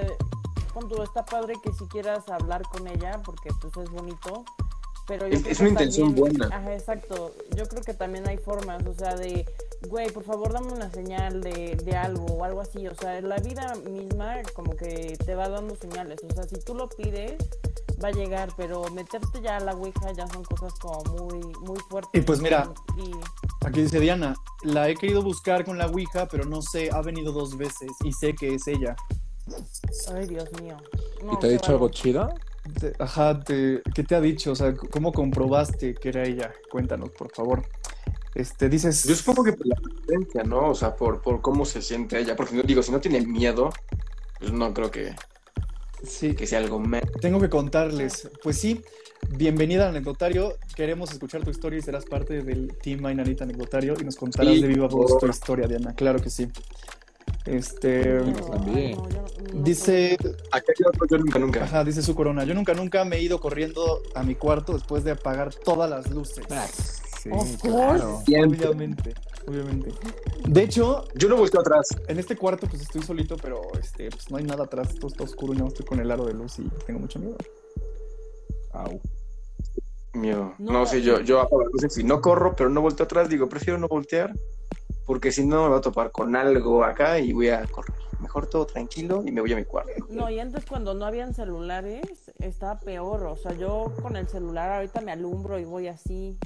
cuando 0.74 1.02
está 1.02 1.24
padre 1.24 1.54
que 1.62 1.72
si 1.72 1.84
quieras 1.86 2.28
hablar 2.28 2.62
con 2.62 2.86
ella, 2.88 3.20
porque 3.24 3.50
pues 3.60 3.76
es 3.76 3.90
bonito, 3.90 4.44
pero 5.06 5.28
yo 5.28 5.34
Es- 5.34 5.40
creo 5.42 5.52
es 5.52 5.58
que 5.58 5.62
una 5.64 5.70
intención 5.70 6.14
también- 6.14 6.38
buena. 6.38 6.56
Ajá, 6.56 6.72
exacto. 6.74 7.34
Yo 7.56 7.68
creo 7.68 7.82
que 7.82 7.94
también 7.94 8.26
hay 8.28 8.38
formas, 8.38 8.84
o 8.86 8.94
sea, 8.94 9.14
de, 9.14 9.44
güey, 9.88 10.10
por 10.10 10.24
favor 10.24 10.52
dame 10.52 10.72
una 10.72 10.90
señal 10.90 11.40
de, 11.42 11.76
de 11.84 11.96
algo 11.96 12.24
o 12.26 12.44
algo 12.44 12.60
así, 12.62 12.88
o 12.88 12.94
sea, 12.94 13.20
la 13.20 13.36
vida 13.36 13.74
misma 13.88 14.36
como 14.54 14.74
que 14.76 15.16
te 15.24 15.34
va 15.34 15.48
dando 15.48 15.76
señales, 15.76 16.20
o 16.28 16.34
sea, 16.34 16.44
si 16.44 16.58
tú 16.60 16.74
lo 16.74 16.88
pides 16.88 17.34
va 18.02 18.08
a 18.08 18.12
llegar, 18.12 18.50
pero 18.56 18.84
meterte 18.90 19.40
ya 19.40 19.56
a 19.56 19.60
la 19.60 19.72
ouija 19.74 20.12
ya 20.12 20.26
son 20.28 20.44
cosas 20.44 20.72
como 20.78 21.02
muy, 21.28 21.40
muy 21.60 21.78
fuertes. 21.88 22.10
Y 22.20 22.24
pues 22.24 22.40
mira, 22.40 22.72
Y, 22.96 23.10
Aquí 23.64 23.82
dice 23.82 24.00
Diana, 24.00 24.34
la 24.64 24.88
he 24.88 24.96
querido 24.96 25.22
buscar 25.22 25.64
con 25.64 25.78
la 25.78 25.86
Ouija, 25.86 26.26
pero 26.26 26.44
no 26.44 26.62
sé, 26.62 26.90
ha 26.92 27.00
venido 27.00 27.30
dos 27.32 27.56
veces 27.56 27.90
y 28.02 28.12
sé 28.12 28.34
que 28.34 28.54
es 28.54 28.66
ella. 28.66 28.96
ay, 30.12 30.26
Dios 30.26 30.48
mío. 30.60 30.76
No, 31.22 31.34
¿Y 31.34 31.38
te 31.38 31.46
ha 31.46 31.50
dicho 31.50 31.70
algo? 31.72 31.88
Te- 32.80 32.92
ajá, 32.98 33.38
te- 33.40 33.82
¿qué 33.94 34.02
te 34.02 34.14
ha 34.16 34.20
dicho? 34.20 34.52
O 34.52 34.54
sea, 34.56 34.74
¿cómo 34.74 35.12
comprobaste 35.12 35.94
que 35.94 36.08
era 36.08 36.24
ella? 36.24 36.52
Cuéntanos, 36.70 37.10
por 37.10 37.30
favor. 37.32 37.64
Este, 38.34 38.68
dices... 38.68 39.04
Yo 39.04 39.14
supongo 39.14 39.44
que 39.44 39.52
por 39.52 39.66
la 39.66 39.76
presencia, 39.76 40.42
¿no? 40.42 40.70
O 40.70 40.74
sea, 40.74 40.96
por, 40.96 41.20
por 41.22 41.40
cómo 41.40 41.64
se 41.64 41.82
siente 41.82 42.18
ella. 42.18 42.34
Porque 42.34 42.62
digo, 42.62 42.82
si 42.82 42.90
no 42.90 43.00
tiene 43.00 43.20
miedo, 43.20 43.70
pues 44.40 44.52
no 44.52 44.72
creo 44.74 44.90
que, 44.90 45.14
Sí, 46.04 46.34
que 46.34 46.46
sea 46.46 46.58
algo 46.58 46.78
me- 46.80 47.00
tengo 47.20 47.40
que 47.40 47.48
contarles. 47.48 48.28
Pues 48.42 48.58
sí, 48.58 48.82
bienvenida 49.30 49.84
al 49.84 49.90
anecdotario. 49.90 50.56
Queremos 50.74 51.12
escuchar 51.12 51.42
tu 51.44 51.50
historia 51.50 51.78
y 51.78 51.82
serás 51.82 52.04
parte 52.04 52.42
del 52.42 52.74
Team 52.82 53.04
Ainanita 53.06 53.44
Anecdotario 53.44 53.94
y 54.00 54.04
nos 54.04 54.16
contarás 54.16 54.54
Sí, 54.54 54.62
de 54.62 54.68
viva 54.68 54.88
voz 54.88 55.18
tu 55.18 55.26
historia, 55.28 55.66
Diana. 55.68 55.94
Claro 55.94 56.18
que 56.20 56.30
sí. 56.30 56.48
Este... 57.44 58.20
No, 58.20 59.08
Dice, 59.52 60.16
Acá 60.50 60.72
yo 61.10 61.18
nunca, 61.18 61.38
nunca. 61.38 61.64
ajá, 61.64 61.84
dice 61.84 62.02
su 62.02 62.14
corona, 62.14 62.44
yo 62.44 62.54
nunca, 62.54 62.72
nunca 62.74 63.04
me 63.04 63.16
he 63.16 63.22
ido 63.22 63.38
corriendo 63.40 64.02
a 64.14 64.22
mi 64.22 64.34
cuarto 64.34 64.72
después 64.74 65.04
de 65.04 65.10
apagar 65.12 65.54
todas 65.54 65.90
las 65.90 66.10
luces. 66.10 66.44
Ah, 66.50 66.66
sí, 67.22 67.28
Of 67.30 67.60
claro. 67.60 68.22
Obviamente, 68.26 69.14
obviamente. 69.46 69.92
De 70.46 70.62
hecho, 70.62 71.04
Yo 71.14 71.28
no 71.28 71.36
volteo 71.36 71.60
atrás. 71.60 71.88
en 72.08 72.18
este 72.18 72.36
cuarto 72.36 72.66
pues 72.66 72.82
estoy 72.82 73.02
solito, 73.02 73.36
pero 73.36 73.60
este, 73.80 74.10
pues 74.10 74.30
no 74.30 74.36
hay 74.36 74.44
nada 74.44 74.64
atrás, 74.64 74.94
todo 74.94 75.08
está 75.08 75.24
oscuro 75.24 75.54
y 75.54 75.56
no 75.56 75.68
estoy 75.68 75.84
con 75.86 76.00
el 76.00 76.10
aro 76.10 76.26
de 76.26 76.34
luz 76.34 76.58
y 76.58 76.68
tengo 76.86 77.00
mucho 77.00 77.18
miedo. 77.18 77.36
Au. 78.72 79.00
Miedo. 80.14 80.54
No. 80.58 80.72
No, 80.72 80.86
sé, 80.86 81.02
yo, 81.02 81.20
yo 81.20 81.40
apago 81.40 81.62
las 81.62 81.72
luces 81.72 81.98
y 81.98 82.04
no 82.04 82.20
corro, 82.20 82.54
pero 82.54 82.68
no 82.68 82.80
volteo 82.82 83.04
atrás. 83.04 83.28
Digo, 83.28 83.48
prefiero 83.48 83.78
no 83.78 83.88
voltear. 83.88 84.34
Porque 85.06 85.32
si 85.32 85.44
no 85.44 85.64
me 85.64 85.70
va 85.70 85.78
a 85.78 85.80
topar 85.80 86.12
con 86.12 86.36
algo 86.36 86.84
acá 86.84 87.18
y 87.18 87.32
voy 87.32 87.48
a 87.48 87.66
correr. 87.66 87.96
Mejor 88.20 88.46
todo 88.46 88.66
tranquilo 88.66 89.24
y 89.26 89.32
me 89.32 89.40
voy 89.40 89.52
a 89.52 89.56
mi 89.56 89.64
cuarto. 89.64 89.90
No, 90.10 90.30
y 90.30 90.38
antes 90.38 90.64
cuando 90.64 90.94
no 90.94 91.04
habían 91.04 91.34
celulares 91.34 92.30
estaba 92.38 92.78
peor. 92.78 93.24
O 93.24 93.36
sea, 93.36 93.52
yo 93.52 93.92
con 94.00 94.16
el 94.16 94.28
celular 94.28 94.70
ahorita 94.70 95.00
me 95.00 95.10
alumbro 95.10 95.58
y 95.58 95.64
voy 95.64 95.88
así. 95.88 96.38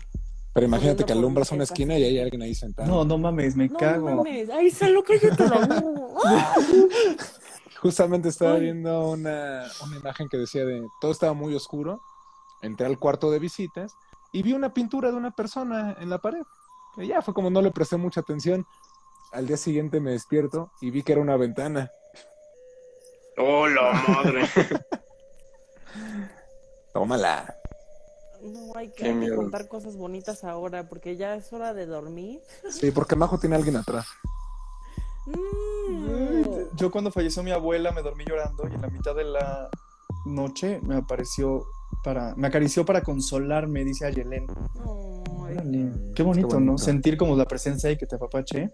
Pero 0.56 0.68
imagínate 0.68 1.04
que 1.04 1.12
alumbras 1.12 1.52
una 1.52 1.64
esquina 1.64 1.98
y 1.98 2.04
hay 2.04 2.18
alguien 2.18 2.40
ahí 2.40 2.54
sentado. 2.54 2.88
No, 2.88 3.04
no 3.04 3.18
mames, 3.18 3.54
me 3.56 3.68
No 3.68 3.76
cago. 3.76 4.24
mames. 4.24 4.48
Ay, 4.48 4.70
Salo, 4.70 5.04
cállate 5.04 5.46
la 5.46 5.66
boca. 5.66 6.54
Justamente 7.82 8.30
estaba 8.30 8.56
viendo 8.56 9.10
una, 9.10 9.64
una 9.84 9.96
imagen 9.98 10.30
que 10.30 10.38
decía 10.38 10.64
de 10.64 10.82
todo 10.98 11.10
estaba 11.12 11.34
muy 11.34 11.54
oscuro. 11.54 12.00
Entré 12.62 12.86
al 12.86 12.98
cuarto 12.98 13.30
de 13.30 13.38
visitas 13.38 13.92
y 14.32 14.42
vi 14.42 14.54
una 14.54 14.72
pintura 14.72 15.10
de 15.10 15.18
una 15.18 15.32
persona 15.36 15.94
en 16.00 16.08
la 16.08 16.22
pared. 16.22 16.40
Y 16.96 17.08
ya 17.08 17.20
fue 17.20 17.34
como 17.34 17.50
no 17.50 17.60
le 17.60 17.70
presté 17.70 17.98
mucha 17.98 18.20
atención. 18.20 18.64
Al 19.32 19.46
día 19.46 19.58
siguiente 19.58 20.00
me 20.00 20.12
despierto 20.12 20.70
y 20.80 20.90
vi 20.90 21.02
que 21.02 21.12
era 21.12 21.20
una 21.20 21.36
ventana. 21.36 21.90
¡Oh, 23.36 23.66
la 23.66 23.92
madre! 24.08 24.48
Tómala. 26.94 27.54
No, 28.46 28.72
hay 28.76 28.90
que, 28.90 29.06
hay 29.06 29.34
contar 29.34 29.68
cosas 29.68 29.96
bonitas 29.96 30.44
ahora 30.44 30.88
porque 30.88 31.16
ya 31.16 31.34
es 31.34 31.52
hora 31.52 31.74
de 31.74 31.86
dormir. 31.86 32.40
Sí, 32.70 32.90
porque 32.90 33.16
Majo 33.16 33.38
tiene 33.38 33.56
a 33.56 33.58
alguien 33.58 33.76
atrás. 33.76 34.06
Mm. 35.26 36.76
Yo 36.76 36.90
cuando 36.90 37.10
falleció 37.10 37.42
mi 37.42 37.50
abuela 37.50 37.90
me 37.92 38.02
dormí 38.02 38.24
llorando 38.24 38.68
y 38.68 38.74
en 38.74 38.82
la 38.82 38.88
mitad 38.88 39.14
de 39.14 39.24
la 39.24 39.68
noche 40.24 40.80
me 40.82 40.96
apareció 40.96 41.66
para, 42.04 42.34
me 42.36 42.46
acarició 42.46 42.84
para 42.84 43.02
consolarme, 43.02 43.84
dice. 43.84 44.06
Ay, 44.06 44.14
Órale, 44.84 45.92
Qué 46.14 46.22
bonito, 46.22 46.48
Qué 46.48 46.54
¿no? 46.54 46.66
bonito. 46.72 46.78
Sentir 46.78 47.16
como 47.16 47.34
la 47.36 47.44
presencia 47.46 47.90
y 47.90 47.96
que 47.96 48.06
te 48.06 48.16
apapache. 48.16 48.70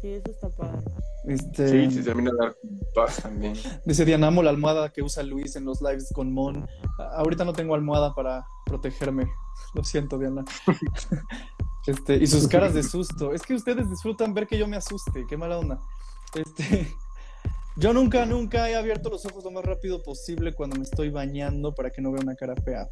sí, 0.00 0.08
eso 0.14 0.30
está 0.30 0.48
padre. 0.50 0.80
Este, 1.26 1.88
Sí, 1.88 1.96
se 1.96 2.02
termina 2.02 2.30
de 2.32 2.36
dar 2.38 2.56
paz 2.94 3.16
también. 3.22 3.54
Dice 3.84 4.04
Diana, 4.04 4.26
amo 4.26 4.42
la 4.42 4.50
almohada 4.50 4.90
que 4.92 5.02
usa 5.02 5.22
Luis 5.22 5.56
en 5.56 5.64
los 5.64 5.80
lives 5.80 6.10
con 6.12 6.32
Mon. 6.32 6.68
A- 6.98 7.16
Ahorita 7.18 7.44
no 7.44 7.52
tengo 7.52 7.74
almohada 7.74 8.14
para 8.14 8.46
protegerme. 8.66 9.26
Lo 9.74 9.82
siento, 9.84 10.18
Diana. 10.18 10.44
Este, 11.86 12.16
y 12.16 12.26
sus 12.26 12.48
caras 12.48 12.72
de 12.72 12.82
susto. 12.82 13.34
Es 13.34 13.42
que 13.42 13.52
ustedes 13.52 13.90
disfrutan 13.90 14.32
ver 14.32 14.46
que 14.46 14.56
yo 14.56 14.66
me 14.66 14.74
asuste. 14.76 15.26
Qué 15.28 15.36
mala 15.36 15.58
onda. 15.58 15.78
Este, 16.34 16.88
yo 17.76 17.92
nunca, 17.92 18.24
nunca 18.24 18.70
he 18.70 18.74
abierto 18.74 19.10
los 19.10 19.26
ojos 19.26 19.44
lo 19.44 19.50
más 19.50 19.66
rápido 19.66 20.02
posible 20.02 20.54
cuando 20.54 20.76
me 20.76 20.84
estoy 20.84 21.10
bañando 21.10 21.74
para 21.74 21.90
que 21.90 22.00
no 22.00 22.10
vea 22.10 22.22
una 22.22 22.36
cara 22.36 22.54
fea. 22.56 22.88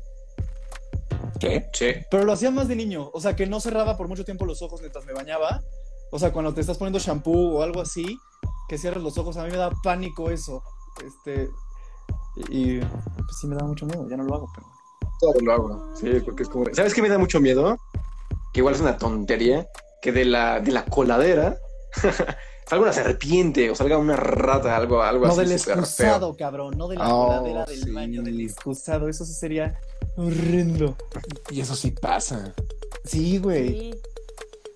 ¿Qué? 1.40 1.66
Sí. 1.72 1.86
Pero 2.10 2.24
lo 2.24 2.32
hacía 2.32 2.50
más 2.50 2.68
de 2.68 2.76
niño. 2.76 3.10
O 3.14 3.20
sea, 3.20 3.34
que 3.34 3.46
no 3.46 3.60
cerraba 3.60 3.96
por 3.96 4.09
mucho 4.09 4.26
tiempo 4.26 4.44
los 4.44 4.60
ojos 4.60 4.80
mientras 4.82 5.06
me 5.06 5.14
bañaba. 5.14 5.62
O 6.12 6.18
sea, 6.18 6.32
cuando 6.32 6.52
te 6.55 6.60
estás 6.60 6.78
poniendo 6.78 6.98
shampoo 6.98 7.56
o 7.56 7.62
algo 7.62 7.80
así, 7.80 8.18
que 8.68 8.78
cierres 8.78 9.02
los 9.02 9.16
ojos. 9.18 9.36
A 9.39 9.44
mí 9.44 9.51
me 9.51 9.56
da 9.56 9.70
pánico 9.82 10.30
eso. 10.30 10.62
Este. 11.05 11.51
Y, 12.51 12.74
y, 12.76 12.80
pues 12.80 13.36
sí 13.40 13.47
me 13.47 13.56
da 13.56 13.64
mucho 13.64 13.86
miedo. 13.86 14.06
Ya 14.09 14.16
no 14.16 14.24
lo 14.24 14.34
hago, 14.34 14.52
pero. 14.55 14.66
Todo 15.20 15.40
lo 15.40 15.52
hago. 15.52 15.89
Sí, 15.94 16.09
porque 16.24 16.43
es 16.44 16.48
como. 16.48 16.66
¿Sabes 16.72 16.94
qué 16.94 17.02
me 17.02 17.09
da 17.09 17.18
mucho 17.18 17.40
miedo? 17.40 17.78
Que 18.52 18.60
igual 18.60 18.74
es 18.74 18.80
una 18.80 18.97
tontería. 18.98 19.66
Que 20.02 20.12
de 20.12 20.24
la, 20.24 20.60
de 20.60 20.72
la 20.72 20.84
coladera 20.84 21.56
salga 22.68 22.82
una 22.84 22.93
serpiente 22.93 23.70
o 23.70 23.74
salga 23.76 23.97
una 23.98 24.16
rata, 24.16 24.76
algo, 24.76 25.01
algo 25.02 25.26
No 25.26 25.32
así. 25.32 25.40
del 25.44 25.59
súper 25.60 25.74
feo. 25.76 25.82
excusado, 25.84 26.36
cabrón. 26.36 26.76
No 26.76 26.89
de 26.89 26.97
la 26.97 27.09
Oh, 27.14 27.26
coladera 27.28 27.64
del 27.66 27.82
sí. 27.84 27.90
baño, 27.90 28.22
del 28.22 28.40
excusado. 28.40 29.09
Eso 29.09 29.24
sí 29.24 29.32
sería 29.32 29.78
horrendo. 30.16 30.97
Y 31.51 31.60
eso 31.60 31.74
sí 31.76 31.93
pasa. 31.93 32.52
Sí, 33.05 33.39
güey. 33.39 33.68
Sí. 33.93 33.94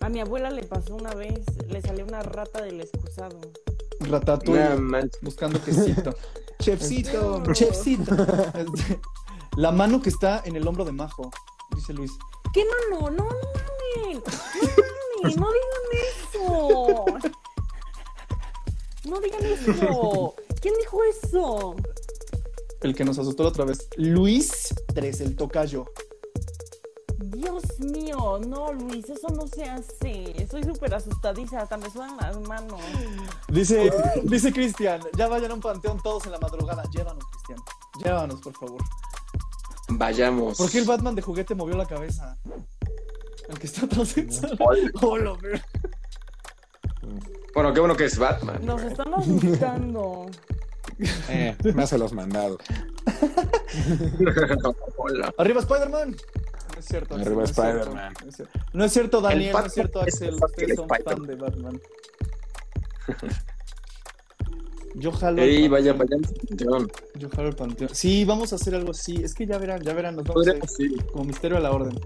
A 0.01 0.09
mi 0.09 0.21
abuela 0.21 0.51
le 0.51 0.63
pasó 0.63 0.95
una 0.95 1.15
vez, 1.15 1.41
le 1.69 1.81
salió 1.81 2.05
una 2.05 2.23
rata 2.23 2.63
del 2.63 2.81
excusado. 2.81 3.41
Ratatouille. 4.01 5.11
Buscando 5.23 5.63
quesito. 5.63 6.15
Chefcito. 6.61 7.43
Chefcito. 7.53 8.15
Este, 8.55 9.01
la 9.57 9.73
mano 9.73 10.01
que 10.01 10.11
está 10.11 10.43
en 10.45 10.57
el 10.57 10.67
hombro 10.67 10.85
de 10.85 10.93
Majo, 10.93 11.31
dice 11.75 11.93
Luis. 11.93 12.13
¿Qué 12.53 12.65
mano? 12.65 13.11
No, 13.11 13.25
no 13.25 13.25
mames. 13.25 14.23
No 15.23 15.23
mames, 15.23 15.37
no 15.37 15.49
digan 15.53 15.85
eso. 16.03 17.05
No. 19.05 19.11
No 19.11 19.21
digan 19.21 19.45
eso. 19.45 20.35
¿Quién 20.61 20.75
dijo 20.79 21.01
eso? 21.05 21.77
El 22.83 22.95
que 22.95 23.05
nos 23.05 23.19
asustó 23.19 23.45
la 23.45 23.49
otra 23.51 23.65
vez. 23.65 23.89
Luis 23.97 24.75
3, 24.95 25.21
el 25.21 25.37
tocayo. 25.37 25.87
Dios 27.19 27.81
mío, 27.81 28.39
no, 28.47 28.73
Luis, 28.73 29.09
eso 29.09 29.29
no 29.29 29.47
se 29.47 29.65
hace. 29.65 30.41
Estoy 30.41 30.65
súper 30.65 30.95
asustadiza, 30.95 31.63
hasta 31.63 31.77
me 31.77 31.89
sudan 31.91 32.17
las 32.19 32.39
manos. 32.41 32.81
Dice, 33.49 33.91
dice 34.25 34.53
Cristian, 34.53 35.01
ya 35.17 35.29
vayan 35.29 35.51
a 35.51 35.55
un 35.55 35.61
panteón 35.61 35.99
todos 36.03 36.27
en 36.27 36.33
la 36.33 36.39
madrugada. 36.39 36.83
Llévanos, 36.93 37.25
Cristian. 37.25 37.59
Llévanos, 38.05 38.41
por 38.41 38.53
favor. 38.55 38.83
Vayamos. 39.89 40.59
¿Por 40.59 40.71
qué 40.71 40.79
el 40.79 40.85
Batman 40.85 41.15
de 41.15 41.23
juguete 41.23 41.55
movió 41.55 41.77
la 41.77 41.87
cabeza? 41.87 42.37
El 43.49 43.59
que 43.59 43.67
está 43.67 43.87
transexual. 43.87 44.93
Hola, 45.03 45.33
ver. 45.43 45.65
Bueno, 47.55 47.73
qué 47.73 47.81
bueno 47.81 47.97
que 47.97 48.05
es 48.05 48.19
Batman. 48.19 48.59
Nos 48.65 48.83
están 48.83 49.15
asustando. 49.15 50.27
Eh, 51.29 51.55
me 51.75 51.83
hace 51.83 51.99
los 51.99 52.15
mandados. 52.15 52.57
Hola. 54.97 55.35
Arriba 55.37 55.61
Spider-Man. 55.61 56.17
No 56.77 56.81
es 56.81 56.87
cierto. 56.87 57.15
Arriba 57.15 57.31
no 57.31 57.43
es 57.43 57.55
cierto, 57.55 57.73
Spider-Man. 57.73 58.13
No 58.23 58.29
es 58.29 58.37
cierto, 58.37 58.59
No 58.75 58.85
es 58.85 58.93
cierto, 58.93 59.21
Daniel. 59.23 59.53
No 59.53 59.65
es 59.65 59.73
cierto, 59.73 60.01
Axel. 60.03 60.35
Ustedes 60.35 60.77
son 60.77 60.87
fan 60.89 61.23
de 61.23 61.35
Batman. 61.37 61.81
Yo 64.95 65.11
jalo. 65.13 65.43
el 65.43 65.49
Ey, 65.49 65.69
vaya, 65.69 65.97
panteón. 65.97 66.91
Yo 67.15 67.31
jalo 67.31 67.49
el 67.49 67.57
panteón. 67.57 67.95
Sí, 67.95 68.27
vamos 68.27 68.53
a 68.53 68.57
hacer 68.57 68.75
algo 68.75 68.91
así. 68.91 69.25
Es 69.25 69.35
que 69.35 69.47
ya 69.47 69.57
verán, 69.57 69.81
ya 69.83 69.95
verán. 69.95 70.17
Nos 70.17 70.27
vamos 70.27 70.47
a 70.47 70.53
ir 70.83 71.07
como 71.07 71.25
misterio 71.25 71.57
a 71.57 71.61
la 71.61 71.71
orden. 71.71 71.99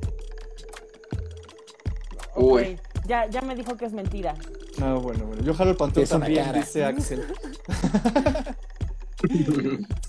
Uy. 2.37 2.63
Ok, 2.63 3.07
Ya, 3.09 3.29
ya 3.29 3.41
me 3.43 3.57
dijo 3.57 3.77
que 3.77 3.87
es 3.87 3.93
mentira. 3.93 4.37
Ah, 4.81 4.95
bueno, 4.95 5.27
bueno. 5.27 5.43
Yo 5.43 5.53
jalo 5.53 5.73
el 5.73 5.77
panteón 5.77 6.07
también, 6.07 6.53
dice 6.53 6.85
Axel. 6.85 7.27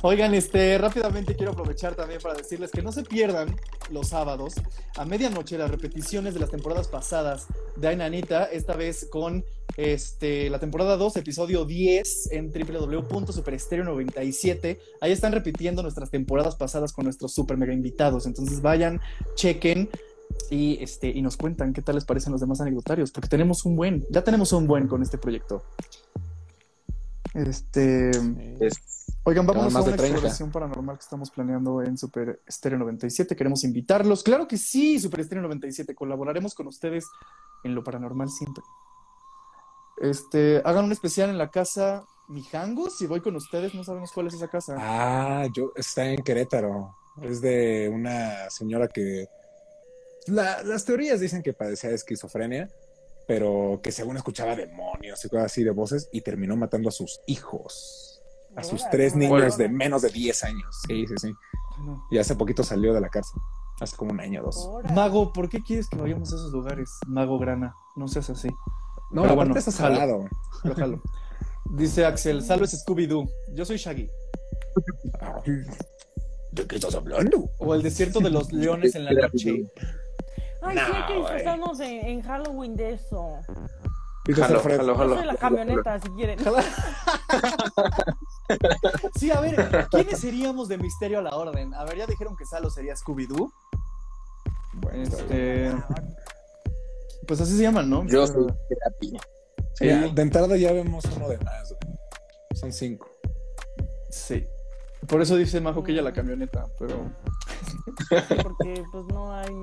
Oigan, 0.01 0.33
este, 0.33 0.77
rápidamente 0.77 1.35
quiero 1.35 1.51
aprovechar 1.51 1.95
también 1.95 2.21
para 2.21 2.35
decirles 2.35 2.71
que 2.71 2.81
no 2.81 2.91
se 2.91 3.03
pierdan 3.03 3.55
los 3.91 4.09
sábados 4.09 4.55
a 4.95 5.05
medianoche 5.05 5.57
las 5.57 5.69
repeticiones 5.69 6.33
de 6.33 6.39
las 6.39 6.49
temporadas 6.49 6.87
pasadas 6.87 7.45
de 7.75 7.87
Ainanita, 7.87 8.45
esta 8.45 8.75
vez 8.75 9.07
con 9.09 9.43
este, 9.77 10.49
la 10.49 10.59
temporada 10.59 10.97
2, 10.97 11.17
episodio 11.17 11.65
10 11.65 12.31
en 12.31 12.51
www.superestereo97. 12.51 14.79
Ahí 15.01 15.11
están 15.11 15.31
repitiendo 15.31 15.83
nuestras 15.83 16.09
temporadas 16.09 16.55
pasadas 16.55 16.93
con 16.93 17.05
nuestros 17.05 17.33
super 17.33 17.57
mega 17.57 17.73
invitados. 17.73 18.25
Entonces 18.25 18.61
vayan, 18.61 18.99
chequen 19.35 19.89
y, 20.49 20.81
este, 20.81 21.09
y 21.09 21.21
nos 21.21 21.37
cuentan 21.37 21.73
qué 21.73 21.81
tal 21.81 21.95
les 21.95 22.05
parecen 22.05 22.31
los 22.31 22.41
demás 22.41 22.61
anecdotarios, 22.61 23.11
porque 23.11 23.29
tenemos 23.29 23.65
un 23.65 23.75
buen, 23.75 24.05
ya 24.09 24.23
tenemos 24.23 24.53
un 24.53 24.67
buen 24.67 24.87
con 24.87 25.01
este 25.01 25.17
proyecto. 25.17 25.63
Este, 27.33 28.09
Es- 28.59 29.07
oigan, 29.23 29.45
vamos 29.47 29.71
más 29.71 29.83
a 29.83 29.85
de 29.85 29.89
una 29.93 29.97
30. 29.97 30.15
exploración 30.17 30.51
paranormal 30.51 30.97
que 30.97 31.03
estamos 31.03 31.31
planeando 31.31 31.81
en 31.81 31.97
Super 31.97 32.41
Estéreo 32.45 32.77
97. 32.79 33.35
Queremos 33.35 33.63
invitarlos. 33.63 34.23
Claro 34.23 34.47
que 34.47 34.57
sí, 34.57 34.99
Super 34.99 35.21
Estéreo 35.21 35.43
97. 35.43 35.95
Colaboraremos 35.95 36.53
con 36.53 36.67
ustedes 36.67 37.05
en 37.63 37.73
lo 37.75 37.83
paranormal 37.83 38.29
siempre. 38.29 38.63
Este, 40.01 40.61
hagan 40.65 40.85
un 40.85 40.91
especial 40.91 41.29
en 41.29 41.37
la 41.37 41.49
casa 41.51 42.03
Mijangos. 42.27 42.97
Si 42.97 43.07
voy 43.07 43.21
con 43.21 43.35
ustedes, 43.35 43.73
no 43.75 43.83
sabemos 43.83 44.11
cuál 44.11 44.27
es 44.27 44.33
esa 44.33 44.47
casa. 44.47 44.75
Ah, 44.79 45.47
yo 45.53 45.71
está 45.75 46.05
en 46.05 46.23
Querétaro. 46.23 46.95
Es 47.21 47.41
de 47.41 47.89
una 47.93 48.49
señora 48.49 48.87
que 48.87 49.27
la- 50.27 50.63
las 50.63 50.85
teorías 50.85 51.19
dicen 51.19 51.43
que 51.43 51.53
padecía 51.53 51.89
de 51.89 51.97
esquizofrenia, 51.97 52.69
pero 53.31 53.79
que 53.81 53.93
según 53.93 54.17
escuchaba 54.17 54.57
demonios 54.57 55.23
y 55.23 55.29
cosas 55.29 55.45
así 55.45 55.63
de 55.63 55.71
voces 55.71 56.09
y 56.11 56.19
terminó 56.19 56.57
matando 56.57 56.89
a 56.89 56.91
sus 56.91 57.21
hijos, 57.27 58.21
a 58.57 58.61
sus 58.63 58.83
tres 58.89 59.15
niños 59.15 59.55
de 59.57 59.69
menos 59.69 60.01
de 60.01 60.09
10 60.09 60.43
años. 60.43 60.81
Sí, 60.85 61.07
sí, 61.07 61.13
sí. 61.17 61.33
Y 62.11 62.17
hace 62.17 62.35
poquito 62.35 62.61
salió 62.61 62.93
de 62.93 62.99
la 62.99 63.07
cárcel, 63.07 63.39
hace 63.79 63.95
como 63.95 64.11
un 64.11 64.19
año 64.19 64.41
o 64.41 64.43
dos. 64.47 64.69
Mago, 64.93 65.31
¿por 65.31 65.47
qué 65.47 65.61
quieres 65.63 65.87
que 65.87 65.95
vayamos 65.95 66.33
a 66.33 66.35
esos 66.35 66.51
lugares? 66.51 66.89
Mago 67.07 67.39
Grana, 67.39 67.73
no 67.95 68.09
seas 68.09 68.29
así. 68.31 68.49
No, 69.11 69.21
Pero 69.21 69.35
bueno, 69.35 69.55
está 69.55 69.71
jalo. 69.71 69.95
salado. 69.95 70.25
Lo 70.65 70.75
jalo. 70.75 71.01
Dice 71.69 72.05
Axel, 72.05 72.43
salves 72.43 72.73
Scooby-Doo. 72.85 73.29
Yo 73.53 73.63
soy 73.63 73.77
Shaggy. 73.77 74.09
¿De 76.51 76.67
qué 76.67 76.75
estás 76.75 76.95
hablando? 76.95 77.49
O 77.59 77.73
el 77.75 77.81
desierto 77.81 78.19
de 78.19 78.29
los 78.29 78.51
leones 78.51 78.93
en 78.95 79.05
la 79.05 79.11
noche. 79.27 79.63
Ay, 80.61 80.77
sí, 80.77 80.91
hay 80.93 81.05
que 81.07 81.13
disfrazarnos 81.19 81.79
en, 81.79 82.05
en 82.05 82.21
Halloween 82.21 82.75
de 82.75 82.93
eso. 82.93 83.39
Jalo, 84.35 84.59
jalo, 84.61 84.85
Yo 84.85 84.95
jalo. 84.95 85.23
la 85.25 85.35
camioneta, 85.35 85.99
si 85.99 86.09
quieren. 86.09 86.39
Sí, 89.15 89.31
a 89.31 89.39
ver, 89.39 89.87
¿quiénes 89.89 90.19
seríamos 90.19 90.67
de 90.67 90.77
Misterio 90.77 91.19
a 91.19 91.21
la 91.21 91.35
Orden? 91.35 91.73
A 91.73 91.85
ver, 91.85 91.97
ya 91.97 92.05
dijeron 92.05 92.35
que 92.35 92.45
Salo 92.45 92.69
sería 92.69 92.95
Scooby-Doo. 92.95 93.49
Bueno. 94.73 95.03
Este. 95.03 95.71
Pues 97.27 97.39
así 97.39 97.55
se 97.55 97.63
llaman, 97.63 97.89
¿no? 97.89 98.05
Yo 98.07 98.27
soy 98.27 98.47
terapia. 98.67 99.21
Sí. 99.75 99.85
Ya, 99.87 100.07
de 100.07 100.21
entrada 100.21 100.57
ya 100.57 100.73
vemos 100.73 101.05
uno 101.15 101.29
de 101.29 101.37
más. 101.39 101.69
güey. 101.81 101.97
Son 102.55 102.73
cinco. 102.73 103.09
Sí. 104.09 104.45
Por 105.07 105.21
eso 105.21 105.35
dice 105.37 105.61
Majo 105.61 105.81
que 105.83 105.93
ella 105.93 106.01
la 106.01 106.13
camioneta, 106.13 106.65
pero. 106.77 107.09
Porque 108.43 108.83
pues 108.91 109.05
no 109.05 109.33
hay. 109.33 109.53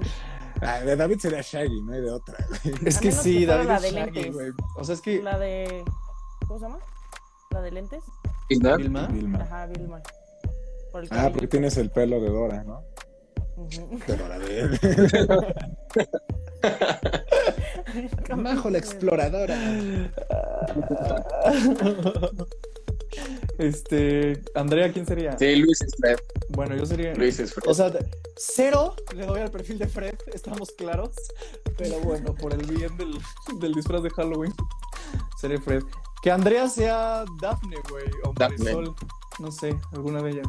Ah, 0.60 0.80
de 0.80 0.96
David 0.96 1.18
sería 1.18 1.40
Shaggy, 1.42 1.80
no 1.82 1.92
hay 1.92 2.00
de 2.00 2.10
otra. 2.10 2.36
güey. 2.48 2.74
Es 2.84 2.98
que 2.98 3.12
sí, 3.12 3.40
que 3.40 3.46
David 3.46 3.66
la 3.68 3.76
es 3.76 3.82
de 3.82 3.90
Shaggy, 3.92 4.12
lentes. 4.14 4.34
güey. 4.34 4.50
O 4.76 4.84
sea, 4.84 4.94
es 4.94 5.00
que. 5.00 5.22
La 5.22 5.38
de. 5.38 5.84
¿Cómo 6.46 6.58
se 6.58 6.64
llama? 6.66 6.78
La 7.50 7.60
de 7.62 7.70
lentes. 7.70 8.04
¿Vilma? 8.48 8.76
Vilma. 9.08 9.38
Ajá, 9.42 9.66
Vilma. 9.66 10.02
Por 10.92 11.04
el 11.04 11.08
Ah, 11.12 11.28
porque 11.30 11.46
tienes 11.48 11.76
el 11.76 11.90
pelo 11.90 12.20
de 12.20 12.28
Dora, 12.30 12.64
¿no? 12.64 12.82
De 18.26 18.36
Majo 18.36 18.70
la 18.70 18.78
exploradora. 18.78 19.56
Este. 23.58 24.40
Andrea, 24.54 24.92
¿quién 24.92 25.06
sería? 25.06 25.36
Sí, 25.36 25.56
Luis 25.56 25.80
es 25.82 25.94
Fred. 25.98 26.18
Bueno, 26.50 26.76
yo 26.76 26.86
sería. 26.86 27.14
Luis 27.14 27.40
es 27.40 27.52
Fred. 27.52 27.68
O 27.68 27.74
sea, 27.74 27.92
cero 28.36 28.94
le 29.14 29.26
doy 29.26 29.40
al 29.40 29.50
perfil 29.50 29.78
de 29.78 29.88
Fred, 29.88 30.14
estamos 30.32 30.70
claros. 30.72 31.10
Pero 31.76 31.98
bueno, 32.00 32.34
por 32.34 32.52
el 32.52 32.64
bien 32.66 32.96
del, 32.96 33.18
del 33.60 33.74
disfraz 33.74 34.02
de 34.02 34.10
Halloween, 34.10 34.52
seré 35.40 35.60
Fred. 35.60 35.82
Que 36.22 36.30
Andrea 36.30 36.68
sea 36.68 37.24
Daphne, 37.40 37.76
güey, 37.90 38.06
o 38.24 38.32
Daphne. 38.32 38.72
Marisol. 38.72 38.94
No 39.38 39.52
sé, 39.52 39.78
alguna 39.92 40.22
de 40.22 40.30
ellas. 40.30 40.46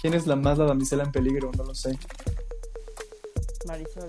¿Quién 0.00 0.14
es 0.14 0.26
la 0.26 0.36
más 0.36 0.58
la 0.58 0.64
damisela 0.66 1.04
en 1.04 1.12
peligro? 1.12 1.50
No 1.56 1.64
lo 1.64 1.74
sé. 1.74 1.98
Marisol. 3.66 4.08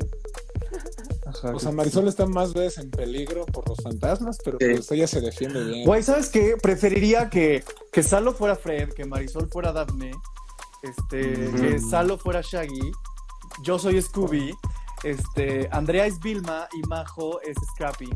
Ajá. 1.26 1.56
O 1.56 1.60
sea, 1.60 1.72
Marisol 1.72 2.08
está 2.08 2.26
más 2.26 2.54
veces 2.54 2.84
en 2.84 2.92
peligro 2.92 3.46
por 3.46 3.68
los 3.68 3.78
fantasmas, 3.82 4.38
pero 4.44 4.58
Sí. 4.60 4.66
pues 4.74 4.92
ella 4.92 5.08
se 5.08 5.22
defiende 5.22 5.64
bien. 5.64 5.86
Güey, 5.86 6.02
¿sabes 6.04 6.30
qué? 6.30 6.56
Preferiría 6.62 7.30
que, 7.30 7.64
que 7.92 8.04
Salo 8.04 8.34
fuera 8.34 8.56
Fred, 8.56 8.90
que 8.94 9.06
Marisol 9.06 9.50
fuera 9.50 9.72
Daphne, 9.72 10.12
este, 10.84 11.22
que 11.60 11.80
Salo 11.80 12.18
fuera 12.18 12.42
Shaggy, 12.42 12.92
yo 13.64 13.78
soy 13.80 14.02
Scooby, 14.02 14.54
este, 15.04 15.68
Andrea 15.72 16.06
es 16.06 16.20
Vilma 16.20 16.68
y 16.74 16.88
Majo 16.88 17.42
es 17.42 17.58
Scrappy. 17.74 18.10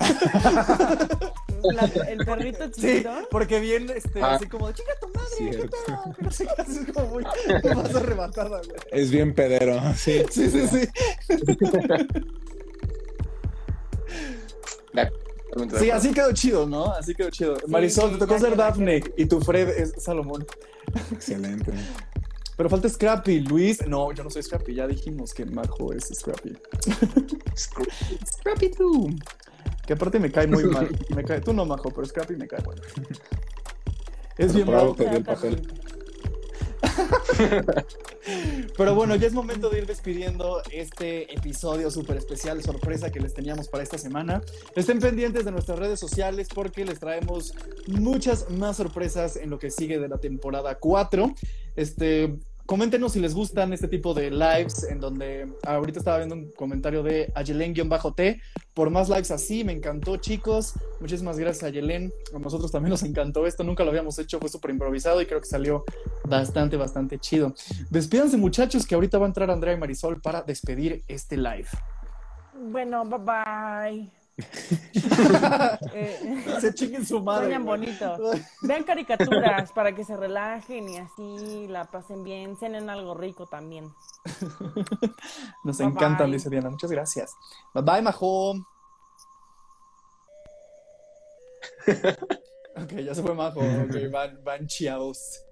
La- 1.62 1.84
el 2.10 2.18
perrito 2.24 2.64
Sí, 2.74 2.80
chiquito. 2.80 3.10
porque 3.30 3.60
bien, 3.60 3.88
este, 3.94 4.20
Ah. 4.20 4.34
así 4.34 4.46
como 4.48 4.66
de 4.66 4.74
chica 4.74 4.90
tu 5.00 5.06
madre, 5.08 5.28
qué 5.38 5.52
Cierto. 5.52 5.76
pedo, 5.86 6.02
que 6.16 6.22
no 6.24 6.30
sé 6.32 6.46
qué, 6.56 6.62
es 6.62 6.92
como 6.92 7.06
muy, 7.08 7.22
más 7.24 7.94
arrebatada, 7.94 8.58
güey. 8.58 8.70
Es 8.90 9.10
bien 9.12 9.32
pedero, 9.34 9.80
sí. 9.96 10.24
Sí, 10.30 10.50
sí, 10.50 10.66
sí. 10.68 10.88
Sí, 15.78 15.90
así 15.90 16.12
quedó 16.12 16.32
chido, 16.32 16.66
¿no? 16.66 16.86
Así 16.92 17.14
quedó 17.14 17.28
chido. 17.30 17.56
Marisol, 17.68 18.08
sí, 18.08 18.14
te 18.14 18.20
tocó 18.26 18.38
ser 18.38 18.56
Daphne 18.56 19.02
y 19.18 19.26
tu 19.26 19.38
Fred 19.40 19.68
es 19.68 19.92
Salomón. 20.02 20.46
Excelente. 21.12 21.72
Pero 22.56 22.68
falta 22.68 22.88
Scrappy, 22.88 23.40
Luis. 23.40 23.86
No, 23.86 24.12
yo 24.12 24.22
no 24.24 24.30
soy 24.30 24.42
Scrappy, 24.42 24.74
ya 24.74 24.86
dijimos 24.86 25.32
que 25.32 25.44
Majo 25.46 25.92
es 25.92 26.04
Scrappy. 26.14 26.52
Scrappy 28.26 28.70
tú. 28.70 29.10
Que 29.86 29.94
aparte 29.94 30.18
me 30.18 30.30
cae 30.30 30.46
muy 30.46 30.64
mal. 30.64 30.88
Me 31.14 31.24
cae, 31.24 31.40
tú 31.40 31.52
no, 31.52 31.64
Majo, 31.64 31.90
pero 31.90 32.06
Scrappy 32.06 32.36
me 32.36 32.46
cae 32.46 32.60
bueno. 32.62 32.82
Es 34.38 34.54
bien 34.54 34.66
Pero 34.66 34.78
bravo. 34.78 34.94
te 34.94 35.08
di 35.08 35.16
el 35.16 35.24
papel. 35.24 35.68
Pero 38.76 38.94
bueno, 38.94 39.16
ya 39.16 39.26
es 39.26 39.32
momento 39.32 39.70
de 39.70 39.78
ir 39.78 39.86
despidiendo 39.86 40.62
este 40.70 41.32
episodio 41.32 41.90
súper 41.90 42.16
especial, 42.16 42.62
sorpresa 42.62 43.10
que 43.10 43.20
les 43.20 43.34
teníamos 43.34 43.68
para 43.68 43.82
esta 43.82 43.98
semana. 43.98 44.42
Estén 44.74 44.98
pendientes 44.98 45.44
de 45.44 45.50
nuestras 45.50 45.78
redes 45.78 46.00
sociales 46.00 46.48
porque 46.54 46.84
les 46.84 46.98
traemos 46.98 47.54
muchas 47.86 48.50
más 48.50 48.76
sorpresas 48.76 49.36
en 49.36 49.50
lo 49.50 49.58
que 49.58 49.70
sigue 49.70 49.98
de 49.98 50.08
la 50.08 50.18
temporada 50.18 50.76
4. 50.76 51.34
Este, 51.74 52.38
coméntenos 52.72 53.12
si 53.12 53.20
les 53.20 53.34
gustan 53.34 53.74
este 53.74 53.86
tipo 53.86 54.14
de 54.14 54.30
lives 54.30 54.84
en 54.84 54.98
donde 54.98 55.46
ahorita 55.62 55.98
estaba 55.98 56.16
viendo 56.16 56.34
un 56.34 56.50
comentario 56.52 57.02
de 57.02 57.30
Ayelen-T. 57.34 58.40
Por 58.72 58.88
más 58.88 59.10
lives 59.10 59.30
así, 59.30 59.62
me 59.62 59.72
encantó, 59.72 60.16
chicos. 60.16 60.72
Muchísimas 60.98 61.38
gracias, 61.38 61.64
Ayelen. 61.64 62.10
A 62.34 62.38
nosotros 62.38 62.72
también 62.72 62.88
nos 62.88 63.02
encantó 63.02 63.46
esto. 63.46 63.62
Nunca 63.62 63.84
lo 63.84 63.90
habíamos 63.90 64.18
hecho, 64.18 64.40
fue 64.40 64.48
súper 64.48 64.70
improvisado 64.70 65.20
y 65.20 65.26
creo 65.26 65.42
que 65.42 65.48
salió 65.48 65.84
bastante, 66.24 66.78
bastante 66.78 67.18
chido. 67.18 67.52
Despídanse, 67.90 68.38
muchachos, 68.38 68.86
que 68.86 68.94
ahorita 68.94 69.18
va 69.18 69.26
a 69.26 69.28
entrar 69.28 69.50
Andrea 69.50 69.74
y 69.74 69.76
Marisol 69.76 70.22
para 70.22 70.40
despedir 70.40 71.04
este 71.08 71.36
live. 71.36 71.68
Bueno, 72.54 73.04
bye 73.04 73.18
bye. 73.18 74.21
Eh, 75.94 76.44
Se 76.60 76.74
chinguen 76.74 77.04
su 77.06 77.20
madre. 77.20 77.46
Sueñan 77.46 77.64
bonito. 77.64 78.16
Vean 78.62 78.84
caricaturas 78.84 79.72
para 79.72 79.94
que 79.94 80.04
se 80.04 80.16
relajen 80.16 80.88
y 80.88 80.98
así 80.98 81.66
la 81.68 81.84
pasen 81.84 82.24
bien. 82.24 82.56
Cenen 82.56 82.88
algo 82.90 83.14
rico 83.14 83.46
también. 83.46 83.92
Nos 85.64 85.78
Bye, 85.78 85.86
encantan, 85.88 86.28
bye. 86.28 86.36
dice 86.36 86.50
Diana. 86.50 86.70
Muchas 86.70 86.90
gracias. 86.90 87.34
Bye 87.74 87.84
bye, 87.84 88.02
Majo. 88.02 88.52
ok, 92.76 92.92
ya 93.04 93.14
se 93.14 93.22
fue 93.22 93.34
Majo. 93.34 93.60
Van, 94.10 94.42
van 94.42 94.66
chiaos. 94.66 95.44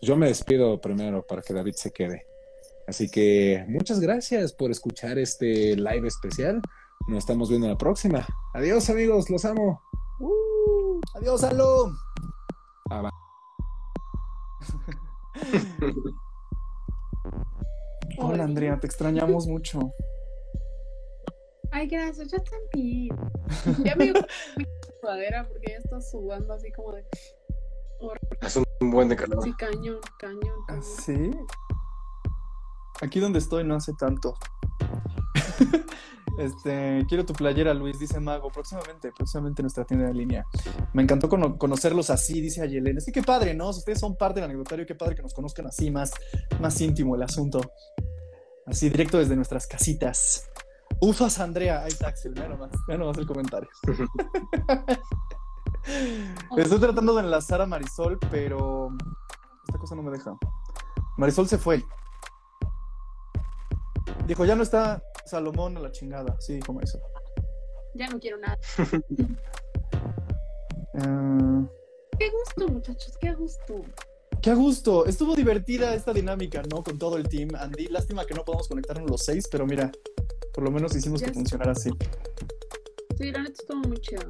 Yo 0.00 0.16
me 0.16 0.28
despido 0.28 0.80
primero 0.80 1.26
para 1.26 1.42
que 1.42 1.54
David 1.54 1.74
se 1.74 1.92
quede. 1.92 2.26
Así 2.86 3.10
que 3.10 3.64
muchas 3.68 4.00
gracias 4.00 4.52
por 4.52 4.70
escuchar 4.70 5.18
este 5.18 5.74
live 5.76 6.06
especial. 6.08 6.60
Nos 7.06 7.18
estamos 7.18 7.50
viendo 7.50 7.66
en 7.66 7.72
la 7.72 7.78
próxima. 7.78 8.26
Adiós 8.54 8.88
amigos, 8.88 9.28
los 9.28 9.44
amo. 9.44 9.82
Uh, 10.20 11.00
adiós, 11.14 11.44
Alo. 11.44 11.92
Ah. 12.90 13.10
Hola, 18.18 18.44
Andrea, 18.44 18.80
te 18.80 18.86
extrañamos 18.86 19.46
mucho. 19.46 19.92
Ay, 21.70 21.88
gracias, 21.88 22.30
yo 22.32 22.38
también. 22.42 23.14
Ya 23.84 23.96
me 23.96 24.04
dio 24.04 24.14
mi 24.56 24.64
sudadera 25.00 25.46
porque 25.46 25.72
ya 25.72 25.78
está 25.78 26.00
sudando 26.00 26.54
así 26.54 26.72
como 26.72 26.92
de. 26.92 27.04
Es 28.40 28.56
un 28.56 28.90
buen 28.90 29.10
de 29.10 29.16
calor. 29.16 29.42
Sí, 29.42 29.52
cañón, 29.54 30.00
cañón, 30.18 30.64
cañón. 30.68 30.82
¿Sí? 30.82 31.30
Aquí 33.02 33.20
donde 33.20 33.40
estoy 33.40 33.62
no 33.64 33.74
hace 33.74 33.92
tanto. 33.92 34.34
Este, 36.38 37.04
quiero 37.08 37.24
tu 37.24 37.32
playera, 37.32 37.72
Luis, 37.74 37.98
dice 37.98 38.20
Mago. 38.20 38.50
Próximamente, 38.50 39.12
próximamente 39.12 39.62
en 39.62 39.64
nuestra 39.64 39.84
tienda 39.84 40.06
de 40.08 40.14
línea. 40.14 40.44
Me 40.92 41.02
encantó 41.02 41.28
cono- 41.28 41.56
conocerlos 41.58 42.10
así, 42.10 42.40
dice 42.40 42.62
Ayelen. 42.62 42.98
Es 42.98 43.06
que 43.06 43.12
qué 43.12 43.22
padre, 43.22 43.54
¿no? 43.54 43.70
Ustedes 43.70 44.00
son 44.00 44.16
parte 44.16 44.40
del 44.40 44.44
anecdotario, 44.50 44.86
qué 44.86 44.94
padre 44.94 45.14
que 45.14 45.22
nos 45.22 45.34
conozcan 45.34 45.66
así, 45.66 45.90
más, 45.90 46.12
más 46.60 46.80
íntimo 46.80 47.14
el 47.14 47.22
asunto. 47.22 47.60
Así, 48.66 48.88
directo 48.88 49.18
desde 49.18 49.36
nuestras 49.36 49.66
casitas. 49.66 50.50
Ufas, 51.00 51.38
Andrea. 51.38 51.82
Ahí 51.82 51.88
está 51.88 52.08
Axel, 52.08 52.32
mira 52.32 52.48
nomás, 52.48 52.70
mira 52.88 52.98
nomás 52.98 53.18
el 53.18 53.26
comentario. 53.26 53.68
Estoy 56.56 56.78
tratando 56.80 57.14
de 57.14 57.22
enlazar 57.22 57.60
a 57.60 57.66
Marisol, 57.66 58.18
pero 58.30 58.88
esta 59.66 59.78
cosa 59.78 59.94
no 59.94 60.02
me 60.02 60.10
deja. 60.10 60.36
Marisol 61.16 61.48
se 61.48 61.58
fue. 61.58 61.84
Dijo, 64.26 64.44
ya 64.44 64.54
no 64.54 64.62
está 64.62 65.02
Salomón 65.24 65.76
a 65.76 65.80
la 65.80 65.90
chingada. 65.92 66.36
Sí, 66.40 66.54
dijo 66.54 66.72
Marisol. 66.72 67.00
Ya 67.94 68.08
no 68.08 68.18
quiero 68.18 68.38
nada. 68.38 68.58
Eh, 70.96 71.66
Qué 72.18 72.30
gusto, 72.30 72.72
muchachos, 72.72 73.16
qué 73.20 73.34
gusto. 73.34 73.82
qué 74.40 74.54
gusto. 74.54 75.06
Estuvo 75.06 75.34
divertida 75.34 75.92
esta 75.94 76.12
dinámica, 76.12 76.62
¿no? 76.70 76.84
Con 76.84 76.98
todo 76.98 77.16
el 77.16 77.28
team. 77.28 77.48
Andy, 77.58 77.88
lástima 77.88 78.24
que 78.24 78.34
no 78.34 78.44
podamos 78.44 78.68
conectarnos 78.68 79.10
los 79.10 79.24
seis, 79.24 79.48
pero 79.50 79.66
mira, 79.66 79.90
por 80.52 80.62
lo 80.62 80.70
menos 80.70 80.94
hicimos 80.94 81.20
Ya 81.20 81.26
que 81.26 81.34
funcionara 81.34 81.72
así. 81.72 81.90
Sí, 83.18 83.32
la 83.32 83.42
neta 83.42 83.60
estuvo 83.60 83.80
muy 83.80 83.98
chido. 83.98 84.22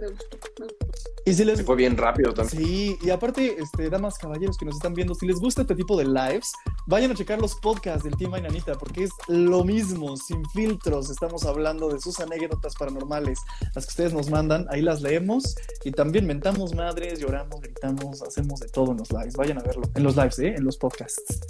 Me 0.00 0.08
gustó. 0.08 0.38
me 0.58 0.66
gustó. 0.66 1.10
Y 1.24 1.34
si 1.34 1.44
les 1.44 1.58
Se 1.58 1.64
fue 1.64 1.76
bien 1.76 1.96
rápido 1.96 2.34
también. 2.34 2.64
Sí, 2.64 2.98
y 3.00 3.10
aparte, 3.10 3.56
este, 3.58 3.88
damas, 3.88 4.18
caballeros 4.18 4.56
que 4.56 4.64
nos 4.64 4.76
están 4.76 4.94
viendo, 4.94 5.14
si 5.14 5.26
les 5.26 5.38
gusta 5.38 5.62
este 5.62 5.74
tipo 5.74 5.96
de 5.96 6.04
lives, 6.04 6.52
vayan 6.86 7.12
a 7.12 7.14
checar 7.14 7.40
los 7.40 7.54
podcasts 7.56 8.02
del 8.02 8.16
Team 8.16 8.34
Ainanita, 8.34 8.76
porque 8.76 9.04
es 9.04 9.10
lo 9.28 9.62
mismo, 9.62 10.16
sin 10.16 10.44
filtros. 10.50 11.10
Estamos 11.10 11.44
hablando 11.44 11.88
de 11.88 12.00
sus 12.00 12.18
anécdotas 12.20 12.74
paranormales, 12.74 13.38
las 13.74 13.86
que 13.86 13.90
ustedes 13.90 14.12
nos 14.12 14.30
mandan, 14.30 14.66
ahí 14.70 14.82
las 14.82 15.00
leemos 15.00 15.54
y 15.84 15.92
también 15.92 16.26
mentamos 16.26 16.74
madres, 16.74 17.20
lloramos, 17.20 17.60
gritamos, 17.60 18.22
hacemos 18.22 18.60
de 18.60 18.68
todo 18.68 18.92
en 18.92 18.98
los 18.98 19.12
lives. 19.12 19.34
Vayan 19.34 19.58
a 19.58 19.62
verlo, 19.62 19.82
en 19.94 20.02
los 20.02 20.16
lives, 20.16 20.38
¿eh? 20.40 20.54
En 20.56 20.64
los 20.64 20.76
podcasts. 20.76 21.40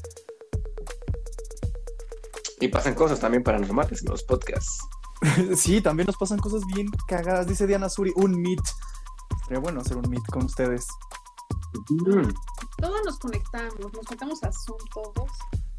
Y 2.60 2.68
pasan 2.68 2.94
cosas 2.94 3.18
también 3.18 3.42
paranormales 3.42 4.02
en 4.02 4.10
los 4.10 4.22
podcasts. 4.22 4.80
sí, 5.56 5.80
también 5.80 6.06
nos 6.06 6.16
pasan 6.16 6.38
cosas 6.38 6.62
bien 6.74 6.88
cagadas, 7.06 7.46
dice 7.46 7.66
Diana 7.66 7.88
Suri, 7.88 8.12
un 8.16 8.40
meet. 8.40 8.60
Sería 9.44 9.60
bueno 9.60 9.80
hacer 9.80 9.96
un 9.96 10.08
meet 10.08 10.24
con 10.26 10.44
ustedes. 10.44 10.86
Mm. 11.90 12.28
Todos 12.78 13.00
nos 13.04 13.18
conectamos, 13.18 13.74
nos 13.78 14.10
metemos 14.10 14.42
a 14.44 14.52
Zoom 14.52 14.78
todos. 14.92 15.30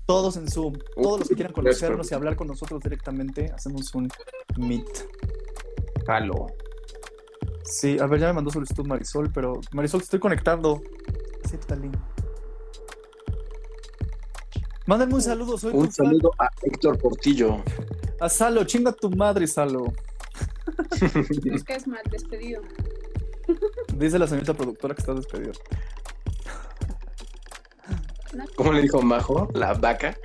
Todos 0.06 0.38
en 0.38 0.50
Zoom, 0.50 0.74
todos 1.02 1.20
los 1.20 1.30
que 1.30 1.36
quieran 1.36 1.54
conocernos 1.54 2.12
y 2.12 2.14
hablar 2.14 2.36
con 2.36 2.48
nosotros 2.48 2.82
directamente, 2.82 3.52
hacemos 3.56 3.94
un 3.96 4.10
meet. 4.58 5.08
Jalo. 6.06 6.48
Sí, 7.64 7.98
a 8.00 8.08
ver, 8.08 8.20
ya 8.20 8.28
me 8.28 8.34
mandó 8.34 8.52
solicitud 8.52 8.86
Marisol, 8.86 9.32
pero 9.32 9.60
Marisol, 9.72 10.02
te 10.02 10.06
estoy 10.06 10.20
conectando. 10.20 10.82
Acéptale. 11.46 11.90
Mándame 14.86 15.14
un 15.14 15.22
saludo, 15.22 15.58
soy 15.58 15.74
Un 15.74 15.88
tu 15.88 15.92
fan. 15.94 16.08
saludo 16.08 16.32
a 16.40 16.50
Héctor 16.64 17.00
Portillo. 17.00 17.64
A 18.24 18.30
Salo, 18.30 18.64
chinga 18.64 18.94
tu 18.94 19.10
madre, 19.10 19.46
Salo. 19.48 19.84
Nos 21.44 21.64
caes 21.66 21.86
mal, 21.88 22.02
despedido. 22.10 22.62
Dice 23.98 24.18
la 24.18 24.28
señorita 24.28 24.54
productora 24.54 24.96
que 24.96 25.02
estás 25.02 25.18
despedido. 25.18 25.52
¿Cómo 28.56 28.72
le 28.72 28.82
dijo 28.82 29.02
Majo? 29.02 29.50
La 29.54 29.74
vaca. 29.74 30.18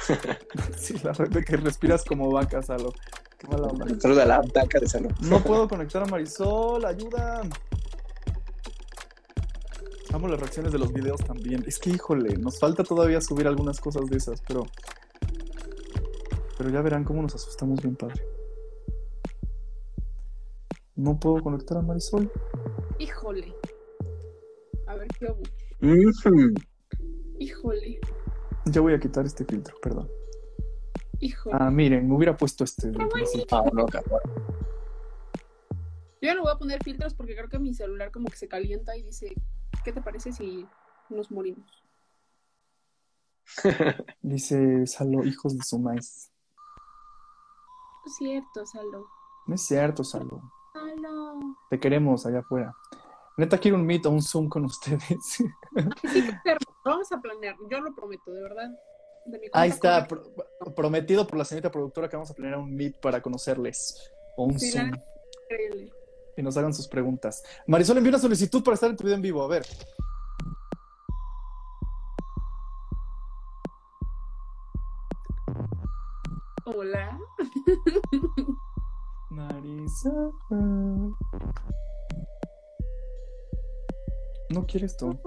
Sí, 0.77 0.95
la 1.03 1.13
red 1.13 1.31
de 1.31 1.43
que 1.43 1.57
respiras 1.57 2.05
como 2.05 2.31
vaca, 2.31 2.63
Salo. 2.63 2.93
Qué 3.37 3.49
mala 3.49 3.67
onda. 3.67 3.87
Saluda 3.99 4.23
a 4.23 4.27
la 4.27 4.43
vaca 4.43 4.79
de 4.79 4.87
salud. 4.87 5.11
No 5.23 5.43
puedo 5.43 5.67
conectar 5.67 6.01
a 6.01 6.07
Marisol, 6.07 6.85
ayuda. 6.85 7.43
Amo 10.13 10.29
las 10.29 10.39
reacciones 10.39 10.71
de 10.71 10.79
los 10.79 10.93
videos 10.93 11.19
también. 11.25 11.65
Es 11.67 11.81
que, 11.81 11.91
híjole, 11.91 12.37
nos 12.37 12.61
falta 12.61 12.85
todavía 12.85 13.21
subir 13.21 13.49
algunas 13.49 13.81
cosas 13.81 14.07
de 14.09 14.19
esas, 14.19 14.41
pero. 14.47 14.69
Pero 16.59 16.71
ya 16.71 16.83
verán 16.83 17.05
cómo 17.05 17.23
nos 17.23 17.37
asustamos 17.37 17.81
bien, 17.81 17.95
padre. 17.95 18.21
No 20.97 21.19
puedo 21.21 21.41
conectar 21.41 21.79
a 21.79 21.83
Marisol. 21.83 22.31
Híjole. 22.99 23.55
A 24.89 24.97
ver 24.97 25.07
qué 25.09 25.27
hago. 25.27 25.43
Híjole. 27.39 28.01
Ya 28.67 28.81
voy 28.81 28.95
a 28.95 28.99
quitar 28.99 29.25
este 29.25 29.45
filtro, 29.45 29.77
perdón. 29.81 30.11
Híjole. 31.21 31.57
Ah, 31.59 31.71
miren, 31.71 32.09
me 32.09 32.17
hubiera 32.17 32.37
puesto 32.37 32.65
este. 32.65 32.91
No. 32.91 33.09
Yo 36.21 36.27
ya 36.27 36.35
no 36.35 36.43
voy 36.43 36.53
a 36.53 36.59
poner 36.59 36.83
filtros 36.83 37.15
porque 37.15 37.37
creo 37.37 37.49
que 37.49 37.61
mi 37.61 37.73
celular 37.75 38.11
como 38.11 38.27
que 38.27 38.37
se 38.37 38.49
calienta 38.49 38.97
y 38.97 39.05
dice, 39.05 39.33
¿qué 39.85 39.93
te 39.93 40.03
parece 40.03 40.33
si 40.33 40.67
nos 41.09 41.31
morimos? 41.31 41.71
Dice 44.21 44.85
Salo, 44.87 45.25
hijos 45.25 45.57
de 45.57 45.63
su 45.63 45.79
maíz. 45.79 46.33
No 48.09 48.13
es 48.13 48.17
cierto, 48.17 48.65
Salo. 48.67 49.07
No 49.47 49.55
es 49.55 49.61
cierto, 49.61 50.03
Salo. 50.03 50.41
Salo. 50.73 51.57
Te 51.69 51.79
queremos 51.79 52.25
allá 52.25 52.39
afuera. 52.39 52.75
Neta, 53.37 53.59
quiero 53.59 53.77
un 53.77 53.85
meet 53.85 54.07
o 54.07 54.11
un 54.11 54.23
Zoom 54.23 54.49
con 54.49 54.65
ustedes. 54.65 55.03
Sí, 55.23 55.45
pero 56.43 56.59
vamos 56.85 57.13
a 57.13 57.21
planear, 57.21 57.55
yo 57.71 57.81
lo 57.81 57.95
prometo, 57.95 58.33
de 58.33 58.43
verdad. 58.43 58.71
De 59.27 59.51
Ahí 59.53 59.69
está, 59.69 60.07
pro- 60.09 60.23
prometido 60.75 61.27
por 61.27 61.37
la 61.39 61.45
señorita 61.45 61.71
productora 61.71 62.09
que 62.09 62.17
vamos 62.17 62.31
a 62.31 62.35
planear 62.35 62.59
un 62.59 62.75
meet 62.75 62.99
para 62.99 63.21
conocerles. 63.21 64.11
O 64.39 64.45
un 64.45 64.59
Sí, 64.59 64.71
Zoom. 64.71 64.91
increíble. 65.51 65.93
Y 66.37 66.43
nos 66.43 66.57
hagan 66.57 66.73
sus 66.73 66.89
preguntas. 66.89 67.45
Marisol 67.67 67.99
envió 67.99 68.11
una 68.11 68.19
solicitud 68.19 68.63
para 68.65 68.75
estar 68.77 68.89
en 68.89 68.97
tu 68.97 69.05
video 69.05 69.17
en 69.17 69.23
vivo. 69.23 69.43
A 69.43 69.49
ver. 69.49 69.67
Hola. 76.75 77.19
Marisol. 79.31 80.33
No 84.51 84.67
quieres 84.67 84.97
tú. 84.97 85.19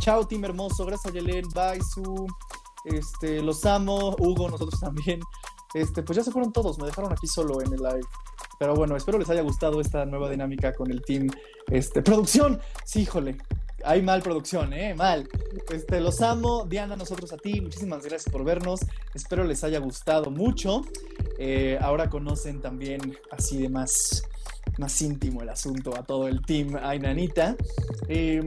Chao, 0.00 0.26
team 0.26 0.44
hermoso. 0.44 0.84
Gracias 0.86 1.14
Yelen. 1.14 1.46
Bye, 1.54 1.80
Su. 1.80 2.26
Este, 2.86 3.40
los 3.40 3.64
amo. 3.64 4.16
Hugo, 4.18 4.50
nosotros 4.50 4.80
también. 4.80 5.20
Este, 5.72 6.02
pues 6.02 6.16
ya 6.16 6.24
se 6.24 6.32
fueron 6.32 6.52
todos. 6.52 6.80
Me 6.80 6.86
dejaron 6.86 7.12
aquí 7.12 7.28
solo 7.28 7.60
en 7.60 7.72
el 7.72 7.80
live. 7.80 8.08
Pero 8.58 8.74
bueno, 8.74 8.96
espero 8.96 9.20
les 9.20 9.30
haya 9.30 9.42
gustado 9.42 9.80
esta 9.80 10.04
nueva 10.04 10.28
dinámica 10.28 10.74
con 10.74 10.90
el 10.90 11.00
team. 11.02 11.28
Este, 11.68 12.02
producción. 12.02 12.60
Sí, 12.84 13.02
híjole. 13.02 13.38
Hay 13.84 14.02
mal 14.02 14.22
producción, 14.22 14.72
¿eh? 14.72 14.94
Mal. 14.94 15.28
Este, 15.72 16.00
los 16.00 16.20
amo. 16.20 16.64
Diana, 16.68 16.96
nosotros 16.96 17.32
a 17.32 17.36
ti. 17.36 17.60
Muchísimas 17.60 18.04
gracias 18.04 18.32
por 18.32 18.44
vernos. 18.44 18.80
Espero 19.14 19.44
les 19.44 19.64
haya 19.64 19.78
gustado 19.78 20.30
mucho. 20.30 20.82
Eh, 21.38 21.78
ahora 21.80 22.10
conocen 22.10 22.60
también 22.60 23.16
así 23.30 23.62
de 23.62 23.68
más, 23.70 24.24
más 24.78 25.00
íntimo 25.02 25.42
el 25.42 25.48
asunto 25.48 25.96
a 25.96 26.02
todo 26.02 26.28
el 26.28 26.42
team 26.42 26.76
Ainanita. 26.76 27.56
Eh, 28.08 28.42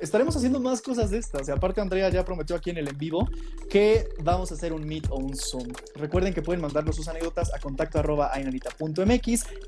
estaremos 0.00 0.36
haciendo 0.36 0.60
más 0.60 0.80
cosas 0.80 1.10
de 1.10 1.18
estas. 1.18 1.48
Aparte, 1.48 1.80
Andrea 1.80 2.08
ya 2.08 2.24
prometió 2.24 2.56
aquí 2.56 2.70
en 2.70 2.78
el 2.78 2.88
en 2.88 2.98
vivo 2.98 3.28
que 3.68 4.08
vamos 4.22 4.50
a 4.50 4.54
hacer 4.54 4.72
un 4.72 4.86
meet 4.86 5.06
o 5.10 5.16
un 5.16 5.36
Zoom. 5.36 5.68
Recuerden 5.96 6.32
que 6.32 6.42
pueden 6.42 6.60
mandarnos 6.60 6.96
sus 6.96 7.08
anécdotas 7.08 7.52
a 7.54 7.58
contacto 7.58 7.98
arroba 7.98 8.30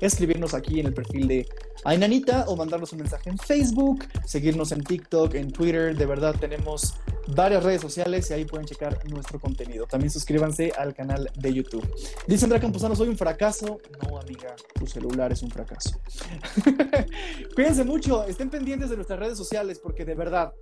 escribirnos 0.01 0.53
aquí 0.53 0.79
en 0.79 0.87
el 0.87 0.93
perfil 0.93 1.27
de 1.27 1.47
Ainanita 1.83 2.45
o 2.47 2.55
mandarnos 2.55 2.91
un 2.93 2.99
mensaje 2.99 3.29
en 3.29 3.37
Facebook, 3.37 4.05
seguirnos 4.25 4.71
en 4.71 4.83
TikTok, 4.83 5.35
en 5.35 5.51
Twitter. 5.51 5.95
De 5.95 6.05
verdad, 6.05 6.35
tenemos 6.39 6.95
varias 7.27 7.63
redes 7.63 7.81
sociales 7.81 8.29
y 8.29 8.33
ahí 8.33 8.45
pueden 8.45 8.65
checar 8.65 8.99
nuestro 9.09 9.39
contenido. 9.39 9.85
También 9.85 10.09
suscríbanse 10.09 10.71
al 10.77 10.93
canal 10.93 11.29
de 11.35 11.53
YouTube. 11.53 11.87
Dice 12.27 12.45
Andrea 12.45 12.61
Campuzano, 12.61 12.95
soy 12.95 13.09
un 13.09 13.17
fracaso. 13.17 13.79
No, 14.03 14.17
amiga, 14.17 14.55
tu 14.75 14.87
celular 14.87 15.31
es 15.31 15.41
un 15.41 15.51
fracaso. 15.51 15.86
Cuídense 17.55 17.83
mucho, 17.83 18.23
estén 18.25 18.49
pendientes 18.49 18.89
de 18.89 18.95
nuestras 18.95 19.19
redes 19.19 19.37
sociales 19.37 19.79
porque 19.79 20.05
de 20.05 20.15
verdad 20.15 20.53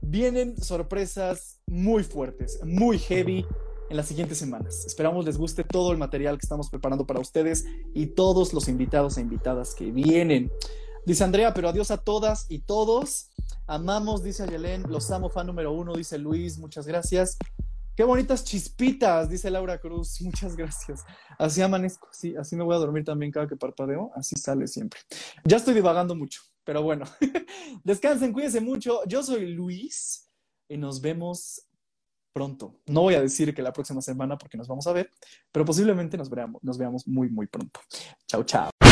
vienen 0.00 0.60
sorpresas 0.62 1.60
muy 1.66 2.04
fuertes, 2.04 2.60
muy 2.64 2.98
heavy 2.98 3.46
en 3.90 3.96
las 3.96 4.06
siguientes 4.06 4.38
semanas. 4.38 4.84
Esperamos 4.86 5.24
les 5.24 5.36
guste 5.36 5.64
todo 5.64 5.92
el 5.92 5.98
material 5.98 6.38
que 6.38 6.44
estamos 6.44 6.70
preparando 6.70 7.06
para 7.06 7.20
ustedes 7.20 7.64
y 7.94 8.06
todos 8.06 8.52
los 8.52 8.68
invitados 8.68 9.18
e 9.18 9.20
invitadas 9.20 9.74
que 9.74 9.90
vienen. 9.90 10.50
Dice 11.06 11.22
Andrea, 11.22 11.52
pero 11.52 11.68
adiós 11.68 11.90
a 11.90 11.98
todas 11.98 12.46
y 12.48 12.60
todos. 12.60 13.30
Amamos, 13.66 14.22
dice 14.22 14.42
Ayelen. 14.42 14.84
Los 14.88 15.10
amo, 15.10 15.28
fan 15.28 15.46
número 15.46 15.72
uno, 15.72 15.94
dice 15.94 16.18
Luis. 16.18 16.58
Muchas 16.58 16.86
gracias. 16.86 17.36
Qué 17.96 18.02
bonitas 18.02 18.42
chispitas, 18.44 19.28
dice 19.28 19.50
Laura 19.50 19.78
Cruz. 19.78 20.20
Muchas 20.22 20.56
gracias. 20.56 21.04
Así 21.38 21.62
amanezco, 21.62 22.08
así, 22.10 22.56
me 22.56 22.64
voy 22.64 22.74
a 22.74 22.78
dormir 22.78 23.04
también 23.04 23.30
cada 23.30 23.46
que 23.46 23.56
parpadeo. 23.56 24.10
Así 24.14 24.36
sale 24.36 24.66
siempre. 24.66 25.00
Ya 25.44 25.58
estoy 25.58 25.74
divagando 25.74 26.14
mucho, 26.14 26.42
pero 26.64 26.82
bueno. 26.82 27.04
Descansen, 27.84 28.32
cuídense 28.32 28.60
mucho. 28.60 29.00
Yo 29.06 29.22
soy 29.22 29.52
Luis 29.52 30.28
y 30.68 30.76
nos 30.76 31.00
vemos 31.00 31.68
pronto. 32.32 32.80
No 32.86 33.02
voy 33.02 33.14
a 33.14 33.20
decir 33.20 33.54
que 33.54 33.62
la 33.62 33.72
próxima 33.72 34.02
semana 34.02 34.36
porque 34.36 34.58
nos 34.58 34.66
vamos 34.66 34.86
a 34.88 34.92
ver, 34.92 35.10
pero 35.52 35.64
posiblemente 35.64 36.16
nos 36.16 36.28
veamos, 36.28 36.60
nos 36.64 36.76
veamos 36.76 37.06
muy, 37.06 37.28
muy 37.28 37.46
pronto. 37.46 37.80
Chao, 38.26 38.42
chao. 38.42 38.83